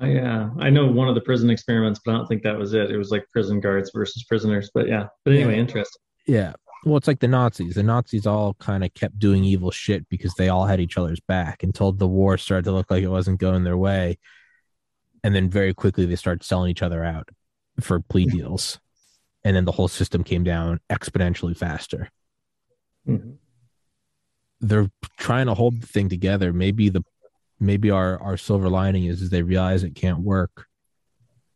yeah, 0.00 0.50
I 0.58 0.70
know 0.70 0.86
one 0.86 1.08
of 1.08 1.14
the 1.14 1.20
prison 1.20 1.50
experiments, 1.50 2.00
but 2.04 2.12
I 2.12 2.16
don't 2.16 2.26
think 2.26 2.42
that 2.44 2.56
was 2.56 2.72
it. 2.74 2.90
It 2.90 2.96
was 2.96 3.10
like 3.10 3.26
prison 3.32 3.60
guards 3.60 3.90
versus 3.94 4.24
prisoners. 4.24 4.70
But 4.72 4.88
yeah, 4.88 5.06
but 5.24 5.34
anyway, 5.34 5.54
yeah. 5.54 5.60
interesting. 5.60 6.00
Yeah. 6.26 6.52
Well, 6.86 6.96
it's 6.96 7.08
like 7.08 7.20
the 7.20 7.28
Nazis. 7.28 7.74
The 7.74 7.82
Nazis 7.82 8.26
all 8.26 8.54
kind 8.54 8.82
of 8.82 8.94
kept 8.94 9.18
doing 9.18 9.44
evil 9.44 9.70
shit 9.70 10.08
because 10.08 10.32
they 10.34 10.48
all 10.48 10.64
had 10.64 10.80
each 10.80 10.96
other's 10.96 11.20
back 11.20 11.62
until 11.62 11.92
the 11.92 12.08
war 12.08 12.38
started 12.38 12.64
to 12.64 12.72
look 12.72 12.90
like 12.90 13.02
it 13.02 13.08
wasn't 13.08 13.40
going 13.40 13.64
their 13.64 13.76
way. 13.76 14.18
And 15.22 15.34
then 15.34 15.50
very 15.50 15.74
quickly 15.74 16.06
they 16.06 16.16
started 16.16 16.42
selling 16.42 16.70
each 16.70 16.82
other 16.82 17.04
out 17.04 17.28
for 17.80 18.00
plea 18.00 18.26
deals. 18.26 18.78
And 19.44 19.56
then 19.56 19.64
the 19.64 19.72
whole 19.72 19.88
system 19.88 20.24
came 20.24 20.44
down 20.44 20.80
exponentially 20.90 21.56
faster. 21.56 22.10
Mm-hmm. 23.08 23.32
They're 24.60 24.90
trying 25.16 25.46
to 25.46 25.54
hold 25.54 25.80
the 25.80 25.86
thing 25.86 26.10
together. 26.10 26.52
Maybe 26.52 26.90
the 26.90 27.02
maybe 27.60 27.90
our 27.90 28.20
our 28.22 28.36
silver 28.36 28.68
lining 28.68 29.04
is 29.04 29.20
is 29.20 29.30
they 29.30 29.42
realize 29.42 29.84
it 29.84 29.94
can't 29.94 30.20
work 30.20 30.66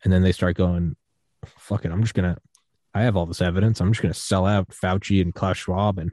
and 0.05 0.13
then 0.13 0.23
they 0.23 0.33
start 0.33 0.57
going 0.57 0.95
fuck 1.47 1.85
it 1.85 1.91
i'm 1.91 2.03
just 2.03 2.15
gonna 2.15 2.37
i 2.95 3.03
have 3.03 3.17
all 3.17 3.27
this 3.27 3.41
evidence 3.41 3.81
i'm 3.81 3.91
just 3.91 4.03
gonna 4.03 4.15
sell 4.15 4.47
out 4.47 4.69
fauci 4.69 5.23
and 5.23 5.35
klaus 5.35 5.57
schwab 5.57 5.99
and 5.99 6.13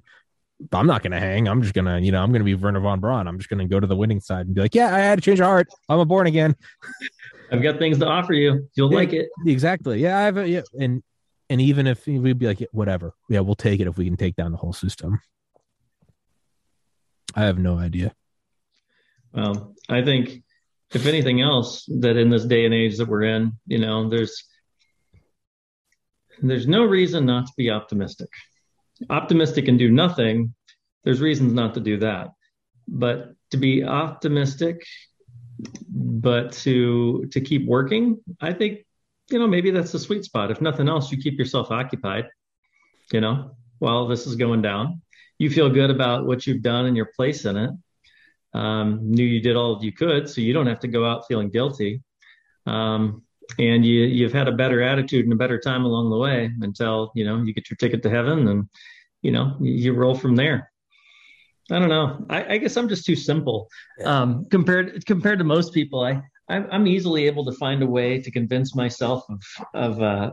i'm 0.71 0.87
not 0.87 1.03
gonna 1.03 1.19
hang 1.19 1.47
i'm 1.47 1.61
just 1.61 1.73
gonna 1.73 1.99
you 1.99 2.11
know 2.11 2.23
i'm 2.23 2.31
gonna 2.31 2.45
be 2.45 2.55
Wernher 2.55 2.79
von 2.79 2.99
braun 2.99 3.27
i'm 3.27 3.37
just 3.37 3.49
gonna 3.49 3.67
go 3.67 3.79
to 3.79 3.87
the 3.87 3.95
winning 3.95 4.21
side 4.21 4.45
and 4.45 4.55
be 4.55 4.61
like 4.61 4.73
yeah 4.73 4.95
i 4.95 4.99
had 4.99 5.17
to 5.17 5.21
change 5.21 5.39
of 5.39 5.45
heart 5.45 5.67
i'm 5.89 5.99
a 5.99 6.05
born 6.05 6.27
again 6.27 6.55
i've 7.51 7.61
got 7.61 7.77
things 7.77 7.99
to 7.99 8.07
offer 8.07 8.33
you. 8.33 8.67
You'll 8.75 8.91
yeah, 8.91 8.97
like 8.97 9.13
it. 9.13 9.29
exactly. 9.45 10.01
Yeah 10.01 10.17
i 10.17 10.21
have 10.21 10.37
a, 10.37 10.47
yeah 10.47 10.61
and 10.79 11.03
and 11.49 11.59
even 11.61 11.87
if 11.87 12.05
we'd 12.07 12.39
be 12.39 12.47
like 12.47 12.65
whatever. 12.71 13.13
Yeah 13.29 13.41
we'll 13.41 13.55
take 13.55 13.79
it 13.79 13.87
if 13.87 13.97
we 13.97 14.05
can 14.05 14.17
take 14.17 14.35
down 14.35 14.51
the 14.51 14.57
whole 14.57 14.73
system. 14.73 15.19
I 17.35 17.43
have 17.43 17.57
no 17.57 17.77
idea. 17.77 18.13
Well, 19.33 19.75
I 19.89 20.03
think 20.03 20.43
if 20.93 21.05
anything 21.05 21.41
else, 21.41 21.85
that 21.99 22.17
in 22.17 22.29
this 22.29 22.45
day 22.45 22.65
and 22.65 22.73
age 22.73 22.97
that 22.97 23.07
we're 23.07 23.23
in, 23.23 23.53
you 23.65 23.79
know, 23.79 24.09
there's 24.09 24.43
there's 26.41 26.67
no 26.67 26.83
reason 26.83 27.25
not 27.25 27.45
to 27.47 27.53
be 27.55 27.69
optimistic. 27.69 28.29
Optimistic 29.09 29.67
and 29.67 29.77
do 29.77 29.89
nothing, 29.91 30.53
there's 31.03 31.21
reasons 31.21 31.53
not 31.53 31.75
to 31.75 31.79
do 31.79 31.97
that. 31.97 32.29
But 32.87 33.33
to 33.51 33.57
be 33.57 33.83
optimistic, 33.83 34.83
but 35.89 36.53
to 36.53 37.25
to 37.31 37.41
keep 37.41 37.67
working, 37.67 38.19
I 38.39 38.53
think, 38.53 38.85
you 39.29 39.39
know, 39.39 39.47
maybe 39.47 39.71
that's 39.71 39.91
the 39.91 39.99
sweet 39.99 40.25
spot. 40.25 40.51
If 40.51 40.61
nothing 40.61 40.87
else, 40.87 41.11
you 41.11 41.17
keep 41.17 41.37
yourself 41.37 41.71
occupied, 41.71 42.27
you 43.11 43.21
know, 43.21 43.55
while 43.79 44.07
this 44.07 44.27
is 44.27 44.35
going 44.35 44.61
down. 44.61 45.01
You 45.37 45.49
feel 45.49 45.69
good 45.69 45.89
about 45.89 46.25
what 46.25 46.45
you've 46.45 46.61
done 46.61 46.85
and 46.85 46.95
your 46.95 47.09
place 47.15 47.45
in 47.45 47.57
it 47.57 47.71
um, 48.53 48.99
knew 49.01 49.23
you 49.23 49.41
did 49.41 49.55
all 49.55 49.83
you 49.83 49.91
could, 49.91 50.29
so 50.29 50.41
you 50.41 50.53
don't 50.53 50.67
have 50.67 50.79
to 50.81 50.87
go 50.87 51.05
out 51.05 51.27
feeling 51.27 51.49
guilty. 51.49 52.01
Um, 52.65 53.23
and 53.59 53.85
you 53.85 54.03
you've 54.03 54.33
had 54.33 54.47
a 54.47 54.53
better 54.53 54.81
attitude 54.81 55.25
and 55.25 55.33
a 55.33 55.37
better 55.37 55.59
time 55.59 55.83
along 55.83 56.09
the 56.09 56.17
way 56.17 56.51
until 56.61 57.11
you 57.15 57.25
know 57.25 57.41
you 57.43 57.53
get 57.53 57.69
your 57.69 57.77
ticket 57.77 58.03
to 58.03 58.09
heaven, 58.09 58.47
and 58.47 58.69
you 59.21 59.31
know 59.31 59.57
you, 59.59 59.73
you 59.73 59.93
roll 59.93 60.15
from 60.15 60.35
there. 60.35 60.70
I 61.71 61.79
don't 61.79 61.89
know. 61.89 62.25
I, 62.29 62.53
I 62.53 62.57
guess 62.57 62.77
I'm 62.77 62.89
just 62.89 63.05
too 63.05 63.15
simple 63.15 63.69
um, 64.03 64.45
compared 64.49 65.05
compared 65.05 65.39
to 65.39 65.45
most 65.45 65.73
people. 65.73 66.01
I 66.01 66.21
I'm 66.49 66.85
easily 66.85 67.27
able 67.27 67.45
to 67.45 67.53
find 67.53 67.81
a 67.81 67.87
way 67.87 68.21
to 68.21 68.31
convince 68.31 68.75
myself 68.75 69.23
of 69.29 69.41
of 69.73 70.01
uh, 70.01 70.31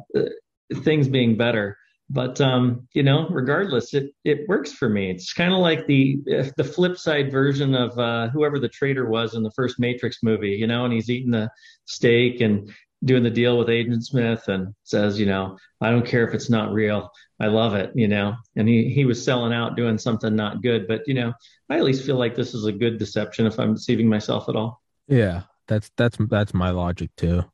things 0.83 1.09
being 1.09 1.37
better 1.37 1.79
but 2.11 2.41
um, 2.41 2.89
you 2.95 3.03
know, 3.03 3.29
regardless, 3.29 3.93
it 3.93 4.13
it 4.25 4.49
works 4.49 4.73
for 4.73 4.89
me. 4.89 5.11
It's 5.11 5.33
kind 5.33 5.53
of 5.53 5.59
like 5.59 5.87
the 5.87 6.19
the 6.57 6.65
flip 6.65 6.97
side 6.97 7.31
version 7.31 7.75
of 7.75 7.99
uh, 7.99 8.29
whoever 8.31 8.59
the 8.59 8.69
traitor 8.69 9.09
was 9.09 9.35
in 9.35 9.43
the 9.43 9.51
first 9.51 9.79
Matrix 9.79 10.23
movie, 10.23 10.51
you 10.51 10.67
know, 10.67 10.85
and 10.85 10.93
he's 10.93 11.11
eating 11.11 11.31
the 11.31 11.51
steak 11.85 12.41
and 12.41 12.73
doing 13.05 13.23
the 13.23 13.31
deal 13.31 13.59
with 13.59 13.69
Agent 13.69 14.07
Smith 14.07 14.49
and 14.49 14.75
says, 14.85 15.21
you 15.21 15.27
know, 15.27 15.57
I 15.81 15.91
don't 15.91 16.07
care 16.07 16.27
if 16.27 16.35
it's 16.35 16.51
not 16.51 16.73
real. 16.73 17.11
I 17.41 17.47
love 17.47 17.75
it, 17.75 17.93
you 17.95 18.09
know. 18.09 18.37
And 18.57 18.69
he 18.69 18.89
he 18.91 19.05
was 19.05 19.23
selling 19.23 19.53
out 19.53 19.77
doing 19.77 19.99
something 19.99 20.35
not 20.35 20.63
good, 20.63 20.89
but 20.89 21.07
you 21.07 21.15
know, 21.15 21.33
I 21.71 21.77
at 21.77 21.85
least 21.85 22.05
feel 22.05 22.17
like 22.17 22.35
this 22.35 22.55
is 22.55 22.65
a 22.65 22.73
good 22.73 22.99
deception 22.99 23.47
if 23.47 23.59
I'm 23.59 23.75
deceiving 23.75 24.09
myself 24.09 24.49
at 24.49 24.57
all. 24.57 24.83
Yeah, 25.07 25.43
that's 25.67 25.91
that's 25.97 26.17
that's 26.29 26.55
my 26.55 26.71
logic 26.71 27.11
too. 27.17 27.45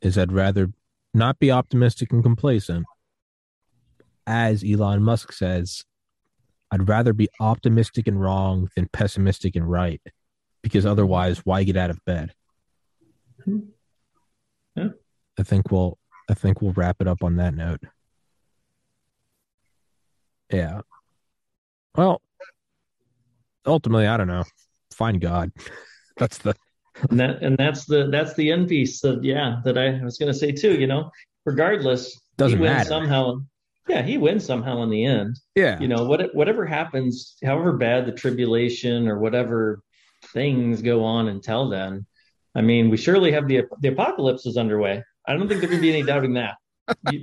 Is 0.00 0.16
I'd 0.16 0.32
rather 0.32 0.72
not 1.12 1.38
be 1.38 1.50
optimistic 1.50 2.12
and 2.12 2.22
complacent 2.22 2.86
as 4.26 4.64
Elon 4.64 5.02
Musk 5.02 5.32
says, 5.32 5.84
I'd 6.70 6.88
rather 6.88 7.12
be 7.12 7.28
optimistic 7.40 8.06
and 8.06 8.20
wrong 8.20 8.68
than 8.74 8.88
pessimistic 8.88 9.54
and 9.56 9.70
right, 9.70 10.00
because 10.62 10.86
otherwise, 10.86 11.38
why 11.44 11.62
get 11.64 11.76
out 11.76 11.90
of 11.90 12.04
bed? 12.04 12.32
Hmm. 13.44 13.58
Yeah. 14.74 14.88
I 15.38 15.42
think 15.42 15.70
we'll 15.70 15.98
I 16.28 16.34
think 16.34 16.62
we'll 16.62 16.72
wrap 16.72 16.96
it 17.00 17.08
up 17.08 17.22
on 17.22 17.36
that 17.36 17.54
note. 17.54 17.82
Yeah. 20.50 20.80
Well, 21.96 22.20
ultimately, 23.66 24.06
I 24.06 24.16
don't 24.16 24.28
know. 24.28 24.44
Find 24.92 25.20
God. 25.20 25.52
That's 26.16 26.38
the 26.38 26.54
and 27.10 27.18
that 27.18 27.42
and 27.42 27.56
that's 27.58 27.86
the 27.86 28.06
that's 28.08 28.34
the 28.34 28.52
end 28.52 28.68
piece 28.68 29.00
that 29.00 29.24
yeah 29.24 29.60
that 29.64 29.76
I 29.76 30.00
was 30.04 30.16
going 30.16 30.32
to 30.32 30.38
say 30.38 30.52
too. 30.52 30.78
You 30.78 30.86
know, 30.86 31.10
regardless, 31.44 32.20
doesn't 32.36 32.60
matter 32.60 32.88
somehow 32.88 33.40
yeah, 33.88 34.02
he 34.02 34.16
wins 34.16 34.44
somehow 34.44 34.82
in 34.82 34.90
the 34.90 35.04
end. 35.04 35.38
Yeah. 35.54 35.78
You 35.78 35.88
know, 35.88 36.04
what 36.04 36.34
whatever 36.34 36.64
happens, 36.64 37.36
however 37.44 37.72
bad 37.72 38.06
the 38.06 38.12
tribulation 38.12 39.08
or 39.08 39.18
whatever 39.18 39.80
things 40.32 40.80
go 40.80 41.04
on 41.04 41.28
until 41.28 41.68
then, 41.68 42.06
I 42.54 42.62
mean, 42.62 42.88
we 42.88 42.96
surely 42.96 43.32
have 43.32 43.46
the 43.46 43.62
the 43.80 43.88
apocalypse 43.88 44.46
is 44.46 44.56
underway. 44.56 45.02
I 45.26 45.34
don't 45.34 45.48
think 45.48 45.60
there 45.60 45.70
can 45.70 45.80
be 45.80 45.90
any 45.90 46.02
doubting 46.02 46.34
that. 46.34 46.54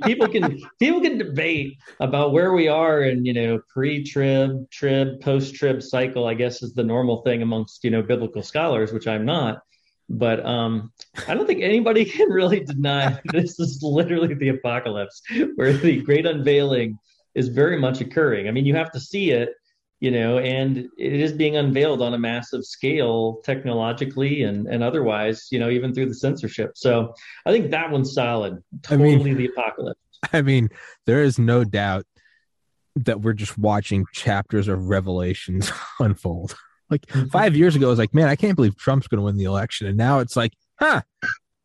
People 0.04 0.28
can 0.28 0.60
people 0.80 1.02
can 1.02 1.18
debate 1.18 1.78
about 2.00 2.34
where 2.34 2.54
we 2.54 2.68
are 2.68 3.02
and 3.02 3.26
you 3.26 3.34
know 3.34 3.60
pre-trib, 3.70 4.70
trib, 4.72 5.22
post-trib 5.22 5.82
cycle. 5.82 6.28
I 6.28 6.34
guess 6.34 6.62
is 6.62 6.74
the 6.74 6.84
normal 6.84 7.22
thing 7.22 7.42
amongst 7.42 7.84
you 7.84 7.92
know 7.92 8.02
biblical 8.02 8.42
scholars, 8.42 8.92
which 8.92 9.08
I'm 9.08 9.26
not. 9.26 9.62
But 10.10 10.46
um, 10.46 10.92
I 11.28 11.34
don't 11.34 11.48
think 11.48 11.62
anybody 11.62 12.06
can 12.18 12.30
really 12.30 12.60
deny 12.62 13.20
this 13.32 13.60
is 13.60 13.82
literally 13.82 14.34
the 14.34 14.50
apocalypse, 14.50 15.22
where 15.56 15.74
the 15.74 16.02
great 16.02 16.26
unveiling 16.26 16.98
is 17.36 17.48
very 17.48 17.80
much 17.80 18.02
occurring. 18.02 18.48
I 18.48 18.52
mean, 18.52 18.66
you 18.66 18.76
have 18.76 18.92
to 18.92 19.00
see 19.00 19.32
it, 19.32 19.54
you 20.02 20.10
know, 20.10 20.40
and 20.40 20.78
it 20.98 21.14
is 21.14 21.32
being 21.32 21.56
unveiled 21.56 22.02
on 22.02 22.16
a 22.16 22.18
massive 22.18 22.66
scale, 22.66 23.40
technologically 23.46 24.44
and 24.44 24.68
and 24.68 24.84
otherwise, 24.84 25.48
you 25.52 25.60
know, 25.60 25.70
even 25.70 25.94
through 25.94 26.08
the 26.08 26.16
censorship. 26.16 26.72
So 26.76 27.14
I 27.46 27.52
think 27.52 27.72
that 27.72 27.92
one's 27.92 28.14
solid. 28.14 28.62
Totally 28.82 29.14
I 29.14 29.18
mean, 29.18 29.38
the 29.38 29.46
apocalypse. 29.46 30.00
I 30.34 30.42
mean, 30.42 30.70
there 31.06 31.24
is 31.24 31.38
no 31.40 31.64
doubt 31.64 32.06
that 32.96 33.22
we're 33.22 33.34
just 33.34 33.58
watching 33.58 34.06
chapters 34.12 34.68
of 34.68 34.90
revelations 34.90 35.72
unfold. 36.00 36.56
Like 36.90 37.06
mm-hmm. 37.06 37.28
five 37.28 37.56
years 37.56 37.76
ago, 37.76 37.88
I 37.88 37.90
was 37.92 38.00
like, 38.00 38.14
man, 38.14 38.28
I 38.28 38.36
can't 38.36 38.56
believe 38.56 38.76
Trump's 38.76 39.08
going 39.08 39.20
to 39.20 39.24
win 39.24 39.38
the 39.38 39.46
election. 39.46 39.88
And 39.88 39.98
now 39.98 40.20
it's 40.20 40.36
like, 40.36 40.54
huh, 40.80 41.02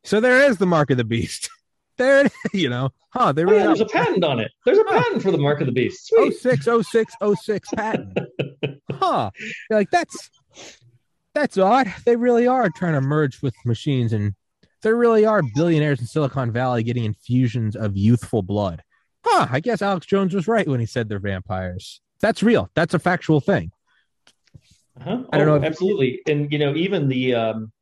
so 0.04 0.20
there 0.20 0.44
is 0.48 0.58
the 0.58 0.66
mark 0.66 0.90
of 0.90 0.98
the 0.98 1.04
beast. 1.04 1.50
There, 1.96 2.20
it 2.20 2.26
is, 2.26 2.32
you 2.60 2.68
know, 2.68 2.90
huh? 3.10 3.32
There 3.32 3.48
oh, 3.48 3.52
yeah, 3.52 3.66
there's 3.66 3.80
a 3.80 3.86
patent 3.86 4.24
on 4.24 4.40
it. 4.40 4.50
There's 4.64 4.78
a 4.78 4.84
patent 4.84 5.22
for 5.22 5.30
the 5.30 5.38
mark 5.38 5.60
of 5.60 5.66
the 5.66 5.72
beast. 5.72 6.08
Sweet. 6.08 6.34
06, 6.34 6.68
06, 6.90 7.14
06 7.42 7.68
patent. 7.70 8.18
huh? 8.92 9.30
You're 9.70 9.78
like 9.78 9.90
that's 9.90 10.30
that's 11.34 11.58
odd. 11.58 11.92
They 12.04 12.16
really 12.16 12.46
are 12.46 12.70
trying 12.70 12.94
to 12.94 13.00
merge 13.00 13.42
with 13.42 13.54
machines, 13.64 14.12
and 14.12 14.34
there 14.82 14.96
really 14.96 15.26
are 15.26 15.42
billionaires 15.54 16.00
in 16.00 16.06
Silicon 16.06 16.52
Valley 16.52 16.82
getting 16.82 17.04
infusions 17.04 17.76
of 17.76 17.96
youthful 17.96 18.42
blood. 18.42 18.82
Huh? 19.24 19.48
I 19.50 19.60
guess 19.60 19.82
Alex 19.82 20.06
Jones 20.06 20.34
was 20.34 20.46
right 20.46 20.68
when 20.68 20.80
he 20.80 20.86
said 20.86 21.08
they're 21.08 21.18
vampires. 21.18 22.00
That's 22.20 22.42
real. 22.42 22.70
That's 22.74 22.94
a 22.94 22.98
factual 22.98 23.40
thing. 23.40 23.72
Uh-huh. 25.00 25.24
I 25.32 25.38
don't 25.38 25.48
oh, 25.48 25.50
know. 25.50 25.56
If- 25.56 25.64
absolutely. 25.64 26.20
And, 26.26 26.50
you 26.52 26.58
know, 26.58 26.74
even 26.74 27.08
the, 27.08 27.34
um, 27.34 27.72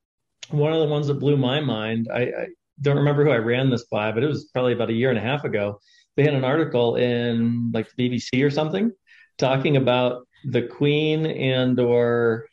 one 0.51 0.73
of 0.73 0.81
the 0.81 0.87
ones 0.87 1.07
that 1.09 1.21
blew 1.21 1.37
my 1.37 1.61
mind, 1.61 2.09
I, 2.13 2.21
I 2.21 2.47
don't 2.81 2.97
remember 2.97 3.25
who 3.25 3.31
I 3.31 3.37
ran 3.37 3.71
this 3.71 3.85
by, 3.85 4.13
but 4.13 4.23
it 4.23 4.27
was 4.27 4.47
probably 4.53 4.73
about 4.73 4.91
a 4.91 4.95
year 4.95 5.11
and 5.11 5.19
a 5.19 5.23
half 5.23 5.45
ago. 5.45 5.81
They 6.17 6.25
had 6.25 6.35
an 6.35 6.45
article 6.45 6.97
in 6.97 7.71
like 7.73 7.89
the 7.97 8.09
BBC 8.09 8.45
or 8.45 8.51
something 8.51 8.93
talking 9.39 9.77
about 9.77 10.27
the 10.45 10.63
Queen 10.63 11.27
and 11.27 11.79
or 11.81 12.47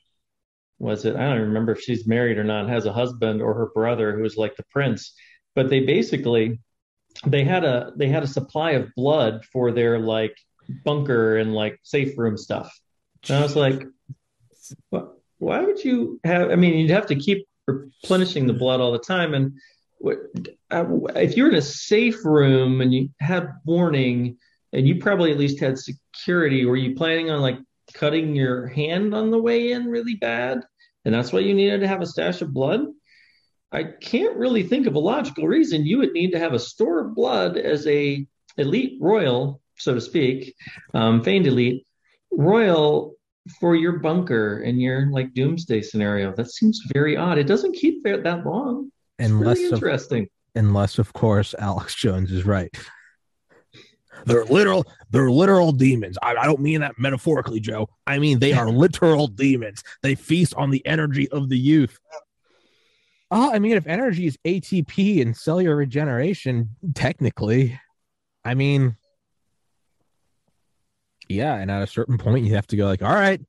was 0.80 1.06
it 1.06 1.15
I 1.15 1.30
don't 1.30 1.41
remember 1.41 1.73
if 1.73 1.81
she's 1.81 2.07
married 2.07 2.38
or 2.38 2.43
not, 2.43 2.69
has 2.69 2.85
a 2.85 2.93
husband 2.93 3.41
or 3.41 3.53
her 3.53 3.69
brother 3.73 4.18
who 4.18 4.26
is 4.26 4.38
like 4.38 4.56
the 4.56 4.65
prince. 4.72 5.14
But 5.53 5.69
they 5.69 5.81
basically 5.81 6.60
they 7.26 7.43
had 7.43 7.64
a 7.64 7.91
they 7.98 8.07
had 8.07 8.23
a 8.23 8.27
supply 8.27 8.72
of 8.72 8.89
blood 8.95 9.45
for 9.52 9.72
their 9.72 9.99
like 9.99 10.35
bunker 10.84 11.38
and 11.38 11.53
like 11.53 11.80
safe 11.84 12.18
room 12.18 12.38
stuff. 12.38 12.72
And 13.30 13.38
I 13.38 13.41
was 13.43 13.56
like, 13.56 13.84
why 14.89 15.61
would 15.61 15.84
you 15.84 16.19
have? 16.23 16.52
I 16.52 16.56
mean, 16.56 16.77
you'd 16.77 16.91
have 16.91 17.07
to 17.07 17.15
keep 17.15 17.48
replenishing 17.68 18.48
the 18.48 18.53
blood 18.53 18.80
all 18.80 18.91
the 18.91 18.99
time. 18.99 19.34
And 19.34 19.53
if 20.03 21.38
you're 21.38 21.49
in 21.49 21.56
a 21.56 21.61
safe 21.61 22.23
room 22.26 22.82
and 22.82 22.94
you 22.94 23.10
have 23.19 23.48
warning, 23.65 24.38
and 24.73 24.88
you 24.88 24.99
probably 24.99 25.32
at 25.32 25.38
least 25.38 25.60
had 25.60 25.78
security. 25.78 26.65
Were 26.65 26.78
you 26.78 26.95
planning 26.95 27.30
on 27.30 27.41
like 27.41 27.57
cutting 27.94 28.36
your 28.36 28.68
hand 28.68 29.14
on 29.14 29.32
the 29.32 29.41
way 29.41 29.72
in 29.72 29.88
really 29.88 30.15
bad? 30.15 30.61
And 31.03 31.14
that's 31.14 31.34
why 31.34 31.40
you 31.40 31.53
needed 31.53 31.82
to 31.82 31.88
have 31.88 32.02
a 32.02 32.06
stash 32.06 32.41
of 32.41 32.53
blood? 32.53 32.82
I 33.72 33.84
can't 33.84 34.38
really 34.38 34.64
think 34.64 34.88
of 34.88 34.95
a 34.95 34.99
logical 34.99 35.48
reason 35.48 35.86
you 35.86 35.98
would 35.99 36.11
need 36.11 36.32
to 36.32 36.40
have 36.40 36.53
a 36.53 36.60
store 36.60 37.06
of 37.06 37.15
blood 37.15 37.57
as 37.57 37.88
a 37.88 38.26
elite 38.57 38.98
royal, 38.99 39.61
so 39.78 39.94
to 39.94 40.02
speak, 40.02 40.53
um, 40.94 41.23
feigned 41.23 41.48
elite 41.48 41.86
royal 42.32 43.15
for 43.60 43.76
your 43.76 43.99
bunker 43.99 44.61
and 44.61 44.82
your 44.82 45.10
like 45.11 45.34
doomsday 45.34 45.82
scenario. 45.82 46.34
That 46.34 46.52
seems 46.52 46.82
very 46.94 47.15
odd. 47.15 47.38
It 47.38 47.48
doesn't 47.48 47.76
keep 47.76 48.03
that 48.03 48.45
long. 48.45 48.91
Unless 49.22 49.57
really 49.57 49.73
interesting. 49.73 50.23
Of, 50.23 50.30
unless 50.56 50.99
of 50.99 51.14
course 51.14 51.56
Alex 51.57 51.95
Jones 52.02 52.31
is 52.31 52.45
right. 52.45 52.76
They're 54.26 54.45
literal, 54.45 54.85
they're 55.10 55.31
literal 55.31 55.72
demons. 55.72 56.18
I, 56.22 56.35
I 56.35 56.45
don't 56.45 56.60
mean 56.60 56.81
that 56.81 56.99
metaphorically, 56.99 57.60
Joe. 57.60 57.89
I 58.06 58.19
mean 58.19 58.39
they 58.39 58.53
are 58.53 58.69
literal 58.72 59.27
demons. 59.27 59.84
They 60.03 60.15
feast 60.15 60.53
on 60.56 60.69
the 60.69 60.85
energy 60.85 61.30
of 61.30 61.49
the 61.49 61.57
youth. 61.57 61.99
Oh, 63.34 63.49
I 63.53 63.60
mean, 63.60 63.77
if 63.77 63.88
energy 63.88 64.27
is 64.27 64.38
ATP 64.45 65.22
and 65.22 65.35
cellular 65.35 65.77
regeneration, 65.77 66.72
technically, 66.93 67.80
I 68.43 68.56
mean, 68.56 68.98
yeah. 71.30 71.56
And 71.56 71.72
at 71.72 71.81
a 71.81 71.88
certain 71.88 72.18
point, 72.18 72.45
you 72.45 72.56
have 72.56 72.68
to 72.68 72.76
go 72.76 72.85
like, 72.85 73.02
all 73.02 73.14
right, 73.14 73.39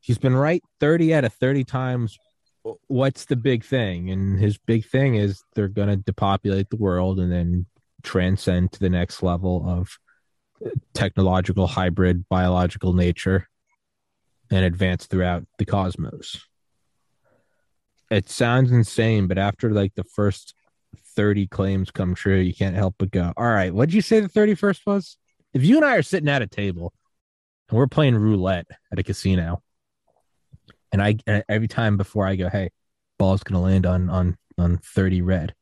he's 0.00 0.18
been 0.18 0.36
right 0.36 0.62
30 0.80 1.14
out 1.14 1.24
of 1.24 1.32
30 1.32 1.64
times. 1.64 2.18
What's 2.88 3.26
the 3.26 3.36
big 3.36 3.64
thing? 3.64 4.10
And 4.10 4.38
his 4.38 4.58
big 4.58 4.86
thing 4.86 5.14
is 5.14 5.42
they're 5.54 5.68
going 5.68 5.88
to 5.88 5.96
depopulate 5.96 6.70
the 6.70 6.76
world 6.76 7.18
and 7.18 7.32
then 7.32 7.66
transcend 8.02 8.72
to 8.72 8.80
the 8.80 8.90
next 8.90 9.22
level 9.22 9.64
of 9.68 9.98
uh, 10.64 10.70
technological 10.94 11.66
hybrid 11.66 12.28
biological 12.28 12.92
nature 12.92 13.48
and 14.50 14.64
advance 14.64 15.06
throughout 15.06 15.44
the 15.58 15.64
cosmos. 15.64 16.44
It 18.10 18.28
sounds 18.28 18.72
insane, 18.72 19.28
but 19.28 19.38
after 19.38 19.70
like 19.70 19.94
the 19.94 20.04
first 20.04 20.54
30 21.14 21.46
claims 21.46 21.90
come 21.90 22.14
true, 22.14 22.38
you 22.38 22.54
can't 22.54 22.74
help 22.74 22.96
but 22.98 23.10
go, 23.10 23.32
All 23.36 23.50
right, 23.50 23.72
what'd 23.72 23.94
you 23.94 24.02
say 24.02 24.20
the 24.20 24.28
31st 24.28 24.80
was? 24.86 25.16
If 25.54 25.64
you 25.64 25.76
and 25.76 25.84
I 25.84 25.96
are 25.96 26.02
sitting 26.02 26.28
at 26.28 26.42
a 26.42 26.46
table 26.46 26.92
and 27.68 27.78
we're 27.78 27.86
playing 27.86 28.16
roulette 28.16 28.66
at 28.92 28.98
a 28.98 29.02
casino, 29.02 29.62
and 30.92 31.02
I 31.02 31.16
every 31.48 31.68
time 31.68 31.96
before 31.96 32.26
I 32.26 32.36
go, 32.36 32.48
Hey, 32.48 32.70
ball's 33.18 33.42
gonna 33.42 33.62
land 33.62 33.86
on 33.86 34.10
on 34.10 34.36
on 34.58 34.78
30 34.78 35.22
red. 35.22 35.54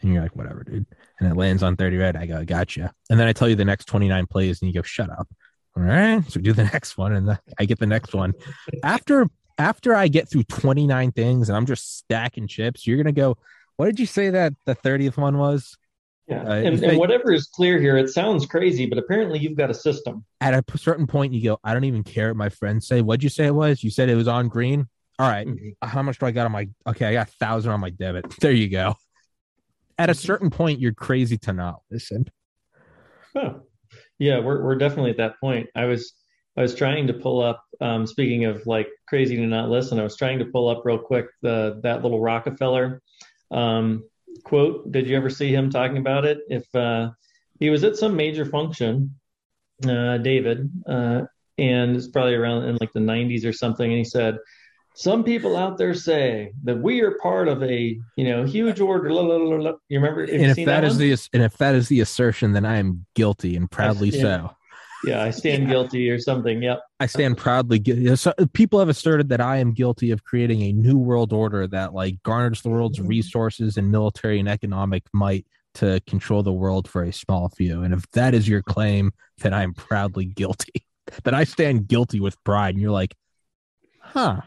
And 0.00 0.12
you're 0.12 0.22
like, 0.22 0.36
whatever, 0.36 0.64
dude. 0.64 0.86
And 1.18 1.30
it 1.30 1.36
lands 1.36 1.62
on 1.62 1.76
30 1.76 1.96
red. 1.96 2.16
I 2.16 2.26
go, 2.26 2.44
gotcha. 2.44 2.92
And 3.08 3.18
then 3.18 3.26
I 3.26 3.32
tell 3.32 3.48
you 3.48 3.54
the 3.54 3.64
next 3.64 3.86
29 3.86 4.26
plays, 4.26 4.60
and 4.60 4.68
you 4.68 4.74
go, 4.74 4.82
shut 4.82 5.08
up. 5.08 5.28
All 5.76 5.82
right. 5.82 6.22
So 6.30 6.40
do 6.40 6.52
the 6.52 6.64
next 6.72 6.98
one. 6.98 7.14
And 7.14 7.28
the, 7.28 7.40
I 7.58 7.64
get 7.64 7.78
the 7.78 7.86
next 7.86 8.14
one. 8.14 8.34
After 8.82 9.26
after 9.56 9.94
I 9.94 10.08
get 10.08 10.28
through 10.28 10.44
29 10.44 11.12
things 11.12 11.48
and 11.48 11.56
I'm 11.56 11.66
just 11.66 11.98
stacking 11.98 12.48
chips, 12.48 12.86
you're 12.86 12.96
gonna 12.96 13.12
go, 13.12 13.36
what 13.76 13.86
did 13.86 14.00
you 14.00 14.06
say 14.06 14.30
that 14.30 14.52
the 14.66 14.74
30th 14.74 15.16
one 15.16 15.38
was? 15.38 15.76
Yeah, 16.26 16.42
uh, 16.42 16.54
and, 16.54 16.82
and 16.82 16.98
whatever 16.98 17.32
is 17.32 17.46
clear 17.46 17.78
here, 17.78 17.98
it 17.98 18.08
sounds 18.08 18.46
crazy, 18.46 18.86
but 18.86 18.96
apparently 18.96 19.38
you've 19.38 19.56
got 19.58 19.70
a 19.70 19.74
system. 19.74 20.24
At 20.40 20.54
a 20.54 20.78
certain 20.78 21.06
point, 21.06 21.34
you 21.34 21.42
go, 21.42 21.60
I 21.62 21.74
don't 21.74 21.84
even 21.84 22.02
care 22.02 22.28
what 22.28 22.36
my 22.36 22.48
friends 22.48 22.86
say. 22.86 23.02
What'd 23.02 23.22
you 23.22 23.28
say 23.28 23.46
it 23.46 23.54
was? 23.54 23.84
You 23.84 23.90
said 23.90 24.08
it 24.08 24.14
was 24.14 24.28
on 24.28 24.48
green. 24.48 24.88
All 25.18 25.28
right. 25.28 25.46
mm-hmm. 25.46 25.86
how 25.86 26.02
much 26.02 26.18
do 26.18 26.26
I 26.26 26.30
got 26.30 26.46
on 26.46 26.52
my? 26.52 26.68
Okay, 26.86 27.06
I 27.06 27.12
got 27.12 27.28
a 27.28 27.32
thousand 27.32 27.72
on 27.72 27.80
my 27.80 27.90
debit. 27.90 28.26
There 28.40 28.52
you 28.52 28.68
go. 28.68 28.96
At 29.98 30.10
a 30.10 30.14
certain 30.14 30.50
point, 30.50 30.80
you're 30.80 30.94
crazy 30.94 31.38
to 31.38 31.52
not 31.52 31.82
listen. 31.90 32.26
Oh, 33.36 33.60
yeah, 34.18 34.40
we're 34.40 34.62
we're 34.62 34.76
definitely 34.76 35.10
at 35.10 35.18
that 35.18 35.38
point. 35.40 35.68
I 35.76 35.84
was 35.84 36.14
I 36.56 36.62
was 36.62 36.74
trying 36.74 37.06
to 37.08 37.14
pull 37.14 37.42
up. 37.42 37.62
Um, 37.80 38.06
speaking 38.06 38.44
of 38.44 38.66
like 38.66 38.88
crazy 39.08 39.36
to 39.36 39.46
not 39.46 39.68
listen, 39.68 40.00
I 40.00 40.04
was 40.04 40.16
trying 40.16 40.38
to 40.40 40.46
pull 40.46 40.68
up 40.68 40.82
real 40.84 40.98
quick 40.98 41.26
the 41.42 41.80
that 41.82 42.02
little 42.02 42.20
Rockefeller 42.20 43.02
um, 43.50 44.04
quote. 44.42 44.90
Did 44.90 45.06
you 45.06 45.16
ever 45.16 45.30
see 45.30 45.54
him 45.54 45.70
talking 45.70 45.98
about 45.98 46.24
it? 46.24 46.38
If 46.48 46.72
uh, 46.74 47.10
he 47.60 47.70
was 47.70 47.84
at 47.84 47.96
some 47.96 48.16
major 48.16 48.44
function, 48.44 49.14
uh, 49.86 50.18
David, 50.18 50.70
uh, 50.86 51.22
and 51.58 51.96
it's 51.96 52.08
probably 52.08 52.34
around 52.34 52.64
in 52.64 52.78
like 52.80 52.92
the 52.92 53.00
90s 53.00 53.44
or 53.44 53.52
something, 53.52 53.88
and 53.88 53.98
he 53.98 54.04
said, 54.04 54.38
"Some 54.94 55.24
people 55.24 55.56
out 55.56 55.78
there 55.78 55.94
say 55.94 56.52
that 56.64 56.76
we 56.76 57.00
are 57.00 57.18
part 57.22 57.48
of 57.48 57.62
a 57.62 57.98
you 58.16 58.24
know 58.24 58.44
huge 58.44 58.80
order." 58.80 59.08
You 59.08 59.78
remember? 60.00 60.22
and 60.24 60.46
if 60.46 60.56
that, 60.56 60.66
that 60.66 60.84
is 60.84 60.98
the 60.98 61.12
and 61.32 61.42
if 61.42 61.56
that 61.58 61.74
is 61.74 61.88
the 61.88 62.00
assertion, 62.00 62.52
then 62.52 62.64
I 62.64 62.78
am 62.78 63.06
guilty 63.14 63.56
and 63.56 63.70
proudly 63.70 64.08
yeah. 64.08 64.20
so 64.20 64.56
yeah, 65.06 65.22
I 65.22 65.30
stand 65.30 65.68
guilty 65.68 66.10
or 66.10 66.18
something. 66.18 66.62
Yep. 66.62 66.82
I 67.00 67.06
stand 67.06 67.36
proudly 67.36 67.78
guilty. 67.78 68.14
So 68.16 68.32
people 68.52 68.78
have 68.78 68.88
asserted 68.88 69.28
that 69.30 69.40
I 69.40 69.58
am 69.58 69.72
guilty 69.72 70.10
of 70.10 70.24
creating 70.24 70.62
a 70.62 70.72
new 70.72 70.96
world 70.96 71.32
order 71.32 71.66
that 71.68 71.94
like 71.94 72.22
garners 72.22 72.62
the 72.62 72.70
world's 72.70 72.98
mm-hmm. 72.98 73.08
resources 73.08 73.76
and 73.76 73.90
military 73.90 74.38
and 74.40 74.48
economic 74.48 75.04
might 75.12 75.46
to 75.74 76.00
control 76.06 76.42
the 76.42 76.52
world 76.52 76.88
for 76.88 77.02
a 77.02 77.12
small 77.12 77.48
few. 77.48 77.82
And 77.82 77.92
if 77.92 78.08
that 78.12 78.34
is 78.34 78.48
your 78.48 78.62
claim, 78.62 79.12
then 79.38 79.52
I 79.52 79.62
am 79.62 79.74
proudly 79.74 80.24
guilty. 80.24 80.86
that 81.24 81.34
I 81.34 81.44
stand 81.44 81.88
guilty 81.88 82.20
with 82.20 82.42
pride. 82.44 82.74
And 82.74 82.80
you're 82.80 82.90
like, 82.90 83.14
huh. 84.00 84.40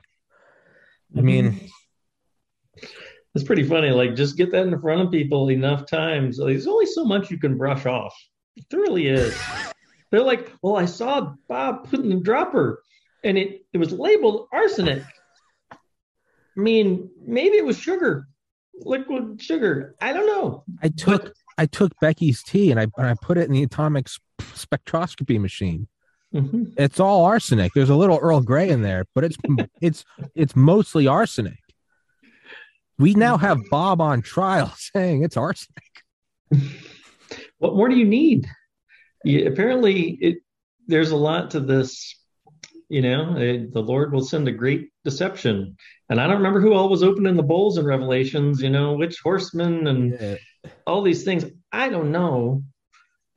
I 1.15 1.21
mean, 1.21 1.51
mm-hmm. 1.53 2.87
it's 3.35 3.45
pretty 3.45 3.63
funny. 3.63 3.91
Like, 3.91 4.15
just 4.15 4.37
get 4.37 4.51
that 4.51 4.67
in 4.67 4.81
front 4.81 5.01
of 5.01 5.11
people 5.11 5.49
enough 5.49 5.85
times. 5.85 6.37
There's 6.37 6.67
only 6.67 6.85
so 6.85 7.05
much 7.05 7.31
you 7.31 7.39
can 7.39 7.57
brush 7.57 7.85
off. 7.85 8.15
It 8.55 8.65
really 8.71 9.07
is. 9.07 9.37
They're 10.11 10.23
like, 10.23 10.53
well, 10.61 10.77
I 10.77 10.85
saw 10.85 11.33
Bob 11.47 11.89
putting 11.89 12.09
the 12.09 12.15
dropper 12.15 12.81
and 13.23 13.37
it, 13.37 13.65
it 13.73 13.77
was 13.77 13.91
labeled 13.91 14.47
arsenic. 14.51 15.03
I 15.71 15.77
mean, 16.59 17.09
maybe 17.25 17.57
it 17.57 17.65
was 17.65 17.77
sugar, 17.77 18.27
liquid 18.73 19.41
sugar. 19.41 19.95
I 20.01 20.13
don't 20.13 20.27
know. 20.27 20.63
I 20.81 20.89
took 20.89 21.23
but, 21.23 21.33
I 21.57 21.65
took 21.65 21.91
Becky's 21.99 22.41
tea 22.43 22.71
and 22.71 22.79
I 22.79 22.87
and 22.97 23.07
I 23.07 23.15
put 23.21 23.37
it 23.37 23.47
in 23.47 23.53
the 23.53 23.63
atomic 23.63 24.07
spectroscopy 24.39 25.39
machine. 25.39 25.87
Mm-hmm. 26.33 26.65
It's 26.77 26.99
all 26.99 27.25
arsenic. 27.25 27.73
There's 27.73 27.89
a 27.89 27.95
little 27.95 28.17
Earl 28.17 28.41
Grey 28.41 28.69
in 28.69 28.81
there, 28.81 29.05
but 29.13 29.23
it's 29.23 29.37
it's 29.81 30.03
it's 30.35 30.55
mostly 30.55 31.07
arsenic. 31.07 31.59
We 32.97 33.13
now 33.13 33.37
have 33.37 33.59
Bob 33.69 34.01
on 34.01 34.21
trial 34.21 34.73
saying 34.77 35.23
it's 35.23 35.37
arsenic. 35.37 35.83
What 37.59 37.75
more 37.75 37.89
do 37.89 37.95
you 37.95 38.05
need? 38.05 38.47
Yeah, 39.27 39.47
apparently 39.47 40.17
it 40.21 40.37
there's 40.87 41.11
a 41.11 41.15
lot 41.17 41.51
to 41.51 41.59
this 41.59 42.15
you 42.87 43.01
know 43.01 43.35
it, 43.37 43.73
the 43.73 43.81
lord 43.81 44.13
will 44.13 44.23
send 44.23 44.47
a 44.47 44.51
great 44.51 44.89
deception. 45.03 45.75
And 46.09 46.21
i 46.21 46.25
don't 46.25 46.37
remember 46.37 46.61
who 46.61 46.73
all 46.73 46.89
was 46.89 47.03
opening 47.03 47.35
the 47.35 47.43
bowls 47.43 47.77
in 47.77 47.85
revelations 47.85 48.61
you 48.61 48.69
know 48.69 48.93
which 48.93 49.19
horsemen 49.19 49.87
and 49.87 50.17
yeah. 50.19 50.35
all 50.85 51.01
these 51.01 51.23
things. 51.23 51.45
I 51.71 51.89
don't 51.89 52.11
know. 52.11 52.63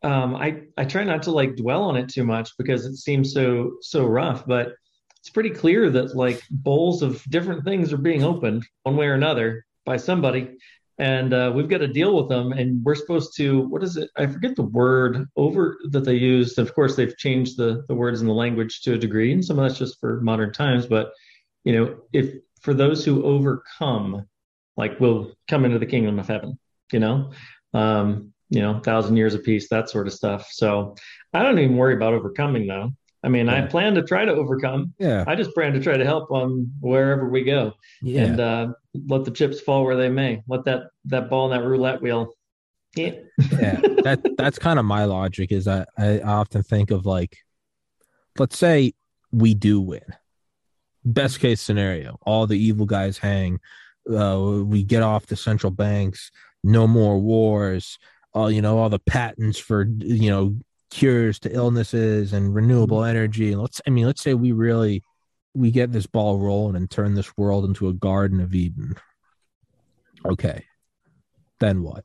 Um 0.02 0.36
i 0.36 0.62
i 0.78 0.84
try 0.84 1.02
not 1.04 1.24
to 1.24 1.32
like 1.32 1.56
dwell 1.56 1.82
on 1.82 1.96
it 1.96 2.08
too 2.08 2.24
much 2.24 2.50
because 2.56 2.86
it 2.86 2.96
seems 2.96 3.32
so 3.32 3.72
so 3.80 4.06
rough 4.06 4.46
but 4.46 4.74
it's 5.18 5.30
pretty 5.30 5.50
clear 5.50 5.90
that 5.90 6.14
like 6.14 6.40
bowls 6.50 7.02
of 7.02 7.22
different 7.24 7.64
things 7.64 7.92
are 7.92 7.98
being 7.98 8.22
opened 8.22 8.64
one 8.84 8.96
way 8.96 9.06
or 9.06 9.14
another 9.14 9.66
by 9.84 9.96
somebody 9.96 10.56
and 11.00 11.32
uh, 11.32 11.50
we've 11.54 11.68
got 11.68 11.78
to 11.78 11.88
deal 11.88 12.14
with 12.14 12.28
them 12.28 12.52
and 12.52 12.84
we're 12.84 12.94
supposed 12.94 13.34
to 13.38 13.62
what 13.62 13.82
is 13.82 13.96
it? 13.96 14.10
I 14.16 14.26
forget 14.26 14.54
the 14.54 14.64
word 14.64 15.26
over 15.34 15.78
that 15.92 16.04
they 16.04 16.14
used. 16.14 16.58
Of 16.58 16.74
course 16.74 16.94
they've 16.94 17.16
changed 17.16 17.56
the, 17.56 17.84
the 17.88 17.94
words 17.94 18.20
in 18.20 18.26
the 18.26 18.34
language 18.34 18.82
to 18.82 18.92
a 18.92 18.98
degree 18.98 19.32
and 19.32 19.42
some 19.42 19.58
of 19.58 19.66
that's 19.66 19.78
just 19.78 19.98
for 19.98 20.20
modern 20.20 20.52
times 20.52 20.86
but 20.86 21.12
you 21.64 21.72
know 21.72 21.96
if 22.12 22.34
for 22.60 22.74
those 22.74 23.02
who 23.02 23.24
overcome 23.24 24.26
like 24.76 25.00
will 25.00 25.32
come 25.48 25.64
into 25.64 25.78
the 25.78 25.86
kingdom 25.86 26.18
of 26.18 26.28
heaven 26.28 26.58
you 26.92 27.00
know? 27.00 27.32
Um 27.72 28.34
you 28.50 28.60
know 28.60 28.80
thousand 28.80 29.16
years 29.16 29.32
of 29.32 29.42
peace 29.42 29.70
that 29.70 29.88
sort 29.88 30.06
of 30.06 30.12
stuff. 30.12 30.48
So 30.50 30.96
i 31.32 31.42
don't 31.42 31.58
even 31.58 31.78
worry 31.78 31.94
about 31.94 32.12
overcoming 32.12 32.66
though 32.66 32.92
I 33.22 33.28
mean, 33.28 33.46
yeah. 33.46 33.64
I 33.64 33.66
plan 33.66 33.94
to 33.94 34.02
try 34.02 34.24
to 34.24 34.32
overcome. 34.32 34.94
Yeah. 34.98 35.24
I 35.26 35.34
just 35.34 35.52
plan 35.52 35.72
to 35.74 35.80
try 35.80 35.96
to 35.96 36.04
help 36.04 36.30
on 36.30 36.72
wherever 36.80 37.28
we 37.28 37.44
go. 37.44 37.74
Yeah. 38.02 38.22
And 38.22 38.40
uh, 38.40 38.68
let 39.06 39.24
the 39.24 39.30
chips 39.30 39.60
fall 39.60 39.84
where 39.84 39.96
they 39.96 40.08
may. 40.08 40.42
Let 40.48 40.64
that 40.64 40.84
that 41.06 41.28
ball 41.28 41.52
in 41.52 41.58
that 41.58 41.66
roulette 41.66 42.00
wheel. 42.00 42.32
Yeah. 42.96 43.12
yeah. 43.52 43.80
That 44.00 44.22
that's 44.38 44.58
kind 44.58 44.78
of 44.78 44.86
my 44.86 45.04
logic. 45.04 45.52
Is 45.52 45.68
I 45.68 45.84
I 45.98 46.20
often 46.20 46.62
think 46.62 46.90
of 46.90 47.04
like, 47.04 47.36
let's 48.38 48.56
say 48.56 48.94
we 49.30 49.52
do 49.52 49.78
win. 49.78 50.00
Best 51.04 51.40
case 51.40 51.60
scenario, 51.60 52.18
all 52.22 52.46
the 52.46 52.58
evil 52.58 52.86
guys 52.86 53.18
hang. 53.18 53.60
Uh, 54.10 54.62
we 54.64 54.82
get 54.82 55.02
off 55.02 55.26
the 55.26 55.36
central 55.36 55.70
banks. 55.70 56.30
No 56.64 56.86
more 56.86 57.18
wars. 57.18 57.98
All 58.32 58.50
you 58.50 58.62
know, 58.62 58.78
all 58.78 58.88
the 58.88 58.98
patents 59.00 59.58
for 59.58 59.86
you 59.98 60.30
know 60.30 60.56
cures 60.90 61.38
to 61.40 61.54
illnesses 61.54 62.32
and 62.32 62.54
renewable 62.54 62.98
mm-hmm. 62.98 63.10
energy. 63.10 63.52
And 63.52 63.62
let's, 63.62 63.80
I 63.86 63.90
mean, 63.90 64.06
let's 64.06 64.22
say 64.22 64.34
we 64.34 64.52
really 64.52 65.02
we 65.54 65.70
get 65.70 65.92
this 65.92 66.06
ball 66.06 66.38
rolling 66.38 66.76
and 66.76 66.90
turn 66.90 67.14
this 67.14 67.36
world 67.36 67.64
into 67.64 67.88
a 67.88 67.92
garden 67.92 68.40
of 68.40 68.54
Eden. 68.54 68.94
Okay, 70.24 70.64
then 71.58 71.82
what? 71.82 72.04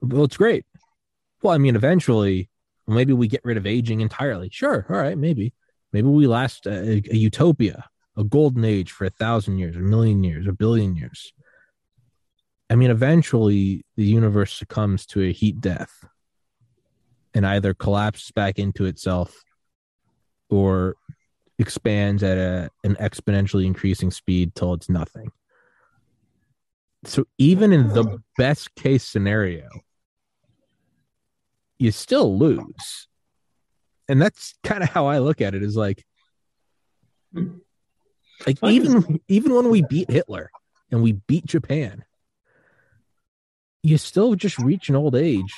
Well, 0.00 0.24
it's 0.24 0.36
great. 0.36 0.64
Well, 1.42 1.54
I 1.54 1.58
mean, 1.58 1.74
eventually 1.74 2.48
maybe 2.86 3.12
we 3.12 3.28
get 3.28 3.44
rid 3.44 3.56
of 3.56 3.66
aging 3.66 4.00
entirely. 4.00 4.50
Sure, 4.52 4.86
all 4.88 4.96
right, 4.96 5.18
maybe. 5.18 5.52
Maybe 5.92 6.08
we 6.08 6.26
last 6.26 6.66
a, 6.66 7.02
a 7.10 7.16
utopia, 7.16 7.84
a 8.16 8.24
golden 8.24 8.64
age 8.64 8.92
for 8.92 9.06
a 9.06 9.10
thousand 9.10 9.58
years, 9.58 9.76
a 9.76 9.80
million 9.80 10.22
years, 10.22 10.46
a 10.46 10.52
billion 10.52 10.94
years. 10.96 11.32
I 12.68 12.74
mean, 12.74 12.90
eventually 12.90 13.84
the 13.96 14.04
universe 14.04 14.52
succumbs 14.52 15.06
to 15.06 15.22
a 15.22 15.32
heat 15.32 15.60
death 15.60 16.04
and 17.36 17.46
either 17.46 17.74
collapses 17.74 18.30
back 18.30 18.58
into 18.58 18.86
itself 18.86 19.44
or 20.48 20.96
expands 21.58 22.22
at 22.22 22.38
a, 22.38 22.70
an 22.82 22.96
exponentially 22.96 23.66
increasing 23.66 24.10
speed 24.10 24.54
till 24.54 24.72
it's 24.72 24.88
nothing. 24.88 25.30
So 27.04 27.26
even 27.36 27.74
in 27.74 27.88
the 27.88 28.22
best 28.38 28.74
case 28.74 29.04
scenario, 29.04 29.68
you 31.78 31.92
still 31.92 32.38
lose. 32.38 33.06
And 34.08 34.20
that's 34.20 34.54
kind 34.64 34.82
of 34.82 34.88
how 34.88 35.06
I 35.06 35.18
look 35.18 35.42
at 35.42 35.54
it 35.54 35.62
is 35.62 35.76
like 35.76 36.06
like 38.46 38.58
even 38.64 39.20
even 39.28 39.54
when 39.54 39.68
we 39.68 39.82
beat 39.82 40.10
Hitler 40.10 40.50
and 40.90 41.02
we 41.02 41.12
beat 41.12 41.44
Japan, 41.44 42.02
you 43.82 43.98
still 43.98 44.34
just 44.36 44.58
reach 44.58 44.88
an 44.88 44.96
old 44.96 45.14
age 45.14 45.52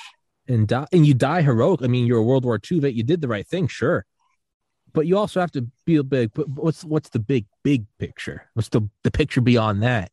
and 0.49 0.67
die 0.67 0.87
and 0.93 1.07
you 1.07 1.15
die 1.15 1.43
heroic. 1.43 1.83
I 1.83 1.87
mean, 1.87 2.07
you're 2.07 2.19
a 2.19 2.23
World 2.23 2.45
War 2.45 2.61
II 2.71 2.81
vet, 2.81 2.95
you 2.95 3.03
did 3.03 3.21
the 3.21 3.29
right 3.29 3.47
thing, 3.47 3.69
sure. 3.69 4.05
But 4.93 5.07
you 5.07 5.19
also 5.19 5.41
have 5.41 5.53
to 5.53 5.67
be 5.85 5.97
a 5.97 6.03
big 6.03 6.33
but 6.33 6.49
what's 6.49 6.85
what's 6.85 7.11
the 7.11 7.19
big, 7.19 7.47
big 7.63 7.85
picture? 7.99 8.49
What's 8.55 8.71
the 8.71 8.89
the 9.05 9.11
picture 9.11 9.41
beyond 9.41 9.83
that? 9.83 10.11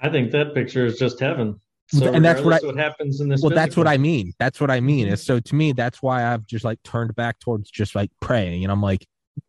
I 0.00 0.10
think 0.10 0.32
that 0.32 0.54
picture 0.54 0.84
is 0.84 0.98
just 0.98 1.20
heaven. 1.20 1.60
So 1.88 2.12
and 2.12 2.24
that's 2.24 2.40
what, 2.40 2.62
I, 2.62 2.66
what 2.66 2.76
happens 2.76 3.20
in 3.20 3.28
this. 3.28 3.40
Well, 3.42 3.50
physical. 3.50 3.62
that's 3.62 3.76
what 3.76 3.86
I 3.86 3.96
mean. 3.96 4.32
That's 4.40 4.60
what 4.60 4.72
I 4.72 4.80
mean. 4.80 5.06
And 5.06 5.18
so 5.18 5.38
to 5.38 5.54
me, 5.54 5.72
that's 5.72 6.02
why 6.02 6.32
I've 6.32 6.44
just 6.44 6.64
like 6.64 6.82
turned 6.82 7.14
back 7.14 7.38
towards 7.38 7.70
just 7.70 7.94
like 7.94 8.10
praying, 8.20 8.64
and 8.64 8.72
I'm 8.72 8.82
like, 8.82 9.06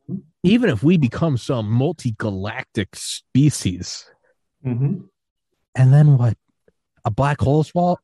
mm-hmm. 0.10 0.20
even 0.44 0.70
if 0.70 0.84
we 0.84 0.98
become 0.98 1.38
some 1.38 1.70
multi-galactic 1.70 2.96
species, 2.96 4.06
mm-hmm. 4.64 5.00
and 5.76 5.94
then 5.94 6.18
what? 6.18 6.38
A 7.06 7.10
black 7.10 7.42
hole 7.42 7.64
swallow? 7.64 7.98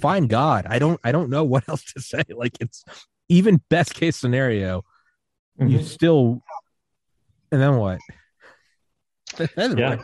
Fine 0.00 0.26
God, 0.26 0.66
I 0.68 0.78
don't, 0.78 1.00
I 1.04 1.12
don't 1.12 1.30
know 1.30 1.44
what 1.44 1.64
else 1.68 1.84
to 1.92 2.00
say. 2.00 2.22
Like 2.34 2.56
it's 2.60 2.84
even 3.28 3.60
best 3.68 3.94
case 3.94 4.16
scenario, 4.16 4.84
mm-hmm. 5.60 5.68
you 5.68 5.82
still, 5.82 6.42
and 7.50 7.60
then 7.60 7.76
what? 7.76 7.98
yeah, 9.56 10.02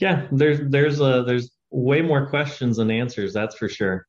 yeah. 0.00 0.26
There's, 0.32 0.60
there's 0.70 0.98
there's 0.98 1.50
way 1.70 2.00
more 2.00 2.26
questions 2.26 2.76
than 2.76 2.90
answers. 2.90 3.32
That's 3.32 3.56
for 3.56 3.68
sure. 3.68 4.06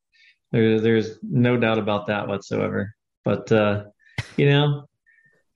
There, 0.51 0.79
there's 0.79 1.19
no 1.21 1.57
doubt 1.57 1.79
about 1.79 2.07
that 2.07 2.27
whatsoever. 2.27 2.93
But 3.23 3.51
uh, 3.51 3.85
you 4.37 4.49
know, 4.49 4.85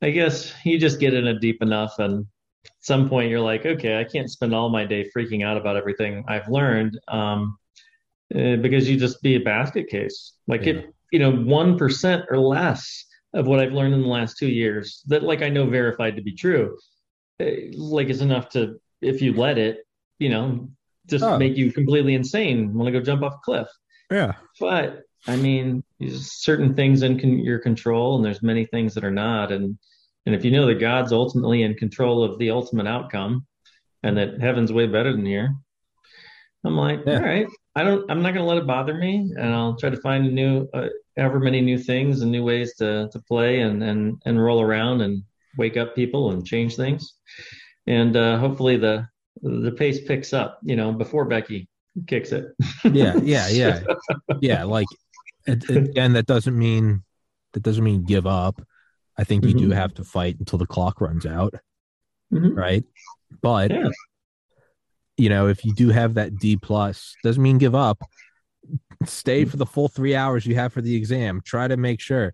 I 0.02 0.10
guess 0.10 0.54
you 0.66 0.80
just 0.80 1.00
get 1.00 1.14
in 1.14 1.28
it 1.28 1.40
deep 1.40 1.62
enough, 1.62 2.00
and 2.00 2.26
at 2.66 2.72
some 2.80 3.08
point 3.10 3.30
you're 3.30 3.40
like, 3.40 3.66
okay, 3.66 4.00
I 4.00 4.04
can't 4.04 4.30
spend 4.30 4.54
all 4.54 4.70
my 4.70 4.86
day 4.86 5.10
freaking 5.16 5.46
out 5.46 5.58
about 5.58 5.78
everything 5.78 6.26
I've 6.28 6.50
learned, 6.50 7.00
um, 7.08 7.58
uh, 8.36 8.56
because 8.58 8.90
you 8.90 8.98
just 8.98 9.22
be 9.22 9.36
a 9.36 9.40
basket 9.40 9.88
case. 9.90 10.34
Like 10.48 10.66
yeah. 10.66 10.74
it, 10.74 10.94
you 11.12 11.20
know, 11.20 11.32
one 11.32 11.78
percent 11.78 12.26
or 12.30 12.38
less 12.38 13.06
of 13.34 13.48
what 13.48 13.60
I've 13.60 13.74
learned 13.74 13.94
in 13.94 14.02
the 14.02 14.08
last 14.08 14.38
two 14.38 14.48
years 14.50 15.04
that, 15.08 15.24
like, 15.24 15.42
I 15.42 15.50
know 15.50 15.68
verified 15.68 16.16
to 16.16 16.22
be 16.22 16.34
true, 16.34 16.78
uh, 17.40 17.46
like 17.76 18.10
is 18.10 18.22
enough 18.22 18.50
to, 18.50 18.80
if 19.02 19.22
you 19.22 19.34
let 19.34 19.58
it, 19.58 19.86
you 20.18 20.30
know, 20.30 20.70
just 21.08 21.24
oh. 21.24 21.38
make 21.38 21.56
you 21.56 21.72
completely 21.72 22.16
insane, 22.16 22.74
want 22.74 22.88
to 22.88 22.92
go 22.92 23.04
jump 23.04 23.24
off 23.24 23.36
a 23.36 23.40
cliff. 23.44 23.68
Yeah. 24.12 24.34
But 24.60 25.02
I 25.28 25.36
mean, 25.36 25.84
certain 26.10 26.76
things 26.76 27.04
in 27.04 27.20
con- 27.20 27.40
your 27.40 27.60
control, 27.60 28.16
and 28.16 28.26
there's 28.26 28.42
many 28.42 28.66
things 28.66 28.94
that 28.94 29.04
are 29.04 29.12
not. 29.12 29.52
And 29.52 29.78
and 30.26 30.36
if 30.36 30.46
you 30.46 30.52
know 30.52 30.66
that 30.68 30.80
God's 30.80 31.12
ultimately 31.12 31.64
in 31.64 31.76
control 31.76 32.24
of 32.24 32.38
the 32.40 32.52
ultimate 32.52 32.88
outcome, 32.88 33.46
and 34.04 34.18
that 34.18 34.40
heaven's 34.40 34.72
way 34.72 34.88
better 34.88 35.12
than 35.12 35.26
here, 35.26 35.54
I'm 36.64 36.78
like, 36.78 37.02
yeah. 37.06 37.18
all 37.18 37.24
right, 37.24 37.48
I 37.80 37.84
don't, 37.84 38.12
I'm 38.12 38.22
not 38.22 38.34
going 38.34 38.44
to 38.44 38.50
let 38.50 38.58
it 38.58 38.68
bother 38.68 38.94
me, 38.94 39.32
and 39.38 39.54
I'll 39.54 39.78
try 39.78 39.90
to 39.90 40.02
find 40.02 40.36
new, 40.36 40.68
uh, 40.74 40.90
ever 41.16 41.40
many 41.40 41.62
new 41.62 41.78
things 41.78 42.20
and 42.22 42.30
new 42.30 42.44
ways 42.44 42.76
to 42.76 43.08
to 43.10 43.20
play 43.20 43.62
and 43.62 43.82
and 43.82 44.22
and 44.26 44.44
roll 44.44 44.62
around 44.62 45.00
and 45.00 45.24
wake 45.58 45.78
up 45.78 45.96
people 45.96 46.32
and 46.32 46.46
change 46.46 46.76
things, 46.76 47.14
and 47.88 48.18
uh, 48.18 48.38
hopefully 48.38 48.76
the 48.76 49.08
the 49.42 49.72
pace 49.72 50.02
picks 50.06 50.34
up, 50.34 50.60
you 50.62 50.76
know, 50.76 50.92
before 50.92 51.24
Becky 51.24 51.70
kicks 52.06 52.34
it. 52.34 52.48
yeah, 52.84 53.16
yeah, 53.24 53.48
yeah, 53.48 53.80
yeah. 54.42 54.64
Like 54.66 54.88
again, 55.48 56.12
that 56.14 56.26
doesn't 56.26 56.58
mean 56.58 57.04
that 57.54 57.64
doesn't 57.64 57.84
mean 57.84 58.04
give 58.04 58.28
up. 58.28 58.62
I 59.18 59.24
think 59.24 59.46
you 59.46 59.52
mm-hmm. 59.52 59.70
do 59.70 59.72
have 59.72 59.94
to 59.94 60.04
fight 60.04 60.38
until 60.38 60.60
the 60.60 60.68
clock 60.68 61.00
runs 61.00 61.26
out, 61.26 61.54
mm-hmm. 62.34 62.54
right? 62.54 62.84
But 63.42 63.72
yeah. 63.72 63.88
You 65.20 65.30
know, 65.30 65.48
if 65.48 65.66
you 65.66 65.74
do 65.74 65.90
have 65.90 66.14
that 66.16 66.38
D 66.38 66.56
plus, 66.56 67.16
doesn't 67.24 67.44
mean 67.44 67.58
give 67.58 67.76
up. 67.76 68.02
Stay 69.06 69.46
for 69.46 69.58
the 69.58 69.66
full 69.66 69.88
three 69.88 70.16
hours 70.16 70.46
you 70.46 70.56
have 70.56 70.74
for 70.74 70.82
the 70.82 70.96
exam. 70.96 71.42
Try 71.44 71.68
to 71.68 71.78
make 71.78 72.00
sure, 72.00 72.34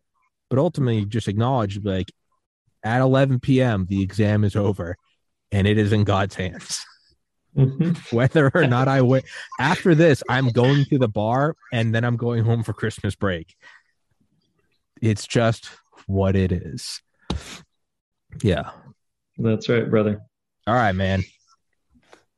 but 0.49 0.59
ultimately, 0.59 1.05
just 1.05 1.27
acknowledge 1.27 1.83
like 1.83 2.11
at 2.83 3.01
11 3.01 3.39
p.m. 3.39 3.87
the 3.89 4.01
exam 4.01 4.43
is 4.43 4.55
over, 4.55 4.95
and 5.51 5.67
it 5.67 5.77
is 5.77 5.91
in 5.91 6.03
God's 6.03 6.35
hands. 6.35 6.85
Mm-hmm. 7.57 7.93
Whether 8.15 8.51
or 8.53 8.67
not 8.67 8.87
I 8.87 9.01
wait 9.01 9.25
after 9.59 9.95
this, 9.95 10.21
I'm 10.29 10.49
going 10.49 10.85
to 10.85 10.97
the 10.97 11.07
bar 11.07 11.55
and 11.71 11.95
then 11.95 12.03
I'm 12.03 12.17
going 12.17 12.43
home 12.43 12.63
for 12.63 12.73
Christmas 12.73 13.15
break. 13.15 13.55
It's 15.01 15.25
just 15.25 15.69
what 16.05 16.35
it 16.35 16.51
is. 16.51 17.01
Yeah. 18.43 18.71
That's 19.37 19.69
right, 19.69 19.89
brother. 19.89 20.21
All 20.67 20.75
right, 20.75 20.93
man. 20.93 21.23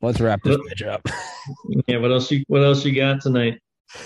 Let's 0.02 0.20
wrap 0.20 0.44
this 0.44 0.58
bitch 0.58 0.88
up. 0.88 1.02
yeah, 1.88 1.98
what 1.98 2.12
else 2.12 2.30
you 2.32 2.44
what 2.48 2.64
else 2.64 2.86
you 2.86 2.94
got 2.94 3.22
tonight? 3.22 3.60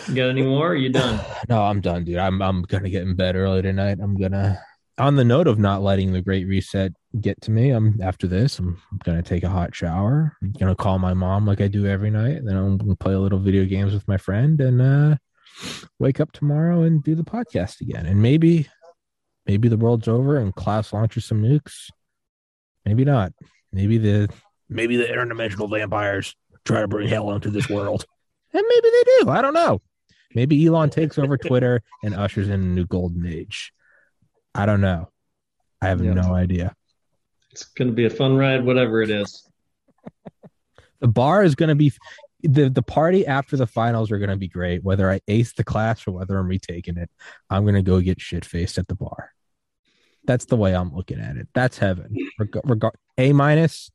You 0.07 0.15
got 0.15 0.30
any 0.30 0.43
more? 0.43 0.68
Or 0.68 0.69
are 0.72 0.76
you 0.76 0.89
done? 0.89 1.19
no, 1.49 1.63
I'm 1.63 1.81
done, 1.81 2.05
dude. 2.05 2.18
I'm 2.18 2.41
I'm 2.41 2.61
gonna 2.63 2.89
get 2.89 3.03
in 3.03 3.15
bed 3.15 3.35
early 3.35 3.61
tonight. 3.61 3.97
I'm 4.01 4.18
gonna 4.18 4.61
on 4.97 5.15
the 5.15 5.26
note 5.26 5.47
of 5.47 5.57
not 5.57 5.81
letting 5.81 6.13
the 6.13 6.22
great 6.22 6.47
reset 6.47 6.93
get 7.19 7.41
to 7.41 7.51
me, 7.51 7.72
I'm 7.72 7.99
after 8.01 8.27
this, 8.27 8.59
I'm 8.59 8.80
gonna 9.03 9.23
take 9.23 9.43
a 9.43 9.49
hot 9.49 9.76
shower. 9.76 10.38
I'm 10.41 10.51
gonna 10.53 10.76
call 10.76 10.99
my 10.99 11.13
mom 11.13 11.45
like 11.45 11.59
I 11.59 11.68
do 11.68 11.85
every 11.85 12.09
night. 12.09 12.38
And 12.38 12.47
then 12.47 12.55
I'm 12.55 12.77
gonna 12.77 12.95
play 12.95 13.13
a 13.13 13.19
little 13.19 13.39
video 13.39 13.65
games 13.65 13.93
with 13.93 14.07
my 14.07 14.18
friend 14.18 14.61
and 14.61 14.81
uh, 14.81 15.15
wake 15.99 16.19
up 16.19 16.31
tomorrow 16.31 16.84
and 16.84 17.03
do 17.03 17.15
the 17.15 17.23
podcast 17.23 17.81
again. 17.81 18.05
And 18.05 18.22
maybe, 18.22 18.68
maybe 19.45 19.68
the 19.69 19.77
world's 19.77 20.07
over 20.07 20.38
and 20.38 20.55
Klaus 20.55 20.93
launches 20.93 21.26
some 21.26 21.41
nukes. 21.41 21.89
Maybe 22.85 23.03
not. 23.03 23.34
Maybe 23.73 23.97
the 23.97 24.30
maybe 24.72 24.98
the 24.98 25.03
interdimensional 25.03 25.69
vampires 25.69 26.35
try 26.65 26.81
to 26.81 26.88
bring 26.88 27.07
hell 27.07 27.31
into 27.31 27.52
this 27.52 27.69
world. 27.69 28.06
And 28.53 28.65
maybe 28.68 28.89
they 28.89 29.03
do. 29.22 29.30
I 29.30 29.41
don't 29.41 29.53
know. 29.53 29.80
Maybe 30.35 30.65
Elon 30.65 30.89
takes 30.89 31.18
over 31.18 31.38
Twitter 31.38 31.81
and 32.03 32.14
ushers 32.14 32.49
in 32.49 32.60
a 32.60 32.65
new 32.65 32.85
golden 32.85 33.26
age. 33.26 33.72
I 34.53 34.65
don't 34.65 34.81
know. 34.81 35.07
I 35.81 35.88
have 35.88 36.03
yeah. 36.03 36.11
no 36.11 36.34
idea. 36.34 36.76
It's 37.52 37.64
going 37.64 37.88
to 37.88 37.93
be 37.93 38.03
a 38.03 38.10
fun 38.10 38.35
ride, 38.35 38.65
whatever 38.65 39.02
it 39.02 39.10
is. 39.10 39.48
the 40.99 41.07
bar 41.07 41.45
is 41.45 41.56
going 41.56 41.69
to 41.69 41.76
be 41.76 41.93
the 42.43 42.69
the 42.69 42.81
party 42.81 43.26
after 43.26 43.56
the 43.56 43.68
finals 43.68 44.11
are 44.11 44.18
going 44.18 44.30
to 44.30 44.35
be 44.35 44.49
great. 44.49 44.84
Whether 44.84 45.10
I 45.10 45.22
ace 45.30 45.53
the 45.53 45.64
class 45.64 46.06
or 46.06 46.11
whether 46.11 46.38
I'm 46.38 46.48
retaking 46.48 46.98
it, 46.98 47.10
I'm 47.49 47.64
going 47.64 47.76
to 47.76 47.81
go 47.81 48.02
get 48.02 48.19
shit 48.19 48.43
faced 48.43 48.77
at 48.77 48.89
the 48.89 48.95
bar. 48.95 49.31
That's 50.26 50.43
the 50.43 50.57
way 50.57 50.76
I'm 50.76 50.93
looking 50.93 51.22
at 51.22 51.38
it. 51.38 51.48
That's 51.53 51.77
heaven. 51.77 52.15
Reg- 52.38 52.60
reg- 52.65 52.93
a 53.18 53.31
minus, 53.31 53.91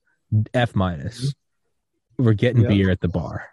F 0.55 0.75
minus. 0.75 1.21
Mm-hmm. 1.21 2.25
We're 2.25 2.35
getting 2.35 2.63
yep. 2.63 2.71
beer 2.71 2.91
at 2.91 3.01
the 3.01 3.09
bar. 3.09 3.47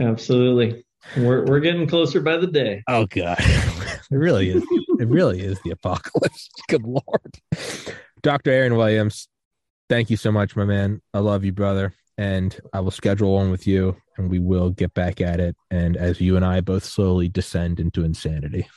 Absolutely. 0.00 0.84
We're 1.16 1.44
we're 1.44 1.60
getting 1.60 1.86
closer 1.86 2.20
by 2.20 2.38
the 2.38 2.46
day. 2.46 2.82
Oh 2.88 3.06
god. 3.06 3.36
it 3.40 4.00
really 4.10 4.50
is. 4.50 4.64
It 4.98 5.08
really 5.08 5.40
is 5.40 5.60
the 5.64 5.70
apocalypse. 5.70 6.48
Good 6.68 6.82
lord. 6.82 7.38
Dr. 8.22 8.50
Aaron 8.50 8.76
Williams, 8.76 9.28
thank 9.88 10.10
you 10.10 10.16
so 10.16 10.32
much, 10.32 10.56
my 10.56 10.64
man. 10.64 11.02
I 11.12 11.18
love 11.18 11.44
you, 11.44 11.52
brother. 11.52 11.94
And 12.16 12.58
I 12.72 12.80
will 12.80 12.90
schedule 12.90 13.34
one 13.34 13.50
with 13.50 13.66
you 13.66 13.96
and 14.16 14.30
we 14.30 14.38
will 14.38 14.70
get 14.70 14.94
back 14.94 15.20
at 15.20 15.40
it. 15.40 15.56
And 15.70 15.96
as 15.96 16.20
you 16.20 16.36
and 16.36 16.44
I 16.44 16.60
both 16.60 16.84
slowly 16.84 17.28
descend 17.28 17.80
into 17.80 18.04
insanity. 18.04 18.68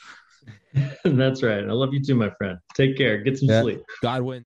That's 1.04 1.42
right. 1.42 1.64
I 1.64 1.72
love 1.72 1.94
you 1.94 2.02
too, 2.02 2.14
my 2.14 2.30
friend. 2.36 2.58
Take 2.74 2.96
care. 2.96 3.18
Get 3.18 3.38
some 3.38 3.48
yeah. 3.48 3.62
sleep. 3.62 3.82
God 4.02 4.22
win. 4.22 4.36